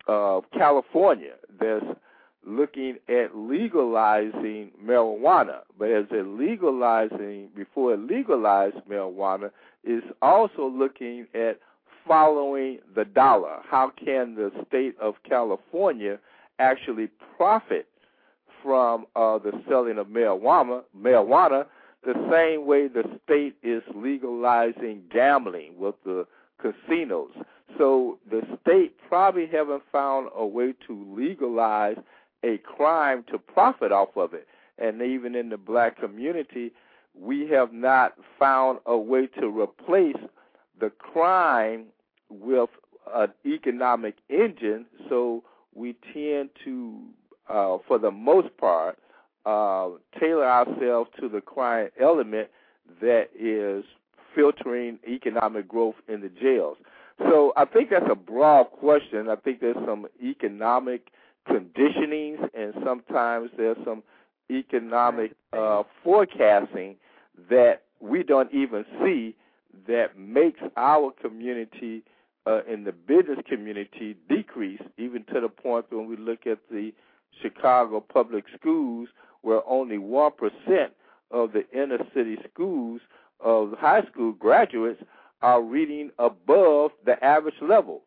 of 0.06 0.44
California, 0.52 1.34
there's 1.58 1.82
looking 2.46 2.96
at 3.08 3.34
legalizing 3.34 4.70
marijuana, 4.84 5.60
but 5.78 5.90
as 5.90 6.04
it 6.10 6.26
legalizing 6.26 7.48
before 7.56 7.94
it 7.94 8.00
legalized 8.00 8.76
marijuana, 8.88 9.50
is 9.86 10.02
also 10.22 10.66
looking 10.66 11.26
at 11.34 11.58
following 12.06 12.78
the 12.94 13.04
dollar. 13.04 13.58
How 13.68 13.90
can 13.90 14.34
the 14.34 14.50
state 14.68 14.94
of 15.00 15.14
California 15.28 16.18
actually 16.58 17.08
profit 17.36 17.86
from 18.62 19.06
uh, 19.16 19.38
the 19.38 19.52
selling 19.68 19.98
of 19.98 20.08
marijuana? 20.08 20.82
Marijuana, 20.98 21.66
the 22.04 22.14
same 22.30 22.66
way 22.66 22.88
the 22.88 23.04
state 23.24 23.56
is 23.62 23.82
legalizing 23.94 25.02
gambling 25.12 25.74
with 25.78 25.94
the 26.04 26.26
casinos. 26.60 27.30
So 27.78 28.18
the 28.30 28.42
state 28.62 28.94
probably 29.08 29.46
haven't 29.46 29.82
found 29.90 30.28
a 30.36 30.46
way 30.46 30.74
to 30.86 31.14
legalize 31.16 31.96
a 32.44 32.58
crime 32.58 33.24
to 33.30 33.38
profit 33.38 33.90
off 33.90 34.16
of 34.16 34.34
it. 34.34 34.46
And 34.78 35.00
even 35.02 35.34
in 35.34 35.48
the 35.48 35.56
black 35.56 35.98
community, 35.98 36.72
we 37.18 37.48
have 37.48 37.72
not 37.72 38.14
found 38.38 38.78
a 38.86 38.96
way 38.96 39.26
to 39.40 39.48
replace 39.48 40.16
the 40.80 40.90
crime 40.90 41.86
with 42.28 42.70
an 43.14 43.32
economic 43.46 44.16
engine. 44.28 44.86
So 45.08 45.44
we 45.74 45.94
tend 46.12 46.50
to, 46.64 47.00
uh, 47.48 47.78
for 47.86 47.98
the 47.98 48.10
most 48.10 48.56
part, 48.56 48.98
uh, 49.46 49.90
tailor 50.18 50.46
ourselves 50.46 51.10
to 51.20 51.28
the 51.28 51.40
crime 51.40 51.90
element 52.00 52.48
that 53.00 53.28
is 53.38 53.84
filtering 54.34 54.98
economic 55.06 55.68
growth 55.68 55.94
in 56.08 56.20
the 56.20 56.28
jails. 56.28 56.76
So 57.18 57.52
I 57.56 57.64
think 57.64 57.90
that's 57.90 58.10
a 58.10 58.16
broad 58.16 58.64
question. 58.64 59.28
I 59.28 59.36
think 59.36 59.60
there's 59.60 59.76
some 59.86 60.06
economic 60.22 61.08
conditionings, 61.48 62.48
and 62.54 62.74
sometimes 62.84 63.50
there's 63.56 63.76
some 63.84 64.02
economic 64.50 65.32
uh, 65.52 65.84
forecasting 66.02 66.96
that 67.50 67.82
we 68.00 68.22
don't 68.22 68.52
even 68.52 68.84
see 69.02 69.34
that 69.88 70.18
makes 70.18 70.60
our 70.76 71.12
community 71.20 72.02
uh, 72.46 72.60
in 72.70 72.84
the 72.84 72.92
business 72.92 73.38
community 73.48 74.16
decrease, 74.28 74.80
even 74.98 75.24
to 75.32 75.40
the 75.40 75.48
point 75.48 75.86
when 75.90 76.06
we 76.06 76.16
look 76.16 76.46
at 76.46 76.58
the 76.70 76.92
Chicago 77.42 78.00
public 78.00 78.44
schools, 78.58 79.08
where 79.42 79.60
only 79.66 79.98
one 79.98 80.32
percent 80.32 80.92
of 81.30 81.52
the 81.52 81.68
inner 81.72 81.98
city 82.14 82.36
schools 82.52 83.00
of 83.40 83.72
high 83.78 84.02
school 84.10 84.32
graduates 84.32 85.02
are 85.42 85.62
reading 85.62 86.10
above 86.18 86.92
the 87.04 87.22
average 87.24 87.54
level. 87.60 88.02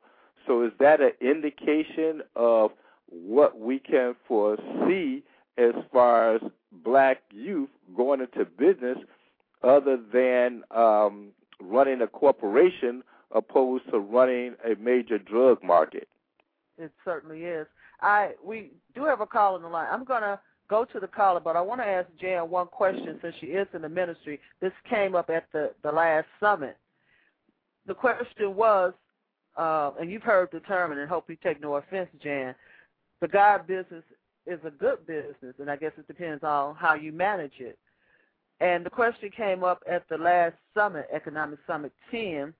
So 0.45 0.63
is 0.63 0.71
that 0.79 1.01
an 1.01 1.11
indication 1.19 2.21
of 2.35 2.71
what 3.09 3.59
we 3.59 3.79
can 3.79 4.15
foresee 4.27 5.23
as 5.57 5.73
far 5.91 6.35
as 6.35 6.41
black 6.83 7.21
youth 7.31 7.69
going 7.95 8.21
into 8.21 8.45
business 8.45 8.97
other 9.63 9.97
than 10.13 10.63
um, 10.71 11.29
running 11.61 12.01
a 12.01 12.07
corporation 12.07 13.03
opposed 13.31 13.89
to 13.91 13.99
running 13.99 14.55
a 14.65 14.75
major 14.79 15.17
drug 15.17 15.63
market. 15.63 16.07
It 16.77 16.91
certainly 17.03 17.43
is. 17.43 17.67
I 18.01 18.31
we 18.43 18.71
do 18.93 19.05
have 19.05 19.21
a 19.21 19.25
call 19.25 19.55
on 19.55 19.63
the 19.63 19.67
line. 19.67 19.87
I'm 19.91 20.03
gonna 20.03 20.39
go 20.69 20.85
to 20.85 20.99
the 20.99 21.07
caller, 21.07 21.39
but 21.39 21.55
I 21.55 21.61
want 21.61 21.81
to 21.81 21.87
ask 21.87 22.07
Jan 22.21 22.49
one 22.49 22.67
question 22.67 23.17
since 23.21 23.35
she 23.39 23.47
is 23.47 23.67
in 23.73 23.81
the 23.81 23.89
ministry. 23.89 24.39
This 24.61 24.73
came 24.87 25.15
up 25.15 25.29
at 25.29 25.45
the 25.51 25.71
the 25.83 25.91
last 25.91 26.27
summit. 26.39 26.77
The 27.87 27.95
question 27.95 28.55
was, 28.55 28.93
uh, 29.55 29.91
and 29.99 30.11
you've 30.11 30.21
heard 30.21 30.49
the 30.51 30.59
term, 30.61 30.91
and 30.91 31.01
I 31.01 31.05
hope 31.05 31.29
you 31.29 31.37
take 31.41 31.59
no 31.59 31.75
offense, 31.75 32.09
Jan 32.21 32.53
the 33.21 33.27
God 33.27 33.67
business 33.67 34.03
is 34.45 34.59
a 34.65 34.69
good 34.69 35.05
business, 35.05 35.55
and 35.59 35.69
I 35.69 35.75
guess 35.75 35.91
it 35.97 36.07
depends 36.07 36.43
on 36.43 36.75
how 36.75 36.93
you 36.93 37.11
manage 37.11 37.59
it. 37.59 37.77
And 38.59 38.85
the 38.85 38.89
question 38.89 39.29
came 39.35 39.63
up 39.63 39.83
at 39.89 40.07
the 40.09 40.17
last 40.17 40.55
summit, 40.73 41.07
Economic 41.13 41.59
Summit 41.67 41.91
10, 42.11 42.53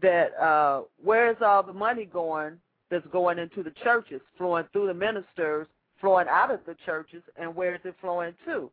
that 0.00 0.34
uh, 0.40 0.82
where 1.02 1.30
is 1.30 1.36
all 1.44 1.62
the 1.62 1.72
money 1.72 2.06
going 2.06 2.58
that's 2.90 3.06
going 3.08 3.38
into 3.38 3.62
the 3.62 3.72
churches, 3.82 4.20
flowing 4.38 4.64
through 4.72 4.86
the 4.86 4.94
ministers, 4.94 5.66
flowing 6.00 6.26
out 6.28 6.50
of 6.50 6.60
the 6.66 6.76
churches, 6.86 7.22
and 7.36 7.54
where 7.54 7.74
is 7.74 7.80
it 7.84 7.94
flowing 8.00 8.34
to? 8.46 8.70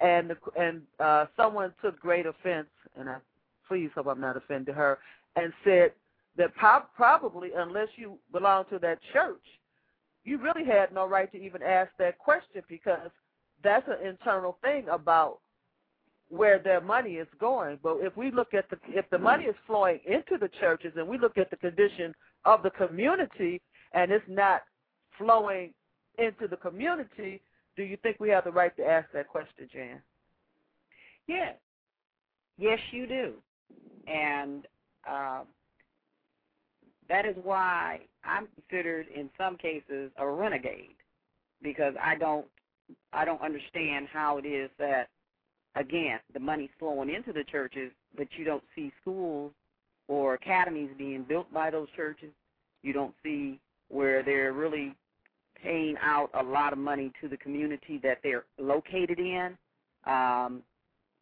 And 0.00 0.30
the, 0.30 0.36
and 0.60 0.82
uh, 1.00 1.26
someone 1.36 1.72
took 1.82 1.98
great 1.98 2.26
offense, 2.26 2.68
and 2.98 3.08
I 3.08 3.16
please 3.66 3.90
hope 3.94 4.06
I'm 4.06 4.20
not 4.20 4.36
offending 4.36 4.74
her, 4.74 4.98
and 5.34 5.52
said 5.64 5.92
that 6.36 6.54
probably 6.54 7.50
unless 7.56 7.88
you 7.96 8.18
belong 8.32 8.64
to 8.70 8.78
that 8.78 8.98
church, 9.12 9.42
you 10.24 10.38
really 10.38 10.64
had 10.64 10.92
no 10.92 11.06
right 11.06 11.30
to 11.32 11.38
even 11.38 11.62
ask 11.62 11.90
that 11.98 12.18
question 12.18 12.62
because 12.68 13.10
that's 13.62 13.86
an 13.88 14.06
internal 14.06 14.58
thing 14.62 14.86
about 14.90 15.38
where 16.28 16.58
their 16.58 16.80
money 16.80 17.14
is 17.14 17.28
going. 17.38 17.78
But 17.82 17.98
if 18.00 18.16
we 18.16 18.30
look 18.30 18.54
at 18.54 18.68
the 18.70 18.78
if 18.88 19.08
the 19.10 19.18
money 19.18 19.44
is 19.44 19.54
flowing 19.66 20.00
into 20.06 20.38
the 20.38 20.50
churches 20.60 20.92
and 20.96 21.06
we 21.06 21.18
look 21.18 21.38
at 21.38 21.50
the 21.50 21.56
condition 21.56 22.14
of 22.44 22.62
the 22.62 22.70
community 22.70 23.60
and 23.92 24.10
it's 24.10 24.24
not 24.28 24.62
flowing 25.18 25.72
into 26.18 26.48
the 26.48 26.56
community, 26.56 27.40
do 27.76 27.82
you 27.82 27.96
think 28.02 28.16
we 28.18 28.28
have 28.30 28.44
the 28.44 28.50
right 28.50 28.76
to 28.76 28.84
ask 28.84 29.08
that 29.12 29.28
question, 29.28 29.68
Jan? 29.72 30.00
Yes. 31.26 31.54
Yes, 32.58 32.78
you 32.90 33.06
do. 33.06 33.32
And 34.06 34.66
uh, 35.08 35.42
that 37.08 37.26
is 37.26 37.36
why 37.42 38.00
I'm 38.24 38.48
considered 38.54 39.06
in 39.14 39.30
some 39.36 39.56
cases 39.56 40.10
a 40.16 40.26
renegade 40.26 40.96
because 41.62 41.94
I 42.02 42.16
don't 42.16 42.46
I 43.12 43.24
don't 43.24 43.42
understand 43.42 44.06
how 44.12 44.38
it 44.38 44.46
is 44.46 44.70
that 44.78 45.08
again 45.76 46.18
the 46.32 46.40
money's 46.40 46.70
flowing 46.78 47.10
into 47.10 47.32
the 47.32 47.44
churches, 47.44 47.90
but 48.16 48.26
you 48.36 48.44
don't 48.44 48.64
see 48.74 48.92
schools 49.00 49.52
or 50.08 50.34
academies 50.34 50.90
being 50.96 51.24
built 51.28 51.52
by 51.52 51.70
those 51.70 51.88
churches. 51.96 52.30
You 52.82 52.92
don't 52.92 53.14
see 53.22 53.60
where 53.88 54.22
they're 54.22 54.52
really 54.52 54.94
paying 55.62 55.96
out 56.02 56.30
a 56.34 56.42
lot 56.42 56.72
of 56.72 56.78
money 56.78 57.12
to 57.20 57.28
the 57.28 57.36
community 57.36 57.98
that 58.02 58.18
they're 58.22 58.44
located 58.58 59.18
in. 59.18 59.56
Um, 60.06 60.62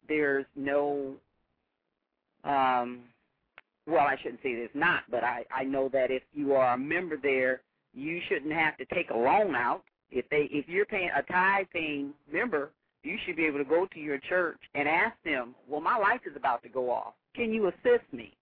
there's 0.07 0.45
no 0.55 1.13
um, 2.43 3.01
well, 3.87 4.05
I 4.05 4.15
shouldn't 4.21 4.41
say 4.41 4.55
there's 4.55 4.69
not, 4.73 5.03
but 5.09 5.23
I 5.23 5.45
I 5.51 5.63
know 5.63 5.89
that 5.89 6.11
if 6.11 6.23
you 6.33 6.53
are 6.53 6.73
a 6.73 6.77
member 6.77 7.17
there, 7.21 7.61
you 7.93 8.19
shouldn't 8.27 8.53
have 8.53 8.77
to 8.77 8.85
take 8.85 9.09
a 9.09 9.17
loan 9.17 9.55
out. 9.55 9.83
If 10.11 10.27
they 10.29 10.49
if 10.51 10.67
you're 10.67 10.85
paying 10.85 11.09
a 11.15 11.21
tithe 11.23 11.67
paying 11.73 12.13
member, 12.31 12.71
you 13.05 13.17
should 13.25 13.35
be 13.35 13.45
able 13.45 13.59
to 13.59 13.65
go 13.65 13.87
to 13.93 13.99
your 13.99 14.17
church 14.17 14.59
and 14.73 14.87
ask 14.87 15.15
them, 15.23 15.55
well, 15.67 15.81
my 15.81 15.97
life 15.97 16.21
is 16.29 16.35
about 16.35 16.63
to 16.63 16.69
go 16.69 16.89
off. 16.89 17.13
Can 17.35 17.53
you 17.53 17.67
assist 17.67 18.11
me? 18.11 18.35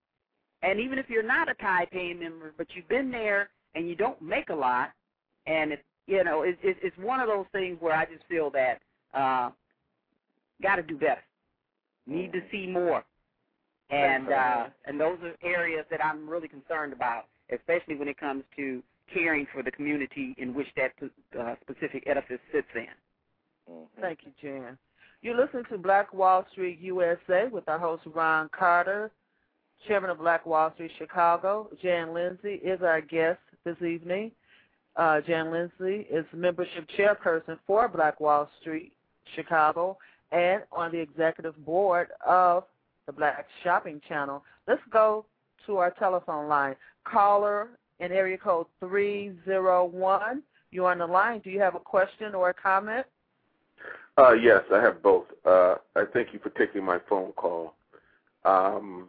And 0.62 0.80
even 0.80 0.98
if 0.98 1.10
you're 1.10 1.24
not 1.24 1.50
a 1.50 1.54
tithe 1.56 1.90
paying 1.92 2.20
member, 2.20 2.54
but 2.58 2.68
you've 2.74 2.88
been 2.88 3.12
there 3.12 3.50
and 3.76 3.90
you 3.90 3.96
don't 3.96 4.22
make 4.22 4.50
a 4.50 4.56
lot, 4.56 4.92
and 5.46 5.74
it's 5.74 5.84
you 6.08 6.24
know 6.24 6.44
it's 6.44 6.60
it's 6.64 6.98
one 6.98 7.20
of 7.20 7.28
those 7.28 7.46
things 7.52 7.78
where 7.80 7.96
I 7.96 8.06
just 8.06 8.24
feel 8.30 8.50
that 8.52 8.80
uh, 9.14 9.50
got 10.62 10.78
to 10.78 10.84
do 10.84 10.98
better. 10.98 11.24
Need 12.08 12.32
to 12.34 12.40
see 12.52 12.68
more 12.68 13.04
and 13.94 14.30
uh, 14.32 14.66
and 14.86 15.00
those 15.00 15.18
are 15.24 15.36
areas 15.44 15.86
that 15.92 16.04
I'm 16.04 16.28
really 16.28 16.48
concerned 16.48 16.94
about, 16.94 17.26
especially 17.54 17.96
when 17.96 18.08
it 18.08 18.18
comes 18.18 18.44
to 18.56 18.82
caring 19.14 19.46
for 19.54 19.62
the 19.62 19.72
community 19.72 20.34
in 20.38 20.54
which 20.54 20.68
that 20.76 20.92
uh, 21.40 21.56
specific 21.62 22.04
edifice 22.08 22.40
sits 22.52 22.68
in. 22.76 22.88
Mm-hmm. 23.70 24.02
Thank 24.02 24.20
you, 24.24 24.32
Jan. 24.42 24.78
You're 25.22 25.38
listening 25.38 25.64
to 25.72 25.78
Black 25.78 26.14
Wall 26.14 26.46
Street 26.52 26.80
USA 26.82 27.48
with 27.52 27.68
our 27.70 27.80
host 27.80 28.04
Ron 28.14 28.50
Carter, 28.58 29.10
chairman 29.88 30.10
of 30.10 30.20
Black 30.20 30.46
Wall 30.46 30.72
Street 30.74 30.92
Chicago. 30.98 31.70
Jan 31.82 32.14
Lindsay 32.14 32.56
is 32.56 32.82
our 32.82 33.00
guest 33.02 33.40
this 33.64 33.82
evening. 33.82 34.32
Uh, 34.96 35.22
Jan 35.22 35.52
Lindsay 35.52 36.06
is 36.12 36.26
membership 36.34 36.88
chairperson 36.98 37.58
for 37.66 37.88
Black 37.88 38.20
Wall 38.20 38.50
Street 38.62 38.92
Chicago 39.36 39.98
and 40.32 40.64
on 40.72 40.92
the 40.92 41.00
executive 41.00 41.56
board 41.66 42.10
of 42.26 42.66
the 43.06 43.14
Black 43.14 43.46
Shopping 43.64 44.02
Channel. 44.08 44.44
Let's 44.68 44.82
go 44.92 45.26
to 45.66 45.78
our 45.78 45.92
telephone 45.92 46.48
line. 46.48 46.76
Caller 47.06 47.70
in 48.00 48.12
area 48.12 48.38
code 48.38 48.68
301. 48.80 50.44
You're 50.72 50.92
on 50.92 50.98
the 50.98 51.08
line. 51.08 51.40
Do 51.44 51.50
you 51.50 51.60
have 51.60 51.76
a 51.76 51.80
question 51.80 52.36
or 52.36 52.50
a 52.50 52.54
comment? 52.54 53.06
Uh, 54.18 54.34
yes, 54.34 54.62
I 54.72 54.82
have 54.82 55.02
both. 55.02 55.26
Uh, 55.46 55.76
I 55.96 56.04
thank 56.14 56.34
you 56.34 56.40
for 56.40 56.50
taking 56.52 56.84
my 56.84 57.00
phone 57.10 57.32
call. 57.34 57.74
Um, 58.46 59.08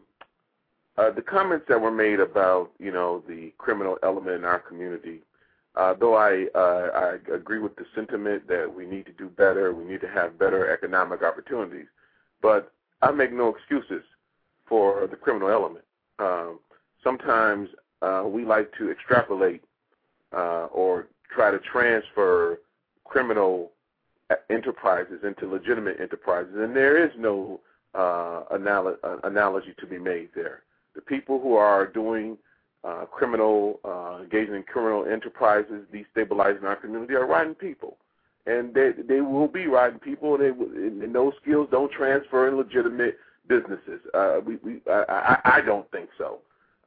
uh, 0.97 1.11
the 1.11 1.23
comments 1.23 1.67
that 1.69 1.81
were 1.81 1.91
made 1.91 2.21
about, 2.21 2.71
you 2.79 2.93
know, 2.93 3.23
the 3.29 3.53
criminal 3.59 3.99
element 4.03 4.37
in 4.37 4.45
our 4.45 4.61
community, 4.61 5.21
uh, 5.77 5.93
though 5.99 6.15
I, 6.15 6.47
uh, 6.55 7.19
I 7.29 7.35
agree 7.35 7.59
with 7.59 7.75
the 7.77 7.85
sentiment 7.95 8.47
that 8.49 8.73
we 8.73 8.87
need 8.87 9.07
to 9.07 9.13
do 9.13 9.29
better, 9.29 9.75
we 9.75 9.85
need 9.85 10.01
to 10.03 10.09
have 10.09 10.39
better 10.39 10.71
economic 10.73 11.23
opportunities, 11.23 11.87
but 12.41 12.73
I 13.03 13.11
make 13.11 13.33
no 13.33 13.49
excuses 13.49 14.05
for 14.67 15.09
the 15.09 15.17
criminal 15.17 15.51
element. 15.51 15.85
Um, 16.21 16.61
sometimes 17.03 17.69
uh, 18.01 18.23
we 18.27 18.45
like 18.45 18.71
to 18.79 18.91
extrapolate 18.91 19.63
uh, 20.33 20.67
or 20.67 21.09
try 21.35 21.51
to 21.51 21.59
transfer 21.59 22.61
criminal 23.05 23.73
enterprises 24.51 25.21
into 25.25 25.47
legitimate 25.47 26.01
enterprises, 26.01 26.55
and 26.57 26.75
there 26.75 27.03
is 27.05 27.11
no 27.19 27.61
uh, 27.95 28.43
anal- 28.55 28.97
uh, 29.03 29.17
analogy 29.25 29.75
to 29.79 29.87
be 29.87 29.99
made 29.99 30.29
there. 30.35 30.63
The 30.95 31.03
people 31.03 31.41
who 31.41 31.55
are 31.55 31.87
doing 31.87 32.39
uh, 32.85 33.07
criminal, 33.07 33.81
uh, 33.85 34.23
engaging 34.23 34.55
in 34.55 34.63
criminal 34.63 35.07
enterprises, 35.07 35.83
destabilizing 35.93 36.65
our 36.65 36.77
community, 36.77 37.15
are 37.15 37.27
riding 37.27 37.55
people, 37.55 37.97
and 38.47 38.75
they 38.75 38.93
they 39.09 39.21
will 39.21 39.49
be 39.49 39.67
riding 39.67 39.99
people. 39.99 40.37
They 40.39 40.49
and 40.49 41.15
those 41.15 41.33
skills 41.43 41.69
don't 41.71 41.91
transfer 41.91 42.49
in 42.49 42.57
legitimate 42.57 43.19
businesses. 43.49 44.01
Uh, 44.13 44.41
we, 44.45 44.57
we 44.57 44.81
I, 44.91 45.39
I, 45.45 45.57
I 45.57 45.61
don't 45.61 45.91
think 45.91 46.09
so. 46.19 46.39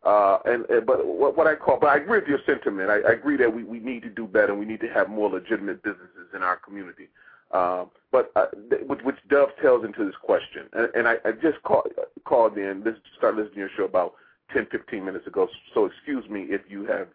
Uh, 0.03 0.37
and, 0.45 0.65
and 0.69 0.85
but 0.85 1.05
what, 1.05 1.35
what 1.35 1.47
I 1.47 1.55
call, 1.55 1.79
but 1.79 1.87
I 1.87 1.97
agree 1.97 2.19
with 2.19 2.27
your 2.29 2.39
sentiment. 2.45 2.89
I, 2.89 2.99
I 2.99 3.11
agree 3.13 3.35
that 3.37 3.53
we, 3.53 3.63
we 3.63 3.79
need 3.79 4.03
to 4.03 4.09
do 4.09 4.27
better. 4.27 4.51
and 4.51 4.59
We 4.59 4.65
need 4.65 4.79
to 4.81 4.87
have 4.89 5.09
more 5.09 5.29
legitimate 5.29 5.83
businesses 5.83 6.29
in 6.35 6.43
our 6.43 6.55
community. 6.57 7.07
Uh, 7.51 7.85
but 8.11 8.31
uh, 8.35 8.45
which, 8.85 9.01
which 9.03 9.17
dovetails 9.29 9.85
into 9.85 10.05
this 10.05 10.15
question, 10.21 10.63
and, 10.73 10.89
and 10.95 11.07
I, 11.07 11.15
I 11.25 11.31
just 11.31 11.61
call, 11.63 11.83
called 12.25 12.57
in. 12.57 12.83
This 12.83 12.95
start 13.17 13.35
listening 13.35 13.53
to 13.53 13.59
your 13.59 13.69
show 13.77 13.85
about 13.85 14.13
10, 14.53 14.67
15 14.71 15.03
minutes 15.03 15.27
ago. 15.27 15.47
So 15.73 15.85
excuse 15.85 16.27
me 16.29 16.47
if 16.49 16.61
you 16.69 16.85
have 16.85 17.07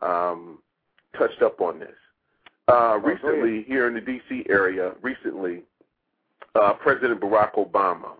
um, 0.00 0.58
touched 1.18 1.42
up 1.42 1.60
on 1.60 1.78
this. 1.78 1.94
Uh, 2.66 2.98
recently, 2.98 3.64
here 3.64 3.86
in 3.88 3.94
the 3.94 4.00
D.C. 4.00 4.46
area, 4.48 4.92
recently, 5.02 5.62
uh, 6.54 6.72
President 6.74 7.20
Barack 7.20 7.54
Obama, 7.54 8.12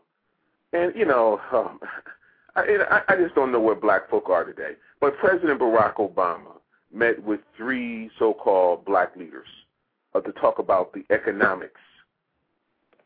and 0.75 0.95
you 0.95 1.07
know, 1.07 1.41
um, 1.53 1.81
I, 2.57 3.01
I 3.09 3.17
just 3.17 3.35
don't 3.35 3.53
know 3.53 3.61
where 3.61 3.75
black 3.75 4.11
folk 4.11 4.29
are 4.29 4.45
today. 4.45 4.73
But 5.01 5.17
President 5.19 5.61
Barack 5.61 5.97
Obama 5.97 6.59
met 6.93 7.23
with 7.23 7.41
three 7.57 8.11
so-called 8.19 8.85
black 8.85 9.17
leaders 9.17 9.49
uh, 10.15 10.21
to 10.21 10.33
talk 10.33 10.59
about 10.59 10.93
the 10.93 11.05
economics 11.11 11.81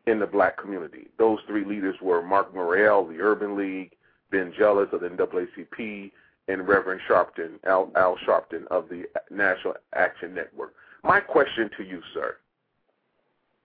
in 0.06 0.18
the 0.18 0.26
black 0.26 0.56
community. 0.56 1.08
Those 1.18 1.38
three 1.46 1.64
leaders 1.64 1.96
were 2.00 2.22
Marc 2.22 2.54
Morial, 2.54 3.08
the 3.08 3.20
Urban 3.20 3.56
League, 3.56 3.92
Ben 4.30 4.52
Jealous 4.58 4.88
of 4.92 5.00
the 5.00 5.08
NAACP, 5.08 6.12
and 6.48 6.66
Reverend 6.66 7.00
Sharpton, 7.08 7.58
Al, 7.66 7.90
Al 7.94 8.16
Sharpton 8.26 8.66
of 8.70 8.88
the 8.88 9.04
National 9.30 9.74
Action 9.94 10.34
Network. 10.34 10.74
My 11.04 11.20
question 11.20 11.70
to 11.76 11.84
you, 11.84 12.00
sir, 12.14 12.36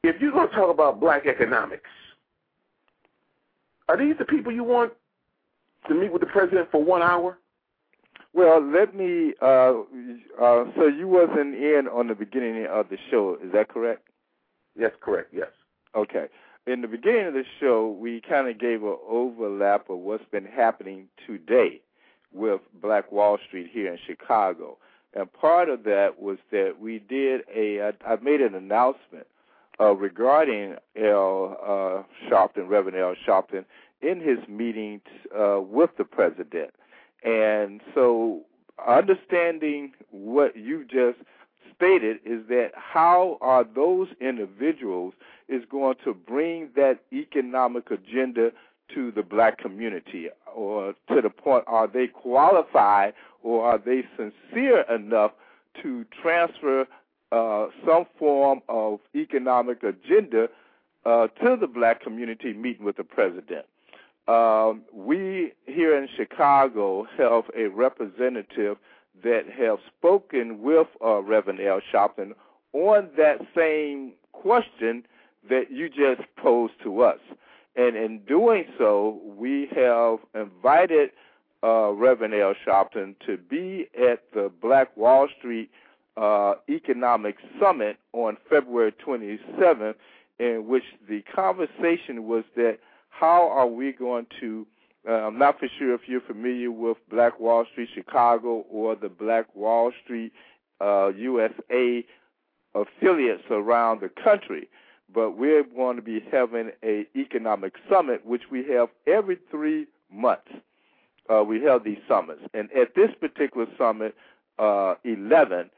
if 0.04 0.22
you're 0.22 0.34
going 0.34 0.50
to 0.50 0.56
talk 0.56 0.70
about 0.70 1.00
black 1.00 1.26
economics, 1.26 1.90
are 3.88 3.98
these 3.98 4.16
the 4.20 4.26
people 4.26 4.52
you 4.52 4.64
want 4.64 4.92
to 5.88 5.94
meet 5.94 6.12
with 6.12 6.22
the 6.22 6.28
president 6.28 6.70
for 6.72 6.84
one 6.84 7.02
hour? 7.02 7.38
Well, 8.34 8.62
let 8.62 8.96
me. 8.96 9.34
Uh, 9.42 9.82
uh, 10.42 10.66
so 10.76 10.88
you 10.88 11.08
wasn't 11.08 11.56
in 11.56 11.88
on 11.92 12.08
the 12.08 12.16
beginning 12.16 12.66
of 12.66 12.90
the 12.90 12.98
show, 13.12 13.38
is 13.44 13.52
that 13.54 13.70
correct? 13.70 14.08
Yes, 14.78 14.92
correct. 15.02 15.30
Yes. 15.32 15.50
Okay. 15.96 16.28
In 16.66 16.82
the 16.82 16.88
beginning 16.88 17.28
of 17.28 17.34
the 17.34 17.44
show, 17.60 17.90
we 17.90 18.22
kind 18.22 18.48
of 18.48 18.58
gave 18.58 18.84
an 18.84 18.98
overlap 19.08 19.90
of 19.90 20.00
what's 20.00 20.24
been 20.32 20.46
happening 20.46 21.08
today 21.28 21.82
with 22.32 22.62
Black 22.82 23.12
Wall 23.12 23.38
Street 23.48 23.70
here 23.72 23.92
in 23.92 24.00
Chicago, 24.04 24.78
and 25.14 25.32
part 25.32 25.70
of 25.70 25.84
that 25.84 26.20
was 26.20 26.38
that 26.52 26.80
we 26.80 27.00
did 27.00 27.42
a. 27.54 27.82
I, 27.82 28.14
I 28.14 28.16
made 28.22 28.42
an 28.42 28.56
announcement 28.56 29.28
uh, 29.80 29.94
regarding 29.94 30.76
Al 31.00 31.58
uh, 31.62 32.30
Sharpton, 32.30 32.68
Reverend 32.68 32.98
Al 32.98 33.16
Sharpton, 33.28 33.66
in 34.02 34.20
his 34.20 34.40
meetings 34.48 35.02
uh, 35.38 35.60
with 35.62 35.92
the 35.98 36.04
president. 36.04 36.72
And 37.24 37.82
so, 37.94 38.42
understanding 38.86 39.94
what 40.12 40.58
you 40.58 40.84
just 40.84 41.20
stated 41.76 42.18
is 42.26 42.48
that 42.50 42.72
how 42.76 43.38
are 43.42 43.64
those 43.64 44.08
individuals 44.20 45.14
is 45.48 45.64
going 45.70 45.96
to 46.04 46.14
bring 46.14 46.70
that 46.76 47.00
economic 47.12 47.90
agenda 47.92 48.52
to 48.94 49.12
the 49.12 49.24
black 49.24 49.58
community 49.58 50.28
or 50.54 50.94
to 51.10 51.22
the 51.22 51.30
point 51.30 51.64
are 51.68 51.88
they 51.88 52.08
qualified 52.08 53.14
or 53.42 53.66
are 53.66 53.78
they 53.78 54.04
sincere 54.18 54.82
enough 54.94 55.32
to 55.82 56.06
transfer 56.22 56.86
uh, 57.32 57.68
some 57.86 58.06
form 58.20 58.62
of 58.70 59.00
economic 59.16 59.82
agenda 59.84 60.48
uh, 61.06 61.28
to 61.28 61.58
the 61.60 61.68
black 61.68 62.02
community 62.02 62.54
meeting 62.54 62.86
with 62.86 62.98
the 62.98 63.04
president. 63.04 63.66
Um, 64.28 64.84
we 64.94 65.52
here 65.66 65.98
in 65.98 66.08
Chicago 66.16 67.06
have 67.18 67.44
a 67.58 67.68
representative 67.68 68.78
that 69.22 69.44
have 69.58 69.80
spoken 69.98 70.62
with 70.62 70.88
uh, 71.04 71.22
Reverend 71.22 71.60
Al 71.60 71.82
Sharpton 71.94 72.32
on 72.72 73.10
that 73.18 73.40
same 73.56 74.14
question 74.32 75.06
that 75.50 75.72
you 75.72 75.90
just 75.90 76.22
posed 76.38 76.74
to 76.84 77.02
us. 77.02 77.20
And 77.76 77.98
in 77.98 78.20
doing 78.20 78.66
so, 78.78 79.20
we 79.26 79.68
have 79.76 80.20
invited 80.34 81.10
uh, 81.62 81.92
Reverend 81.92 82.34
Al 82.34 82.54
Sharpton 82.66 83.16
to 83.26 83.38
be 83.38 83.90
at 83.98 84.24
the 84.34 84.50
Black 84.62 84.96
Wall 84.96 85.28
Street 85.38 85.70
uh, 86.16 86.54
Economic 86.70 87.36
Summit 87.60 87.98
on 88.14 88.38
February 88.50 88.94
27th, 89.06 89.96
in 90.40 90.66
which 90.68 90.84
the 91.10 91.24
conversation 91.36 92.26
was 92.26 92.46
that– 92.56 92.80
how 93.20 93.50
are 93.50 93.68
we 93.68 93.92
going 93.92 94.28
to 94.40 94.66
uh, 95.08 95.12
I'm 95.28 95.38
not 95.38 95.60
for 95.60 95.68
sure 95.78 95.94
if 95.94 96.02
you're 96.08 96.22
familiar 96.22 96.72
with 96.72 96.98
Black 97.10 97.40
Wall 97.40 97.66
Street 97.72 97.90
Chicago 97.94 98.66
or 98.70 98.96
the 98.96 99.10
Black 99.10 99.54
Wall 99.54 99.92
Street 100.04 100.32
uh, 100.80 101.10
USA 101.10 102.06
affiliates 102.74 103.44
around 103.52 104.02
the 104.02 104.10
country, 104.10 104.70
but 105.14 105.32
we're 105.32 105.64
going 105.64 105.98
to 105.98 106.02
be 106.02 106.24
having 106.32 106.72
a 106.84 107.06
economic 107.18 107.74
summit, 107.90 108.26
which 108.26 108.44
we 108.50 108.66
have 108.72 108.90
every 109.06 109.38
three 109.52 109.88
months. 110.12 110.52
Uh, 111.30 111.44
we 111.44 111.62
have 111.62 111.84
these 111.84 112.00
summits, 112.08 112.42
and 112.54 112.70
at 112.72 112.96
this 112.96 113.10
particular 113.20 113.68
summit, 113.78 114.16
uh, 114.60 114.96
11, 115.04 115.70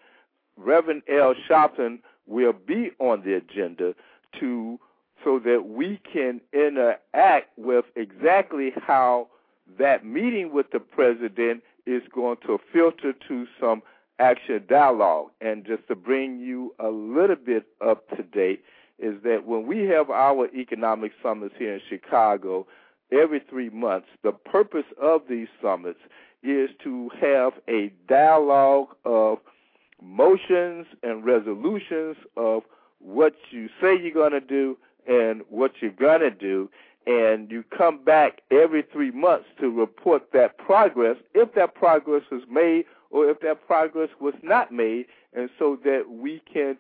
Reverend 0.58 1.02
Al 1.12 1.34
Sharpton 1.50 2.00
will 2.28 2.54
be 2.54 2.92
on 3.00 3.24
the 3.24 3.34
agenda 3.36 3.94
to 4.40 4.80
so 5.26 5.40
that 5.40 5.68
we 5.68 6.00
can 6.14 6.40
interact 6.54 7.50
with 7.58 7.86
exactly 7.96 8.72
how 8.80 9.28
that 9.80 10.06
meeting 10.06 10.54
with 10.54 10.68
the 10.72 10.80
president 10.80 11.64
is 11.88 12.04
going 12.14 12.38
to 12.46 12.60
filter 12.72 13.12
to 13.28 13.48
some 13.60 13.82
action 14.20 14.64
dialogue. 14.70 15.32
And 15.42 15.66
just 15.66 15.88
to 15.88 15.96
bring 15.96 16.40
you 16.40 16.76
a 16.80 16.90
little 16.90 17.36
bit 17.36 17.66
up 17.86 18.08
to 18.16 18.22
date, 18.22 18.64
is 19.00 19.16
that 19.24 19.46
when 19.46 19.66
we 19.66 19.84
have 19.86 20.10
our 20.10 20.48
economic 20.56 21.12
summits 21.22 21.56
here 21.58 21.74
in 21.74 21.82
Chicago 21.90 22.66
every 23.12 23.42
three 23.50 23.70
months, 23.70 24.08
the 24.24 24.32
purpose 24.32 24.86
of 25.02 25.24
these 25.28 25.48
summits 25.62 26.00
is 26.44 26.70
to 26.84 27.10
have 27.20 27.54
a 27.68 27.92
dialogue 28.08 28.88
of 29.04 29.40
motions 30.02 30.86
and 31.02 31.26
resolutions 31.26 32.16
of 32.38 32.64
what 33.00 33.34
you 33.50 33.68
say 33.82 34.00
you're 34.00 34.12
going 34.12 34.32
to 34.32 34.40
do 34.40 34.78
and 35.08 35.42
what 35.50 35.74
you're 35.82 35.92
going 35.92 36.22
to 36.22 36.32
do, 36.32 36.70
and 37.06 37.52
you 37.52 37.64
come 37.76 38.04
back 38.04 38.42
every 38.52 38.82
three 38.82 39.12
months 39.12 39.46
to 39.60 39.70
report 39.70 40.32
that 40.34 40.58
progress, 40.58 41.18
if 41.34 41.54
that 41.54 41.76
progress 41.76 42.24
was 42.32 42.42
made 42.50 42.86
or 43.12 43.30
if 43.30 43.40
that 43.42 43.66
progress 43.68 44.10
was 44.20 44.34
not 44.42 44.72
made, 44.72 45.06
and 45.34 45.50
so 45.60 45.78
that 45.84 46.06
we 46.10 46.42
can 46.52 46.78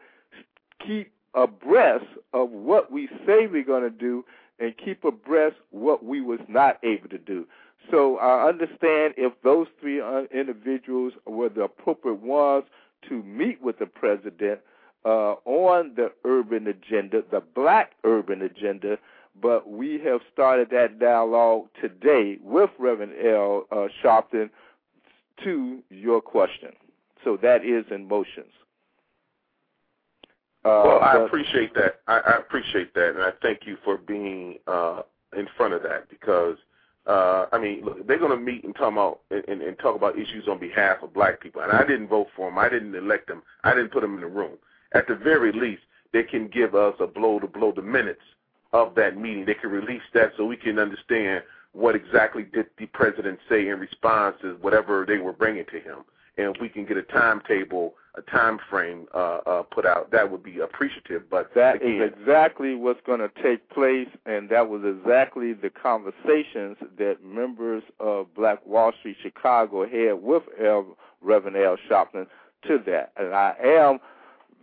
keep 0.85 1.11
abreast 1.34 2.06
of 2.34 2.49
what 2.49 2.91
we 2.91 3.07
say 3.26 3.47
we're 3.47 3.64
going 3.64 3.84
to 3.84 3.89
do 3.89 4.26
and 4.60 4.73
keep 4.77 5.03
abreast 5.03 5.57
what 5.72 6.03
we 6.03 6.22
was 6.22 6.39
not 6.47 6.77
able 6.84 7.10
to 7.10 7.18
do. 7.18 7.45
So 7.91 8.18
I 8.18 8.47
understand 8.47 9.14
if 9.18 9.34
those 9.43 9.68
three 9.80 10.02
uh, 10.02 10.23
individuals 10.34 11.14
were 11.26 11.49
the 11.49 11.64
appropriate 11.64 12.22
ones 12.22 12.65
to 13.10 13.22
meet 13.23 13.61
with 13.61 13.80
the 13.80 13.85
president 13.85 14.61
uh, 15.06 15.36
on 15.45 15.94
the 15.95 16.11
urban 16.26 16.68
agenda, 16.68 17.23
the 17.32 17.41
black 17.53 17.91
urban 18.03 18.41
agenda, 18.41 18.98
but 19.41 19.69
we 19.69 19.99
have 20.03 20.22
started 20.34 20.69
that 20.72 20.99
dialogue 20.99 21.68
today 21.82 22.38
with 22.41 22.69
Reverend 22.80 23.14
Al 23.26 23.65
Uh, 23.72 23.88
Sharpton 24.03 24.49
to 25.44 25.80
your 25.90 26.22
question. 26.22 26.72
So 27.23 27.38
that 27.41 27.65
is 27.65 27.86
in 27.91 28.07
motions. 28.07 28.52
Uh, 30.64 30.82
well, 30.86 30.99
I 31.02 31.14
but- 31.14 31.26
appreciate 31.26 31.73
that. 31.76 31.99
I, 32.07 32.19
I 32.19 32.38
appreciate 32.38 32.94
that, 32.95 33.10
and 33.10 33.22
I 33.22 33.32
thank 33.41 33.68
you 33.68 33.77
for 33.84 33.98
being 33.98 34.57
uh, 34.68 35.02
in 35.38 35.48
front 35.56 35.73
of 35.73 35.84
that 35.84 36.10
because 36.10 36.57
uh, 37.07 37.45
I 37.52 37.60
mean, 37.60 37.86
look, 37.86 38.07
they're 38.07 38.18
going 38.18 38.32
to 38.32 38.44
meet 38.44 38.64
and 38.64 38.76
talk 38.76 38.91
about 38.91 39.19
and, 39.30 39.61
and 39.61 39.77
talk 39.77 39.95
about 39.95 40.18
issues 40.18 40.48
on 40.49 40.57
behalf 40.60 41.03
of 41.03 41.14
black 41.14 41.40
people. 41.40 41.61
And 41.61 41.72
I 41.72 41.86
didn't 41.86 42.07
vote 42.07 42.27
for 42.36 42.49
them. 42.49 42.57
I 42.57 42.68
didn't 42.68 42.95
elect 42.95 43.27
them. 43.27 43.44
I 43.64 43.76
didn't 43.76 43.91
put 43.91 44.02
them 44.02 44.15
in 44.15 44.22
the 44.22 44.27
room. 44.27 44.57
At 44.95 45.07
the 45.07 45.15
very 45.15 45.51
least, 45.51 45.81
they 46.13 46.23
can 46.23 46.47
give 46.47 46.73
us 46.73 46.95
a 47.01 47.07
blow 47.07 47.39
to 47.39 47.47
blow 47.47 47.73
the 47.73 47.81
minutes 47.81 48.22
of 48.72 48.95
that 48.95 49.17
meeting. 49.17 49.45
They 49.45 49.53
can 49.53 49.69
release 49.69 50.01
that 50.13 50.31
so 50.38 50.45
we 50.45 50.55
can 50.55 50.80
understand 50.80 51.43
what 51.73 51.95
exactly 51.95 52.43
did 52.43 52.67
the 52.77 52.85
president 52.85 53.39
say 53.49 53.67
in 53.67 53.77
response 53.80 54.38
to 54.41 54.53
whatever 54.61 55.05
they 55.05 55.17
were 55.17 55.34
bringing 55.34 55.65
to 55.65 55.80
him. 55.81 56.05
And 56.38 56.55
if 56.55 56.61
we 56.61 56.69
can 56.69 56.85
get 56.85 56.95
a 56.95 57.01
timetable, 57.01 57.95
a 58.15 58.22
time 58.22 58.57
frame 58.69 59.07
uh, 59.13 59.39
uh, 59.45 59.63
put 59.63 59.85
out, 59.85 60.11
that 60.11 60.31
would 60.31 60.43
be 60.43 60.59
appreciative. 60.59 61.30
But 61.30 61.53
That 61.55 61.77
again, 61.77 62.01
is 62.01 62.13
exactly 62.17 62.76
what's 62.76 63.01
going 63.05 63.19
to 63.19 63.31
take 63.43 63.69
place, 63.69 64.07
and 64.26 64.49
that 64.49 64.69
was 64.69 64.81
exactly 64.85 65.51
the 65.51 65.69
conversations 65.69 66.77
that 66.97 67.17
members 67.23 67.84
of 67.99 68.34
Black 68.34 68.65
Wall 68.65 68.93
Street 68.99 69.17
Chicago 69.22 69.85
had 69.85 70.23
with 70.23 70.43
Al, 70.61 70.97
Reverend 71.22 71.57
Al 71.57 71.77
Sharpton 71.89 72.27
to 72.67 72.80
that. 72.85 73.11
And 73.17 73.34
I 73.34 73.55
am 73.61 73.99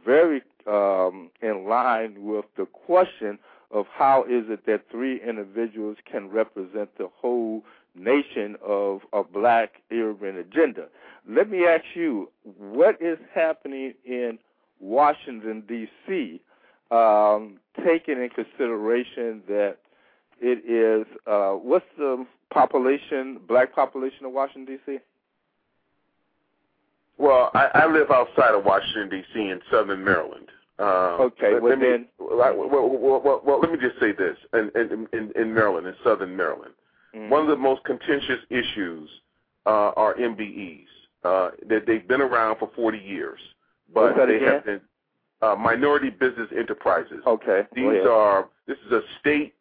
very 0.05 0.43
um, 0.66 1.31
in 1.41 1.66
line 1.69 2.16
with 2.19 2.45
the 2.57 2.66
question 2.66 3.39
of 3.70 3.87
how 3.93 4.24
is 4.24 4.45
it 4.49 4.66
that 4.66 4.83
three 4.91 5.20
individuals 5.27 5.97
can 6.11 6.29
represent 6.29 6.91
the 6.99 7.09
whole 7.15 7.65
nation 7.95 8.57
of 8.65 9.01
a 9.12 9.23
black 9.24 9.83
urban 9.93 10.37
agenda. 10.37 10.87
Let 11.29 11.51
me 11.51 11.66
ask 11.66 11.85
you, 11.95 12.31
what 12.59 13.01
is 13.01 13.19
happening 13.35 13.95
in 14.05 14.39
Washington, 14.81 15.62
D.C., 15.66 16.41
um, 16.91 17.59
taking 17.85 18.19
in 18.23 18.29
consideration 18.29 19.43
that 19.49 19.77
it 20.41 20.69
is, 20.69 21.07
uh, 21.27 21.53
what's 21.53 21.87
the 21.97 22.27
population, 22.53 23.41
black 23.47 23.74
population 23.74 24.27
of 24.27 24.33
Washington, 24.33 24.77
D.C.? 24.77 24.99
Well, 27.18 27.51
I, 27.55 27.68
I 27.74 27.86
live 27.86 28.10
outside 28.10 28.55
of 28.55 28.64
Washington 28.64 29.09
D.C. 29.10 29.40
in 29.40 29.60
Southern 29.70 30.05
Maryland. 30.05 30.48
Um, 30.78 30.86
Okay, 31.30 31.55
well 31.55 31.70
let 31.70 31.78
me, 31.78 31.86
then- 31.90 32.09
well, 32.18 32.56
well, 32.56 33.20
well, 33.22 33.40
well, 33.44 33.60
let 33.60 33.70
me 33.70 33.78
just 33.78 34.01
say 34.01 34.12
this: 34.12 34.36
in, 34.55 34.70
in, 35.14 35.30
in, 35.36 35.55
Maryland, 35.55 35.86
in 35.86 35.94
Southern 36.05 36.36
Maryland, 36.36 36.72
Mm-hmm. 37.14 37.28
one 37.28 37.43
of 37.43 37.48
the 37.48 37.56
most 37.56 37.84
contentious 37.84 38.39
issues 38.48 39.06
uh, 39.66 39.93
are 39.97 40.14
MBEs. 40.14 40.86
Uh, 41.24 41.51
that 41.68 41.84
they've 41.86 42.09
been 42.09 42.22
around 42.22 42.56
for 42.59 42.70
40 42.74 42.97
years, 42.98 43.39
but 43.94 44.14
they 44.26 44.36
again? 44.36 44.48
have 44.55 44.64
been 44.64 44.80
uh, 45.43 45.55
minority 45.55 46.09
business 46.10 46.48
enterprises. 46.56 47.20
Okay, 47.26 47.62
These 47.76 48.06
are 48.10 48.48
this 48.66 48.78
is 48.86 48.93
a 48.93 49.02
state 49.20 49.55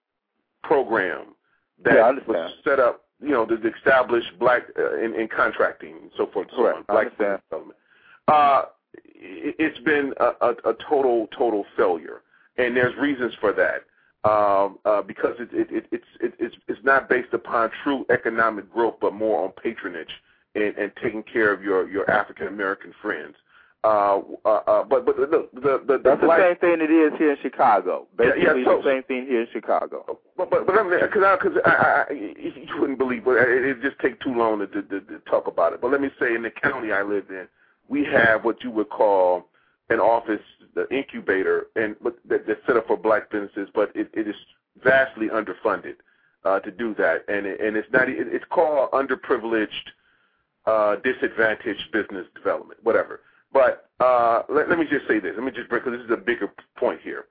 program 0.63 1.35
that 1.83 1.93
Yeah, 1.95 2.11
was 2.25 2.51
set 2.63 2.79
up, 2.79 3.03
you 3.21 3.29
know, 3.31 3.45
the 3.45 3.55
established 3.77 4.37
black 4.39 4.63
uh, 4.77 4.97
in, 4.97 5.13
in 5.15 5.27
contracting 5.27 5.95
and 6.01 6.11
so 6.17 6.27
forth 6.27 6.47
and 6.49 6.57
so 6.57 6.67
on. 6.67 6.83
Black 6.87 7.11
development. 7.11 7.77
Uh, 8.27 8.63
it- 9.05 9.55
it's 9.59 9.79
been 9.79 10.13
a, 10.19 10.31
a, 10.41 10.49
a 10.71 10.75
total 10.89 11.27
total 11.37 11.65
failure, 11.77 12.21
and 12.57 12.75
there's 12.75 12.95
reasons 12.97 13.33
for 13.39 13.53
that. 13.53 13.83
Um, 14.23 14.77
uh, 14.85 15.01
because 15.01 15.35
it, 15.39 15.49
it, 15.51 15.67
it, 15.71 15.85
it's 15.91 16.05
it, 16.19 16.33
it's 16.39 16.55
it's 16.67 16.79
not 16.83 17.09
based 17.09 17.33
upon 17.33 17.71
true 17.83 18.05
economic 18.11 18.71
growth, 18.71 18.95
but 19.01 19.13
more 19.15 19.43
on 19.43 19.51
patronage 19.63 20.11
and, 20.53 20.75
and 20.77 20.91
taking 21.01 21.23
care 21.23 21.51
of 21.51 21.63
your 21.63 21.89
your 21.89 22.09
African 22.09 22.47
American 22.47 22.93
friends. 23.01 23.35
Uh, 23.83 24.21
uh, 24.45 24.49
uh, 24.67 24.83
but 24.83 25.05
but 25.07 25.17
look, 25.17 25.51
the 25.53 25.81
the, 25.87 25.97
the 25.97 26.01
That's 26.03 26.21
the 26.21 26.37
same 26.37 26.55
thing 26.57 26.81
it 26.81 26.91
is 26.91 27.13
here 27.17 27.31
in 27.31 27.37
Chicago. 27.41 28.07
Yeah, 28.19 28.25
yeah, 28.25 28.33
Basically, 28.53 28.63
so- 28.65 28.77
the 28.77 28.83
same 28.83 29.03
thing 29.03 29.25
here 29.25 29.41
in 29.41 29.47
Chicago. 29.51 30.19
But 30.37 30.51
but 30.51 30.67
but 30.67 30.77
I 30.77 30.83
mean, 30.83 30.99
because 31.01 31.23
I, 31.23 31.37
cause 31.37 31.51
I, 31.65 32.05
I, 32.09 32.13
you 32.13 32.79
wouldn't 32.79 32.99
believe, 32.99 33.25
but 33.25 33.37
it, 33.37 33.65
it 33.65 33.81
just 33.81 33.97
take 33.99 34.19
too 34.21 34.35
long 34.35 34.59
to, 34.59 34.67
to, 34.67 34.83
to, 34.83 35.01
to 35.01 35.19
talk 35.27 35.47
about 35.47 35.73
it. 35.73 35.81
But 35.81 35.89
let 35.89 35.99
me 35.99 36.09
say, 36.19 36.35
in 36.35 36.43
the 36.43 36.51
county 36.51 36.91
I 36.91 37.01
live 37.01 37.25
in, 37.31 37.47
we 37.89 38.05
have 38.05 38.45
what 38.45 38.63
you 38.63 38.69
would 38.69 38.89
call 38.89 39.47
an 39.89 39.99
office, 39.99 40.41
the 40.75 40.87
incubator, 40.95 41.65
and 41.75 41.95
but 42.03 42.17
that, 42.29 42.45
that's 42.45 42.59
set 42.67 42.77
up 42.77 42.85
for 42.85 42.97
black 42.97 43.31
businesses, 43.31 43.67
but 43.73 43.91
it, 43.95 44.11
it 44.13 44.27
is 44.27 44.35
vastly 44.83 45.27
underfunded 45.29 45.95
uh, 46.45 46.59
to 46.59 46.69
do 46.69 46.93
that, 46.95 47.23
and 47.27 47.47
it, 47.47 47.59
and 47.59 47.75
it's 47.75 47.91
not. 47.91 48.07
It, 48.07 48.27
it's 48.29 48.45
called 48.51 48.91
underprivileged, 48.91 49.89
uh, 50.67 50.97
disadvantaged 50.97 51.91
business 51.91 52.27
development, 52.35 52.79
whatever. 52.83 53.21
But 53.53 53.89
uh, 53.99 54.43
let, 54.49 54.69
let 54.69 54.79
me 54.79 54.85
just 54.89 55.07
say 55.07 55.19
this. 55.19 55.33
Let 55.35 55.43
me 55.43 55.51
just 55.51 55.69
because 55.69 55.91
this 55.91 56.01
is 56.01 56.11
a 56.11 56.17
bigger 56.17 56.51
point 56.77 57.01
here 57.03 57.25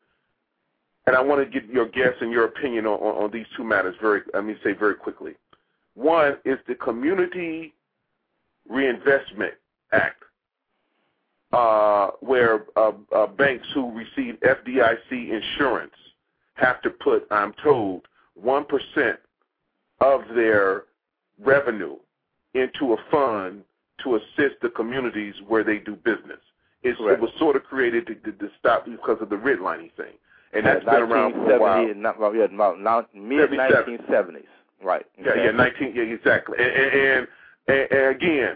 and 1.06 1.16
I 1.16 1.20
want 1.20 1.42
to 1.44 1.60
get 1.60 1.68
your 1.68 1.88
guess 1.88 2.14
and 2.20 2.30
your 2.30 2.44
opinion 2.44 2.86
on, 2.86 3.01
on, 3.01 3.24
on 3.24 3.30
these 3.32 3.47
two 3.56 3.64
matters 3.64 3.97
very. 4.01 4.20
Let 4.34 4.44
me 4.44 4.55
say 4.62 4.72
very 4.72 4.94
quickly. 4.94 5.32
One 5.94 6.36
is 6.44 6.59
the 6.68 6.74
Community 6.76 7.74
Reinvestment 8.68 9.55
Act, 9.92 10.22
uh, 11.52 12.10
where 12.20 12.64
uh, 12.76 12.92
uh, 13.14 13.26
banks 13.26 13.66
who 13.74 13.92
receive 13.92 14.38
FDIC 14.40 15.10
insurance 15.10 15.94
have 16.55 16.80
to 16.82 16.90
put, 16.90 17.26
I'm 17.30 17.55
told, 17.64 18.02
one 18.34 18.64
percent 18.64 19.18
of 20.01 20.22
their 20.34 20.84
revenue 21.40 21.97
into 22.55 22.92
a 22.92 22.97
fund 23.10 23.62
to 24.05 24.16
assist 24.16 24.56
the 24.62 24.68
communities 24.70 25.35
where 25.47 25.64
they 25.64 25.78
do 25.78 25.97
business. 25.97 26.39
It's, 26.82 26.98
it 27.01 27.20
was 27.20 27.31
sort 27.39 27.56
of 27.56 27.64
created 27.64 28.06
to, 28.06 28.14
to, 28.14 28.32
to 28.32 28.48
stop 28.59 28.86
because 28.86 29.18
of 29.20 29.28
the 29.28 29.36
redlining 29.36 29.93
thing, 29.97 30.14
and 30.55 30.64
that's 30.64 30.85
been 30.85 31.02
around 31.12 31.32
for 31.35 31.52
a 31.52 31.60
while. 31.60 31.94
not- 31.94 32.35
yeah, 32.35 32.44
about 32.44 32.81
now- 32.81 33.06
mid 33.14 33.51
1970s. 33.51 34.44
Right. 34.82 35.05
Yeah, 35.22 35.35
yeah, 35.44 35.51
nineteen, 35.51 35.93
yeah, 35.94 36.05
exactly. 36.05 36.56
And 36.59 36.72
and, 36.72 37.28
and, 37.68 37.93
and 37.93 38.16
again, 38.16 38.52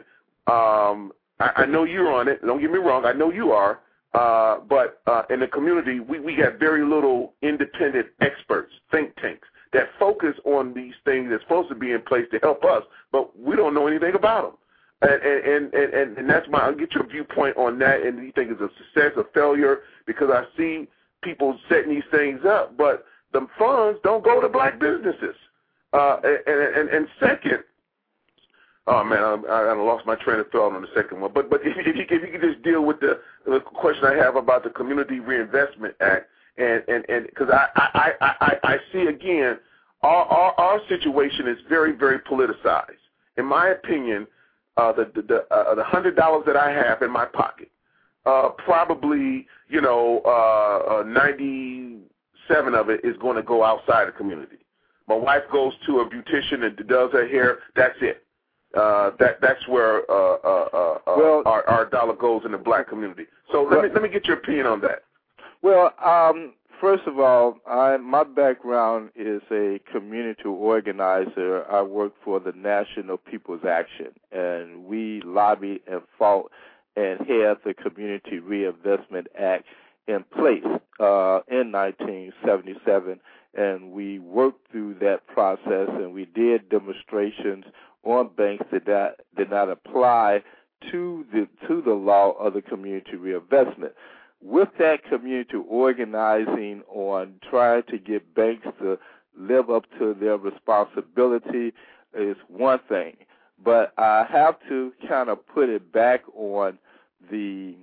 um, 0.47 1.13
I, 1.39 1.51
I 1.57 1.67
know 1.67 1.85
you're 1.85 2.11
on 2.11 2.29
it. 2.29 2.41
Don't 2.47 2.61
get 2.63 2.71
me 2.71 2.79
wrong. 2.79 3.05
I 3.05 3.13
know 3.13 3.31
you 3.31 3.53
are. 3.53 3.81
Uh, 4.15 4.61
but 4.69 5.03
uh, 5.07 5.23
in 5.29 5.41
the 5.41 5.47
community, 5.49 6.01
we 6.01 6.21
we 6.21 6.35
have 6.37 6.55
very 6.59 6.83
little 6.83 7.35
independent 7.43 8.07
experts, 8.23 8.73
think 8.91 9.15
tanks 9.17 9.47
that 9.75 9.89
focus 9.99 10.35
on 10.45 10.73
these 10.73 10.95
things 11.05 11.29
that's 11.31 11.43
supposed 11.43 11.69
to 11.69 11.75
be 11.75 11.91
in 11.93 12.01
place 12.01 12.25
to 12.31 12.39
help 12.39 12.65
us, 12.65 12.85
but 13.13 13.37
we 13.39 13.57
don't 13.57 13.75
know 13.75 13.87
anything 13.89 14.15
about 14.15 14.45
them. 14.45 14.59
And 15.05 15.75
and 15.75 15.75
and 15.75 16.19
and, 16.19 16.31
that's 16.31 16.49
my. 16.49 16.61
I'll 16.61 16.75
get 16.75 16.95
your 16.95 17.07
viewpoint 17.07 17.57
on 17.57 17.79
that. 17.81 18.03
And 18.03 18.25
you 18.25 18.33
think 18.33 18.51
it's 18.51 18.61
a 18.61 18.71
success, 18.79 19.13
a 19.17 19.25
failure? 19.35 19.81
Because 20.07 20.31
I 20.31 20.45
see 20.57 20.89
people 21.23 21.59
setting 21.69 21.91
these 21.91 22.05
things 22.11 22.41
up, 22.47 22.77
but 22.77 23.05
the 23.33 23.47
funds 23.59 23.99
don't 24.05 24.25
go 24.25 24.41
to 24.41 24.49
black 24.49 24.79
businesses. 24.79 25.35
Uh, 25.93 26.17
and, 26.25 26.77
and, 26.77 26.89
and 26.89 27.09
second, 27.21 27.65
oh 28.87 29.05
man, 29.05 29.19
I, 29.19 29.35
I 29.49 29.61
I 29.63 29.73
lost 29.75 30.07
my 30.07 30.15
train 30.17 30.41
of 30.41 30.51
thought 30.51 30.75
on 30.75 30.83
the 30.83 30.89
second 30.95 31.21
one. 31.21 31.33
But 31.35 31.51
but 31.51 31.61
if, 31.65 31.77
if 31.79 31.97
you 31.97 32.05
if 32.09 32.23
you 32.23 32.39
could 32.39 32.49
just 32.49 32.63
deal 32.63 32.85
with 32.85 33.01
the, 33.01 33.21
the 33.47 33.61
question 33.61 34.05
I 34.05 34.15
have 34.15 34.37
about 34.37 34.65
the 34.65 34.71
Community 34.71 35.21
Reinvestment 35.21 35.95
Act, 36.01 36.29
and 36.57 36.83
and 36.89 37.05
and 37.09 37.27
because 37.27 37.49
I, 37.51 37.69
I 37.77 38.13
I 38.21 38.35
I 38.41 38.57
I 38.65 38.77
see 38.93 39.03
again, 39.03 39.59
our, 40.03 40.25
our 40.25 40.53
our 40.59 40.81
situation 40.89 41.47
is 41.47 41.59
very 41.69 41.93
very 41.93 42.19
politicized. 42.21 43.03
In 43.37 43.45
my 43.45 43.69
opinion, 43.69 44.27
uh, 44.77 44.93
the 44.93 45.11
the 45.15 45.23
the, 45.23 45.55
uh, 45.55 45.75
the 45.75 45.85
hundred 45.85 46.17
dollars 46.17 46.45
that 46.47 46.57
I 46.57 46.71
have 46.71 47.03
in 47.03 47.11
my 47.11 47.25
pocket, 47.27 47.71
uh, 48.27 48.51
probably 48.51 49.47
you 49.69 49.81
know 49.81 50.21
uh, 50.25 51.01
uh, 51.01 51.03
ninety 51.05 51.99
seven 52.49 52.75
of 52.75 52.91
it 52.91 53.05
is 53.05 53.17
going 53.19 53.37
to 53.37 53.43
go 53.43 53.65
outside 53.65 54.09
the 54.09 54.13
community. 54.13 54.59
My 55.07 55.15
wife 55.17 55.43
goes 55.53 55.75
to 55.87 56.01
a 56.01 56.09
beautician 56.09 56.65
and 56.65 56.77
does 56.89 57.13
her 57.13 57.29
hair. 57.29 57.59
That's 57.77 57.97
it. 58.01 58.25
Uh, 58.75 59.11
that 59.21 59.41
that's 59.41 59.67
where 59.69 60.11
uh, 60.11 60.37
uh, 60.45 60.69
uh, 60.73 60.99
uh, 61.07 61.15
Well- 61.17 61.43
our 61.47 61.69
our 61.69 61.87
dollar 61.87 62.15
goes 62.17 62.43
in 62.45 62.53
the 62.53 62.59
black 62.59 62.89
community. 62.89 63.27
So 63.53 63.63
let 63.63 63.85
me 63.85 63.89
let 63.93 64.03
me 64.03 64.09
get 64.09 64.27
your 64.27 64.39
opinion 64.39 64.67
on 64.67 64.81
that. 64.81 65.05
Well, 65.63 65.95
um, 66.05 66.55
first 66.81 67.05
of 67.07 67.19
all, 67.19 67.59
I, 67.67 67.97
my 67.97 68.25
background 68.25 69.11
is 69.17 69.43
a 69.51 69.81
community 69.93 70.45
organizer. 70.45 71.65
I 71.71 71.83
work 71.83 72.13
for 72.25 72.41
the 72.41 72.53
National 72.53 73.17
People's 73.17 73.65
Action, 73.69 74.09
and 74.33 74.85
we 74.85 75.21
lobbied 75.25 75.81
and 75.87 76.03
fought 76.19 76.51
and 76.97 77.19
had 77.21 77.59
the 77.65 77.75
Community 77.75 78.39
Reinvestment 78.39 79.27
Act 79.39 79.65
in 80.07 80.25
place 80.37 80.65
uh, 81.01 81.41
in 81.49 81.73
1977, 81.73 83.21
and 83.55 83.93
we 83.93 84.19
worked 84.19 84.71
through 84.71 84.95
that 85.01 85.27
process, 85.27 85.89
and 85.89 86.13
we 86.13 86.27
did 86.27 86.69
demonstrations 86.69 87.65
on 88.05 88.31
banks 88.37 88.67
that 88.71 88.87
that 88.87 89.17
did 89.37 89.51
not 89.51 89.71
apply 89.71 90.43
to 90.91 91.25
the 91.33 91.49
to 91.67 91.81
the 91.83 91.95
law 91.95 92.33
of 92.33 92.55
the 92.55 92.63
community 92.63 93.17
reinvestment. 93.17 93.93
With 94.45 94.69
that 94.79 95.05
community 95.09 95.57
organizing 95.67 96.83
on 96.93 97.37
trying 97.49 97.83
to 97.85 97.97
get 97.97 98.35
banks 98.35 98.67
to 98.79 98.99
live 99.35 99.71
up 99.71 99.85
to 99.99 100.13
their 100.13 100.37
responsibility 100.37 101.73
is 102.13 102.37
one 102.49 102.79
thing, 102.87 103.17
but 103.65 103.95
I 103.97 104.27
have 104.31 104.57
to 104.69 104.93
kind 105.09 105.31
of 105.31 105.47
put 105.47 105.71
it 105.71 105.91
back 105.91 106.21
on 106.35 106.79
the 107.31 107.75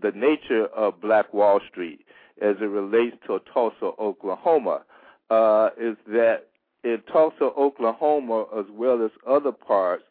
the 0.00 0.12
nature 0.12 0.66
of 0.66 1.00
Black 1.00 1.34
Wall 1.34 1.58
Street 1.68 2.04
as 2.40 2.54
it 2.60 2.66
relates 2.66 3.16
to 3.26 3.40
Tulsa, 3.52 3.90
Oklahoma, 3.98 4.82
uh, 5.30 5.70
is 5.76 5.96
that 6.06 6.48
in 6.84 7.02
Tulsa, 7.10 7.50
Oklahoma, 7.58 8.44
as 8.56 8.66
well 8.70 9.04
as 9.04 9.10
other 9.26 9.50
parts, 9.50 10.04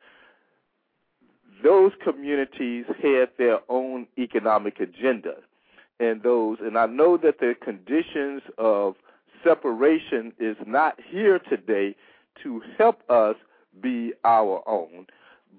those 1.63 1.93
communities 2.03 2.83
had 3.01 3.29
their 3.37 3.59
own 3.69 4.07
economic 4.17 4.81
agenda. 4.81 5.35
And 5.99 6.23
those, 6.23 6.57
and 6.61 6.77
I 6.77 6.87
know 6.87 7.17
that 7.17 7.39
the 7.39 7.55
conditions 7.63 8.41
of 8.57 8.95
separation 9.43 10.33
is 10.39 10.57
not 10.65 10.99
here 11.09 11.39
today 11.39 11.95
to 12.43 12.61
help 12.77 13.01
us 13.09 13.35
be 13.81 14.13
our 14.23 14.61
own. 14.67 15.07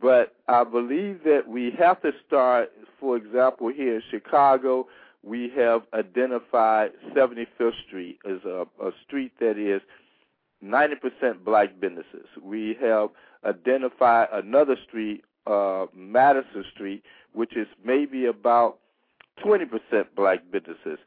But 0.00 0.34
I 0.48 0.64
believe 0.64 1.24
that 1.24 1.48
we 1.48 1.72
have 1.78 2.02
to 2.02 2.12
start, 2.26 2.70
for 3.00 3.16
example, 3.16 3.68
here 3.74 3.96
in 3.96 4.02
Chicago, 4.10 4.86
we 5.22 5.50
have 5.56 5.82
identified 5.94 6.90
75th 7.14 7.72
Street 7.86 8.18
as 8.28 8.44
a, 8.44 8.66
a 8.82 8.90
street 9.06 9.32
that 9.40 9.58
is 9.58 9.80
90% 10.64 11.44
black 11.44 11.80
businesses. 11.80 12.26
We 12.42 12.76
have 12.80 13.08
identified 13.44 14.28
another 14.32 14.76
street, 14.86 15.24
uh, 15.46 15.86
Madison 15.94 16.64
Street, 16.74 17.02
which 17.32 17.56
is 17.56 17.66
maybe 17.84 18.26
about 18.26 18.78
20% 19.44 19.68
black 20.14 20.40
businesses. 20.50 20.98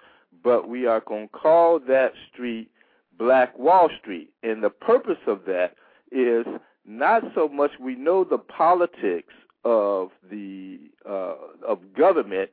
But 0.43 0.69
we 0.69 0.85
are 0.85 1.01
going 1.01 1.27
to 1.27 1.37
call 1.37 1.79
that 1.79 2.13
street 2.31 2.69
Black 3.17 3.57
Wall 3.57 3.89
Street. 3.99 4.31
And 4.43 4.63
the 4.63 4.69
purpose 4.69 5.17
of 5.27 5.45
that 5.45 5.75
is 6.11 6.45
not 6.85 7.23
so 7.35 7.47
much 7.47 7.71
we 7.79 7.95
know 7.95 8.23
the 8.23 8.37
politics 8.37 9.33
of 9.65 10.09
the 10.31 10.79
uh, 11.07 11.35
of 11.67 11.79
government 11.93 12.49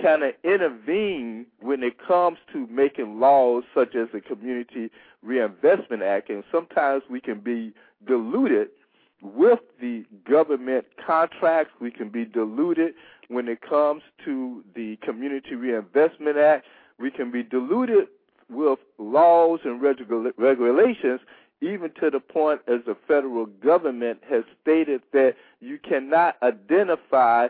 kind 0.00 0.22
of 0.22 0.32
intervene 0.44 1.46
when 1.60 1.82
it 1.82 1.96
comes 2.06 2.38
to 2.52 2.66
making 2.68 3.20
laws 3.20 3.64
such 3.74 3.94
as 3.94 4.08
the 4.12 4.20
Community 4.20 4.90
Reinvestment 5.22 6.02
Act, 6.02 6.30
and 6.30 6.44
sometimes 6.50 7.02
we 7.10 7.20
can 7.20 7.40
be 7.40 7.72
diluted 8.06 8.68
with 9.22 9.60
the 9.80 10.04
government 10.28 10.86
contracts. 11.04 11.72
We 11.80 11.90
can 11.90 12.08
be 12.08 12.24
diluted 12.24 12.94
when 13.32 13.48
it 13.48 13.60
comes 13.60 14.02
to 14.24 14.62
the 14.74 14.96
Community 15.02 15.54
Reinvestment 15.54 16.36
Act. 16.36 16.66
We 16.98 17.10
can 17.10 17.30
be 17.30 17.42
diluted 17.42 18.08
with 18.50 18.78
laws 18.98 19.60
and 19.64 19.80
regulations, 19.82 21.20
even 21.60 21.90
to 22.00 22.10
the 22.10 22.20
point 22.20 22.60
as 22.68 22.80
the 22.86 22.96
federal 23.08 23.46
government 23.46 24.18
has 24.28 24.44
stated 24.60 25.02
that 25.12 25.34
you 25.60 25.78
cannot 25.78 26.36
identify 26.42 27.48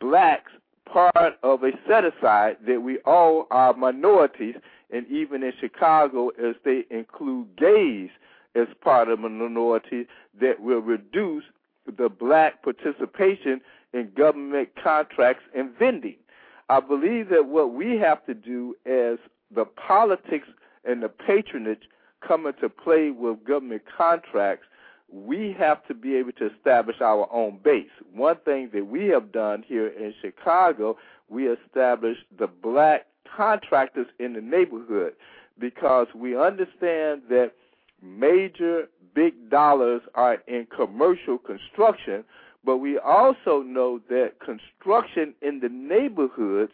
blacks 0.00 0.52
part 0.84 1.38
of 1.42 1.62
a 1.62 1.70
set 1.88 2.04
aside 2.04 2.56
that 2.66 2.82
we 2.82 2.98
all 3.06 3.46
are 3.50 3.72
minorities, 3.74 4.56
and 4.90 5.06
even 5.08 5.42
in 5.42 5.52
Chicago, 5.58 6.28
as 6.30 6.54
they 6.64 6.84
include 6.90 7.56
gays 7.56 8.10
as 8.54 8.66
part 8.82 9.08
of 9.08 9.24
a 9.24 9.28
minority, 9.28 10.06
that 10.38 10.60
will 10.60 10.80
reduce 10.80 11.44
the 11.96 12.08
black 12.08 12.62
participation 12.62 13.60
in 13.92 14.10
government 14.16 14.70
contracts 14.82 15.44
and 15.54 15.70
vending. 15.78 16.16
I 16.68 16.80
believe 16.80 17.28
that 17.30 17.46
what 17.46 17.74
we 17.74 17.96
have 17.98 18.24
to 18.26 18.34
do 18.34 18.74
as 18.86 19.18
the 19.54 19.64
politics 19.64 20.48
and 20.84 21.02
the 21.02 21.08
patronage 21.08 21.82
come 22.26 22.46
into 22.46 22.68
play 22.68 23.10
with 23.10 23.44
government 23.44 23.82
contracts, 23.96 24.66
we 25.12 25.54
have 25.58 25.86
to 25.86 25.94
be 25.94 26.16
able 26.16 26.32
to 26.32 26.50
establish 26.50 26.96
our 27.00 27.28
own 27.32 27.58
base. 27.62 27.90
One 28.14 28.36
thing 28.44 28.70
that 28.72 28.86
we 28.86 29.08
have 29.08 29.32
done 29.32 29.62
here 29.66 29.88
in 29.88 30.14
Chicago, 30.22 30.96
we 31.28 31.48
established 31.48 32.24
the 32.38 32.46
black 32.46 33.06
contractors 33.36 34.06
in 34.18 34.32
the 34.32 34.40
neighborhood 34.40 35.14
because 35.58 36.06
we 36.14 36.36
understand 36.36 37.22
that 37.28 37.52
major 38.02 38.88
big 39.14 39.50
dollars 39.50 40.02
are 40.14 40.38
in 40.46 40.66
commercial 40.74 41.38
construction, 41.38 42.24
but 42.64 42.78
we 42.78 42.98
also 42.98 43.62
know 43.62 44.00
that 44.08 44.34
construction 44.40 45.34
in 45.42 45.60
the 45.60 45.68
neighborhoods 45.68 46.72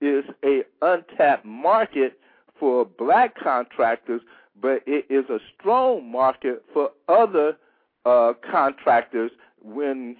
is 0.00 0.24
a 0.44 0.62
untapped 0.82 1.44
market 1.44 2.18
for 2.58 2.84
black 2.84 3.36
contractors, 3.38 4.20
but 4.60 4.82
it 4.86 5.06
is 5.08 5.28
a 5.30 5.38
strong 5.58 6.10
market 6.10 6.64
for 6.72 6.90
other 7.08 7.56
uh, 8.04 8.32
contractors 8.50 9.30
when 9.62 10.16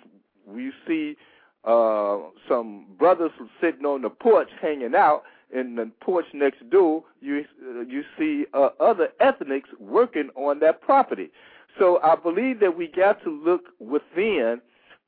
we 0.47 0.73
see 0.87 1.17
uh, 1.65 2.19
some 2.49 2.87
brothers 2.99 3.33
sitting 3.61 3.85
on 3.85 4.03
the 4.03 4.11
porch 4.11 4.49
hanging 4.61 4.95
out 4.95 5.25
in 5.53 5.77
the 5.77 5.91
porch 6.01 6.27
next 6.35 6.69
door, 6.71 7.03
you 7.21 7.45
uh, 7.63 7.81
you 7.81 8.03
see 8.19 8.45
uh, 8.53 8.69
other 8.81 9.09
ethnics 9.21 9.69
working 9.81 10.29
on 10.35 10.61
that 10.61 10.81
property. 10.81 11.31
So 11.79 12.01
I 12.03 12.17
believe 12.17 12.61
that 12.61 12.77
we 12.77 12.89
got 12.89 13.23
to 13.25 13.31
look 13.31 13.63
within 13.79 14.61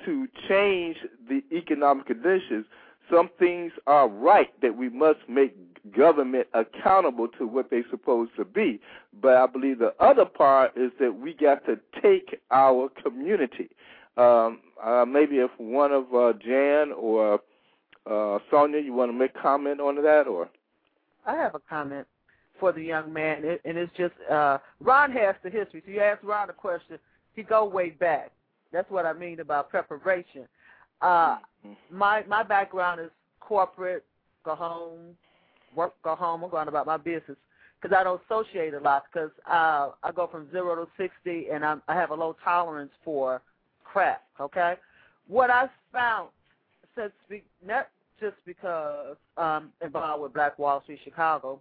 to 0.04 0.26
change 0.48 0.96
the 1.28 1.42
economic 1.52 2.06
conditions. 2.06 2.66
Some 3.10 3.30
things 3.38 3.72
are 3.86 4.08
right 4.08 4.48
that 4.62 4.76
we 4.76 4.88
must 4.88 5.18
make 5.28 5.56
government 5.96 6.46
accountable 6.54 7.28
to 7.38 7.46
what 7.46 7.70
they're 7.70 7.84
supposed 7.90 8.32
to 8.36 8.44
be. 8.44 8.80
But 9.20 9.36
I 9.36 9.46
believe 9.46 9.78
the 9.78 9.94
other 9.98 10.24
part 10.24 10.76
is 10.76 10.92
that 11.00 11.18
we 11.18 11.34
got 11.34 11.64
to 11.66 11.78
take 12.00 12.40
our 12.50 12.88
community. 13.02 13.70
Um, 14.16 14.60
uh, 14.82 15.04
maybe 15.06 15.36
if 15.36 15.50
one 15.58 15.92
of 15.92 16.14
uh, 16.14 16.32
Jan 16.34 16.92
or 16.92 17.40
uh, 18.10 18.38
Sonia, 18.50 18.80
you 18.80 18.92
want 18.92 19.10
to 19.10 19.16
make 19.16 19.34
comment 19.34 19.80
on 19.80 19.96
that, 19.96 20.26
or 20.26 20.48
I 21.26 21.36
have 21.36 21.54
a 21.54 21.60
comment 21.60 22.06
for 22.58 22.72
the 22.72 22.82
young 22.82 23.12
man, 23.12 23.58
and 23.64 23.78
it's 23.78 23.92
just 23.96 24.14
uh, 24.30 24.58
Ron 24.80 25.12
has 25.12 25.34
the 25.42 25.50
history. 25.50 25.82
So 25.84 25.92
you 25.92 26.00
ask 26.00 26.22
Ron 26.22 26.50
a 26.50 26.52
question, 26.52 26.98
he 27.34 27.42
go 27.42 27.64
way 27.64 27.90
back. 27.90 28.32
That's 28.72 28.90
what 28.90 29.06
I 29.06 29.12
mean 29.12 29.40
about 29.40 29.70
preparation. 29.70 30.46
Uh, 31.00 31.36
mm-hmm. 31.66 31.72
my 31.90 32.22
my 32.28 32.42
background 32.42 33.00
is 33.00 33.10
corporate, 33.40 34.04
go 34.44 34.54
home, 34.54 35.16
work, 35.74 35.94
go 36.02 36.14
home. 36.14 36.44
I'm 36.44 36.50
going 36.50 36.68
about 36.68 36.86
my 36.86 36.96
business 36.96 37.36
because 37.80 37.96
I 37.98 38.04
don't 38.04 38.20
associate 38.28 38.74
a 38.74 38.80
lot 38.80 39.04
because 39.12 39.30
uh, 39.50 39.90
I 40.02 40.12
go 40.14 40.26
from 40.26 40.50
zero 40.50 40.76
to 40.76 40.90
sixty, 40.96 41.48
and 41.52 41.64
I'm, 41.64 41.82
I 41.88 41.94
have 41.94 42.10
a 42.10 42.14
low 42.14 42.36
tolerance 42.44 42.92
for 43.04 43.42
crap. 43.84 44.22
Okay, 44.40 44.74
what 45.26 45.50
I 45.50 45.68
found 45.92 46.30
since 46.96 47.12
be, 47.28 47.42
not 47.66 47.88
just 48.20 48.36
because 48.44 49.16
um 49.36 49.70
involved 49.82 50.22
with 50.22 50.34
Black 50.34 50.58
Wall 50.58 50.82
Street 50.82 51.00
Chicago, 51.02 51.60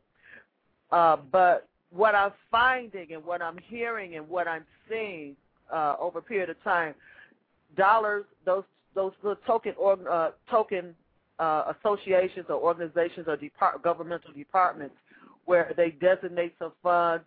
uh, 0.92 1.18
but 1.32 1.68
what 1.92 2.14
I'm 2.14 2.32
finding 2.52 3.14
and 3.14 3.24
what 3.26 3.42
I'm 3.42 3.58
hearing 3.68 4.16
and 4.16 4.28
what 4.30 4.48
I'm 4.48 4.66
seeing 4.90 5.36
uh, 5.74 5.96
over 6.00 6.20
a 6.20 6.22
period 6.22 6.50
of 6.50 6.62
time, 6.64 6.94
dollars 7.78 8.26
those 8.46 8.64
those 8.96 9.14
little 9.24 9.42
token 9.46 9.74
or 9.78 9.98
uh, 10.10 10.32
token 10.50 10.96
uh, 11.40 11.74
associations 11.80 12.46
or 12.50 12.56
organizations 12.56 13.28
or 13.28 13.38
depart- 13.38 13.82
governmental 13.82 14.32
departments 14.34 14.96
where 15.46 15.74
they 15.78 15.92
designate 15.92 16.54
some 16.60 16.72
funds, 16.84 17.24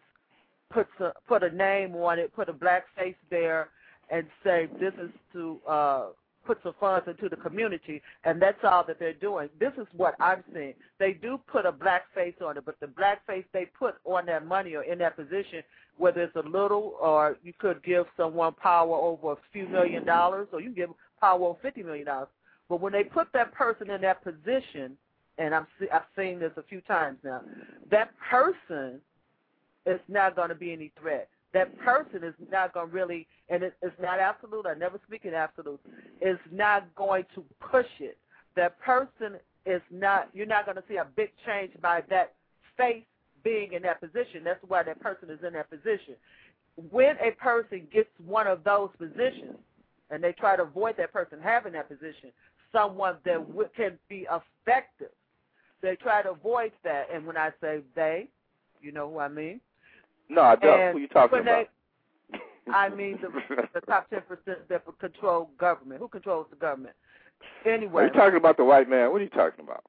put 0.71 0.87
a, 1.01 1.13
put 1.27 1.43
a 1.43 1.51
name 1.51 1.95
on 1.97 2.19
it, 2.19 2.35
put 2.35 2.49
a 2.49 2.53
black 2.53 2.85
face 2.97 3.17
there, 3.31 3.69
and 4.11 4.27
say 4.45 4.69
this 4.79 4.93
is 5.03 5.11
to 5.33 5.59
uh, 5.69 6.07
put 6.45 6.59
some 6.63 6.75
funds 6.79 7.07
into 7.09 7.29
the 7.29 7.37
community, 7.37 8.03
and 8.25 8.41
that's 8.41 8.59
all 8.65 8.85
that 8.87 8.99
they're 8.99 9.13
doing. 9.13 9.49
This 9.59 9.73
is 9.79 9.87
what 9.97 10.15
I'm 10.21 10.43
seeing. 10.53 10.75
They 10.99 11.13
do 11.13 11.39
put 11.47 11.67
a 11.67 11.73
black 11.73 12.03
face 12.15 12.35
on 12.45 12.57
it, 12.57 12.65
but 12.65 12.79
the 12.81 12.87
black 12.87 13.27
face 13.27 13.45
they 13.53 13.67
put 13.79 13.97
on 14.05 14.27
that 14.27 14.47
money 14.47 14.75
or 14.75 14.83
in 14.83 14.99
that 14.99 15.17
position, 15.17 15.63
whether 15.97 16.23
it's 16.23 16.37
a 16.37 16.49
little 16.49 16.95
or 17.01 17.37
you 17.43 17.53
could 17.59 17.83
give 17.83 18.07
someone 18.17 18.55
power 18.55 18.95
over 18.95 19.33
a 19.33 19.37
few 19.53 19.69
million 19.69 20.05
dollars, 20.05 20.49
or 20.53 20.61
you 20.61 20.71
give 20.71 20.91
power 21.21 21.45
over 21.45 21.59
fifty 21.63 21.83
million 21.83 22.07
dollars. 22.07 22.29
But 22.69 22.81
when 22.81 22.93
they 22.93 23.05
put 23.05 23.29
that 23.35 23.53
person 23.53 23.91
in 23.91 24.01
that 24.03 24.25
position, 24.25 24.97
and 25.39 25.55
I'm 25.55 25.67
I've 25.93 26.03
seen 26.17 26.39
this 26.39 26.53
a 26.57 26.63
few 26.63 26.81
times 26.83 27.19
now, 27.23 27.43
that 27.91 28.11
person 28.31 29.01
is 29.87 30.01
not 30.09 30.37
going 30.37 30.49
to 30.49 30.55
be 30.55 30.73
any 30.73 30.93
threat. 31.01 31.29
That 31.53 31.79
person 31.79 32.25
is 32.25 32.35
not 32.51 32.73
going 32.73 32.89
to 32.89 32.95
really, 32.95 33.27
and 33.49 33.63
it, 33.63 33.75
it's 33.83 33.95
not 34.01 34.19
absolute. 34.19 34.67
I 34.67 34.75
never 34.75 34.99
speak 35.07 35.25
in 35.25 35.35
absolute. 35.35 35.81
Is 36.21 36.39
not 36.51 36.95
going 36.95 37.25
to 37.35 37.45
push 37.61 37.87
it. 38.01 38.19
That 38.57 38.81
person 38.81 39.37
is 39.67 39.83
not. 39.91 40.31
You're 40.33 40.47
not 40.47 40.65
going 40.65 40.77
to 40.77 40.85
see 40.89 40.97
a 40.97 41.07
big 41.17 41.31
change 41.47 41.73
by 41.81 42.03
that 42.11 42.35
face 42.77 43.05
being 43.45 43.73
in 43.73 43.83
that 43.83 44.01
position. 44.01 44.45
That's 44.45 44.63
why 44.67 44.83
that 44.83 45.01
person 45.01 45.31
is 45.31 45.39
in 45.47 45.53
that 45.55 45.69
position. 45.69 46.15
When 46.91 47.17
a 47.19 47.33
person 47.33 47.87
gets 47.93 48.09
one 48.25 48.47
of 48.47 48.65
those 48.65 48.91
positions, 48.99 49.59
and 50.11 50.23
they 50.23 50.33
try 50.33 50.57
to 50.57 50.63
avoid 50.63 50.97
that 50.99 51.13
person 51.13 51.39
having 51.43 51.73
that 51.73 51.89
position, 51.89 52.31
someone 52.71 53.17
that 53.25 53.47
w- 53.49 53.69
can 53.77 53.99
be 54.09 54.27
effective. 54.31 55.11
They 55.83 55.97
try 55.97 56.23
to 56.23 56.31
avoid 56.31 56.73
that, 56.85 57.09
and 57.13 57.27
when 57.27 57.37
I 57.37 57.51
say 57.61 57.81
they, 57.95 58.29
you 58.81 58.93
know 58.93 59.11
who 59.11 59.19
I 59.19 59.29
mean. 59.29 59.61
No, 60.29 60.43
I 60.43 60.57
don't. 60.57 60.81
And 60.81 60.93
Who 60.95 61.01
you 61.01 61.09
talking 61.09 61.39
when 61.39 61.45
they- 61.45 61.51
about? 61.53 61.69
I 62.73 62.89
mean 62.91 63.19
the, 63.21 63.29
the 63.75 63.81
top 63.83 64.09
ten 64.09 64.23
percent 64.23 64.69
that 64.69 64.85
control 65.01 65.51
government. 65.59 66.01
Who 66.01 66.09
controls 66.09 66.47
the 66.51 66.57
government? 66.57 66.95
Anyway, 67.67 68.05
Are 68.05 68.07
you 68.07 68.13
talking 68.13 68.37
about 68.37 68.57
the 68.57 68.65
white 68.65 68.89
man? 68.89 69.11
What 69.11 69.21
are 69.21 69.25
you 69.25 69.31
talking 69.31 69.65
about? 69.65 69.83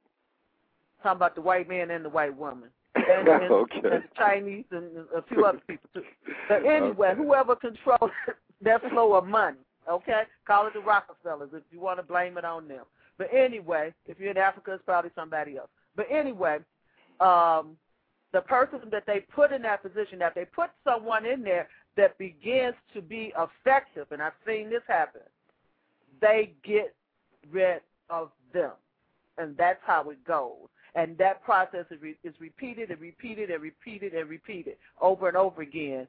talking 1.04 1.18
about 1.18 1.36
the 1.36 1.42
white 1.42 1.68
man 1.70 1.92
and 1.92 2.04
the 2.04 2.10
white 2.10 2.36
woman. 2.36 2.70
And, 2.96 3.28
and, 3.28 3.52
Okay. 3.52 3.76
and 3.84 3.84
the 3.84 4.04
Chinese 4.18 4.66
and 4.72 4.86
a 5.16 5.22
few 5.24 5.46
other 5.46 5.60
people 5.68 5.90
too. 5.94 6.04
But 6.48 6.66
anyway, 6.66 7.10
Okay. 7.10 7.22
whoever 7.22 7.56
controls 7.56 8.12
that 8.62 8.82
flow 8.90 9.14
of 9.16 9.28
money, 9.28 9.58
okay? 9.90 10.24
Call 10.48 10.68
it 10.68 10.74
the 10.74 10.80
Rockefellers 10.80 11.50
if 11.54 11.64
you 11.72 11.80
want 11.82 12.00
to 12.00 12.04
blame 12.04 12.38
it 12.38 12.46
on 12.46 12.68
them. 12.68 12.86
But 13.18 13.28
anyway, 13.34 13.94
if 14.08 14.20
you're 14.20 14.32
in 14.32 14.38
Africa, 14.38 14.74
it's 14.74 14.84
probably 14.86 15.12
somebody 15.16 15.58
else. 15.58 15.70
But 15.96 16.08
anyway, 16.10 16.60
um, 17.20 17.76
the 18.34 18.42
person 18.42 18.80
that 18.92 19.06
they 19.06 19.22
put 19.34 19.52
in 19.52 19.62
that 19.62 19.84
position, 19.84 20.20
that 20.20 20.36
they 20.36 20.46
put 20.46 20.72
someone 20.84 21.26
in 21.26 21.44
there 21.44 21.70
that 21.96 22.18
begins 22.18 22.74
to 22.94 23.02
be 23.02 23.32
effective, 23.38 24.08
and 24.12 24.22
I've 24.22 24.34
seen 24.46 24.70
this 24.70 24.82
happen, 24.88 25.22
they 26.20 26.54
get 26.64 26.96
rid 27.52 27.82
of 28.10 28.32
them. 28.52 28.72
And 29.38 29.56
that's 29.56 29.80
how 29.86 30.10
it 30.10 30.24
goes. 30.26 30.68
And 30.96 31.18
that 31.18 31.44
process 31.44 31.86
is, 31.92 32.02
re- 32.02 32.18
is 32.24 32.34
repeated 32.40 32.90
and 32.92 33.00
repeated 33.00 33.50
and 33.50 33.62
repeated 33.62 34.14
and 34.14 34.30
repeated 34.30 34.76
over 35.02 35.28
and 35.28 35.38
over 35.38 35.62
again 35.62 36.08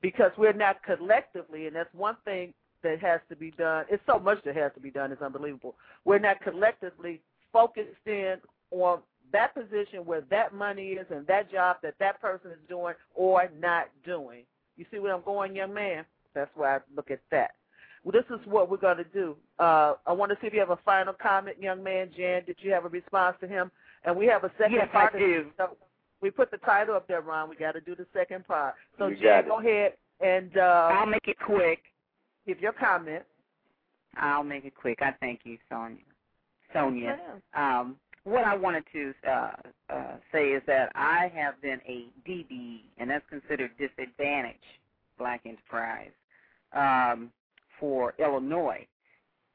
because 0.00 0.32
we're 0.36 0.52
not 0.52 0.82
collectively, 0.82 1.66
and 1.66 1.74
that's 1.74 1.92
one 1.94 2.16
thing 2.24 2.52
that 2.82 3.00
has 3.00 3.20
to 3.28 3.36
be 3.36 3.50
done. 3.52 3.86
It's 3.90 4.02
so 4.06 4.18
much 4.18 4.38
that 4.44 4.56
has 4.56 4.72
to 4.74 4.80
be 4.80 4.90
done. 4.90 5.12
It's 5.12 5.22
unbelievable. 5.22 5.76
We're 6.04 6.18
not 6.18 6.40
collectively 6.42 7.20
focused 7.52 8.06
in 8.06 8.36
on 8.70 9.00
that 9.34 9.54
position 9.54 10.04
where 10.06 10.22
that 10.30 10.54
money 10.54 10.92
is 10.92 11.06
and 11.10 11.26
that 11.26 11.52
job 11.52 11.76
that 11.82 11.94
that 12.00 12.20
person 12.20 12.50
is 12.50 12.58
doing 12.68 12.94
or 13.14 13.50
not 13.60 13.88
doing. 14.06 14.44
You 14.76 14.86
see 14.90 14.98
where 14.98 15.14
I'm 15.14 15.22
going, 15.22 15.54
young 15.54 15.74
man? 15.74 16.04
That's 16.34 16.50
why 16.54 16.76
I 16.76 16.78
look 16.96 17.10
at 17.10 17.20
that. 17.30 17.50
Well, 18.02 18.12
this 18.12 18.24
is 18.38 18.44
what 18.46 18.70
we're 18.70 18.76
going 18.78 18.96
to 18.98 19.04
do. 19.04 19.36
Uh, 19.58 19.94
I 20.06 20.12
want 20.12 20.30
to 20.30 20.36
see 20.40 20.46
if 20.46 20.52
you 20.54 20.60
have 20.60 20.70
a 20.70 20.78
final 20.84 21.12
comment, 21.14 21.56
young 21.60 21.82
man. 21.82 22.10
Jan, 22.16 22.42
did 22.44 22.56
you 22.60 22.70
have 22.72 22.84
a 22.84 22.88
response 22.88 23.36
to 23.40 23.46
him? 23.48 23.70
And 24.04 24.16
we 24.16 24.26
have 24.26 24.44
a 24.44 24.50
second 24.58 24.74
Yes, 24.74 24.88
I 24.92 24.96
part. 24.96 25.14
of 25.14 25.20
do. 25.20 25.44
this. 25.44 25.52
So 25.56 25.76
we 26.20 26.30
put 26.30 26.50
the 26.50 26.58
title 26.58 26.94
up 26.96 27.06
there, 27.08 27.20
Ron. 27.22 27.48
We 27.48 27.56
got 27.56 27.72
to 27.72 27.80
do 27.80 27.94
the 27.94 28.06
second 28.12 28.46
part. 28.46 28.74
So, 28.98 29.06
You 29.08 29.16
Jan, 29.16 29.22
got 29.22 29.38
it. 29.44 29.48
go 29.48 29.60
ahead 29.60 29.92
and 30.20 30.56
uh, 30.58 30.90
I'll 30.92 31.06
make 31.06 31.26
it 31.28 31.36
quick. 31.44 31.80
give 32.46 32.60
your 32.60 32.72
comment. 32.72 33.22
I'll 34.16 34.44
make 34.44 34.64
it 34.64 34.74
quick. 34.74 34.98
I 35.00 35.12
thank 35.20 35.40
you, 35.44 35.56
Sonia. 35.70 35.98
Sonia. 36.74 37.16
Yes, 37.18 37.40
Um, 37.56 37.96
what 38.24 38.44
I 38.44 38.56
wanted 38.56 38.84
to 38.92 39.14
uh, 39.28 39.50
uh, 39.90 40.16
say 40.32 40.48
is 40.48 40.62
that 40.66 40.90
I 40.94 41.30
have 41.34 41.60
been 41.60 41.80
a 41.86 42.06
DB, 42.28 42.80
and 42.98 43.10
that's 43.10 43.24
considered 43.28 43.70
disadvantaged 43.78 44.58
black 45.18 45.42
enterprise 45.44 46.10
um, 46.72 47.30
for 47.78 48.14
Illinois. 48.18 48.86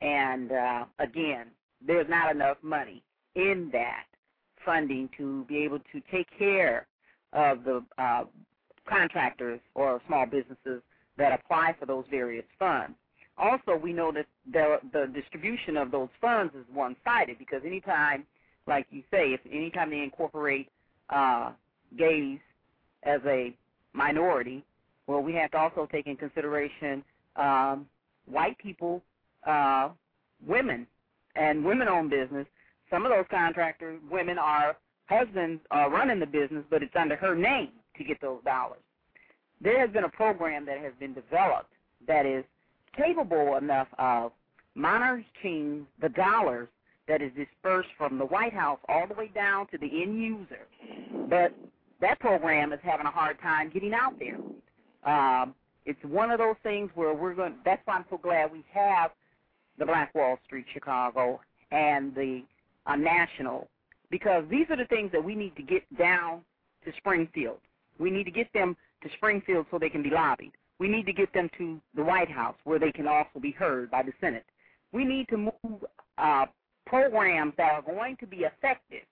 And 0.01 0.51
uh, 0.51 0.85
again, 0.99 1.47
there's 1.85 2.07
not 2.09 2.31
enough 2.33 2.57
money 2.61 3.03
in 3.35 3.69
that 3.73 4.05
funding 4.65 5.09
to 5.17 5.45
be 5.45 5.63
able 5.63 5.79
to 5.79 6.01
take 6.11 6.27
care 6.37 6.87
of 7.33 7.63
the 7.63 7.83
uh, 7.97 8.23
contractors 8.87 9.59
or 9.75 10.01
small 10.07 10.25
businesses 10.25 10.81
that 11.17 11.39
apply 11.39 11.75
for 11.79 11.85
those 11.85 12.05
various 12.09 12.45
funds. 12.57 12.95
Also, 13.37 13.75
we 13.75 13.93
know 13.93 14.11
that 14.11 14.25
the, 14.51 14.79
the 14.91 15.07
distribution 15.13 15.77
of 15.77 15.91
those 15.91 16.09
funds 16.19 16.53
is 16.55 16.65
one-sided 16.73 17.37
because 17.37 17.61
anytime, 17.65 18.25
like 18.69 18.87
you 18.91 19.03
say, 19.11 19.33
if 19.33 19.41
anytime 19.51 19.89
they 19.89 20.01
incorporate 20.01 20.69
uh, 21.09 21.51
gays 21.97 22.39
as 23.03 23.19
a 23.25 23.53
minority, 23.93 24.63
well, 25.07 25.21
we 25.21 25.33
have 25.33 25.51
to 25.51 25.57
also 25.57 25.87
take 25.91 26.07
in 26.07 26.15
consideration 26.15 27.03
um, 27.35 27.87
white 28.27 28.57
people, 28.59 29.01
uh, 29.45 29.89
women, 30.45 30.85
and 31.35 31.65
women-owned 31.65 32.11
business. 32.11 32.45
Some 32.91 33.05
of 33.05 33.11
those 33.11 33.25
contractors, 33.29 33.99
women 34.09 34.37
are 34.37 34.77
husbands 35.07 35.61
are 35.71 35.89
running 35.89 36.19
the 36.19 36.27
business, 36.27 36.63
but 36.69 36.83
it's 36.83 36.95
under 36.95 37.15
her 37.15 37.35
name 37.35 37.69
to 37.97 38.03
get 38.03 38.21
those 38.21 38.43
dollars. 38.45 38.79
There 39.61 39.79
has 39.79 39.89
been 39.89 40.03
a 40.03 40.09
program 40.09 40.65
that 40.67 40.79
has 40.79 40.93
been 40.99 41.13
developed 41.13 41.73
that 42.07 42.25
is 42.25 42.45
capable 42.95 43.57
enough 43.57 43.87
of 43.97 44.31
monitoring 44.75 45.87
the 46.01 46.09
dollars 46.09 46.69
that 47.09 47.21
is 47.23 47.31
dispersed 47.35 47.89
from 47.97 48.17
the 48.17 48.25
White 48.25 48.53
House 48.53 48.79
all 48.87 49.07
the 49.07 49.15
way 49.15 49.31
down 49.33 49.67
to 49.67 49.77
the 49.77 50.01
end 50.01 50.21
user. 50.21 50.67
But 51.27 51.53
that 51.99 52.19
program 52.19 52.71
is 52.71 52.79
having 52.83 53.07
a 53.07 53.11
hard 53.11 53.41
time 53.41 53.71
getting 53.73 53.93
out 53.93 54.13
there. 54.19 54.37
Um, 55.11 55.55
it's 55.85 55.99
one 56.03 56.29
of 56.29 56.37
those 56.37 56.55
things 56.61 56.91
where 56.93 57.13
we're 57.13 57.33
going. 57.33 57.55
That's 57.65 57.81
why 57.85 57.95
I'm 57.95 58.05
so 58.09 58.17
glad 58.17 58.51
we 58.51 58.63
have 58.71 59.11
the 59.79 59.85
Black 59.85 60.13
Wall 60.13 60.37
Street 60.45 60.65
Chicago 60.71 61.41
and 61.71 62.13
the 62.13 62.43
uh, 62.85 62.95
National, 62.95 63.67
because 64.11 64.43
these 64.49 64.67
are 64.69 64.77
the 64.77 64.85
things 64.85 65.11
that 65.11 65.23
we 65.23 65.33
need 65.33 65.55
to 65.55 65.63
get 65.63 65.83
down 65.97 66.41
to 66.85 66.91
Springfield. 66.97 67.57
We 67.97 68.11
need 68.11 68.25
to 68.25 68.31
get 68.31 68.53
them 68.53 68.77
to 69.01 69.09
Springfield 69.15 69.65
so 69.71 69.79
they 69.79 69.89
can 69.89 70.03
be 70.03 70.11
lobbied. 70.11 70.51
We 70.77 70.87
need 70.87 71.07
to 71.07 71.13
get 71.13 71.33
them 71.33 71.49
to 71.57 71.81
the 71.95 72.03
White 72.03 72.29
House 72.29 72.55
where 72.65 72.77
they 72.77 72.91
can 72.91 73.07
also 73.07 73.39
be 73.41 73.51
heard 73.51 73.89
by 73.89 74.03
the 74.03 74.13
Senate. 74.21 74.45
We 74.91 75.05
need 75.05 75.27
to 75.29 75.37
move 75.37 75.83
uh, 76.17 76.45
programs 76.89 77.53
that 77.57 77.71
are 77.71 77.81
going 77.81 78.17
to 78.17 78.27
be 78.27 78.37
effective 78.37 79.05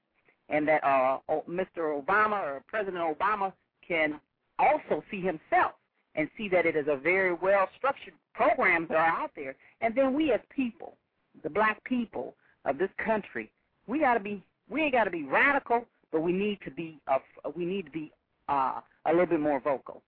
and 0.49 0.67
that 0.67 0.83
uh, 0.83 1.19
Mr. 1.49 2.01
Obama 2.01 2.41
or 2.41 2.63
President 2.67 3.03
Obama 3.03 3.53
can 3.87 4.19
also 4.59 5.03
see 5.11 5.21
himself 5.21 5.73
and 6.15 6.29
see 6.37 6.49
that 6.49 6.65
it 6.65 6.75
is 6.75 6.87
a 6.89 6.97
very 6.97 7.33
well 7.33 7.69
structured 7.77 8.13
programs 8.33 8.87
that 8.89 8.97
are 8.97 9.23
out 9.23 9.31
there. 9.35 9.55
And 9.81 9.93
then 9.95 10.13
we 10.13 10.31
as 10.31 10.39
people, 10.55 10.95
the 11.43 11.49
black 11.49 11.83
people 11.83 12.35
of 12.65 12.77
this 12.77 12.89
country, 13.03 13.51
we 13.87 13.99
got 13.99 14.15
to 14.15 14.19
be 14.19 14.43
we 14.69 14.81
ain't 14.81 14.93
got 14.93 15.05
to 15.05 15.11
be 15.11 15.23
radical, 15.23 15.85
but 16.11 16.21
we 16.21 16.33
need 16.33 16.59
to 16.65 16.71
be 16.71 16.99
uh, 17.07 17.19
we 17.55 17.65
need 17.65 17.85
to 17.85 17.91
be 17.91 18.11
uh, 18.49 18.81
a 19.05 19.11
little 19.11 19.25
bit 19.27 19.39
more 19.39 19.59
vocal 19.59 20.01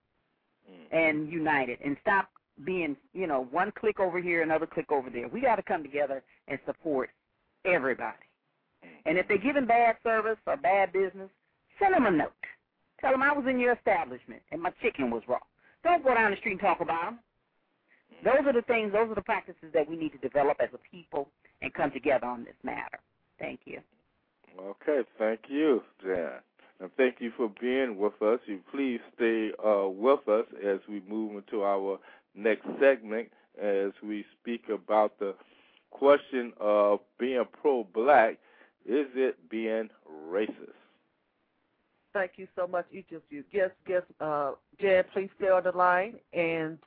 and 0.92 1.32
united 1.32 1.80
and 1.84 1.98
stop 2.02 2.30
being, 2.66 2.96
you 3.14 3.26
know, 3.26 3.48
one 3.52 3.72
clique 3.80 4.00
over 4.00 4.22
here, 4.22 4.42
another 4.42 4.68
clique 4.68 4.92
over 4.92 5.10
there. 5.10 5.28
We 5.28 5.42
got 5.42 5.56
to 5.56 5.64
come 5.64 5.82
together 5.82 6.24
and 6.48 6.60
support 6.66 7.10
everybody. 7.66 8.18
And 9.06 9.18
if 9.18 9.28
they're 9.28 9.38
giving 9.38 9.66
bad 9.66 9.98
service 10.04 10.38
or 10.46 10.58
bad 10.58 10.94
business, 10.94 11.30
send 11.80 11.94
them 11.94 12.06
a 12.06 12.12
note. 12.12 12.32
Tell 13.02 13.12
them 13.12 13.24
I 13.24 13.32
was 13.32 13.46
in 13.50 13.60
your 13.60 13.74
establishment 13.74 14.42
and 14.52 14.62
my 14.62 14.72
chicken 14.82 15.10
was 15.10 15.24
raw. 15.28 15.40
Don't 15.84 16.04
go 16.04 16.14
down 16.14 16.32
the 16.32 16.38
street 16.38 16.54
and 16.54 16.62
talk 16.62 16.82
about 16.82 17.06
them. 17.06 17.20
Those 18.24 18.46
are 18.46 18.54
the 18.54 18.64
things, 18.64 18.92
those 18.92 19.10
are 19.10 19.16
the 19.16 19.22
practices 19.22 19.72
that 19.74 19.90
we 19.90 19.96
need 19.96 20.12
to 20.12 20.18
develop 20.18 20.58
as 20.60 20.70
a 20.74 20.96
people 20.96 21.30
and 21.62 21.74
come 21.74 21.92
together 21.92 22.26
on 22.26 22.44
this 22.44 22.56
matter. 22.64 23.00
Thank 23.40 23.62
you. 23.66 23.80
Okay, 24.60 25.08
thank 25.18 25.42
you, 25.48 25.82
Jan. 26.04 26.40
And 26.82 26.90
thank 26.98 27.16
you 27.20 27.32
for 27.38 27.52
being 27.62 27.98
with 27.98 28.22
us. 28.22 28.40
You 28.46 28.60
please 28.72 29.00
stay 29.16 29.52
uh, 29.66 29.88
with 29.88 30.28
us 30.28 30.46
as 30.66 30.80
we 30.88 31.02
move 31.08 31.36
into 31.36 31.64
our 31.64 32.00
next 32.36 32.66
segment 32.80 33.30
as 33.62 33.92
we 34.04 34.26
speak 34.40 34.64
about 34.70 35.18
the 35.20 35.36
question 35.92 36.54
of 36.60 37.00
being 37.20 37.44
pro-black. 37.62 38.38
Is 38.86 39.08
it 39.16 39.38
being 39.50 39.90
racist? 40.30 40.74
Thank 42.14 42.32
you 42.38 42.48
so 42.56 42.66
much, 42.66 42.86
each 42.92 43.12
of 43.12 43.22
you. 43.30 43.44
Guest, 43.54 43.74
guest, 43.86 44.06
uh, 44.20 44.54
Jan, 44.82 45.04
please 45.14 45.30
stay 45.38 45.50
on 45.50 45.64
the 45.64 45.72
line, 45.72 46.16
and 46.34 46.80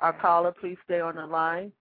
our 0.00 0.12
caller, 0.12 0.52
please 0.52 0.76
stay 0.84 1.00
on 1.00 1.16
the 1.16 1.26
line. 1.26 1.72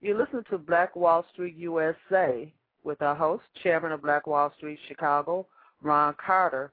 You 0.00 0.16
listen 0.16 0.42
to 0.50 0.58
Black 0.58 0.96
Wall 0.96 1.24
Street 1.32 1.56
USA 1.56 2.50
with 2.84 3.02
our 3.02 3.14
host, 3.14 3.42
Chairman 3.62 3.92
of 3.92 4.02
Black 4.02 4.26
Wall 4.26 4.52
Street 4.56 4.78
Chicago, 4.88 5.46
Ron 5.82 6.14
Carter. 6.24 6.72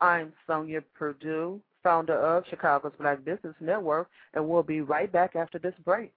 I'm 0.00 0.32
Sonia 0.46 0.82
Purdue, 0.98 1.60
founder 1.82 2.18
of 2.18 2.44
Chicago's 2.50 2.92
Black 2.98 3.24
Business 3.24 3.54
Network, 3.60 4.08
and 4.34 4.46
we'll 4.46 4.62
be 4.62 4.80
right 4.80 5.10
back 5.10 5.36
after 5.36 5.58
this 5.58 5.74
break. 5.84 6.12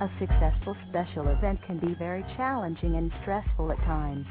A 0.00 0.08
successful 0.18 0.74
special 0.88 1.28
event 1.28 1.60
can 1.66 1.78
be 1.78 1.94
very 1.98 2.22
challenging 2.34 2.96
and 2.96 3.12
stressful 3.20 3.70
at 3.70 3.78
times. 3.80 4.26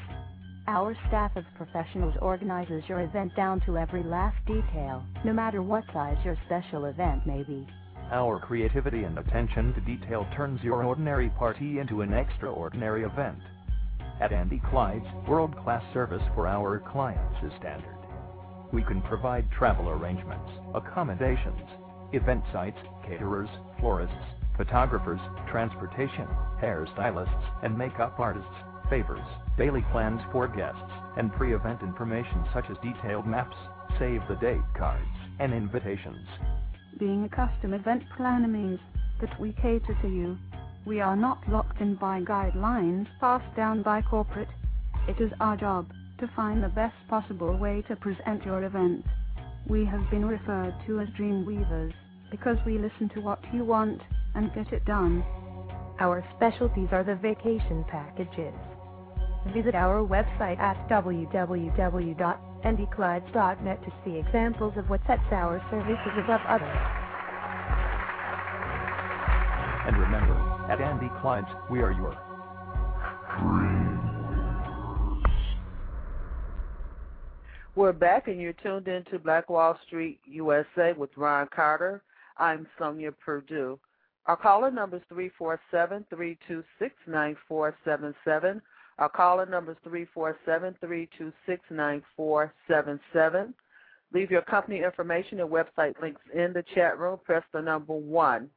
Our 0.68 0.96
staff 1.08 1.36
of 1.36 1.46
professionals 1.58 2.16
organizes 2.24 2.84
your 2.90 3.02
event 3.02 3.36
down 3.36 3.62
to 3.68 3.78
every 3.78 4.02
last 4.02 4.38
detail, 4.48 5.04
no 5.24 5.32
matter 5.32 5.62
what 5.62 5.84
size 5.94 6.18
your 6.26 6.36
special 6.48 6.86
event 6.86 7.28
may 7.28 7.44
be. 7.44 7.68
Our 8.12 8.40
creativity 8.40 9.04
and 9.04 9.20
attention 9.20 9.76
to 9.76 9.82
detail 9.82 10.28
turns 10.36 10.60
your 10.64 10.84
ordinary 10.84 11.30
party 11.30 11.78
into 11.78 12.02
an 12.02 12.14
extraordinary 12.14 13.04
event. 13.04 13.38
At 14.20 14.34
Andy 14.34 14.62
Clyde's, 14.72 15.06
world-class 15.28 15.84
service 15.94 16.24
for 16.34 16.48
our 16.48 16.80
clients 16.91 17.38
is 17.44 17.52
standard. 17.60 17.96
We 18.74 18.84
can 18.84 19.04
provide 19.04 19.50
travel 19.52 19.90
arrangements, 19.90 20.50
accommodations, 20.74 21.62
event 22.12 22.44
sites, 22.52 22.80
caterers, 23.08 23.50
florists, 23.80 24.16
photographers, 24.60 25.22
transportation, 25.49 26.27
hairstylists, 26.61 27.64
and 27.64 27.77
makeup 27.77 28.19
artists, 28.19 28.52
favors, 28.90 29.23
daily 29.57 29.81
plans 29.90 30.19
for 30.34 30.49
guests, 30.49 30.91
and 31.15 31.31
pre-event 31.31 31.81
information 31.81 32.44
such 32.53 32.65
as 32.69 32.76
detailed 32.84 33.26
maps, 33.26 33.56
save 33.98 34.22
the 34.27 34.36
date 34.36 34.60
cards, 34.77 35.07
and 35.40 35.53
invitations. 35.53 36.27
Being 36.99 37.23
a 37.23 37.30
custom 37.30 37.73
event 37.73 38.03
planner 38.18 38.49
means 38.49 38.81
that 39.22 39.40
we 39.40 39.53
cater 39.53 39.98
to 40.02 40.10
you. 40.10 40.38
We 40.86 40.99
are 40.99 41.15
not 41.15 41.40
locked 41.48 41.80
in 41.80 41.95
by 41.95 42.19
guidelines 42.19 43.07
passed 43.22 43.56
down 43.56 43.81
by 43.81 44.02
corporate. 44.02 44.49
It 45.07 45.22
is 45.22 45.31
our 45.40 45.56
job 45.56 45.90
to 46.19 46.30
find 46.36 46.61
the 46.61 46.68
best 46.68 46.95
possible 47.07 47.57
way 47.57 47.81
to 47.88 47.95
present 47.95 48.44
your 48.44 48.65
event. 48.65 49.06
We 49.69 49.86
have 49.86 50.10
been 50.11 50.26
referred 50.26 50.76
to 50.86 50.99
as 50.99 51.07
dream 51.15 51.45
weavers 51.45 51.94
because 52.30 52.57
we 52.65 52.77
listen 52.77 53.10
to 53.14 53.22
what 53.22 53.40
you 53.53 53.64
want 53.64 54.02
and 54.40 54.52
get 54.53 54.72
it 54.72 54.86
done. 54.86 55.26
Our 55.99 56.24
specialties 56.38 56.88
are 56.94 57.03
the 57.03 57.16
vacation 57.16 57.84
packages. 57.90 58.53
Visit 59.53 59.76
our 59.76 60.07
website 60.07 60.57
at 60.60 60.88
www.andyclides.net 60.90 63.84
to 63.84 63.94
see 64.06 64.16
examples 64.18 64.78
of 64.78 64.90
what 64.90 65.02
sets 65.07 65.22
our 65.32 65.61
services 65.70 66.14
above 66.24 66.40
others. 66.48 66.78
And 69.88 69.98
remember, 69.98 70.36
at 70.70 70.80
Andy 70.80 71.10
Clyde's, 71.22 71.49
we 71.70 71.82
are 71.82 71.91
your 71.91 72.16
We're 77.76 77.94
back, 77.94 78.28
and 78.28 78.41
you're 78.41 78.53
tuned 78.53 78.88
in 78.88 79.03
to 79.06 79.20
Black 79.20 79.48
Wall 79.49 79.78
Street 79.86 80.20
USA 80.26 80.94
with 80.98 81.11
Ron 81.16 81.48
Carter. 81.53 82.02
I'm 82.38 82.66
Sonia 82.78 83.11
Purdue. 83.11 83.80
Our 84.26 84.38
caller 84.38 84.72
number 84.72 84.98
is 84.98 85.04
347 85.10 86.06
326 86.10 86.96
9477. 87.08 88.62
Our 89.00 89.10
caller 89.10 89.46
number 89.46 89.72
is 89.72 89.78
347 89.84 90.76
326 90.80 91.62
9477. 91.72 93.54
Leave 94.14 94.32
your 94.32 94.41
company 94.41 94.84
information 94.84 95.40
and 95.40 95.50
website 95.50 95.98
links 96.02 96.20
in 96.34 96.52
the 96.54 96.64
chat 96.74 96.98
room. 97.00 97.20
Press 97.24 97.44
the 97.54 97.62
number 97.62 97.94
1. 97.94 98.50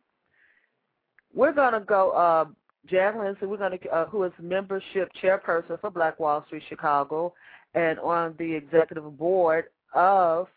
We're 1.33 1.53
going 1.53 1.73
to 1.73 1.81
go, 1.81 2.11
uh, 2.11 2.45
Jan 2.89 3.17
Lindsay, 3.17 3.45
we're 3.45 3.57
going 3.57 3.77
to, 3.77 3.89
uh, 3.89 4.05
who 4.07 4.23
is 4.23 4.31
membership 4.39 5.09
chairperson 5.21 5.79
for 5.79 5.89
Black 5.89 6.19
Wall 6.19 6.43
Street 6.45 6.63
Chicago 6.69 7.33
and 7.73 7.99
on 7.99 8.35
the 8.37 8.53
executive 8.53 9.17
board 9.17 9.65
of 9.93 10.47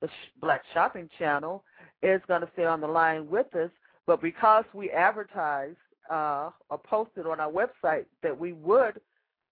the 0.00 0.08
Black 0.40 0.62
Shopping 0.72 1.08
Channel, 1.18 1.64
is 2.02 2.20
going 2.28 2.42
to 2.42 2.48
stay 2.52 2.64
on 2.64 2.80
the 2.80 2.86
line 2.86 3.28
with 3.28 3.54
us. 3.54 3.70
But 4.06 4.20
because 4.20 4.64
we 4.74 4.90
advertised 4.90 5.78
uh, 6.10 6.50
or 6.68 6.78
posted 6.78 7.26
on 7.26 7.40
our 7.40 7.50
website 7.50 8.04
that 8.22 8.38
we 8.38 8.52
would 8.52 9.00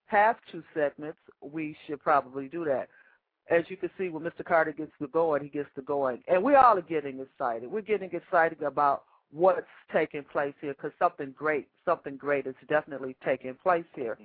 have 0.05 0.35
two 0.51 0.63
segments, 0.73 1.17
we 1.41 1.75
should 1.87 1.99
probably 2.01 2.47
do 2.47 2.63
that. 2.65 2.89
As 3.49 3.63
you 3.67 3.75
can 3.75 3.89
see, 3.97 4.09
when 4.09 4.23
Mr. 4.23 4.45
Carter 4.45 4.71
gets 4.71 4.91
to 4.99 5.07
going, 5.07 5.43
he 5.43 5.49
gets 5.49 5.69
to 5.75 5.81
going. 5.81 6.21
And 6.27 6.43
we 6.43 6.55
all 6.55 6.77
are 6.77 6.81
getting 6.81 7.19
excited. 7.19 7.69
We're 7.69 7.81
getting 7.81 8.11
excited 8.13 8.61
about 8.61 9.03
what's 9.33 9.67
taking 9.91 10.23
place 10.23 10.53
here 10.61 10.73
because 10.73 10.91
something 10.99 11.33
great, 11.37 11.67
something 11.85 12.17
great 12.17 12.45
is 12.47 12.55
definitely 12.69 13.15
taking 13.25 13.55
place 13.55 13.85
here. 13.95 14.17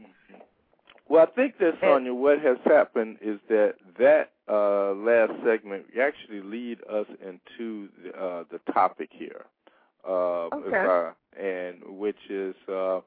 Well, 1.08 1.22
I 1.22 1.34
think 1.34 1.58
that 1.58 1.72
Sonia, 1.80 2.12
what 2.12 2.38
has 2.40 2.58
happened 2.64 3.16
is 3.22 3.40
that 3.48 3.74
that 3.98 4.32
uh, 4.46 4.92
last 4.92 5.32
segment 5.44 5.86
actually 6.00 6.42
lead 6.42 6.78
us 6.82 7.06
into 7.26 7.88
the, 8.02 8.10
uh, 8.14 8.44
the 8.50 8.60
topic 8.72 9.08
here, 9.10 9.46
uh, 10.06 10.48
okay. 10.52 11.10
and 11.40 11.98
which 11.98 12.18
is 12.28 12.54
uh, 12.68 13.00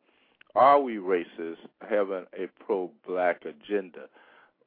are 0.56 0.80
we 0.82 0.96
racist 0.96 1.58
having 1.88 2.26
a 2.34 2.48
pro-black 2.66 3.44
agenda? 3.46 4.08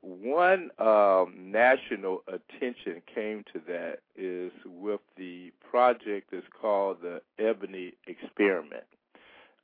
One 0.07 0.71
um, 0.79 1.35
national 1.51 2.25
attention 2.29 3.01
came 3.15 3.43
to 3.55 3.61
that 3.67 4.01
is 4.15 4.53
with 4.67 5.01
the 5.17 5.51
project 5.71 6.29
that's 6.31 6.45
called 6.61 6.99
the 7.01 7.23
Ebony 7.39 7.95
Experiment, 8.07 8.85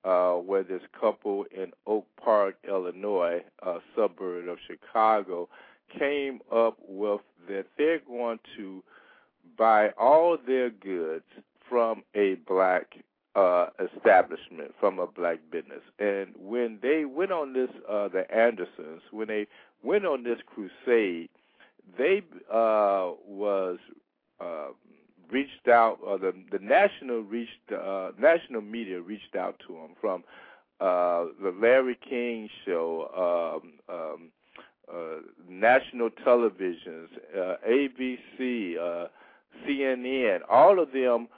uh, 0.02 0.36
where 0.36 0.62
this 0.62 0.80
couple 0.98 1.44
in 1.54 1.72
Oak 1.86 2.06
Park, 2.24 2.54
Illinois, 2.66 3.42
a 3.62 3.80
suburb 3.94 4.48
of 4.48 4.56
Chicago, 4.66 5.50
came 5.98 6.40
up 6.50 6.78
with 6.88 7.20
that 7.46 7.66
they're 7.76 8.00
going 8.00 8.38
to 8.56 8.82
buy 9.58 9.90
all 9.98 10.38
their 10.46 10.70
goods 10.70 11.24
from 11.68 12.02
a 12.14 12.36
black 12.46 12.94
uh, 13.35 13.66
establishment, 13.78 14.74
from 14.81 14.98
a 14.98 15.07
black 15.07 15.39
business. 15.51 15.82
And 15.98 16.28
when 16.36 16.78
they 16.82 17.05
went 17.05 17.32
on 17.32 17.52
this, 17.52 17.70
uh, 17.89 18.09
the 18.09 18.24
Andersons, 18.35 19.02
when 19.12 19.28
they 19.28 19.47
went 19.82 20.05
on 20.05 20.24
this 20.24 20.39
crusade, 20.47 21.28
they 21.97 22.23
uh, 22.51 23.12
was 23.27 23.78
uh, 24.40 24.69
reached 25.31 25.69
out, 25.69 25.98
or 26.02 26.19
the 26.19 26.35
the 26.51 26.59
national 26.59 27.20
reached 27.23 27.73
uh, 27.73 28.11
national 28.19 28.62
media 28.62 29.01
reached 29.01 29.36
out 29.36 29.61
to 29.66 29.74
them 29.74 29.90
from 30.01 30.24
uh, 30.81 31.27
the 31.43 31.55
Larry 31.61 31.98
King 32.09 32.48
show, 32.65 33.61
um, 33.62 33.94
um, 33.94 34.31
national 35.48 36.11
televisions, 36.11 37.09
ABC, 37.36 38.77
CNN, 39.66 40.40
all 40.48 40.81
of 40.81 40.93
them 40.93 41.28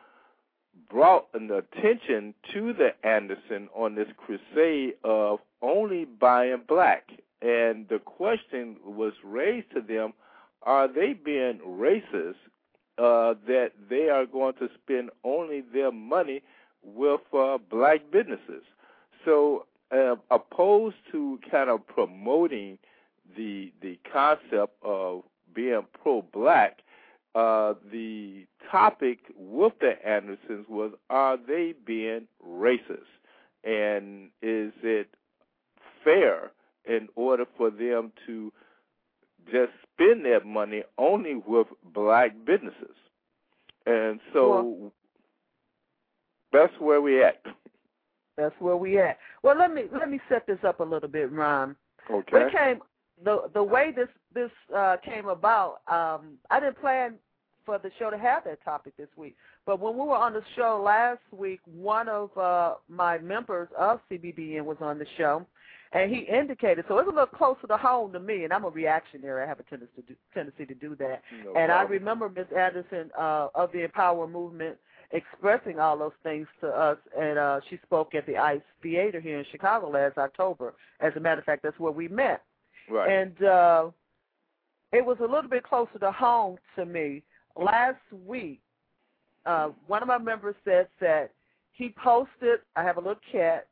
brought 0.93 1.27
an 1.33 1.51
attention 1.51 2.35
to 2.53 2.75
the 2.75 2.91
Anderson 3.07 3.69
on 3.75 3.95
this 3.95 4.09
crusade 4.17 4.95
of 5.03 5.39
only 5.63 6.05
buying 6.05 6.63
black. 6.69 7.11
And 7.41 7.89
the 7.89 7.99
question 7.99 8.77
was 8.85 9.15
raised 9.25 9.73
to 9.75 9.81
them 9.81 10.13
are 10.65 10.87
they 10.87 11.13
being 11.13 11.59
racist 11.67 12.37
uh, 12.99 13.35
that 13.49 13.73
they 13.91 14.09
are 14.09 14.27
going 14.27 14.55
to 14.55 14.69
spend 14.81 15.11
only 15.25 15.63
their 15.73 15.91
money 15.91 16.43
with 16.85 17.21
uh, 17.37 17.59
black 17.71 18.11
businesses? 18.13 18.63
So, 19.25 19.67
uh, 19.91 20.17
opposed 20.31 20.97
to 21.11 21.41
kind 21.51 21.69
of 21.69 21.87
promoting 21.87 22.79
the 23.37 23.73
the 23.83 23.99
concept 24.13 24.75
of 24.83 25.23
being 25.53 25.83
pro-black, 26.01 26.79
uh, 27.35 27.75
the 27.91 28.47
topic 28.71 29.19
with 29.37 29.73
the 29.81 29.95
Andersons 30.07 30.67
was: 30.69 30.93
Are 31.11 31.37
they 31.37 31.75
being 31.85 32.27
racist? 32.47 33.07
And 33.65 34.31
is 34.43 34.73
it 34.83 35.09
fair 36.05 36.51
in 36.85 37.09
order 37.15 37.45
for 37.57 37.71
them 37.71 38.13
to 38.27 38.53
just 39.47 39.73
spend 39.93 40.25
their 40.25 40.45
money 40.45 40.83
only 40.99 41.37
with 41.37 41.69
black 41.95 42.33
businesses? 42.45 42.97
And 43.87 44.21
so 44.33 44.51
Well- 44.51 44.93
that's 46.53 46.79
where 46.81 47.01
we 47.01 47.23
at. 47.23 47.45
That's 48.37 48.59
where 48.61 48.77
we 48.77 48.99
at. 48.99 49.19
Well, 49.43 49.57
let 49.57 49.73
me 49.73 49.85
let 49.93 50.11
me 50.11 50.21
set 50.29 50.47
this 50.47 50.59
up 50.65 50.81
a 50.81 50.85
little 50.85 51.09
bit, 51.09 51.31
Ron. 51.31 51.77
Okay. 52.11 52.45
We 52.45 52.51
came 52.51 52.83
the 53.25 53.51
the 53.55 53.63
way 53.63 53.93
this 53.95 54.09
this 54.35 54.51
uh, 54.75 54.97
came 55.05 55.27
about. 55.29 55.81
Um, 55.89 56.39
I 56.51 56.61
didn't 56.61 56.81
plan 56.81 57.15
for 57.65 57.79
the 57.79 57.91
show 57.99 58.11
to 58.11 58.19
have 58.19 58.45
that 58.45 58.63
topic 58.65 58.97
this 58.97 59.09
week, 59.17 59.37
but 59.67 59.79
when 59.81 59.95
we 59.95 60.01
were 60.01 60.17
on 60.17 60.33
the 60.33 60.43
show 60.57 60.83
last 60.85 61.21
week, 61.31 61.61
one 61.65 62.09
of 62.09 62.37
uh, 62.37 62.75
my 62.89 63.19
members 63.19 63.69
of 63.79 64.01
CBBN 64.11 64.65
was 64.65 64.79
on 64.81 64.99
the 64.99 65.07
show, 65.17 65.47
and 65.93 66.11
he 66.11 66.21
indicated 66.23 66.85
so 66.89 66.99
it's 66.99 67.07
a 67.07 67.11
little 67.11 67.27
closer 67.27 67.67
to 67.69 67.77
home 67.77 68.13
to 68.13 68.21
me, 68.21 68.45
and 68.45 68.53
I'm 68.53 68.65
a 68.65 68.71
reactionary. 68.71 69.43
I 69.43 69.47
have 69.47 69.61
a 69.61 69.65
tendency 69.65 69.93
to 69.97 70.03
do, 70.03 70.15
tendency 70.35 70.67
to 70.67 70.75
do 70.75 70.97
that, 70.97 71.23
No 71.45 71.55
and 71.55 71.71
I 71.71 71.83
remember 71.83 72.29
Miss 72.29 72.47
Anderson 72.57 73.11
uh, 73.19 73.49
of 73.55 73.71
the 73.73 73.85
Empower 73.85 74.27
Movement 74.27 74.77
expressing 75.13 75.79
all 75.79 75.99
those 75.99 76.13
things 76.23 76.47
to 76.61 76.69
us, 76.69 76.99
and 77.19 77.39
uh, 77.39 77.61
she 77.69 77.79
spoke 77.85 78.15
at 78.15 78.27
the 78.27 78.37
ICE 78.37 78.61
Theater 78.83 79.21
here 79.21 79.39
in 79.39 79.45
Chicago 79.51 79.91
last 79.91 80.19
October. 80.19 80.75
As 81.01 81.13
a 81.17 81.21
matter 81.21 81.41
of 81.41 81.45
fact, 81.45 81.63
that's 81.63 81.79
where 81.79 81.93
we 81.93 82.09
met. 82.09 82.43
Right. 82.91 83.11
And 83.11 83.43
uh, 83.43 83.91
it 84.93 85.05
was 85.05 85.17
a 85.21 85.27
little 85.27 85.51
bit 85.51 85.65
closer 85.65 85.99
to 86.01 86.13
home 86.13 86.59
to 86.77 86.85
me. 86.85 87.23
Last 87.57 88.01
week, 88.27 88.61
uh, 89.47 89.71
one 89.87 90.03
of 90.03 90.09
my 90.09 90.19
members 90.19 90.55
said 90.65 90.89
that 91.01 91.33
he 91.73 91.95
posted. 92.03 92.61
I 92.77 92.83
have 92.83 92.97
a 92.97 93.01
little 93.01 93.21
cat, 93.31 93.67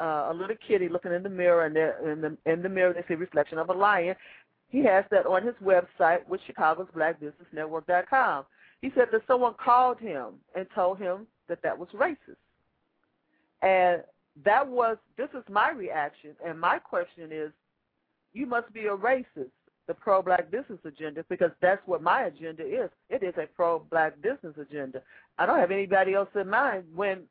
uh, 0.00 0.28
a 0.30 0.34
little 0.34 0.56
kitty 0.66 0.88
looking 0.88 1.12
in 1.12 1.22
the 1.22 1.28
mirror, 1.28 1.66
and 1.66 1.76
in 1.76 2.20
the 2.20 2.50
in 2.50 2.62
the 2.62 2.68
mirror 2.68 2.92
they 2.92 3.04
see 3.06 3.14
reflection 3.14 3.58
of 3.58 3.68
a 3.68 3.72
lion. 3.72 4.16
He 4.68 4.82
has 4.84 5.04
that 5.10 5.26
on 5.26 5.44
his 5.44 5.54
website, 5.62 6.26
which 6.26 6.40
Chicago's 6.46 6.88
Black 6.94 7.20
Business 7.20 7.46
Network.com. 7.52 8.44
He 8.80 8.90
said 8.94 9.08
that 9.12 9.20
someone 9.26 9.54
called 9.62 9.98
him 10.00 10.34
and 10.56 10.66
told 10.74 10.98
him 10.98 11.26
that 11.48 11.62
that 11.62 11.78
was 11.78 11.88
racist, 11.94 12.36
and 13.60 14.02
that 14.44 14.66
was 14.66 14.96
this 15.16 15.28
is 15.34 15.44
my 15.48 15.70
reaction, 15.70 16.30
and 16.44 16.58
my 16.58 16.78
question 16.78 17.30
is, 17.30 17.52
you 18.32 18.46
must 18.46 18.72
be 18.72 18.86
a 18.86 18.96
racist. 18.96 19.50
The 19.88 19.94
pro-black 19.94 20.48
business 20.48 20.78
agenda, 20.84 21.24
because 21.28 21.50
that's 21.60 21.82
what 21.86 22.02
my 22.02 22.26
agenda 22.26 22.62
is. 22.62 22.88
It 23.10 23.24
is 23.24 23.34
a 23.36 23.46
pro-black 23.46 24.14
business 24.22 24.54
agenda. 24.56 25.02
I 25.38 25.44
don't 25.44 25.58
have 25.58 25.72
anybody 25.72 26.14
else 26.14 26.28
in 26.36 26.48
mind 26.48 26.84
when 26.94 27.22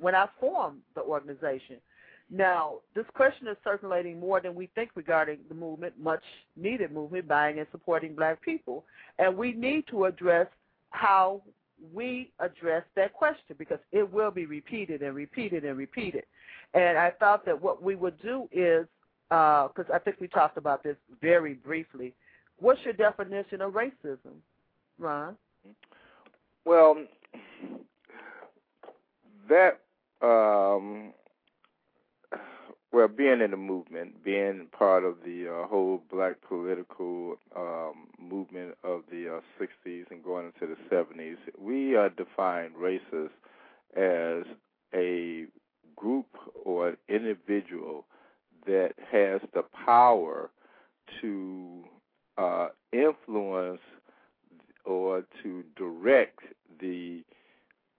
when 0.00 0.16
I 0.16 0.26
formed 0.40 0.80
the 0.96 1.02
organization. 1.02 1.76
Now, 2.30 2.78
this 2.94 3.04
question 3.14 3.48
is 3.48 3.56
circulating 3.62 4.18
more 4.18 4.40
than 4.40 4.54
we 4.54 4.68
think 4.74 4.90
regarding 4.94 5.38
the 5.48 5.54
movement, 5.54 5.94
much 6.00 6.22
needed 6.56 6.92
movement, 6.92 7.28
buying 7.28 7.58
and 7.58 7.66
supporting 7.70 8.14
black 8.14 8.40
people. 8.42 8.84
And 9.18 9.36
we 9.36 9.52
need 9.52 9.86
to 9.88 10.04
address 10.04 10.46
how 10.90 11.42
we 11.92 12.32
address 12.38 12.84
that 12.94 13.12
question 13.12 13.56
because 13.58 13.78
it 13.92 14.10
will 14.10 14.30
be 14.30 14.46
repeated 14.46 15.02
and 15.02 15.14
repeated 15.14 15.64
and 15.64 15.76
repeated. 15.76 16.24
And 16.74 16.98
I 16.98 17.10
thought 17.10 17.44
that 17.46 17.60
what 17.60 17.82
we 17.82 17.94
would 17.96 18.20
do 18.22 18.48
is, 18.52 18.86
because 19.30 19.86
uh, 19.90 19.94
I 19.94 19.98
think 19.98 20.16
we 20.20 20.28
talked 20.28 20.58
about 20.58 20.82
this 20.82 20.96
very 21.20 21.54
briefly, 21.54 22.14
what's 22.58 22.80
your 22.84 22.94
definition 22.94 23.62
of 23.62 23.72
racism, 23.72 24.42
Ron? 24.98 25.36
Well, 26.64 26.96
that 29.48 29.80
um, 30.20 31.12
well, 32.92 33.08
being 33.08 33.40
in 33.40 33.52
the 33.52 33.56
movement, 33.56 34.24
being 34.24 34.66
part 34.76 35.04
of 35.04 35.16
the 35.24 35.46
uh, 35.48 35.68
whole 35.68 36.02
black 36.10 36.36
political 36.46 37.36
um, 37.56 38.08
movement 38.18 38.76
of 38.82 39.02
the 39.10 39.36
uh, 39.36 39.40
60s 39.62 40.10
and 40.10 40.24
going 40.24 40.46
into 40.46 40.74
the 40.74 40.94
70s, 40.94 41.36
we 41.58 41.96
uh, 41.96 42.08
define 42.16 42.72
races 42.76 43.30
as 43.96 44.42
a 44.92 45.44
group 45.94 46.26
or 46.64 46.88
an 46.88 46.96
individual 47.08 48.06
that 48.66 48.92
has 49.10 49.40
the 49.54 49.64
power 49.84 50.50
to 51.20 51.84
uh, 52.38 52.68
influence 52.92 53.80
or 54.84 55.24
to 55.42 55.64
direct 55.76 56.40
the 56.80 57.22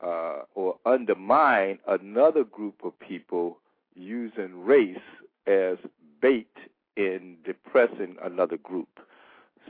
uh, 0.04 0.40
or 0.56 0.78
undermine 0.86 1.78
another 1.88 2.44
group 2.44 2.82
of 2.84 2.98
people 3.00 3.60
using 3.96 4.64
race 4.64 4.98
as 5.46 5.78
bait 6.22 6.50
in 6.98 7.38
depressing 7.46 8.16
another 8.24 8.58
group. 8.58 9.00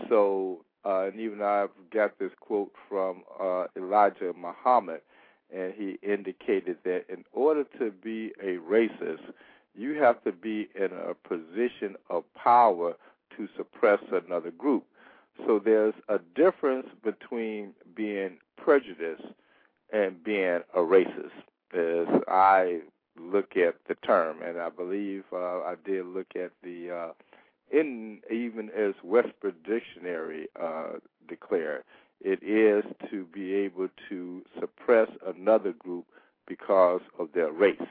So, 0.10 0.64
uh, 0.86 1.08
and 1.08 1.20
even 1.20 1.42
I've 1.42 1.70
got 1.94 2.18
this 2.18 2.32
quote 2.40 2.72
from 2.88 3.24
uh, 3.40 3.66
Elijah 3.76 4.34
Muhammad, 4.38 5.02
and 5.54 5.74
he 5.74 6.00
indicated 6.02 6.78
that 6.86 7.06
in 7.10 7.26
order 7.34 7.66
to 7.80 7.92
be 7.92 8.32
a 8.42 8.58
racist, 8.58 9.34
you 9.76 10.02
have 10.02 10.24
to 10.24 10.32
be 10.32 10.70
in 10.76 10.90
a 10.92 11.14
position 11.14 11.96
of 12.10 12.24
power 12.34 12.94
to 13.38 13.48
suppress 13.56 14.00
another 14.12 14.52
group. 14.52 14.86
So 15.46 15.60
there's 15.64 15.94
a 16.10 16.20
difference 16.36 16.88
between 17.04 17.74
being 17.96 18.38
prejudiced 18.58 19.24
and 19.92 20.24
being 20.24 20.60
a 20.76 20.80
racist. 20.80 21.32
As 21.74 22.22
I 22.28 22.82
look 23.18 23.56
at 23.56 23.76
the 23.88 23.96
term, 24.06 24.42
and 24.42 24.60
I 24.60 24.70
believe 24.70 25.24
uh, 25.32 25.62
I 25.62 25.76
did 25.86 26.06
look 26.06 26.28
at 26.36 26.52
the 26.64 26.92
uh, 26.92 27.14
in 27.72 28.20
even 28.30 28.70
as 28.78 28.94
Webster 29.04 29.54
Dictionary 29.66 30.48
uh, 30.62 31.00
declared, 31.28 31.84
it 32.20 32.44
is 32.44 32.84
to 33.10 33.26
be 33.26 33.54
able 33.54 33.88
to 34.10 34.42
suppress 34.60 35.10
another 35.26 35.72
group 35.72 36.06
because 36.48 37.02
of 37.18 37.30
their 37.34 37.52
race. 37.52 37.82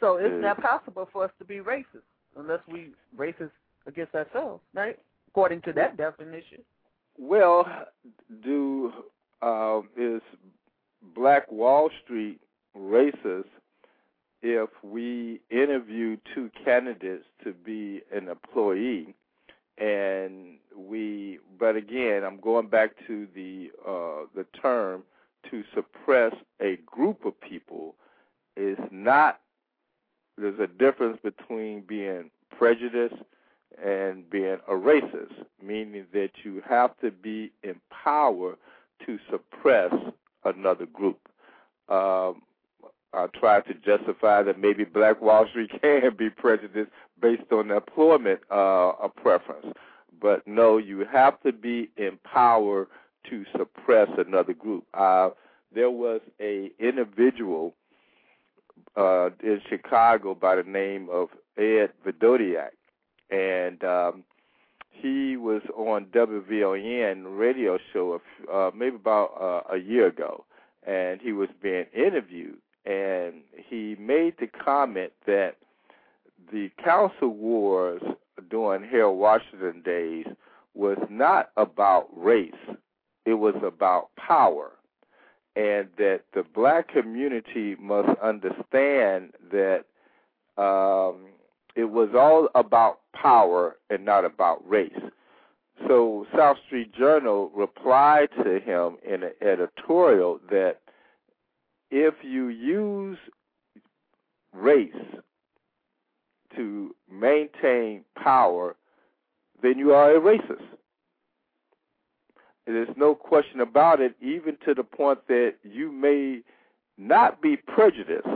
So 0.00 0.16
it's 0.16 0.42
not 0.42 0.60
possible 0.62 1.08
for 1.12 1.24
us 1.24 1.30
to 1.38 1.44
be 1.44 1.56
racist 1.56 2.06
unless 2.36 2.60
we 2.70 2.90
racist 3.16 3.50
against 3.86 4.14
ourselves, 4.14 4.62
right? 4.74 4.98
According 5.28 5.62
to 5.62 5.72
that 5.72 5.96
definition. 5.96 6.58
Well, 7.18 7.66
do 8.44 8.92
uh, 9.42 9.80
is 9.96 10.22
Black 11.14 11.50
Wall 11.50 11.90
Street 12.04 12.40
racist 12.76 13.44
if 14.42 14.70
we 14.84 15.40
interview 15.50 16.16
two 16.34 16.50
candidates 16.64 17.24
to 17.42 17.52
be 17.52 18.02
an 18.14 18.28
employee 18.28 19.14
and 19.78 20.58
we 20.76 21.38
but 21.58 21.76
again 21.76 22.22
i'm 22.24 22.38
going 22.40 22.68
back 22.68 22.90
to 23.06 23.26
the 23.34 23.70
uh 23.86 24.26
the 24.36 24.44
term 24.60 25.02
to 25.50 25.62
suppress 25.74 26.32
a 26.60 26.76
group 26.86 27.24
of 27.24 27.40
people 27.40 27.94
is 28.56 28.78
not 28.90 29.40
there's 30.38 30.58
a 30.60 30.66
difference 30.66 31.18
between 31.22 31.80
being 31.82 32.30
prejudiced 32.56 33.22
and 33.82 34.28
being 34.30 34.58
a 34.66 34.72
racist 34.72 35.44
meaning 35.62 36.06
that 36.12 36.30
you 36.44 36.62
have 36.68 36.96
to 37.00 37.10
be 37.10 37.52
in 37.62 37.76
power 37.90 38.56
to 39.06 39.18
suppress 39.30 39.92
another 40.44 40.86
group 40.86 41.28
um, 41.88 42.42
I 43.12 43.26
tried 43.28 43.64
to 43.66 43.74
justify 43.74 44.42
that 44.42 44.60
maybe 44.60 44.84
Black 44.84 45.20
Wall 45.22 45.46
Street 45.48 45.70
can 45.82 46.14
be 46.16 46.30
prejudiced 46.30 46.90
based 47.20 47.50
on 47.50 47.70
employment 47.70 48.40
uh, 48.50 48.92
preference. 49.16 49.66
But 50.20 50.46
no, 50.46 50.78
you 50.78 51.04
have 51.10 51.40
to 51.42 51.52
be 51.52 51.90
in 51.96 52.18
power 52.24 52.88
to 53.30 53.44
suppress 53.56 54.08
another 54.18 54.52
group. 54.52 54.84
Uh, 54.94 55.30
there 55.74 55.90
was 55.90 56.20
a 56.40 56.70
individual 56.78 57.74
uh, 58.96 59.30
in 59.42 59.60
Chicago 59.68 60.34
by 60.34 60.56
the 60.56 60.62
name 60.62 61.08
of 61.10 61.28
Ed 61.56 61.90
Vrdolyak, 62.04 62.70
and 63.30 63.82
um, 63.84 64.24
he 64.90 65.36
was 65.36 65.62
on 65.76 66.06
WVON 66.06 67.38
radio 67.38 67.78
show 67.92 68.20
uh, 68.52 68.70
maybe 68.74 68.96
about 68.96 69.32
uh, 69.40 69.74
a 69.74 69.78
year 69.78 70.06
ago, 70.08 70.44
and 70.86 71.20
he 71.20 71.32
was 71.32 71.48
being 71.62 71.86
interviewed. 71.94 72.58
And 72.84 73.42
he 73.54 73.96
made 73.98 74.34
the 74.38 74.46
comment 74.46 75.12
that 75.26 75.56
the 76.50 76.70
council 76.82 77.28
wars 77.28 78.02
during 78.50 78.88
Harold 78.88 79.18
Washington 79.18 79.82
days 79.84 80.26
was 80.74 80.98
not 81.10 81.50
about 81.56 82.08
race, 82.16 82.52
it 83.26 83.34
was 83.34 83.54
about 83.62 84.08
power. 84.16 84.72
And 85.58 85.88
that 85.98 86.20
the 86.34 86.44
black 86.54 86.86
community 86.88 87.74
must 87.80 88.16
understand 88.20 89.32
that 89.50 89.86
um, 90.56 91.26
it 91.74 91.90
was 91.90 92.10
all 92.16 92.48
about 92.54 93.00
power 93.12 93.76
and 93.90 94.04
not 94.04 94.24
about 94.24 94.62
race. 94.68 94.92
So 95.88 96.26
South 96.36 96.58
Street 96.66 96.94
Journal 96.94 97.50
replied 97.54 98.28
to 98.44 98.60
him 98.60 98.98
in 99.04 99.24
an 99.24 99.32
editorial 99.40 100.38
that 100.48 100.78
if 101.90 102.14
you 102.22 102.48
use 102.48 103.18
race 104.52 104.92
to 106.54 106.94
maintain 107.10 108.04
power, 108.22 108.76
then 109.62 109.78
you 109.78 109.92
are 109.92 110.16
a 110.16 110.20
racist. 110.20 110.62
There's 112.68 112.96
no 112.98 113.14
question 113.14 113.60
about 113.60 114.02
it, 114.02 114.14
even 114.20 114.58
to 114.66 114.74
the 114.74 114.84
point 114.84 115.20
that 115.28 115.54
you 115.62 115.90
may 115.90 116.42
not 116.98 117.40
be 117.40 117.56
prejudiced 117.56 118.28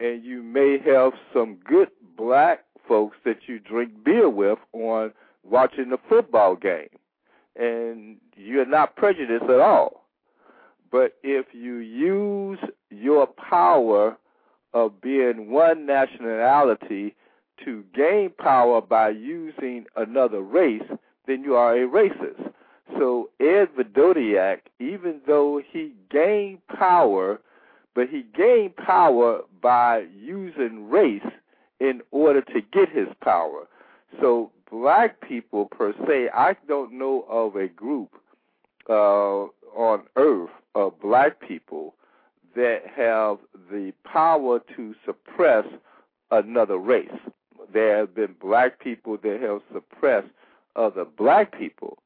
and 0.00 0.22
you 0.22 0.42
may 0.42 0.78
have 0.84 1.12
some 1.32 1.56
good 1.64 1.88
black 2.18 2.64
folks 2.86 3.16
that 3.24 3.38
you 3.46 3.58
drink 3.58 4.04
beer 4.04 4.28
with 4.28 4.58
on 4.74 5.12
watching 5.48 5.88
the 5.88 5.98
football 6.10 6.56
game. 6.56 6.88
And 7.56 8.18
you're 8.36 8.66
not 8.66 8.96
prejudiced 8.96 9.44
at 9.44 9.60
all. 9.60 10.04
But 10.92 11.14
if 11.22 11.46
you 11.54 11.76
use 11.76 12.58
your 12.90 13.28
power 13.28 14.18
of 14.74 15.00
being 15.00 15.50
one 15.50 15.86
nationality 15.86 17.14
to 17.64 17.82
gain 17.94 18.30
power 18.38 18.82
by 18.82 19.08
using 19.08 19.86
another 19.96 20.42
race, 20.42 20.82
then 21.30 21.44
you 21.44 21.54
are 21.54 21.76
a 21.76 21.86
racist. 21.86 22.52
So 22.98 23.30
Ed 23.38 23.68
Vrdolyak, 23.78 24.62
even 24.80 25.20
though 25.26 25.62
he 25.64 25.94
gained 26.10 26.66
power, 26.66 27.40
but 27.94 28.08
he 28.08 28.24
gained 28.36 28.76
power 28.76 29.42
by 29.62 30.06
using 30.18 30.90
race 30.90 31.22
in 31.78 32.02
order 32.10 32.42
to 32.42 32.60
get 32.60 32.88
his 32.90 33.08
power. 33.22 33.66
So 34.20 34.50
black 34.70 35.20
people 35.20 35.66
per 35.66 35.94
se, 36.06 36.30
I 36.34 36.56
don't 36.66 36.92
know 36.92 37.24
of 37.28 37.56
a 37.56 37.68
group 37.68 38.10
uh, 38.88 39.46
on 39.74 40.02
earth 40.16 40.50
of 40.74 41.00
black 41.00 41.40
people 41.46 41.94
that 42.56 42.82
have 42.94 43.38
the 43.70 43.92
power 44.04 44.60
to 44.76 44.94
suppress 45.06 45.64
another 46.30 46.76
race. 46.76 47.08
There 47.72 47.98
have 47.98 48.14
been 48.14 48.34
black 48.40 48.80
people 48.80 49.16
that 49.22 49.40
have 49.40 49.60
suppressed 49.72 50.28
other 50.76 51.04
black 51.04 51.56
people, 51.56 51.98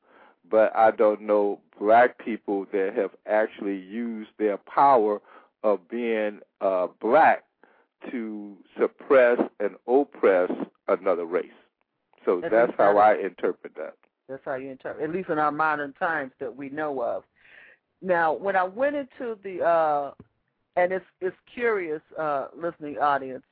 but 0.51 0.75
I 0.77 0.91
don't 0.91 1.23
know 1.23 1.61
black 1.79 2.19
people 2.19 2.67
that 2.73 2.93
have 2.97 3.11
actually 3.27 3.79
used 3.79 4.31
their 4.39 4.57
power 4.59 5.21
of 5.63 5.89
being 5.89 6.41
uh, 6.61 6.89
black 7.01 7.45
to 8.11 8.57
suppress 8.79 9.39
and 9.61 9.77
oppress 9.87 10.51
another 10.89 11.25
race. 11.25 11.47
So 12.25 12.43
At 12.43 12.51
that's 12.51 12.73
how 12.77 12.99
I 12.99 13.17
interpret 13.17 13.75
that. 13.77 13.95
That's 14.29 14.43
how 14.45 14.55
you 14.55 14.71
interpret, 14.71 15.05
at 15.05 15.15
least 15.15 15.29
in 15.29 15.39
our 15.39 15.53
modern 15.53 15.93
times 15.95 16.33
that 16.41 16.55
we 16.55 16.71
know 16.71 17.03
of. 17.03 17.25
Now, 18.01 18.33
when 18.33 18.57
I 18.57 18.65
went 18.65 18.97
into 18.97 19.39
the, 19.43 19.63
uh, 19.63 20.13
and 20.77 20.93
it's 20.93 21.05
it's 21.21 21.37
curious, 21.53 22.01
uh, 22.19 22.49
listening 22.57 22.99
audience. 22.99 23.45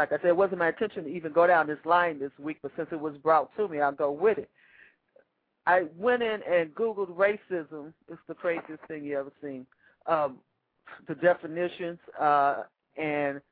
Like 0.00 0.12
I 0.12 0.16
said, 0.16 0.28
it 0.28 0.36
wasn't 0.36 0.60
my 0.60 0.68
intention 0.68 1.04
to 1.04 1.10
even 1.10 1.30
go 1.30 1.46
down 1.46 1.66
this 1.66 1.78
line 1.84 2.18
this 2.18 2.30
week, 2.38 2.56
but 2.62 2.72
since 2.74 2.88
it 2.90 2.98
was 2.98 3.18
brought 3.18 3.54
to 3.58 3.68
me, 3.68 3.82
I'll 3.82 3.92
go 3.92 4.10
with 4.10 4.38
it. 4.38 4.48
I 5.66 5.82
went 5.98 6.22
in 6.22 6.40
and 6.50 6.74
Googled 6.74 7.14
racism. 7.14 7.92
It's 8.08 8.18
the 8.26 8.32
craziest 8.32 8.82
thing 8.88 9.04
you 9.04 9.18
ever 9.18 9.30
seen. 9.42 9.66
Um, 10.06 10.38
the 11.06 11.14
definitions, 11.16 11.98
uh, 12.18 12.62
and 12.96 13.42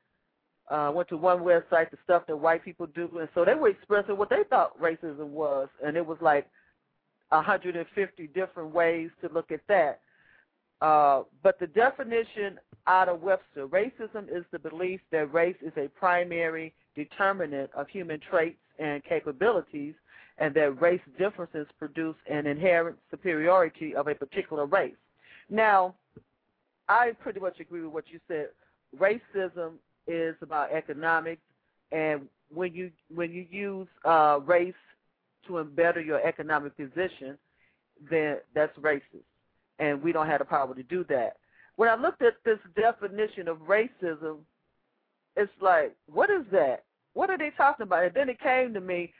uh, 0.71 0.91
went 0.91 1.07
to 1.09 1.17
one 1.17 1.41
website, 1.41 1.91
the 1.91 1.97
stuff 2.03 2.23
that 2.27 2.35
white 2.35 2.65
people 2.65 2.87
do, 2.87 3.07
and 3.19 3.29
so 3.35 3.45
they 3.45 3.53
were 3.53 3.69
expressing 3.69 4.17
what 4.17 4.31
they 4.31 4.41
thought 4.49 4.75
racism 4.81 5.27
was, 5.27 5.69
and 5.85 5.95
it 5.95 6.05
was 6.05 6.17
like 6.19 6.49
150 7.29 8.27
different 8.33 8.73
ways 8.73 9.11
to 9.21 9.31
look 9.31 9.51
at 9.51 9.61
that. 9.67 10.01
Uh, 10.81 11.23
but 11.43 11.59
the 11.59 11.67
definition 11.67 12.59
out 12.87 13.09
of 13.09 13.21
Webster, 13.21 13.67
racism 13.67 14.27
is 14.29 14.45
the 14.51 14.59
belief 14.59 15.01
that 15.11 15.33
race 15.33 15.57
is 15.61 15.73
a 15.77 15.87
primary 15.89 16.73
determinant 16.95 17.69
of 17.75 17.87
human 17.87 18.19
traits 18.19 18.57
and 18.79 19.03
capabilities, 19.03 19.93
and 20.37 20.55
that 20.55 20.81
race 20.81 21.01
differences 21.17 21.67
produce 21.77 22.15
an 22.29 22.47
inherent 22.47 22.97
superiority 23.11 23.93
of 23.95 24.07
a 24.07 24.15
particular 24.15 24.65
race. 24.65 24.95
Now, 25.49 25.95
I 26.87 27.11
pretty 27.21 27.39
much 27.39 27.59
agree 27.59 27.81
with 27.81 27.93
what 27.93 28.05
you 28.09 28.19
said. 28.27 28.49
Racism 28.97 29.73
is 30.07 30.35
about 30.41 30.71
economics, 30.71 31.41
and 31.91 32.21
when 32.51 32.73
you 32.73 32.91
when 33.13 33.31
you 33.31 33.45
use 33.49 33.87
uh, 34.05 34.39
race 34.45 34.73
to 35.47 35.63
better 35.63 36.01
your 36.01 36.25
economic 36.25 36.75
position, 36.75 37.37
then 38.09 38.37
that's 38.55 38.75
racist, 38.79 39.27
and 39.79 40.01
we 40.01 40.11
don't 40.11 40.27
have 40.27 40.39
the 40.39 40.45
power 40.45 40.73
to 40.75 40.83
do 40.83 41.05
that. 41.09 41.37
When 41.77 41.89
I 41.89 41.95
looked 41.95 42.21
at 42.21 42.35
this 42.43 42.59
definition 42.75 43.47
of 43.47 43.57
racism, 43.59 44.39
it's 45.35 45.51
like, 45.61 45.95
what 46.11 46.29
is 46.29 46.43
that? 46.51 46.83
What 47.13 47.29
are 47.29 47.37
they 47.37 47.51
talking 47.55 47.83
about? 47.83 48.03
And 48.03 48.13
then 48.13 48.29
it 48.29 48.39
came 48.39 48.73
to 48.73 48.81
me, 48.81 49.13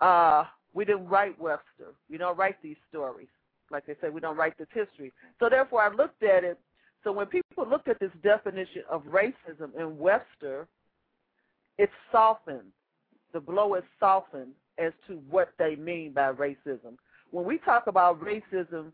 uh, 0.00 0.44
we 0.72 0.84
didn't 0.84 1.08
write 1.08 1.40
Webster. 1.40 1.94
We 2.10 2.18
don't 2.18 2.36
write 2.36 2.60
these 2.62 2.76
stories. 2.88 3.28
Like 3.70 3.86
they 3.86 3.94
say, 4.00 4.10
we 4.10 4.20
don't 4.20 4.36
write 4.36 4.58
this 4.58 4.66
history. 4.74 5.12
So 5.38 5.48
therefore, 5.48 5.82
I 5.82 5.94
looked 5.94 6.22
at 6.22 6.44
it. 6.44 6.58
So 7.04 7.12
when 7.12 7.26
people 7.26 7.68
looked 7.68 7.88
at 7.88 8.00
this 8.00 8.10
definition 8.22 8.82
of 8.90 9.02
racism 9.04 9.74
in 9.78 9.98
Webster, 9.98 10.66
it's 11.78 11.92
softened. 12.10 12.72
The 13.32 13.40
blow 13.40 13.74
is 13.74 13.84
softened 14.00 14.52
as 14.78 14.92
to 15.06 15.20
what 15.30 15.52
they 15.58 15.76
mean 15.76 16.12
by 16.12 16.32
racism. 16.32 16.96
When 17.30 17.44
we 17.44 17.58
talk 17.58 17.86
about 17.86 18.20
racism 18.20 18.92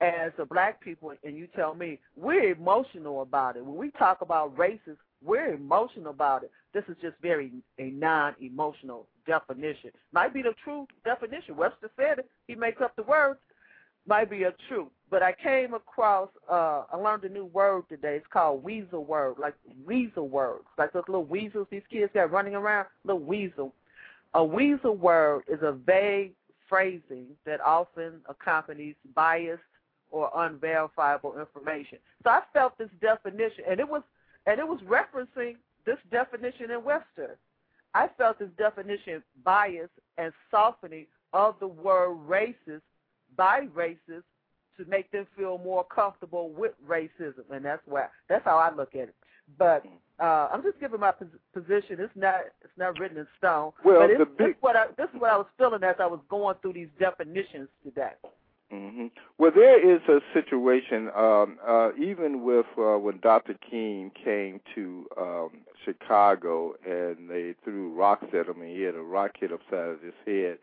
as 0.00 0.32
a 0.38 0.46
black 0.46 0.80
people, 0.80 1.12
and 1.24 1.36
you 1.36 1.46
tell 1.54 1.74
me 1.74 1.98
we're 2.16 2.52
emotional 2.52 3.22
about 3.22 3.56
it. 3.56 3.64
When 3.64 3.76
we 3.76 3.90
talk 3.92 4.22
about 4.22 4.56
racism, 4.56 4.96
we're 5.22 5.52
emotional 5.52 6.10
about 6.10 6.42
it. 6.42 6.50
This 6.72 6.84
is 6.88 6.96
just 7.02 7.16
very 7.20 7.52
a 7.78 7.90
non-emotional 7.90 9.06
definition. 9.26 9.90
Might 10.12 10.32
be 10.32 10.42
the 10.42 10.54
true 10.64 10.86
definition. 11.04 11.56
Webster 11.56 11.90
said 11.96 12.20
it. 12.20 12.30
He 12.46 12.54
makes 12.54 12.80
up 12.80 12.96
the 12.96 13.02
words. 13.02 13.38
Might 14.06 14.30
be 14.30 14.44
a 14.44 14.54
truth. 14.68 14.88
But 15.10 15.22
I 15.22 15.32
came 15.32 15.74
across, 15.74 16.30
uh, 16.50 16.84
I 16.90 16.96
learned 16.96 17.24
a 17.24 17.28
new 17.28 17.44
word 17.44 17.82
today. 17.88 18.16
It's 18.16 18.26
called 18.32 18.62
weasel 18.62 19.04
word, 19.04 19.34
like 19.38 19.54
weasel 19.84 20.28
words, 20.28 20.64
like 20.78 20.92
those 20.92 21.04
little 21.08 21.24
weasels 21.24 21.66
these 21.70 21.82
kids 21.90 22.10
got 22.14 22.30
running 22.30 22.54
around. 22.54 22.86
Little 23.04 23.22
weasel. 23.22 23.74
A 24.34 24.42
weasel 24.42 24.96
word 24.96 25.42
is 25.48 25.58
a 25.62 25.72
vague 25.72 26.32
phrasing 26.68 27.26
that 27.44 27.60
often 27.60 28.20
accompanies 28.28 28.94
biased 29.14 29.60
or 30.10 30.30
unverifiable 30.34 31.38
information. 31.38 31.98
So 32.24 32.30
I 32.30 32.42
felt 32.52 32.76
this 32.78 32.90
definition, 33.00 33.64
and 33.68 33.80
it 33.80 33.88
was 33.88 34.02
and 34.46 34.58
it 34.58 34.66
was 34.66 34.80
referencing 34.80 35.56
this 35.86 35.98
definition 36.10 36.70
in 36.70 36.82
Webster. 36.84 37.36
I 37.94 38.08
felt 38.16 38.38
this 38.38 38.50
definition 38.56 39.22
bias 39.44 39.90
and 40.18 40.32
softening 40.50 41.06
of 41.32 41.56
the 41.60 41.66
word 41.66 42.16
racist 42.28 42.82
by 43.36 43.68
racists 43.74 44.24
to 44.76 44.84
make 44.88 45.10
them 45.10 45.26
feel 45.36 45.58
more 45.58 45.84
comfortable 45.84 46.50
with 46.50 46.72
racism, 46.88 47.44
and 47.52 47.64
that's 47.64 47.82
why 47.86 48.06
that's 48.28 48.44
how 48.44 48.56
I 48.56 48.74
look 48.74 48.94
at 48.94 49.08
it. 49.08 49.14
But 49.58 49.84
uh, 50.20 50.48
I'm 50.52 50.62
just 50.62 50.78
giving 50.80 51.00
my 51.00 51.10
pos- 51.12 51.28
position. 51.52 51.96
It's 51.98 52.12
not 52.14 52.40
it's 52.62 52.72
not 52.76 52.98
written 52.98 53.18
in 53.18 53.26
stone. 53.38 53.72
Well, 53.84 54.00
but 54.00 54.10
it's, 54.10 54.30
big- 54.36 54.38
this 54.38 54.48
is 54.48 54.56
what 54.60 54.76
I 54.76 54.86
this 54.96 55.08
is 55.12 55.20
what 55.20 55.30
I 55.30 55.36
was 55.36 55.46
feeling 55.58 55.82
as 55.82 55.96
I 55.98 56.06
was 56.06 56.20
going 56.28 56.56
through 56.62 56.74
these 56.74 56.88
definitions 56.98 57.68
today. 57.84 58.12
Hmm 58.70 59.06
Well, 59.38 59.50
there 59.54 59.78
is 59.94 60.00
a 60.08 60.20
situation, 60.32 61.10
um, 61.16 61.58
uh, 61.66 61.90
even 61.98 62.44
with 62.44 62.66
uh, 62.78 62.98
when 62.98 63.18
Dr. 63.20 63.54
King 63.54 64.12
came 64.22 64.60
to 64.74 65.06
um, 65.18 65.50
Chicago 65.84 66.74
and 66.86 67.28
they 67.28 67.54
threw 67.64 67.92
rocks 67.92 68.26
at 68.28 68.46
him 68.46 68.60
and 68.62 68.70
he 68.70 68.82
had 68.82 68.94
a 68.94 69.02
rock 69.02 69.32
hit 69.40 69.52
upside 69.52 69.88
of 69.90 70.02
his 70.02 70.14
head. 70.26 70.58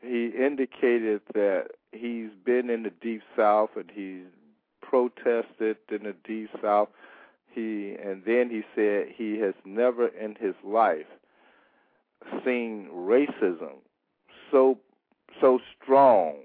He 0.00 0.28
indicated 0.28 1.20
that 1.34 1.68
he's 1.92 2.30
been 2.44 2.70
in 2.70 2.84
the 2.84 2.92
Deep 3.02 3.22
South 3.36 3.70
and 3.76 3.90
he's 3.92 4.24
protested 4.80 5.76
in 5.90 6.04
the 6.04 6.14
Deep 6.24 6.50
South. 6.62 6.88
He 7.54 7.96
and 8.02 8.22
then 8.24 8.48
he 8.50 8.62
said 8.74 9.08
he 9.14 9.38
has 9.40 9.54
never 9.64 10.08
in 10.08 10.36
his 10.40 10.54
life 10.64 11.06
seen 12.44 12.88
racism 12.92 13.76
so 14.50 14.78
so 15.40 15.58
strong 15.82 16.36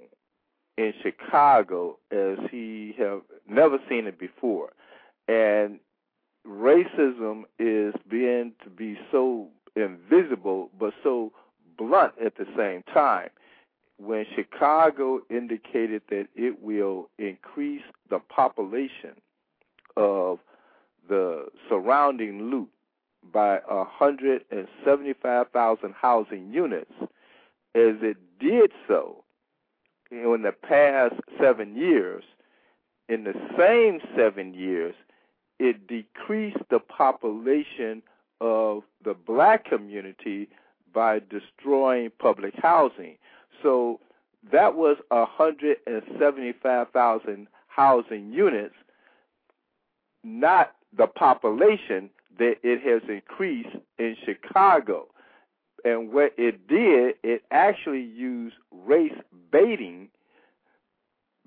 in 0.77 0.93
Chicago 1.01 1.97
as 2.11 2.37
he 2.51 2.93
have 2.97 3.21
never 3.49 3.79
seen 3.89 4.05
it 4.07 4.19
before. 4.19 4.71
And 5.27 5.79
racism 6.47 7.43
is 7.59 7.93
being 8.09 8.53
to 8.63 8.69
be 8.69 8.97
so 9.11 9.49
invisible 9.75 10.69
but 10.79 10.93
so 11.03 11.33
blunt 11.77 12.13
at 12.23 12.37
the 12.37 12.45
same 12.55 12.83
time. 12.93 13.29
When 13.97 14.25
Chicago 14.35 15.21
indicated 15.29 16.03
that 16.09 16.27
it 16.35 16.61
will 16.61 17.09
increase 17.17 17.81
the 18.09 18.19
population 18.19 19.15
of 19.95 20.39
the 21.09 21.47
surrounding 21.67 22.51
loop 22.51 22.69
by 23.33 23.59
175,000 23.67 25.93
housing 25.99 26.53
units, 26.53 26.93
as 27.73 27.95
it 28.01 28.17
did 28.39 28.71
so, 28.87 29.23
in 30.11 30.43
the 30.43 30.51
past 30.51 31.15
seven 31.39 31.75
years, 31.75 32.23
in 33.09 33.23
the 33.23 33.33
same 33.57 33.99
seven 34.15 34.53
years, 34.53 34.93
it 35.59 35.87
decreased 35.87 36.61
the 36.69 36.79
population 36.79 38.03
of 38.41 38.83
the 39.03 39.13
black 39.13 39.65
community 39.65 40.49
by 40.93 41.19
destroying 41.19 42.11
public 42.19 42.53
housing. 42.61 43.17
So 43.63 43.99
that 44.51 44.75
was 44.75 44.97
175,000 45.09 47.47
housing 47.67 48.31
units, 48.31 48.75
not 50.23 50.75
the 50.95 51.07
population 51.07 52.11
that 52.37 52.57
it 52.63 52.81
has 52.81 53.01
increased 53.09 53.75
in 53.97 54.15
Chicago. 54.25 55.07
And 55.87 56.11
what 56.11 56.33
it 56.37 56.67
did, 56.67 57.15
it 57.23 57.43
actually 57.49 58.01
used 58.01 58.57
race 58.71 59.17
baiting 59.53 60.09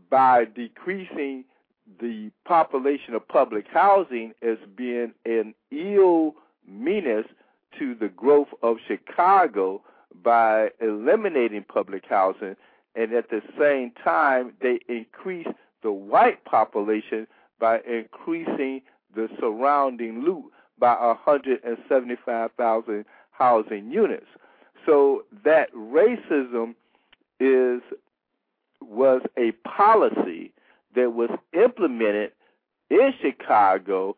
by 0.09 0.47
decreasing 0.47 1.45
the 2.01 2.31
population 2.47 3.13
of 3.13 3.29
public 3.29 3.67
housing 3.71 4.33
as 4.41 4.57
being 4.75 5.13
an 5.27 5.55
ill 5.71 6.37
menace 6.67 7.27
to 7.79 7.95
the 7.95 8.09
growth 8.09 8.49
of 8.63 8.79
Chicago 8.89 9.83
by 10.23 10.71
eliminating 10.81 11.65
public 11.65 12.05
housing, 12.09 12.57
and 12.95 13.13
at 13.13 13.29
the 13.29 13.43
same 13.59 13.93
time, 14.03 14.55
they 14.63 14.81
increased 14.89 15.51
the 15.83 15.93
white 15.93 16.47
population 16.47 17.27
by 17.59 17.81
increasing 17.81 18.81
the 19.15 19.29
surrounding 19.39 20.23
loop 20.23 20.51
by 20.79 20.95
175,000 20.95 23.05
housing 23.31 23.91
units. 23.91 24.27
So 24.87 25.25
that 25.45 25.73
racism 25.75 26.75
is 27.39 27.83
was 28.83 29.23
a 29.37 29.53
policy 29.69 30.53
that 30.95 31.13
was 31.13 31.31
implemented 31.53 32.33
in 32.89 33.13
Chicago, 33.21 34.17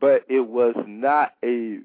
but 0.00 0.24
it 0.28 0.48
was 0.48 0.74
not 0.86 1.34
a 1.44 1.78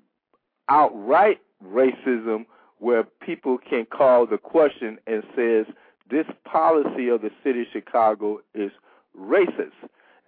outright 0.69 1.39
racism 1.65 2.45
where 2.77 3.03
people 3.03 3.57
can 3.57 3.85
call 3.85 4.25
the 4.25 4.37
question 4.37 4.97
and 5.05 5.23
says 5.35 5.65
this 6.09 6.25
policy 6.45 7.09
of 7.09 7.21
the 7.21 7.31
city 7.43 7.61
of 7.61 7.67
Chicago 7.73 8.39
is 8.53 8.71
racist. 9.19 9.71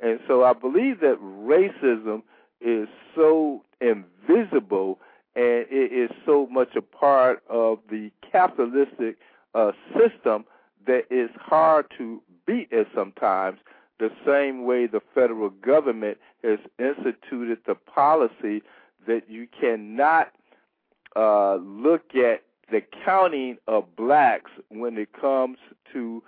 And 0.04 0.20
so 0.28 0.44
I 0.44 0.54
believe 0.54 1.00
that 1.00 1.18
racism 1.22 2.24
is 2.60 2.88
so 3.16 3.64
invisible 3.80 5.00
and 5.36 5.66
it 5.70 5.92
is 5.92 6.10
so 6.26 6.48
much 6.48 6.76
a 6.76 6.82
part 6.82 7.42
of 7.50 7.80
the 7.90 8.12
capitalistic 8.32 9.18
uh, 9.56 9.72
system 9.94 10.46
that 10.86 11.04
it's 11.10 11.34
hard 11.38 11.86
to 11.98 12.22
beat 12.46 12.68
it 12.72 12.88
sometimes. 12.94 13.60
The 14.00 14.10
same 14.26 14.66
way 14.66 14.88
the 14.88 15.02
federal 15.14 15.50
government 15.50 16.18
has 16.44 16.60
instituted 16.80 17.60
the 17.68 17.76
policy 17.76 18.64
that 19.08 19.30
you 19.30 19.48
cannot 19.60 20.32
uh, 21.16 21.56
look 21.56 22.16
at 22.16 22.44
the 22.72 22.82
counting 23.06 23.58
of 23.68 23.96
blacks 23.96 24.52
when 24.70 24.98
it 24.98 25.10
comes 25.14 25.58
to 25.94 26.24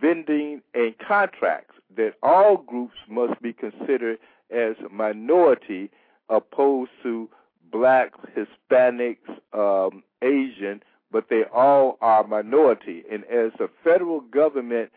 vending 0.00 0.62
and 0.74 0.94
contracts, 0.98 1.74
that 1.96 2.14
all 2.22 2.56
groups 2.56 2.96
must 3.08 3.40
be 3.42 3.52
considered 3.52 4.18
as 4.50 4.76
minority 4.90 5.90
opposed 6.28 6.90
to 7.02 7.28
black, 7.72 8.12
Hispanics, 8.36 9.16
um, 9.52 10.04
Asian, 10.22 10.82
but 11.10 11.28
they 11.28 11.42
all 11.52 11.98
are 12.00 12.26
minority. 12.26 13.02
And 13.10 13.24
as 13.24 13.52
the 13.58 13.68
federal 13.82 14.20
government 14.20 14.90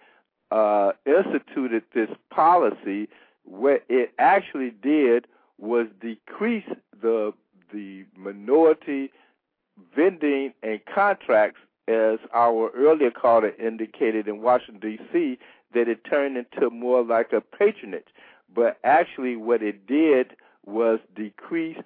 uh, 0.52 0.92
instituted 1.06 1.84
this 1.94 2.10
policy, 2.30 3.10
what 3.44 3.84
it 3.90 4.14
actually 4.20 4.72
did 4.72 5.26
was 5.58 5.88
decrease 6.02 6.70
the 7.02 7.34
the 7.74 8.06
minority 8.16 9.12
vending 9.96 10.54
and 10.64 10.80
contracts, 10.86 11.60
as 11.88 12.20
our 12.34 12.72
earlier 12.76 13.12
caller 13.12 13.52
indicated 13.60 14.28
in 14.28 14.42
Washington 14.42 14.98
D.C., 14.98 15.38
that 15.74 15.88
it 15.88 16.04
turned 16.06 16.38
into 16.38 16.70
more 16.70 17.04
like 17.04 17.34
a 17.34 17.42
patronage. 17.42 18.08
But 18.54 18.78
actually, 18.84 19.36
what 19.36 19.62
it 19.62 19.86
did 19.86 20.36
was 20.66 21.00
decrease 21.16 21.78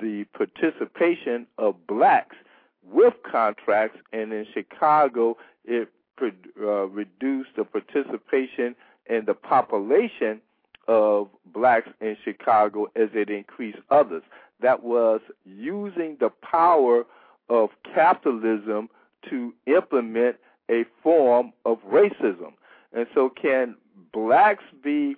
the 0.00 0.24
participation 0.36 1.46
of 1.58 1.86
blacks 1.86 2.36
with 2.82 3.14
contracts, 3.30 3.98
and 4.12 4.32
in 4.32 4.46
Chicago, 4.52 5.36
it 5.64 5.88
uh, 6.22 6.86
reduced 6.86 7.50
the 7.56 7.64
participation 7.64 8.74
in 9.08 9.24
the 9.26 9.34
population 9.34 10.40
of 10.88 11.28
blacks 11.52 11.88
in 12.00 12.16
Chicago 12.24 12.86
as 12.96 13.08
it 13.12 13.28
increased 13.28 13.78
others. 13.90 14.22
That 14.60 14.82
was 14.82 15.20
using 15.44 16.16
the 16.20 16.30
power 16.30 17.04
of 17.48 17.70
capitalism 17.94 18.88
to 19.28 19.52
implement 19.66 20.36
a 20.70 20.84
form 21.02 21.52
of 21.64 21.78
racism. 21.90 22.52
And 22.92 23.06
so, 23.14 23.28
can 23.28 23.76
blacks 24.12 24.64
be 24.82 25.16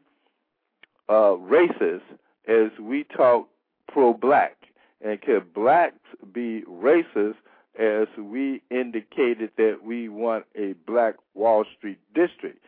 uh, 1.08 1.36
racist 1.36 2.02
as 2.46 2.70
we 2.80 3.04
talk 3.04 3.48
pro 3.86 4.12
black? 4.12 4.57
And 5.00 5.20
can 5.20 5.42
blacks 5.54 5.98
be 6.32 6.62
racist 6.68 7.36
as 7.78 8.08
we 8.18 8.62
indicated 8.70 9.50
that 9.56 9.78
we 9.84 10.08
want 10.08 10.44
a 10.56 10.74
black 10.86 11.14
Wall 11.34 11.64
Street 11.76 11.98
district? 12.14 12.58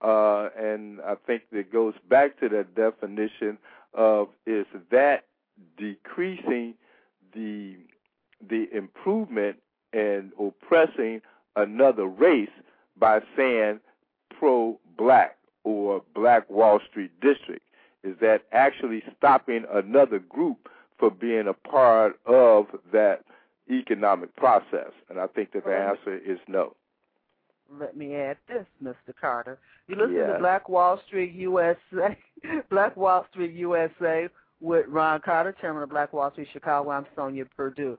Uh, 0.00 0.48
and 0.58 1.00
I 1.02 1.16
think 1.26 1.42
that 1.52 1.72
goes 1.72 1.94
back 2.08 2.38
to 2.40 2.48
that 2.50 2.74
definition 2.74 3.58
of 3.92 4.28
is 4.46 4.66
that 4.90 5.24
decreasing 5.76 6.74
the 7.34 7.76
the 8.48 8.68
improvement 8.74 9.56
and 9.92 10.32
oppressing 10.40 11.20
another 11.56 12.06
race 12.06 12.48
by 12.96 13.20
saying 13.36 13.80
pro 14.38 14.78
black 14.96 15.36
or 15.64 16.02
black 16.14 16.48
Wall 16.48 16.80
Street 16.88 17.10
district? 17.20 17.62
Is 18.02 18.16
that 18.20 18.44
actually 18.52 19.02
stopping 19.18 19.66
another 19.70 20.20
group 20.20 20.70
for 21.00 21.10
being 21.10 21.48
a 21.48 21.54
part 21.54 22.20
of 22.26 22.66
that 22.92 23.24
economic 23.70 24.34
process? 24.36 24.92
And 25.08 25.18
I 25.18 25.26
think 25.26 25.52
that 25.52 25.64
the 25.64 25.74
answer 25.76 26.16
is 26.16 26.38
no. 26.46 26.74
Let 27.80 27.96
me 27.96 28.14
add 28.16 28.36
this, 28.48 28.66
Mr. 28.82 29.14
Carter. 29.20 29.58
You 29.88 29.96
listen 29.96 30.14
Yeah. 30.16 30.34
to 30.34 30.38
Black 30.38 30.68
Wall 30.68 31.00
Street 31.06 31.32
USA, 31.34 32.16
Black 32.70 32.96
Wall 32.96 33.26
Street 33.30 33.52
USA 33.54 34.28
with 34.60 34.86
Ron 34.88 35.20
Carter, 35.20 35.52
chairman 35.60 35.82
of 35.82 35.88
Black 35.88 36.12
Wall 36.12 36.30
Street 36.32 36.48
Chicago. 36.52 36.90
I'm 36.90 37.06
Sonia 37.16 37.44
Purdue. 37.56 37.96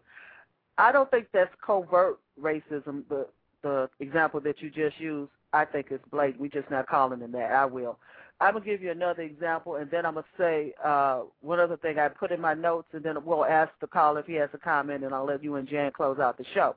I 0.78 0.92
don't 0.92 1.10
think 1.10 1.28
that's 1.34 1.54
covert 1.66 2.20
racism. 2.40 3.04
The 3.10 3.28
the 3.64 3.90
example 4.00 4.40
that 4.42 4.60
you 4.62 4.70
just 4.72 5.00
used, 5.00 5.32
I 5.54 5.66
think 5.66 5.88
is 5.92 6.00
blatant. 6.12 6.42
We're 6.42 6.48
just 6.50 6.70
not 6.72 6.88
calling 6.88 7.22
it 7.22 7.32
that. 7.34 7.52
I 7.52 7.66
will. 7.66 7.98
I'm 8.42 8.54
gonna 8.54 8.66
give 8.66 8.82
you 8.82 8.90
another 8.90 9.22
example, 9.22 9.76
and 9.76 9.90
then 9.92 10.06
I'm 10.06 10.16
gonna 10.16 10.26
say 10.38 10.74
uh, 10.84 11.22
one 11.42 11.60
other 11.60 11.78
thing 11.78 12.00
I 12.00 12.08
put 12.10 12.32
in 12.32 12.42
my 12.42 12.56
notes, 12.56 12.88
and 12.92 13.04
then 13.04 13.24
we'll 13.24 13.46
ask 13.46 13.72
the 13.80 13.88
caller 13.88 14.22
if 14.22 14.26
he 14.26 14.34
has 14.34 14.50
a 14.54 14.58
comment, 14.58 15.04
and 15.04 15.14
I'll 15.14 15.26
let 15.26 15.44
you 15.44 15.56
and 15.56 15.68
Jan 15.68 15.92
close 15.92 16.18
out 16.20 16.38
the 16.40 16.46
show. 16.56 16.76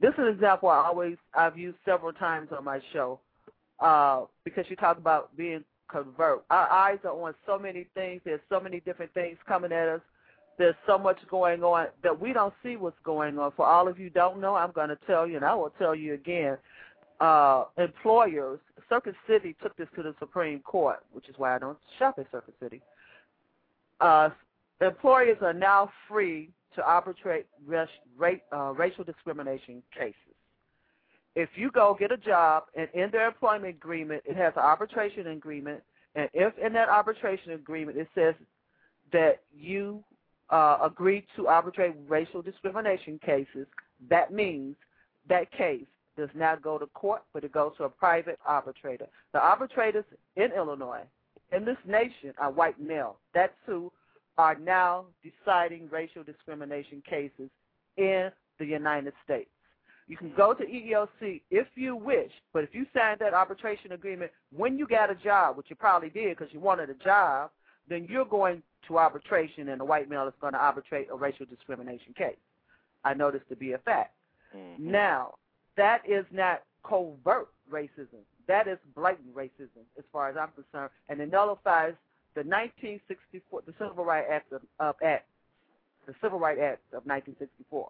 This 0.00 0.10
is 0.10 0.18
an 0.18 0.28
example 0.28 0.68
I 0.68 0.84
always 0.86 1.16
I've 1.34 1.56
used 1.56 1.78
several 1.86 2.12
times 2.12 2.50
on 2.56 2.64
my 2.64 2.80
show 2.92 3.18
uh, 3.80 4.24
because 4.44 4.66
you 4.68 4.76
talk 4.76 4.98
about 4.98 5.34
being 5.36 5.64
covert. 5.90 6.44
Our 6.50 6.70
eyes 6.70 6.98
are 7.04 7.12
on 7.12 7.34
so 7.46 7.58
many 7.58 7.86
things. 7.94 8.20
There's 8.24 8.40
so 8.48 8.60
many 8.60 8.80
different 8.80 9.12
things 9.14 9.38
coming 9.48 9.72
at 9.72 9.88
us. 9.88 10.00
There's 10.58 10.74
so 10.86 10.98
much 10.98 11.18
going 11.30 11.62
on 11.64 11.86
that 12.02 12.20
we 12.20 12.34
don't 12.34 12.52
see 12.62 12.76
what's 12.76 12.98
going 13.04 13.38
on. 13.38 13.52
For 13.56 13.64
all 13.64 13.88
of 13.88 13.98
you 13.98 14.10
don't 14.10 14.40
know, 14.40 14.54
I'm 14.54 14.72
going 14.72 14.90
to 14.90 14.98
tell 15.06 15.26
you, 15.26 15.36
and 15.36 15.44
I 15.44 15.54
will 15.54 15.72
tell 15.78 15.94
you 15.94 16.12
again. 16.12 16.58
Uh, 17.20 17.64
employers, 17.76 18.58
Circuit 18.88 19.14
City 19.28 19.54
took 19.62 19.76
this 19.76 19.88
to 19.94 20.02
the 20.02 20.14
Supreme 20.18 20.60
Court, 20.60 21.04
which 21.12 21.28
is 21.28 21.34
why 21.36 21.54
I 21.54 21.58
don't 21.58 21.78
shop 21.98 22.18
at 22.18 22.26
Circuit 22.32 22.54
City. 22.62 22.80
Uh, 24.00 24.30
employers 24.80 25.36
are 25.42 25.52
now 25.52 25.90
free 26.08 26.48
to 26.74 26.82
arbitrate 26.82 27.46
uh, 28.52 28.72
racial 28.72 29.04
discrimination 29.04 29.82
cases. 29.96 30.14
If 31.36 31.50
you 31.56 31.70
go 31.70 31.94
get 31.98 32.10
a 32.10 32.16
job 32.16 32.64
and 32.74 32.88
in 32.94 33.10
their 33.10 33.28
employment 33.28 33.76
agreement 33.76 34.22
it 34.24 34.36
has 34.36 34.54
an 34.56 34.62
arbitration 34.62 35.28
agreement, 35.28 35.82
and 36.14 36.28
if 36.32 36.54
in 36.58 36.72
that 36.72 36.88
arbitration 36.88 37.52
agreement 37.52 37.98
it 37.98 38.08
says 38.14 38.34
that 39.12 39.42
you 39.54 40.02
uh, 40.48 40.78
agree 40.82 41.26
to 41.36 41.48
arbitrate 41.48 41.94
racial 42.08 42.40
discrimination 42.40 43.20
cases, 43.24 43.66
that 44.08 44.32
means 44.32 44.76
that 45.28 45.52
case 45.52 45.86
does 46.20 46.30
not 46.34 46.62
go 46.62 46.76
to 46.76 46.86
court, 46.88 47.22
but 47.32 47.44
it 47.44 47.52
goes 47.52 47.72
to 47.78 47.84
a 47.84 47.88
private 47.88 48.38
arbitrator. 48.44 49.06
The 49.32 49.40
arbitrators 49.40 50.04
in 50.36 50.50
Illinois, 50.54 51.04
in 51.50 51.64
this 51.64 51.78
nation, 51.86 52.34
are 52.38 52.50
white 52.50 52.78
male. 52.78 53.16
That's 53.32 53.54
who 53.66 53.90
are 54.36 54.54
now 54.54 55.06
deciding 55.22 55.88
racial 55.90 56.22
discrimination 56.22 57.02
cases 57.08 57.48
in 57.96 58.30
the 58.58 58.66
United 58.66 59.14
States. 59.24 59.48
You 60.08 60.16
can 60.18 60.32
go 60.36 60.52
to 60.52 60.64
EEOC 60.64 61.40
if 61.50 61.68
you 61.74 61.96
wish, 61.96 62.32
but 62.52 62.64
if 62.64 62.74
you 62.74 62.84
signed 62.94 63.20
that 63.20 63.32
arbitration 63.32 63.92
agreement 63.92 64.30
when 64.54 64.76
you 64.76 64.86
got 64.86 65.10
a 65.10 65.14
job, 65.14 65.56
which 65.56 65.70
you 65.70 65.76
probably 65.76 66.10
did 66.10 66.36
because 66.36 66.52
you 66.52 66.60
wanted 66.60 66.90
a 66.90 66.94
job, 66.94 67.50
then 67.88 68.06
you're 68.10 68.24
going 68.26 68.62
to 68.88 68.98
arbitration 68.98 69.70
and 69.70 69.80
a 69.80 69.84
white 69.84 70.10
male 70.10 70.26
is 70.26 70.34
going 70.40 70.52
to 70.52 70.58
arbitrate 70.58 71.08
a 71.10 71.16
racial 71.16 71.46
discrimination 71.46 72.12
case. 72.16 72.36
I 73.04 73.14
know 73.14 73.30
this 73.30 73.42
to 73.48 73.56
be 73.56 73.72
a 73.72 73.78
fact. 73.78 74.14
Mm-hmm. 74.54 74.90
Now, 74.90 75.34
that 75.80 76.02
is 76.06 76.26
not 76.30 76.62
covert 76.86 77.48
racism. 77.72 78.20
That 78.46 78.68
is 78.68 78.76
blatant 78.94 79.34
racism 79.34 79.84
as 79.98 80.04
far 80.12 80.28
as 80.28 80.36
I'm 80.36 80.50
concerned, 80.54 80.90
and 81.08 81.20
it 81.20 81.32
nullifies 81.32 81.94
the 82.34 82.42
1964, 82.42 83.62
the 83.66 83.72
Civil 83.78 84.04
Rights 84.04 84.28
Act 84.30 84.52
of, 84.52 84.60
of 84.78 84.94
Act, 85.02 85.26
the 86.06 86.14
Civil 86.22 86.38
Rights 86.38 86.60
Act 86.62 86.82
of 86.92 87.06
1964. 87.06 87.88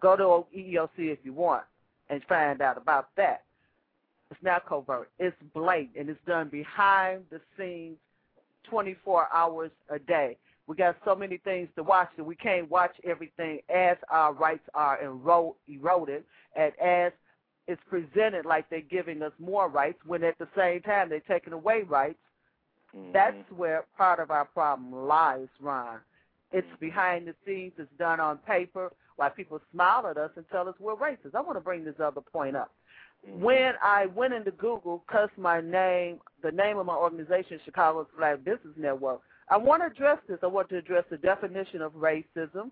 Go 0.00 0.16
to 0.16 0.58
EEOC 0.58 1.12
if 1.12 1.18
you 1.22 1.32
want 1.32 1.62
and 2.10 2.22
find 2.28 2.60
out 2.60 2.76
about 2.76 3.08
that. 3.16 3.44
It's 4.32 4.42
not 4.42 4.66
covert. 4.66 5.08
It's 5.20 5.36
blatant, 5.54 5.96
and 5.96 6.10
it's 6.10 6.18
done 6.26 6.48
behind 6.48 7.22
the 7.30 7.40
scenes, 7.56 7.98
24 8.68 9.28
hours 9.32 9.70
a 9.90 9.98
day. 10.00 10.36
We 10.66 10.74
got 10.74 10.96
so 11.04 11.14
many 11.14 11.38
things 11.38 11.68
to 11.76 11.84
watch 11.84 12.08
that 12.16 12.24
we 12.24 12.34
can't 12.34 12.68
watch 12.68 12.94
everything 13.04 13.60
as 13.74 13.96
our 14.10 14.32
rights 14.34 14.68
are 14.74 15.00
ero- 15.00 15.56
eroded 15.68 16.24
and 16.56 16.72
as 16.78 17.12
it's 17.68 17.82
presented 17.88 18.46
like 18.46 18.68
they're 18.70 18.80
giving 18.80 19.22
us 19.22 19.32
more 19.38 19.68
rights 19.68 19.98
when 20.06 20.24
at 20.24 20.38
the 20.38 20.48
same 20.56 20.80
time 20.80 21.10
they're 21.10 21.20
taking 21.20 21.52
away 21.52 21.82
rights. 21.82 22.18
Mm-hmm. 22.96 23.12
That's 23.12 23.36
where 23.54 23.84
part 23.96 24.18
of 24.18 24.30
our 24.30 24.46
problem 24.46 25.06
lies, 25.06 25.48
Ron. 25.60 25.98
It's 26.50 26.66
mm-hmm. 26.66 26.80
behind 26.80 27.28
the 27.28 27.34
scenes. 27.46 27.72
It's 27.76 27.90
done 27.98 28.20
on 28.20 28.38
paper 28.38 28.90
while 29.16 29.30
people 29.30 29.60
smile 29.72 30.06
at 30.06 30.16
us 30.16 30.30
and 30.36 30.46
tell 30.50 30.66
us 30.66 30.74
we're 30.80 30.96
racist. 30.96 31.34
I 31.34 31.42
want 31.42 31.58
to 31.58 31.60
bring 31.60 31.84
this 31.84 32.00
other 32.02 32.22
point 32.22 32.56
up. 32.56 32.72
Mm-hmm. 33.28 33.42
When 33.42 33.72
I 33.82 34.06
went 34.06 34.32
into 34.32 34.52
Google, 34.52 35.04
because 35.06 35.28
my 35.36 35.60
name, 35.60 36.20
the 36.42 36.52
name 36.52 36.78
of 36.78 36.86
my 36.86 36.94
organization, 36.94 37.60
Chicago's 37.66 38.06
Black 38.16 38.42
Business 38.44 38.74
Network, 38.78 39.20
I 39.50 39.58
want 39.58 39.82
to 39.82 39.86
address 39.86 40.18
this. 40.26 40.38
I 40.42 40.46
want 40.46 40.70
to 40.70 40.78
address 40.78 41.04
the 41.10 41.18
definition 41.18 41.82
of 41.82 41.92
racism. 41.92 42.70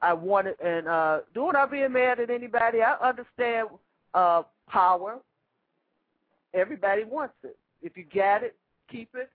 I 0.00 0.12
want 0.12 0.46
to, 0.46 0.64
and 0.64 0.86
uh, 0.86 1.20
doing 1.34 1.52
not 1.54 1.72
being 1.72 1.92
mad 1.92 2.20
at 2.20 2.30
anybody. 2.30 2.82
I 2.82 2.94
understand 3.08 3.68
uh, 4.14 4.42
power. 4.68 5.18
Everybody 6.54 7.04
wants 7.04 7.34
it. 7.44 7.56
If 7.82 7.96
you 7.96 8.04
got 8.14 8.42
it, 8.42 8.56
keep 8.90 9.10
it. 9.14 9.30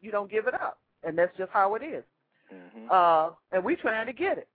You 0.00 0.10
don't 0.10 0.30
give 0.30 0.46
it 0.46 0.54
up, 0.54 0.78
and 1.04 1.16
that's 1.16 1.36
just 1.36 1.50
how 1.52 1.74
it 1.74 1.82
is. 1.82 2.04
Mm-hmm. 2.52 2.86
uh, 2.92 3.30
and 3.50 3.64
we're 3.64 3.76
trying 3.76 4.06
to 4.06 4.12
get 4.12 4.38
it. 4.38 4.48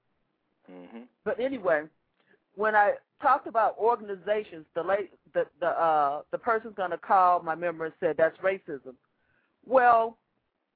Mm-hmm. 0.71 1.01
But 1.25 1.41
anyway, 1.41 1.83
when 2.55 2.73
I 2.73 2.93
talked 3.21 3.47
about 3.47 3.77
organizations, 3.77 4.65
the 4.75 4.83
late 4.83 5.11
the 5.33 5.45
the 5.59 5.67
uh 5.67 6.21
the 6.31 6.38
person's 6.38 6.75
gonna 6.75 6.97
call 6.97 7.41
my 7.41 7.55
member 7.55 7.85
and 7.85 7.93
said 7.99 8.15
that's 8.17 8.38
racism. 8.38 8.93
Well, 9.65 10.17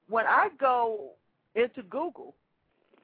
when 0.08 0.26
I 0.26 0.48
go 0.60 1.10
into 1.54 1.82
Google, 1.84 2.34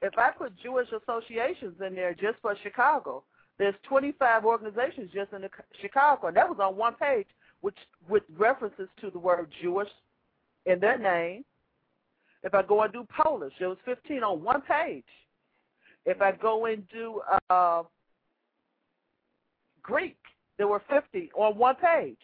if 0.01 0.17
I 0.17 0.31
put 0.31 0.53
Jewish 0.61 0.89
associations 0.91 1.75
in 1.85 1.95
there 1.95 2.13
just 2.13 2.37
for 2.41 2.55
Chicago, 2.61 3.23
there's 3.57 3.75
25 3.87 4.45
organizations 4.45 5.11
just 5.13 5.31
in 5.33 5.47
Chicago, 5.81 6.27
and 6.27 6.37
that 6.37 6.49
was 6.49 6.57
on 6.61 6.75
one 6.75 6.95
page, 6.95 7.27
which 7.61 7.77
with 8.09 8.23
references 8.37 8.89
to 9.01 9.09
the 9.09 9.19
word 9.19 9.49
Jewish 9.61 9.89
in 10.65 10.79
their 10.79 10.97
name. 10.97 11.45
If 12.43 12.53
I 12.53 12.61
go 12.61 12.81
and 12.81 12.91
do 12.91 13.07
Polish, 13.15 13.53
there 13.59 13.69
was 13.69 13.77
15 13.85 14.23
on 14.23 14.43
one 14.43 14.61
page. 14.61 15.05
If 16.05 16.21
I 16.21 16.33
go 16.33 16.65
and 16.65 16.83
do 16.89 17.21
uh, 17.49 17.83
Greek, 19.81 20.17
there 20.57 20.67
were 20.67 20.81
50 20.89 21.31
on 21.35 21.57
one 21.57 21.75
page. 21.75 22.17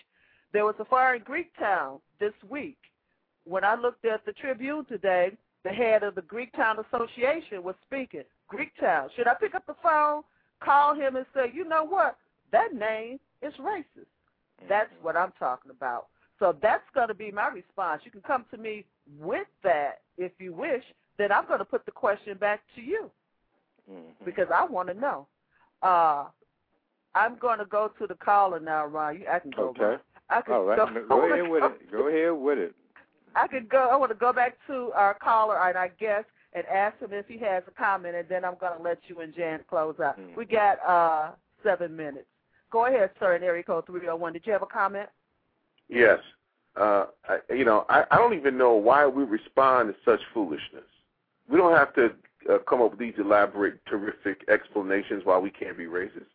There 0.52 0.66
was 0.66 0.76
a 0.80 0.86
fire 0.86 1.16
in 1.16 1.22
Greektown 1.22 2.00
this 2.20 2.34
week. 2.50 2.78
When 3.46 3.64
I 3.64 3.76
looked 3.76 4.04
at 4.04 4.26
the 4.26 4.34
Tribune 4.34 4.86
today, 4.86 5.32
the 5.64 5.70
head 5.70 6.04
of 6.04 6.16
the 6.16 6.22
Greektown 6.22 6.84
Association 6.86 7.64
was 7.64 7.76
speaking. 7.86 8.24
Greektown. 8.52 9.10
Should 9.16 9.28
I 9.28 9.36
pick 9.36 9.56
up 9.56 9.66
the 9.68 9.76
phone, 9.82 10.24
call 10.64 10.96
him, 10.96 11.16
and 11.16 11.26
say, 11.34 11.52
you 11.54 11.68
know 11.68 11.84
what? 11.86 12.18
That 12.52 12.74
name 12.74 13.20
is 13.42 13.54
racist. 13.60 14.08
That's 14.68 14.90
what 15.02 15.16
I'm 15.16 15.32
talking 15.40 15.72
about. 15.72 16.08
So 16.40 16.56
that's 16.62 16.84
going 16.94 17.08
to 17.10 17.14
be 17.14 17.32
my 17.32 17.48
response. 17.48 18.02
You 18.04 18.12
can 18.12 18.22
come 18.22 18.46
to 18.52 18.58
me 18.58 18.86
with 19.20 19.48
that 19.64 20.02
if 20.18 20.32
you 20.40 20.54
wish. 20.54 20.84
Then 21.18 21.32
I'm 21.32 21.46
going 21.48 21.60
to 21.60 21.66
put 21.66 21.86
the 21.86 21.92
question 21.92 22.38
back 22.38 22.62
to 22.76 22.82
you 22.82 23.10
Mm-hmm. 23.92 24.26
because 24.26 24.48
I 24.54 24.66
want 24.66 24.88
to 24.90 24.94
know. 24.94 25.26
Uh, 25.82 26.26
I'm 27.16 27.38
going 27.40 27.58
to 27.60 27.66
go 27.66 27.92
to 28.00 28.06
the 28.06 28.14
caller 28.16 28.60
now, 28.60 28.86
Ron. 28.86 29.16
You, 29.20 29.26
I 29.32 29.40
can 29.40 29.52
go. 29.52 29.70
Okay. 29.70 29.84
Ron. 29.84 30.00
I 30.30 30.42
can 30.42 30.54
All 30.54 30.64
right. 30.66 30.78
go. 30.78 30.88
Go, 31.08 31.34
ahead 31.34 31.50
with 31.50 31.64
it. 31.64 31.92
Go 31.92 32.08
ahead 32.08 32.34
with 32.34 32.58
it. 32.60 32.76
I 33.36 33.48
could 33.48 33.68
go. 33.68 33.90
I 33.92 33.96
want 33.96 34.12
to 34.12 34.18
go 34.18 34.32
back 34.32 34.58
to 34.68 34.92
our 34.94 35.16
caller 35.16 35.58
and 35.58 35.76
I 35.78 35.90
guest 36.00 36.26
and 36.54 36.66
ask 36.66 37.00
him 37.00 37.10
if 37.14 37.28
he 37.28 37.38
has 37.40 37.64
a 37.68 37.72
comment, 37.72 38.16
and 38.16 38.28
then 38.28 38.44
I'm 38.44 38.56
going 38.60 38.76
to 38.78 38.84
let 38.84 39.00
you 39.08 39.22
and 39.22 39.34
Jan 39.36 39.62
close 39.70 39.96
out. 40.04 40.20
Mm. 40.20 40.36
We 40.36 40.46
got 40.46 40.78
uh, 40.88 41.32
seven 41.64 41.96
minutes. 41.96 42.26
Go 42.72 42.86
ahead, 42.88 43.12
sir. 43.20 43.36
In 43.36 43.44
area 43.44 43.64
code 43.64 43.86
301. 43.86 44.34
Did 44.34 44.46
you 44.46 44.54
have 44.54 44.62
a 44.62 44.68
comment? 44.68 45.10
Yes. 45.88 46.20
Uh, 46.76 47.06
I, 47.28 47.40
you 47.54 47.66
know, 47.66 47.86
I, 47.90 48.04
I 48.12 48.18
don't 48.18 48.34
even 48.36 48.58
know 48.58 48.74
why 48.74 49.06
we 49.08 49.24
respond 49.24 49.90
to 49.94 49.96
such 50.10 50.22
foolishness. 50.34 50.84
We 51.50 51.58
don't 51.58 51.76
have 51.76 51.94
to 51.96 52.12
uh, 52.50 52.60
come 52.68 52.82
up 52.82 52.92
with 52.92 53.00
these 53.00 53.16
elaborate, 53.18 53.84
terrific 53.86 54.44
explanations 54.50 55.24
why 55.26 55.38
we 55.40 55.50
can't 55.50 55.78
be 55.78 55.86
racist, 55.86 56.30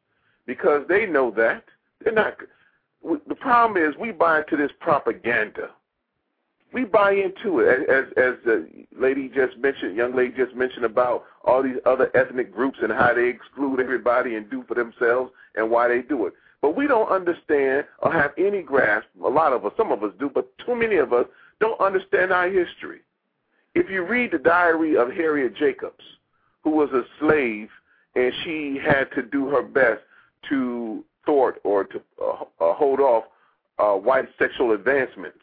because 0.47 0.83
they 0.89 1.07
know 1.07 1.31
that 1.33 1.65
they're 2.03 2.13
not. 2.13 2.37
w- 3.03 3.21
The 3.29 3.35
problem 3.37 3.83
is 3.83 3.97
we 3.97 4.11
buy 4.13 4.41
into 4.41 4.57
this 4.57 4.73
propaganda. 4.81 5.71
We 6.73 6.85
buy 6.85 7.13
into 7.13 7.61
it, 7.61 7.89
as 7.89 8.05
as 8.17 8.35
the 8.45 8.69
lady 8.97 9.29
just 9.29 9.57
mentioned, 9.59 9.97
young 9.97 10.15
lady 10.17 10.35
just 10.37 10.57
mentioned 10.57 10.85
about 10.85 11.25
all 11.45 11.63
these 11.63 11.77
other 11.87 12.11
ethnic 12.17 12.53
groups 12.53 12.79
and 12.83 12.93
how 12.93 13.15
they 13.15 13.29
exclude 13.29 13.79
everybody 13.79 14.35
and 14.35 14.51
do 14.51 14.65
for 14.67 14.75
themselves 14.75 15.31
and 15.55 15.71
why 15.71 15.87
they 15.87 16.03
do 16.03 16.27
it. 16.27 16.35
But 16.61 16.77
we 16.77 16.87
don't 16.89 17.09
understand 17.11 17.85
or 18.01 18.13
have 18.13 18.33
any 18.39 18.63
grasp. 18.63 19.07
A 19.25 19.29
lot 19.29 19.53
of 19.53 19.65
us, 19.65 19.73
some 19.77 19.93
of 19.93 20.03
us 20.03 20.13
do, 20.19 20.31
but 20.33 20.51
too 20.59 20.75
many 20.75 20.97
of 20.97 21.13
us 21.13 21.27
don't 21.61 21.81
understand 21.81 22.33
our 22.33 22.49
history. 22.49 23.01
If 23.75 23.91
you 23.91 24.05
read 24.05 24.33
the 24.33 24.39
diary 24.39 24.97
of 24.97 25.13
Harriet 25.13 25.55
Jacobs, 25.57 26.03
who 26.63 26.71
was 26.71 26.91
a 26.91 27.03
slave 27.21 27.69
and 28.17 28.33
she 28.43 28.81
had 28.83 29.11
to 29.15 29.23
do 29.23 29.49
her 29.49 29.63
best 29.63 30.01
to 30.49 31.05
thwart 31.25 31.61
or 31.65 31.85
to 31.85 32.01
uh, 32.21 32.45
uh, 32.61 32.75
hold 32.75 33.01
off 33.01 33.25
uh, 33.79 33.93
white 33.93 34.29
sexual 34.39 34.73
advancements. 34.73 35.39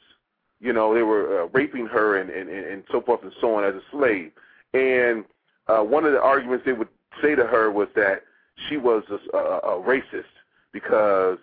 You 0.62 0.74
know, 0.74 0.94
they 0.94 1.02
were 1.02 1.44
uh, 1.44 1.48
raping 1.48 1.88
her 1.88 2.18
and, 2.18 2.30
and, 2.30 2.48
and 2.50 2.84
so 2.92 3.02
forth 3.02 3.24
and 3.24 3.34
so 3.42 3.56
on 3.56 3.64
as 3.64 3.74
a 3.74 3.82
slave. 3.92 4.32
And 4.74 5.26
uh, 5.68 5.80
one 5.80 6.06
of 6.06 6.12
the 6.12 6.22
arguments 6.22 6.66
they 6.66 6.74
would 6.74 6.88
say 7.22 7.36
to 7.36 7.46
her 7.46 7.72
was 7.72 7.88
that 7.96 8.22
she 8.70 8.78
was 8.78 9.04
a, 9.10 9.38
a, 9.38 9.58
a 9.60 9.82
racist 9.82 10.24
because 10.72 11.40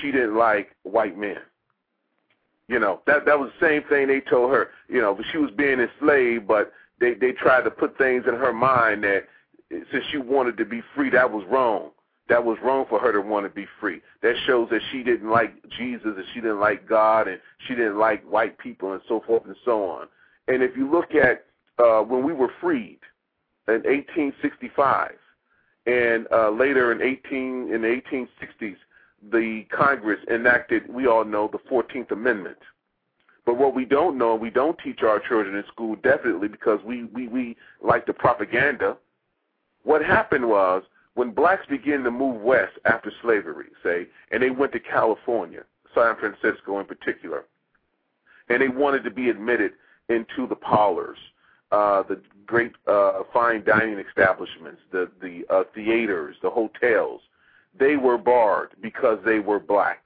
she 0.00 0.10
didn't 0.10 0.36
like 0.36 0.74
white 0.84 1.18
men. 1.18 1.38
You 2.68 2.78
know, 2.78 3.00
that 3.06 3.26
that 3.26 3.38
was 3.38 3.50
the 3.60 3.66
same 3.66 3.82
thing 3.88 4.08
they 4.08 4.20
told 4.20 4.50
her. 4.52 4.70
You 4.88 5.02
know, 5.02 5.18
she 5.30 5.38
was 5.38 5.50
being 5.50 5.78
enslaved, 5.78 6.48
but 6.48 6.72
they 7.00 7.14
they 7.14 7.32
tried 7.32 7.62
to 7.62 7.70
put 7.70 7.98
things 7.98 8.24
in 8.26 8.34
her 8.34 8.52
mind 8.52 9.04
that 9.04 9.24
since 9.70 10.04
she 10.10 10.16
wanted 10.16 10.56
to 10.56 10.64
be 10.64 10.82
free, 10.94 11.10
that 11.10 11.30
was 11.30 11.44
wrong. 11.50 11.90
That 12.28 12.44
was 12.44 12.56
wrong 12.62 12.86
for 12.88 12.98
her 12.98 13.12
to 13.12 13.20
want 13.20 13.46
to 13.46 13.50
be 13.50 13.66
free. 13.80 14.00
That 14.22 14.34
shows 14.46 14.68
that 14.70 14.80
she 14.90 15.02
didn't 15.02 15.28
like 15.28 15.54
Jesus 15.76 16.12
and 16.16 16.24
she 16.32 16.40
didn't 16.40 16.60
like 16.60 16.88
God 16.88 17.28
and 17.28 17.40
she 17.66 17.74
didn't 17.74 17.98
like 17.98 18.22
white 18.24 18.56
people 18.58 18.92
and 18.92 19.02
so 19.08 19.22
forth 19.26 19.44
and 19.46 19.56
so 19.64 19.84
on. 19.90 20.06
And 20.48 20.62
if 20.62 20.76
you 20.76 20.90
look 20.90 21.14
at 21.14 21.44
uh, 21.78 22.02
when 22.02 22.24
we 22.24 22.32
were 22.32 22.50
freed 22.60 23.00
in 23.68 23.74
1865 23.74 25.12
and 25.86 26.26
uh, 26.32 26.50
later 26.50 26.92
in 26.92 27.02
18 27.02 27.72
in 27.72 27.82
the 27.82 28.00
1860s, 28.10 28.76
the 29.30 29.64
Congress 29.70 30.18
enacted, 30.30 30.92
we 30.92 31.06
all 31.06 31.24
know, 31.24 31.48
the 31.50 31.58
14th 31.70 32.10
Amendment. 32.10 32.58
But 33.44 33.56
what 33.56 33.74
we 33.74 33.84
don't 33.84 34.18
know, 34.18 34.34
we 34.34 34.50
don't 34.50 34.78
teach 34.84 35.02
our 35.02 35.18
children 35.18 35.56
in 35.56 35.64
school, 35.66 35.96
definitely 35.96 36.48
because 36.48 36.80
we, 36.84 37.04
we, 37.04 37.28
we 37.28 37.56
like 37.80 38.06
the 38.06 38.12
propaganda. 38.12 38.96
What 39.82 40.04
happened 40.04 40.48
was 40.48 40.84
when 41.14 41.30
blacks 41.30 41.66
began 41.68 42.02
to 42.04 42.10
move 42.10 42.40
west 42.40 42.72
after 42.84 43.12
slavery, 43.22 43.66
say, 43.82 44.06
and 44.30 44.42
they 44.42 44.50
went 44.50 44.72
to 44.72 44.80
California, 44.80 45.64
San 45.94 46.16
Francisco 46.16 46.80
in 46.80 46.86
particular, 46.86 47.44
and 48.48 48.60
they 48.60 48.68
wanted 48.68 49.04
to 49.04 49.10
be 49.10 49.28
admitted 49.28 49.72
into 50.08 50.46
the 50.48 50.56
parlors, 50.56 51.18
uh, 51.70 52.02
the 52.02 52.20
great 52.46 52.72
uh, 52.86 53.22
fine 53.32 53.64
dining 53.64 53.98
establishments, 53.98 54.80
the 54.90 55.10
the 55.20 55.44
uh, 55.50 55.64
theaters, 55.74 56.36
the 56.42 56.50
hotels, 56.50 57.20
they 57.78 57.96
were 57.96 58.18
barred 58.18 58.70
because 58.80 59.18
they 59.24 59.38
were 59.38 59.58
black. 59.58 60.04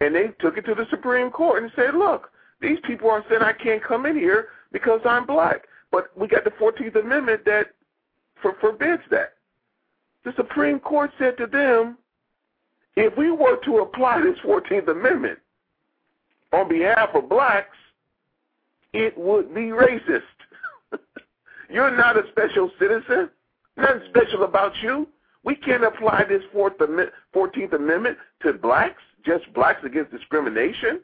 And 0.00 0.14
they 0.14 0.28
took 0.40 0.56
it 0.56 0.64
to 0.66 0.74
the 0.74 0.86
Supreme 0.90 1.30
Court 1.30 1.62
and 1.62 1.72
said, 1.76 1.94
look, 1.94 2.30
these 2.60 2.78
people 2.84 3.10
are 3.10 3.24
saying 3.28 3.42
I 3.42 3.52
can't 3.52 3.82
come 3.82 4.06
in 4.06 4.16
here 4.16 4.48
because 4.72 5.00
I'm 5.04 5.26
black. 5.26 5.66
But 5.90 6.10
we 6.16 6.26
got 6.26 6.44
the 6.44 6.50
14th 6.50 6.96
Amendment 6.96 7.44
that 7.44 7.74
for, 8.40 8.56
forbids 8.60 9.02
that. 9.10 9.34
The 10.24 10.32
Supreme 10.36 10.78
Court 10.78 11.10
said 11.18 11.36
to 11.38 11.46
them, 11.46 11.98
if 12.96 13.16
we 13.16 13.30
were 13.30 13.56
to 13.64 13.78
apply 13.78 14.20
this 14.20 14.38
14th 14.44 14.88
Amendment 14.88 15.38
on 16.52 16.68
behalf 16.68 17.10
of 17.14 17.28
blacks, 17.28 17.76
it 18.92 19.16
would 19.16 19.54
be 19.54 19.68
racist. 19.68 20.22
You're 21.70 21.96
not 21.96 22.16
a 22.16 22.28
special 22.30 22.70
citizen. 22.78 23.30
Nothing 23.76 24.02
special 24.10 24.44
about 24.44 24.72
you. 24.82 25.08
We 25.44 25.56
can't 25.56 25.82
apply 25.82 26.24
this 26.28 26.42
Fourth 26.52 26.78
Amendment, 26.80 27.10
14th 27.34 27.72
Amendment 27.72 28.18
to 28.42 28.52
blacks, 28.52 29.02
just 29.24 29.52
blacks 29.54 29.80
against 29.84 30.12
discrimination. 30.12 31.00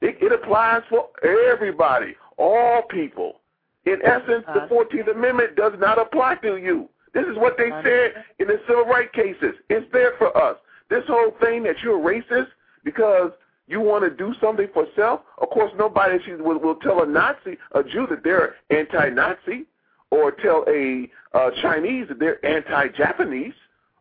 It, 0.00 0.16
it 0.20 0.32
applies 0.32 0.82
for 0.88 1.08
everybody, 1.22 2.16
all 2.36 2.82
people. 2.82 3.40
In 3.84 4.00
essence, 4.02 4.44
the 4.46 4.62
uh, 4.62 4.68
14th 4.68 5.14
Amendment 5.14 5.56
does 5.56 5.74
not 5.78 6.00
apply 6.00 6.36
to 6.36 6.56
you. 6.56 6.88
This 7.14 7.24
is 7.26 7.36
what 7.36 7.56
they 7.56 7.70
said 7.82 8.24
in 8.40 8.48
the 8.48 8.60
civil 8.66 8.84
rights 8.84 9.12
cases. 9.14 9.54
It's 9.70 9.86
there 9.92 10.12
for 10.18 10.36
us. 10.36 10.56
This 10.90 11.04
whole 11.06 11.34
thing 11.40 11.62
that 11.62 11.76
you're 11.82 11.98
racist 11.98 12.48
because 12.84 13.30
you 13.66 13.80
want 13.80 14.04
to 14.04 14.10
do 14.10 14.34
something 14.40 14.68
for 14.74 14.86
self. 14.94 15.20
Of 15.38 15.48
course, 15.50 15.72
nobody 15.78 16.18
will, 16.34 16.58
will 16.58 16.74
tell 16.76 17.02
a 17.02 17.06
Nazi, 17.06 17.56
a 17.72 17.82
Jew, 17.82 18.06
that 18.10 18.22
they're 18.22 18.56
anti-Nazi, 18.70 19.64
or 20.10 20.32
tell 20.32 20.64
a 20.68 21.10
uh, 21.32 21.50
Chinese 21.62 22.08
that 22.08 22.18
they're 22.18 22.44
anti-Japanese, 22.44 23.54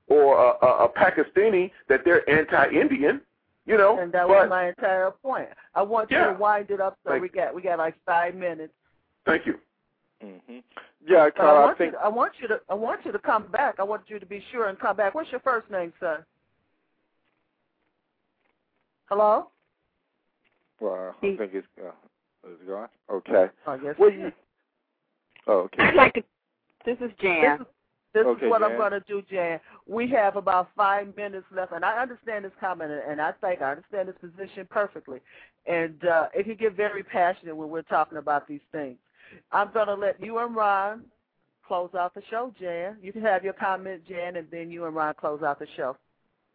or 0.08 0.38
a, 0.38 0.66
a, 0.66 0.86
a 0.86 0.90
Pakistani 0.90 1.72
that 1.88 2.02
they're 2.04 2.28
anti-Indian. 2.30 3.22
You 3.66 3.78
know, 3.78 3.98
and 3.98 4.12
that 4.12 4.28
but, 4.28 4.42
was 4.42 4.50
my 4.50 4.68
entire 4.68 5.12
point. 5.12 5.48
I 5.74 5.84
want 5.84 6.12
you 6.12 6.18
to 6.18 6.36
wind 6.38 6.70
it 6.70 6.82
up 6.82 6.98
so 7.06 7.12
Thank 7.12 7.22
we 7.22 7.30
got 7.30 7.56
we 7.56 7.62
got 7.62 7.78
like 7.78 7.96
five 8.06 8.36
minutes. 8.36 8.74
Thank 9.26 9.46
you. 9.46 9.58
hmm 10.22 10.60
Yeah, 11.08 11.30
But 11.36 11.44
I 11.44 11.46
Carl, 11.46 11.58
I 11.58 11.66
want 11.66 11.78
think 11.78 11.92
you 11.94 11.98
to, 11.98 12.04
I 12.06 12.08
want 12.08 12.32
you 12.40 12.48
to 12.48 12.60
I 12.70 12.74
want 12.74 13.06
you 13.06 13.12
to 13.12 13.20
come 13.20 13.48
back. 13.52 13.76
I 13.80 13.84
want 13.84 14.04
you 14.08 14.20
to 14.20 14.26
be 14.26 14.44
sure 14.52 14.70
and 14.70 14.80
come 14.80 14.96
back. 14.96 15.16
What's 15.16 15.32
your 15.32 15.42
first 15.42 15.70
name, 15.70 15.92
sir? 16.00 16.26
Hello? 19.06 19.50
well, 20.80 21.16
I 21.18 21.22
think 21.22 21.40
it's 21.54 21.68
uh, 21.80 21.92
it's 22.48 22.62
gone. 22.68 22.88
Okay. 23.12 23.48
I 23.68 23.78
guess. 23.78 23.96
Well, 23.98 24.12
you, 24.12 24.32
oh, 25.48 25.60
okay. 25.62 25.84
I'd 25.84 25.96
like 25.96 26.14
to. 26.16 26.24
This 26.86 26.98
is 27.00 27.12
Jan. 27.22 27.60
This 27.60 27.68
is, 27.68 27.74
this 28.14 28.26
Okay, 28.26 28.46
is 28.46 28.50
what 28.50 28.62
I'm 28.62 28.78
going 28.78 28.92
to 28.92 29.00
do, 29.02 29.24
Jan. 29.30 29.60
We 29.88 30.10
have 30.12 30.36
about 30.36 30.70
five 30.76 31.16
minutes 31.16 31.46
left, 31.56 31.72
and 31.72 31.84
I 31.84 32.02
understand 32.02 32.46
this 32.46 32.52
comment, 32.60 32.92
and 32.92 33.20
I 33.22 33.32
think 33.32 33.62
I 33.62 33.72
understand 33.72 34.10
this 34.10 34.16
position 34.22 34.68
perfectly. 34.70 35.20
And 35.66 36.04
uh, 36.06 36.28
it 36.34 36.44
can 36.44 36.56
get 36.56 36.76
very 36.76 37.02
passionate 37.02 37.56
when 37.56 37.70
we're 37.70 37.82
talking 37.84 38.18
about 38.18 38.48
these 38.48 38.62
things. 38.72 38.98
I'm 39.52 39.72
going 39.74 39.88
to 39.88 39.96
let 39.96 40.22
you 40.24 40.40
and 40.40 40.56
Ron 40.56 41.04
close 41.66 41.92
out 41.98 42.14
the 42.14 42.22
show, 42.30 42.54
Jan. 42.60 42.98
You 43.02 43.14
can 43.14 43.22
have 43.22 43.44
your 43.44 43.54
comment, 43.54 44.08
Jan, 44.08 44.36
and 44.36 44.48
then 44.52 44.70
you 44.70 44.86
and 44.86 44.96
Ron 44.96 45.14
close 45.20 45.42
out 45.44 45.60
the 45.60 45.68
show. 45.76 45.98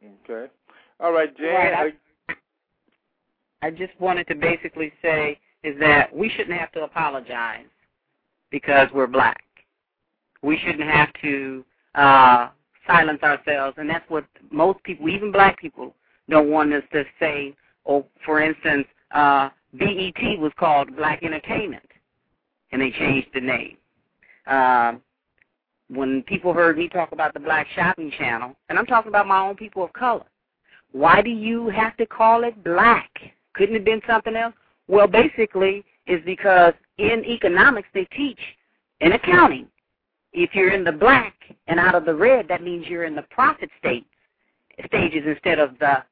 Okay. 0.02 0.50
All 1.00 1.12
right, 1.12 1.36
Jan. 1.36 1.54
Right, 1.54 1.94
I, 3.62 3.66
I 3.66 3.70
just 3.70 3.98
wanted 3.98 4.26
to 4.28 4.34
basically 4.34 4.92
say 5.02 5.38
is 5.64 5.78
that 5.80 6.14
we 6.14 6.28
shouldn't 6.28 6.58
have 6.58 6.70
to 6.72 6.84
apologize 6.84 7.66
because 8.50 8.88
we're 8.94 9.06
black. 9.06 9.42
We 10.42 10.56
shouldn't 10.58 10.88
have 10.88 11.12
to 11.22 11.64
uh, 11.94 12.48
silence 12.86 13.22
ourselves, 13.22 13.76
and 13.78 13.90
that's 13.90 14.08
what 14.08 14.24
most 14.50 14.82
people, 14.84 15.08
even 15.08 15.32
black 15.32 15.58
people, 15.58 15.94
don't 16.28 16.50
want 16.50 16.72
us 16.72 16.84
to 16.92 17.04
say. 17.18 17.54
Or, 17.84 18.04
for 18.24 18.40
instance, 18.40 18.86
uh, 19.12 19.48
BET 19.74 20.38
was 20.38 20.52
called 20.58 20.94
Black 20.96 21.22
Entertainment, 21.22 21.87
and 22.72 22.80
they 22.80 22.90
changed 22.90 23.28
the 23.34 23.40
name. 23.40 23.76
Uh, 24.46 24.94
when 25.88 26.22
people 26.24 26.52
heard 26.52 26.76
me 26.76 26.88
talk 26.88 27.12
about 27.12 27.34
the 27.34 27.40
Black 27.40 27.66
Shopping 27.74 28.10
Channel, 28.18 28.54
and 28.68 28.78
I'm 28.78 28.86
talking 28.86 29.08
about 29.08 29.26
my 29.26 29.40
own 29.40 29.56
people 29.56 29.84
of 29.84 29.92
color, 29.92 30.26
why 30.92 31.22
do 31.22 31.30
you 31.30 31.68
have 31.68 31.96
to 31.98 32.06
call 32.06 32.44
it 32.44 32.62
black? 32.64 33.10
Couldn't 33.54 33.74
it 33.74 33.78
have 33.78 33.84
been 33.84 34.02
something 34.06 34.36
else? 34.36 34.54
Well, 34.86 35.06
basically, 35.06 35.84
is 36.06 36.20
because 36.24 36.72
in 36.96 37.24
economics 37.24 37.88
they 37.92 38.06
teach 38.06 38.38
in 39.00 39.12
accounting, 39.12 39.66
if 40.32 40.54
you're 40.54 40.72
in 40.72 40.84
the 40.84 40.92
black 40.92 41.34
and 41.66 41.78
out 41.78 41.94
of 41.94 42.04
the 42.04 42.14
red, 42.14 42.48
that 42.48 42.62
means 42.62 42.86
you're 42.86 43.04
in 43.04 43.14
the 43.14 43.22
profit 43.30 43.70
state 43.78 44.06
stages 44.86 45.24
instead 45.26 45.58
of 45.58 45.78
the 45.78 46.02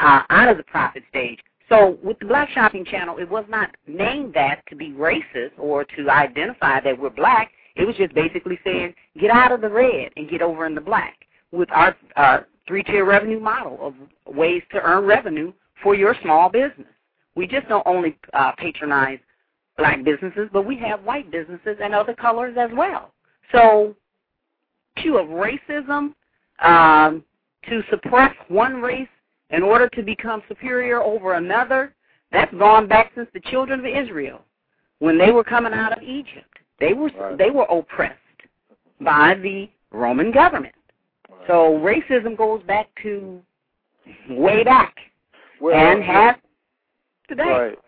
uh, 0.00 0.22
out 0.30 0.48
of 0.48 0.56
the 0.56 0.62
profit 0.64 1.02
stage. 1.08 1.38
So 1.68 1.98
with 2.02 2.18
the 2.18 2.26
Black 2.26 2.48
Shopping 2.50 2.84
Channel, 2.84 3.18
it 3.18 3.28
was 3.28 3.44
not 3.48 3.70
named 3.86 4.34
that 4.34 4.62
to 4.68 4.76
be 4.76 4.90
racist 4.90 5.52
or 5.58 5.84
to 5.84 6.10
identify 6.10 6.80
that 6.80 6.98
we're 6.98 7.10
black. 7.10 7.50
It 7.76 7.86
was 7.86 7.96
just 7.96 8.14
basically 8.14 8.58
saying 8.64 8.94
get 9.20 9.30
out 9.30 9.52
of 9.52 9.60
the 9.60 9.68
red 9.68 10.10
and 10.16 10.28
get 10.28 10.42
over 10.42 10.66
in 10.66 10.74
the 10.74 10.80
black 10.80 11.16
with 11.50 11.70
our 11.72 11.96
uh, 12.16 12.40
three-tier 12.66 13.04
revenue 13.04 13.40
model 13.40 13.78
of 13.80 13.94
ways 14.34 14.62
to 14.72 14.80
earn 14.80 15.04
revenue 15.04 15.52
for 15.82 15.94
your 15.94 16.14
small 16.22 16.48
business. 16.48 16.88
We 17.34 17.46
just 17.46 17.68
don't 17.68 17.86
only 17.86 18.18
uh, 18.34 18.52
patronize 18.52 19.18
black 19.78 20.04
businesses, 20.04 20.48
but 20.52 20.66
we 20.66 20.76
have 20.78 21.02
white 21.04 21.30
businesses 21.30 21.78
and 21.82 21.94
other 21.94 22.14
colors 22.14 22.56
as 22.58 22.70
well. 22.74 23.12
So, 23.52 23.94
to 25.02 25.16
of 25.16 25.28
racism, 25.28 26.14
um, 26.60 27.24
to 27.68 27.82
suppress 27.90 28.34
one 28.48 28.82
race 28.82 29.08
in 29.52 29.62
order 29.62 29.88
to 29.90 30.02
become 30.02 30.42
superior 30.48 31.02
over 31.02 31.34
another, 31.34 31.94
that's 32.32 32.52
gone 32.54 32.88
back 32.88 33.12
since 33.14 33.28
the 33.34 33.40
children 33.50 33.80
of 33.80 33.86
Israel 33.86 34.42
when 34.98 35.18
they 35.18 35.30
were 35.30 35.44
coming 35.44 35.72
out 35.72 35.96
of 35.96 36.02
Egypt. 36.02 36.58
They 36.80 36.94
were 36.94 37.10
right. 37.18 37.38
they 37.38 37.50
were 37.50 37.64
oppressed 37.64 38.18
by 39.00 39.34
the 39.34 39.68
Roman 39.90 40.32
government. 40.32 40.74
Right. 41.30 41.46
So 41.46 41.78
racism 41.78 42.36
goes 42.36 42.62
back 42.64 42.88
to 43.02 43.40
way 44.30 44.64
back 44.64 44.96
well, 45.60 45.74
and 45.74 46.02
uh, 46.02 46.06
has 46.06 46.36
today. 47.28 47.42
Right. 47.42 47.78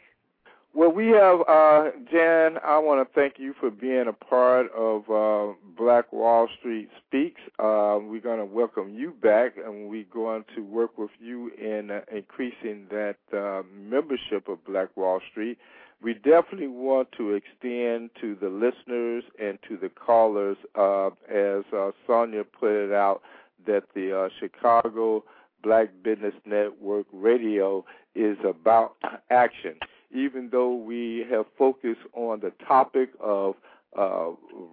Well, 0.77 0.91
we 0.91 1.07
have 1.11 1.43
uh, 1.49 1.91
Jan. 2.11 2.59
I 2.65 2.79
want 2.79 3.07
to 3.07 3.15
thank 3.15 3.35
you 3.39 3.55
for 3.61 3.71
being 3.71 4.07
a 4.09 4.13
part 4.13 4.67
of 4.73 5.09
uh, 5.09 5.55
Black 5.79 6.13
Wall 6.13 6.49
Street 6.59 6.89
Speaks. 7.07 7.41
Uh, 7.61 8.01
we're 8.03 8.21
going 8.21 8.41
to 8.41 8.45
welcome 8.45 8.93
you 8.93 9.13
back, 9.13 9.53
and 9.57 9.89
we're 9.89 10.05
going 10.13 10.45
to 10.57 10.63
work 10.63 10.99
with 10.99 11.13
you 11.21 11.53
in 11.61 11.93
uh, 11.93 12.01
increasing 12.13 12.89
that 12.91 13.19
uh, 13.33 13.63
membership 13.73 14.49
of 14.49 14.65
Black 14.65 14.89
Wall 14.97 15.21
Street. 15.31 15.59
We 16.03 16.15
definitely 16.15 16.67
want 16.67 17.13
to 17.19 17.35
extend 17.35 18.11
to 18.21 18.37
the 18.41 18.49
listeners 18.49 19.23
and 19.41 19.61
to 19.69 19.77
the 19.77 19.91
callers, 19.91 20.57
uh, 20.75 21.11
as 21.33 21.63
Sonia 22.05 22.43
put 22.43 22.73
it 22.73 22.93
out, 22.93 23.23
that 23.65 23.85
the 23.95 24.29
Chicago 24.41 25.23
Black 25.63 25.91
Business 26.03 26.35
Network 26.45 27.07
Radio 27.13 27.85
is 28.17 28.39
about 28.45 28.97
action 29.31 29.77
even 30.15 30.49
though 30.51 30.75
we 30.75 31.27
have 31.31 31.47
focused 31.59 32.01
on 32.15 32.41
the 32.41 32.53
topic 32.67 33.11
of 33.21 33.57
uh, 33.97 34.31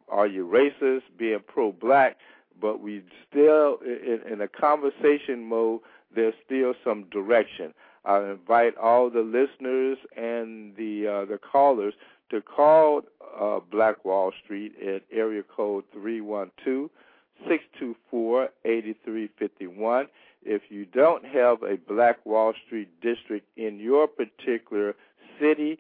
are 0.10 0.28
you 0.28 0.48
racist, 0.48 1.04
being 1.18 1.40
pro-black, 1.48 2.18
but 2.60 2.82
we 2.82 3.04
still, 3.30 3.78
in, 3.86 4.20
in 4.32 4.42
a 4.42 4.48
conversation 4.48 5.44
mode, 5.44 5.82
there's 6.14 6.34
still 6.46 6.74
some 6.84 7.06
direction. 7.12 7.74
I 8.06 8.32
invite 8.32 8.78
all 8.78 9.10
the 9.10 9.22
listeners 9.22 9.98
and 10.18 10.76
the 10.76 11.08
uh, 11.08 11.26
the 11.26 11.38
callers 11.38 11.94
to 12.32 12.42
call 12.42 13.02
uh, 13.40 13.60
Black 13.72 14.04
Wall 14.04 14.32
Street 14.44 14.74
at 14.82 15.04
area 15.12 15.44
code 15.44 15.84
312 15.94 16.90
624 17.48 18.50
8351. 18.66 20.08
If 20.44 20.64
you 20.70 20.86
don't 20.86 21.24
have 21.26 21.62
a 21.62 21.78
Black 21.88 22.26
Wall 22.26 22.54
Street 22.66 22.90
district 23.02 23.46
in 23.56 23.80
your 23.80 24.08
particular 24.08 24.96
city, 25.42 25.80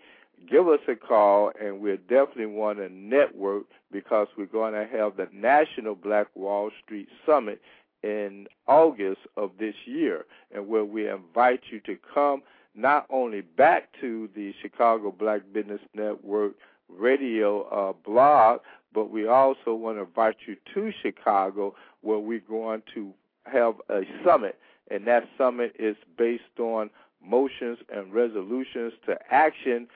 give 0.49 0.67
us 0.67 0.79
a 0.87 0.95
call, 0.95 1.51
and 1.61 1.79
we'll 1.79 1.97
definitely 1.97 2.47
want 2.47 2.79
to 2.79 2.89
network 2.89 3.63
because 3.91 4.27
we're 4.37 4.45
going 4.45 4.73
to 4.73 4.87
have 4.91 5.17
the 5.17 5.27
National 5.31 5.95
Black 5.95 6.27
Wall 6.35 6.71
Street 6.83 7.07
Summit 7.25 7.61
in 8.03 8.47
August 8.67 9.21
of 9.37 9.51
this 9.59 9.75
year, 9.85 10.25
and 10.53 10.67
where 10.67 10.85
we 10.85 11.07
invite 11.07 11.61
you 11.71 11.79
to 11.81 11.97
come 12.13 12.41
not 12.73 13.05
only 13.09 13.41
back 13.41 13.89
to 13.99 14.29
the 14.35 14.53
Chicago 14.61 15.11
Black 15.11 15.41
Business 15.53 15.81
Network 15.93 16.53
radio 16.89 17.63
uh, 17.63 17.93
blog, 18.05 18.61
but 18.93 19.11
we 19.11 19.27
also 19.27 19.73
want 19.73 19.97
to 19.97 20.01
invite 20.01 20.37
you 20.47 20.55
to 20.73 20.91
Chicago 21.01 21.75
where 22.01 22.19
we're 22.19 22.39
going 22.39 22.81
to 22.93 23.13
have 23.45 23.75
a 23.89 24.01
summit, 24.25 24.57
and 24.89 25.05
that 25.07 25.27
summit 25.37 25.75
is 25.77 25.95
based 26.17 26.59
on 26.59 26.89
motions 27.23 27.79
and 27.93 28.13
resolutions 28.13 28.93
to 29.05 29.15
action, 29.29 29.87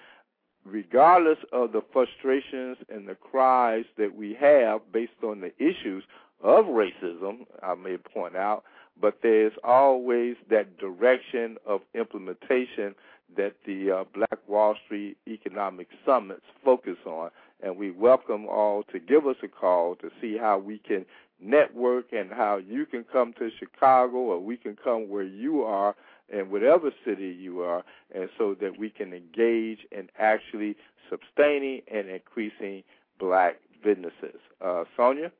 regardless 0.65 1.38
of 1.52 1.72
the 1.72 1.81
frustrations 1.93 2.77
and 2.89 3.07
the 3.07 3.15
cries 3.15 3.85
that 3.97 4.15
we 4.15 4.35
have 4.39 4.81
based 4.91 5.23
on 5.23 5.41
the 5.41 5.53
issues 5.57 6.03
of 6.43 6.65
racism, 6.65 7.45
I 7.64 7.76
may 7.76 7.97
point 7.97 8.35
out, 8.35 8.64
but 8.99 9.19
there's 9.22 9.53
always 9.64 10.35
that 10.49 10.77
direction 10.77 11.57
of 11.65 11.81
implementation 11.93 12.95
that 13.35 13.53
the 13.65 13.91
uh, 13.91 14.03
Black 14.14 14.39
Wall 14.47 14.76
Street 14.85 15.18
Economic 15.27 15.88
Summits 16.06 16.45
focus 16.64 16.97
on. 17.06 17.31
And 17.61 17.77
we 17.77 17.91
welcome 17.91 18.45
all 18.47 18.84
to 18.91 18.99
give 18.99 19.26
us 19.26 19.38
a 19.43 19.47
call 19.47 19.95
to 19.95 20.10
see 20.22 20.38
how 20.38 20.60
we 20.60 20.77
can 20.77 21.06
network 21.41 22.14
and 22.14 22.31
how 22.31 22.57
you 22.57 22.85
can 22.85 23.03
come 23.11 23.34
to 23.34 23.49
Chicago 23.60 24.18
or 24.18 24.39
we 24.39 24.57
can 24.57 24.77
come 24.81 25.10
where 25.10 25.23
you 25.23 25.64
are 25.64 25.95
in 26.30 26.49
whatever 26.49 26.91
city 27.06 27.35
you 27.39 27.61
are, 27.61 27.84
and 28.14 28.30
so 28.38 28.56
that 28.61 28.77
we 28.77 28.89
can 28.89 29.14
engage 29.14 29.80
in 29.91 30.10
actually 30.18 30.76
sustaining 31.10 31.81
and 31.91 32.10
increasing 32.10 32.84
black 33.19 33.57
businesses. 33.84 34.39
Uh, 34.64 34.84
Sonia? 34.97 35.31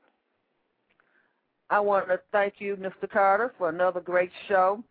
I 1.70 1.80
want 1.80 2.08
to 2.08 2.20
thank 2.32 2.56
you, 2.60 2.76
Mr. 2.76 3.10
Carter, 3.10 3.54
for 3.58 3.70
another 3.70 4.00
great 4.00 4.30
show. 4.48 4.84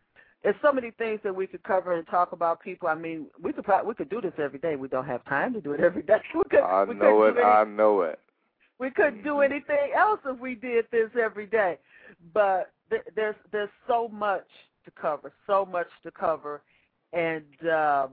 There's 0.43 0.57
so 0.61 0.73
many 0.73 0.91
things 0.91 1.21
that 1.25 1.35
we 1.35 1.47
could 1.47 1.62
cover 1.62 1.95
and 1.97 2.07
talk 2.09 2.33
about. 2.33 2.61
People, 2.61 2.89
I 2.89 2.95
mean, 2.95 3.29
we 3.43 3.53
could 3.53 3.65
probably, 3.65 3.89
we 3.89 3.95
could 3.95 4.11
do 4.11 4.21
this 4.21 4.35
every 4.39 4.59
day. 4.59 4.77
We 4.77 4.89
don't 4.89 5.07
have 5.07 5.25
time 5.25 5.55
to 5.55 5.61
do 5.61 5.73
it 5.73 5.81
every 5.81 6.03
day. 6.07 6.19
We 6.35 6.43
could, 6.51 6.61
I 6.61 6.85
we 6.85 6.95
know 6.95 7.23
it. 7.23 7.37
I 7.39 7.65
know 7.65 8.03
it. 8.03 8.19
We 8.79 8.91
couldn't 8.91 9.23
do 9.23 9.41
anything 9.41 9.93
else 9.97 10.21
if 10.27 10.39
we 10.39 10.57
did 10.57 10.87
this 10.91 11.11
every 11.21 11.47
day. 11.47 11.79
But 12.35 12.73
th- 12.91 13.03
there's 13.15 13.37
there's 13.53 13.71
so 13.87 14.09
much 14.09 14.47
to 14.85 14.90
cover, 14.90 15.32
so 15.47 15.66
much 15.66 15.89
to 16.02 16.11
cover, 16.11 16.62
and 17.12 17.44
uh, 17.69 18.09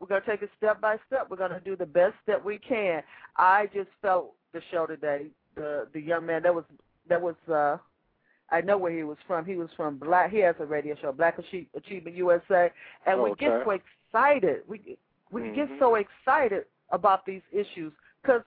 we're 0.00 0.06
going 0.08 0.22
to 0.22 0.26
take 0.26 0.42
it 0.42 0.50
step 0.56 0.80
by 0.80 0.96
step. 1.06 1.28
We're 1.30 1.36
going 1.36 1.52
to 1.52 1.60
do 1.60 1.76
the 1.76 1.86
best 1.86 2.14
that 2.26 2.42
we 2.42 2.58
can. 2.58 3.02
I 3.36 3.68
just 3.74 3.88
felt 4.02 4.34
the 4.52 4.60
show 4.70 4.86
today. 4.86 5.26
The 5.54 5.88
the 5.92 6.00
young 6.00 6.26
man 6.26 6.42
that 6.42 6.54
was 6.54 6.64
that 7.08 7.20
was 7.20 7.36
uh, 7.52 7.78
I 8.50 8.60
know 8.60 8.78
where 8.78 8.92
he 8.92 9.02
was 9.02 9.18
from. 9.26 9.44
He 9.44 9.56
was 9.56 9.68
from 9.76 9.98
Black. 9.98 10.30
He 10.30 10.38
has 10.38 10.54
a 10.60 10.66
radio 10.66 10.94
show, 11.00 11.12
Black 11.12 11.38
Achievement 11.38 12.16
USA, 12.16 12.70
and 13.06 13.20
okay. 13.20 13.30
we 13.30 13.36
get 13.36 13.62
so 13.64 13.70
excited. 13.70 14.62
We 14.68 14.98
we 15.30 15.42
mm-hmm. 15.42 15.54
get 15.54 15.68
so 15.78 15.96
excited 15.96 16.64
about 16.90 17.26
these 17.26 17.42
issues 17.52 17.92
because 18.22 18.42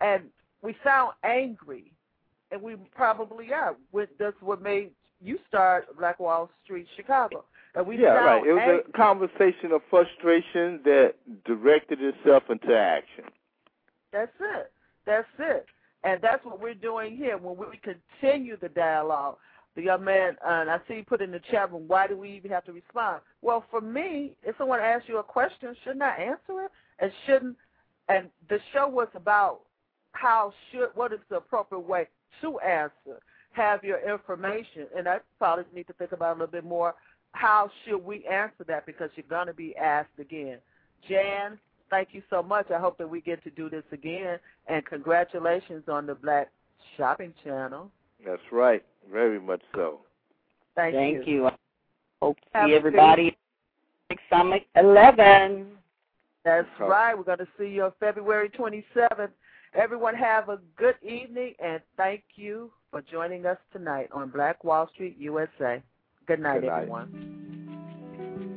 and 0.00 0.24
we 0.62 0.76
sound 0.82 1.12
angry, 1.22 1.92
and 2.50 2.60
we 2.60 2.76
probably 2.94 3.52
are. 3.52 3.76
With 3.92 4.10
that's 4.18 4.40
what 4.40 4.62
made 4.62 4.90
you 5.22 5.38
start 5.48 5.86
Black 5.98 6.20
Wall 6.20 6.50
Street 6.64 6.86
Chicago. 6.96 7.44
And 7.74 7.86
we 7.86 7.98
yeah, 7.98 8.08
right. 8.08 8.46
It 8.46 8.52
was 8.52 8.62
angry. 8.62 8.82
a 8.88 8.96
conversation 8.96 9.72
of 9.72 9.82
frustration 9.90 10.80
that 10.84 11.14
directed 11.44 11.98
itself 12.00 12.44
into 12.48 12.74
action. 12.74 13.24
That's 14.12 14.32
it. 14.40 14.72
That's 15.04 15.28
it. 15.38 15.66
And 16.04 16.20
that's 16.22 16.44
what 16.44 16.60
we're 16.60 16.74
doing 16.74 17.16
here 17.16 17.36
when 17.36 17.56
we 17.56 17.66
continue 17.82 18.56
the 18.56 18.68
dialogue. 18.70 19.36
The 19.74 19.82
young 19.82 20.04
man, 20.04 20.36
uh, 20.42 20.62
and 20.62 20.70
I 20.70 20.78
see 20.88 20.94
you 20.94 21.04
put 21.04 21.20
in 21.20 21.30
the 21.30 21.40
chat 21.50 21.70
room, 21.70 21.84
why 21.86 22.06
do 22.06 22.16
we 22.16 22.30
even 22.30 22.50
have 22.50 22.64
to 22.64 22.72
respond? 22.72 23.20
Well, 23.42 23.62
for 23.70 23.82
me, 23.82 24.32
if 24.42 24.56
someone 24.56 24.80
asks 24.80 25.06
you 25.06 25.18
a 25.18 25.22
question, 25.22 25.76
shouldn't 25.84 26.02
I 26.02 26.16
answer 26.16 26.64
it? 26.64 26.70
And 26.98 27.12
shouldn't, 27.26 27.56
and 28.08 28.30
the 28.48 28.58
show 28.72 28.88
was 28.88 29.08
about 29.14 29.60
how 30.12 30.54
should 30.70 30.88
what 30.94 31.12
is 31.12 31.18
the 31.28 31.36
appropriate 31.36 31.86
way 31.86 32.08
to 32.40 32.58
answer? 32.60 33.20
Have 33.56 33.82
your 33.82 33.98
information, 34.06 34.86
and 34.94 35.08
I 35.08 35.16
probably 35.38 35.64
need 35.74 35.86
to 35.86 35.94
think 35.94 36.12
about 36.12 36.32
a 36.36 36.40
little 36.40 36.52
bit 36.52 36.62
more. 36.64 36.94
How 37.32 37.70
should 37.84 38.04
we 38.04 38.22
answer 38.26 38.64
that? 38.68 38.84
Because 38.84 39.08
you're 39.16 39.24
going 39.30 39.46
to 39.46 39.54
be 39.54 39.74
asked 39.76 40.18
again. 40.18 40.58
Jan, 41.08 41.58
thank 41.88 42.08
you 42.12 42.22
so 42.28 42.42
much. 42.42 42.70
I 42.70 42.78
hope 42.78 42.98
that 42.98 43.08
we 43.08 43.22
get 43.22 43.42
to 43.44 43.50
do 43.50 43.70
this 43.70 43.84
again, 43.92 44.38
and 44.66 44.84
congratulations 44.84 45.84
on 45.88 46.06
the 46.06 46.14
Black 46.14 46.50
Shopping 46.98 47.32
Channel. 47.42 47.90
That's 48.26 48.42
right. 48.52 48.84
Very 49.10 49.40
much 49.40 49.62
so. 49.74 50.00
Thank, 50.74 50.94
Thank 50.94 51.26
you. 51.26 51.44
you. 51.44 51.50
Hope 52.20 52.36
to 52.36 52.42
Have 52.52 52.68
see 52.68 52.74
everybody 52.74 53.38
next 54.10 54.22
Summit 54.30 54.66
11. 54.76 55.68
That's 56.44 56.68
Okay. 56.74 56.84
right. 56.84 57.14
We're 57.16 57.24
going 57.24 57.38
to 57.38 57.48
see 57.58 57.68
you 57.68 57.84
on 57.84 57.92
February 58.00 58.50
27th. 58.50 59.30
Everyone 59.72 60.14
have 60.14 60.50
a 60.50 60.58
good 60.76 60.96
evening, 61.02 61.54
and 61.58 61.80
thank 61.96 62.22
you 62.34 62.70
for 62.96 63.02
joining 63.12 63.44
us 63.44 63.58
tonight 63.74 64.08
on 64.10 64.30
Black 64.30 64.64
Wall 64.64 64.88
Street, 64.94 65.16
USA. 65.18 65.82
Good 66.26 66.40
night, 66.40 66.62
Good 66.62 66.68
night. 66.68 66.78
everyone. 66.78 68.55